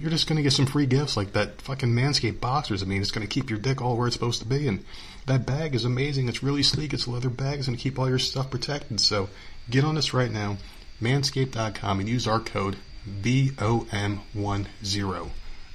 you're 0.01 0.11
just 0.11 0.27
going 0.27 0.37
to 0.39 0.43
get 0.43 0.55
some 0.55 0.65
free 0.65 0.87
gifts 0.87 1.19
like 1.19 1.33
that 1.35 1.61
fucking 1.61 1.91
Manscaped 1.91 2.41
boxers. 2.41 2.83
I 2.83 2.87
mean, 2.87 3.03
it's 3.03 3.11
going 3.11 3.27
to 3.27 3.33
keep 3.33 3.51
your 3.51 3.59
dick 3.59 3.83
all 3.83 3.99
where 3.99 4.07
it's 4.07 4.17
supposed 4.17 4.41
to 4.41 4.49
be. 4.49 4.67
And 4.67 4.85
that 5.27 5.45
bag 5.45 5.75
is 5.75 5.85
amazing. 5.85 6.29
It's 6.31 6.43
really 6.43 6.63
sleek. 6.63 6.95
It's 6.95 7.07
a 7.07 7.11
leather 7.11 7.29
bag. 7.29 7.59
It's 7.59 7.69
going 7.69 7.77
to 7.77 7.83
keep 7.83 7.99
all 7.99 8.09
your 8.09 8.19
stuff 8.19 8.51
protected. 8.51 9.01
So 9.01 9.29
get 9.69 9.85
on 9.85 9.97
this 9.97 10.15
right 10.15 10.31
now, 10.31 10.57
manscaped.com, 11.03 12.01
and 12.01 12.09
use 12.09 12.27
our 12.27 12.41
code 12.41 12.79
VOM10. 13.09 14.21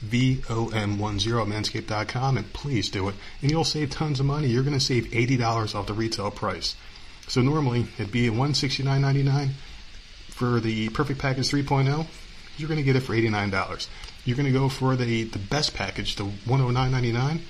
VOM10 0.06 1.42
at 1.42 1.48
manscaped.com 1.48 2.38
and 2.38 2.54
please 2.54 2.90
do 2.90 3.10
it. 3.10 3.16
And 3.42 3.52
you'll 3.52 3.64
save 3.64 3.90
tons 3.90 4.20
of 4.20 4.26
money. 4.26 4.48
You're 4.48 4.64
going 4.64 4.78
to 4.78 4.84
save 4.84 5.06
$80 5.06 5.76
off 5.76 5.88
the 5.88 5.94
retail 5.94 6.32
price. 6.32 6.76
So 7.28 7.42
normally 7.42 7.88
it'd 7.98 8.12
be 8.12 8.30
$169.99 8.30 9.52
for 10.30 10.60
the 10.60 10.90
Perfect 10.90 11.20
Package 11.20 11.50
3.0. 11.50 12.06
You're 12.58 12.70
going 12.70 12.78
to 12.80 12.84
get 12.84 12.96
it 12.96 13.02
for 13.02 13.14
$89. 13.14 13.88
You're 14.26 14.38
going 14.38 14.52
to 14.52 14.58
go 14.58 14.70
for 14.70 14.96
the, 14.96 15.24
the 15.24 15.40
best 15.40 15.74
package, 15.74 16.16
the 16.16 16.26
$109.99. 16.26 17.42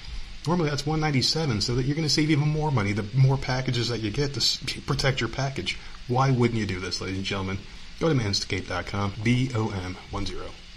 Normally 0.48 0.70
that's 0.70 0.86
197, 0.86 1.62
so 1.62 1.76
that 1.76 1.84
you're 1.84 1.96
going 1.96 2.08
to 2.08 2.14
save 2.14 2.32
even 2.32 2.48
more 2.48 2.72
money 2.72 2.94
the 2.94 3.06
more 3.14 3.38
packages 3.38 3.90
that 3.90 4.00
you 4.00 4.12
get 4.12 4.34
to 4.36 4.82
protect 4.82 5.20
your 5.20 5.30
package. 5.30 5.78
Why 6.08 6.32
wouldn't 6.32 6.58
you 6.58 6.66
do 6.66 6.80
this, 6.80 7.02
ladies 7.02 7.18
and 7.18 7.26
gentlemen? 7.26 7.58
Go 8.00 8.10
to 8.10 8.16
manscaped.com, 8.16 9.12
V-O-M-1-0. 9.12 10.58